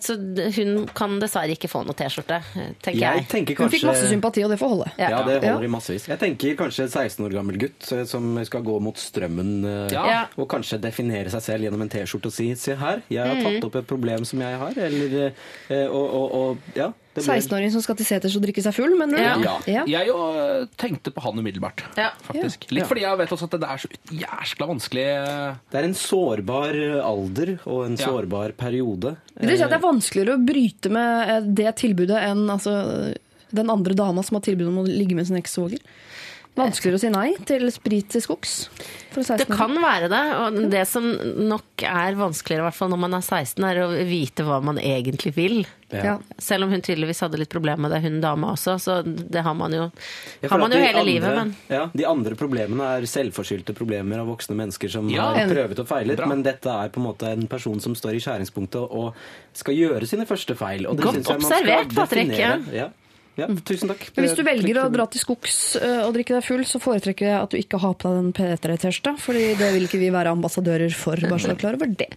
så 0.00 0.14
hun 0.56 0.86
kan 0.96 1.18
dessverre 1.20 1.52
ikke 1.52 1.68
få 1.68 1.82
noe 1.84 1.92
T-skjorte, 1.98 2.38
tenker 2.80 2.96
Jeg 3.02 3.18
jeg. 3.20 3.26
tenker 3.28 3.58
Hun 3.60 3.68
fikk 3.72 3.84
masse 3.90 4.08
sympati, 4.08 4.40
og 4.46 4.48
det 4.54 4.56
får 4.62 4.72
holde. 4.72 4.86
Ja. 4.96 5.10
Ja, 5.12 5.18
det 5.28 5.34
Ja. 5.42 5.52
holder 5.52 5.68
i 5.68 5.72
massevis. 5.74 6.06
Jeg 6.08 6.18
tenker 6.22 6.56
kanskje 6.62 6.88
16 6.88 7.26
år 7.26 7.36
gammel 7.36 7.58
gutt 7.60 7.92
eh, 7.92 8.04
som 8.08 8.32
skal 8.48 8.64
gå 8.64 8.78
mot 8.80 8.96
strømmen 8.96 9.52
eh, 9.68 9.92
Ja. 9.92 10.22
Og 10.40 10.48
kanskje 10.48 10.80
definere 10.80 11.28
seg 11.34 11.42
selv 11.44 11.68
gjennom 11.68 11.84
en 11.84 11.92
T-skjorte 11.92 12.32
og 12.32 12.32
si 12.32 12.48
'se 12.54 12.76
her, 12.80 13.02
jeg 13.12 13.20
har 13.28 13.36
tatt 13.44 13.64
opp 13.68 13.76
et 13.76 13.86
problem 13.86 14.24
som 14.24 14.40
jeg 14.40 14.58
har', 14.58 14.78
eller 14.88 15.32
eh, 15.68 15.86
og, 15.86 16.06
og, 16.16 16.32
og 16.32 16.58
ja. 16.74 16.92
Ble- 17.20 17.36
16-åring 17.36 17.72
som 17.74 17.82
skal 17.84 17.96
til 17.98 18.06
seters 18.08 18.36
og 18.38 18.42
drikke 18.46 18.62
seg 18.64 18.72
full, 18.72 18.94
mener 18.96 19.18
du? 19.20 19.44
Ja. 19.44 19.56
ja. 19.68 19.82
Jeg 19.86 20.08
jo 20.08 20.16
øh, 20.32 20.66
tenkte 20.80 21.12
på 21.12 21.20
han 21.26 21.36
umiddelbart, 21.42 21.82
Ja. 22.00 22.08
faktisk. 22.24 22.64
Ja. 22.70 22.78
Litt 22.78 22.88
fordi 22.88 23.02
jeg 23.04 23.18
vet 23.20 23.34
også 23.36 23.48
at 23.50 23.56
det 23.60 23.68
er 23.68 23.82
så 23.84 23.90
jæskla 24.22 24.68
vanskelig 24.70 25.04
øh, 25.18 25.58
Det 25.72 25.80
er 25.82 25.88
en 25.90 25.94
sårbar 25.98 26.72
alder 27.02 27.58
og 27.66 27.84
en 27.86 27.96
Ja. 28.00 28.06
sårbar 28.06 28.52
periode. 28.56 29.16
Det 29.36 29.48
vil 29.50 29.58
si 29.58 29.62
at 29.66 29.70
det 29.74 29.78
er 29.80 29.84
vanskeligere 29.88 30.38
å 30.38 30.46
bryte 30.46 30.90
med 30.94 31.28
eh, 31.36 31.50
det 31.62 31.74
tilbudet 31.82 32.16
enn 32.22 32.46
altså, 32.48 32.78
den 33.52 33.68
andre 33.68 33.92
dama 33.94 34.22
som 34.24 34.38
har 34.38 34.46
tilbud 34.48 34.68
om 34.72 34.80
å 34.80 34.86
ligge 34.88 35.14
med 35.18 35.26
sin 35.28 35.36
ekssvoger. 35.36 35.82
Vanskeligere 36.52 36.98
å 36.98 37.00
si 37.00 37.08
nei 37.08 37.28
til 37.48 37.64
sprit 37.72 38.10
til 38.12 38.20
skogs. 38.20 38.66
For 39.12 39.24
Det 39.40 39.46
kan 39.48 39.72
være 39.80 40.08
det, 40.12 40.20
og 40.36 40.56
det 40.72 40.82
som 40.88 41.06
nok 41.48 41.84
er 41.84 42.16
vanskeligere, 42.16 42.60
i 42.60 42.66
hvert 42.66 42.76
fall 42.76 42.90
når 42.92 43.00
man 43.00 43.16
er 43.16 43.24
16, 43.24 43.64
er 43.68 43.80
å 43.80 43.86
vite 44.08 44.44
hva 44.44 44.58
man 44.64 44.80
egentlig 44.80 45.32
vil. 45.36 45.62
Ja. 45.92 46.18
Selv 46.40 46.66
om 46.66 46.72
hun 46.72 46.84
tydeligvis 46.84 47.20
hadde 47.24 47.40
litt 47.40 47.52
problemer 47.52 47.84
med 47.86 47.92
det, 47.92 48.02
hun 48.04 48.20
dama 48.20 48.52
også, 48.52 48.76
så 48.80 48.98
det 49.04 49.44
har 49.44 49.56
man 49.56 49.72
jo, 49.76 49.88
har 50.44 50.60
man 50.60 50.72
jo 50.72 50.80
hele 50.80 51.02
andre, 51.02 51.08
livet, 51.08 51.36
men 51.40 51.52
ja, 51.72 51.82
De 51.92 52.06
andre 52.08 52.36
problemene 52.40 52.92
er 52.98 53.08
selvforskyldte 53.08 53.76
problemer 53.76 54.20
av 54.20 54.28
voksne 54.32 54.56
mennesker 54.56 54.92
som 54.92 55.08
Ja, 55.12 55.30
har 55.36 55.52
prøvet 55.52 55.84
og 55.84 55.88
feilet, 55.88 56.20
Bra. 56.20 56.28
men 56.32 56.44
dette 56.44 56.72
er 56.72 56.92
på 56.92 57.00
en 57.00 57.08
måte 57.10 57.32
en 57.32 57.48
person 57.48 57.80
som 57.80 57.96
står 57.96 58.16
i 58.16 58.24
skjæringspunktet 58.24 58.80
og 58.92 59.12
skal 59.56 59.76
gjøre 59.76 60.08
sine 60.08 60.28
første 60.28 60.56
feil. 60.56 60.88
Og 60.88 61.00
det 61.00 61.08
Godt 61.08 61.32
observert, 61.36 61.92
Patrick. 61.96 62.36
Ja. 62.36 62.90
Ja, 63.40 63.46
tusen 63.64 63.88
takk. 63.88 64.02
Men 64.12 64.26
hvis 64.26 64.34
du 64.36 64.42
velger 64.44 64.78
å 64.82 64.88
dra 64.92 65.06
til 65.08 65.22
skogs 65.22 65.58
eh, 65.80 66.02
og 66.04 66.12
drikke 66.16 66.34
deg 66.36 66.44
full, 66.44 66.64
så 66.68 66.80
foretrekker 66.82 67.30
jeg 67.30 67.36
at 67.38 67.54
du 67.54 67.56
ikke 67.56 67.80
har 67.80 67.94
på 67.96 68.10
deg 68.10 68.18
den 68.18 68.32
P3-T-skjorta, 68.36 69.14
fordi 69.22 69.44
det 69.56 69.70
vil 69.72 69.86
ikke 69.88 70.00
vi 70.02 70.10
være 70.12 70.34
ambassadører 70.36 70.92
for. 70.96 71.16
bare 71.16 71.40
så 71.40 71.56
klar 71.56 71.78
over 71.78 71.94
det. 71.96 72.10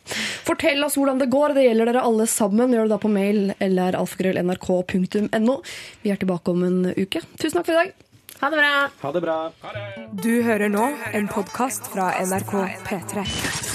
Fortell 0.48 0.84
oss 0.84 0.98
hvordan 1.00 1.22
det 1.24 1.30
går. 1.32 1.56
Det 1.56 1.68
gjelder 1.70 1.92
dere 1.94 2.04
alle 2.10 2.28
sammen. 2.32 2.76
Gjør 2.76 2.90
det 2.90 2.96
da 2.98 3.00
på 3.06 3.14
mail 3.14 3.54
eller 3.64 4.00
alfakrøll.nrk.no. 4.02 5.60
Vi 6.04 6.12
er 6.12 6.20
tilbake 6.20 6.52
om 6.52 6.68
en 6.68 6.82
uke. 6.92 7.24
Tusen 7.40 7.62
takk 7.62 7.70
for 7.70 7.78
i 7.78 7.86
dag. 7.86 7.96
ha 8.42 8.52
det 8.52 8.60
bra! 8.60 8.74
Ha 9.06 9.14
det 9.16 9.24
bra. 9.24 9.38
Du 10.20 10.34
hører 10.44 10.68
nå 10.68 10.92
en 11.16 11.32
podkast 11.32 11.88
fra 11.96 12.12
NRK 12.28 12.54
P3. 12.90 13.75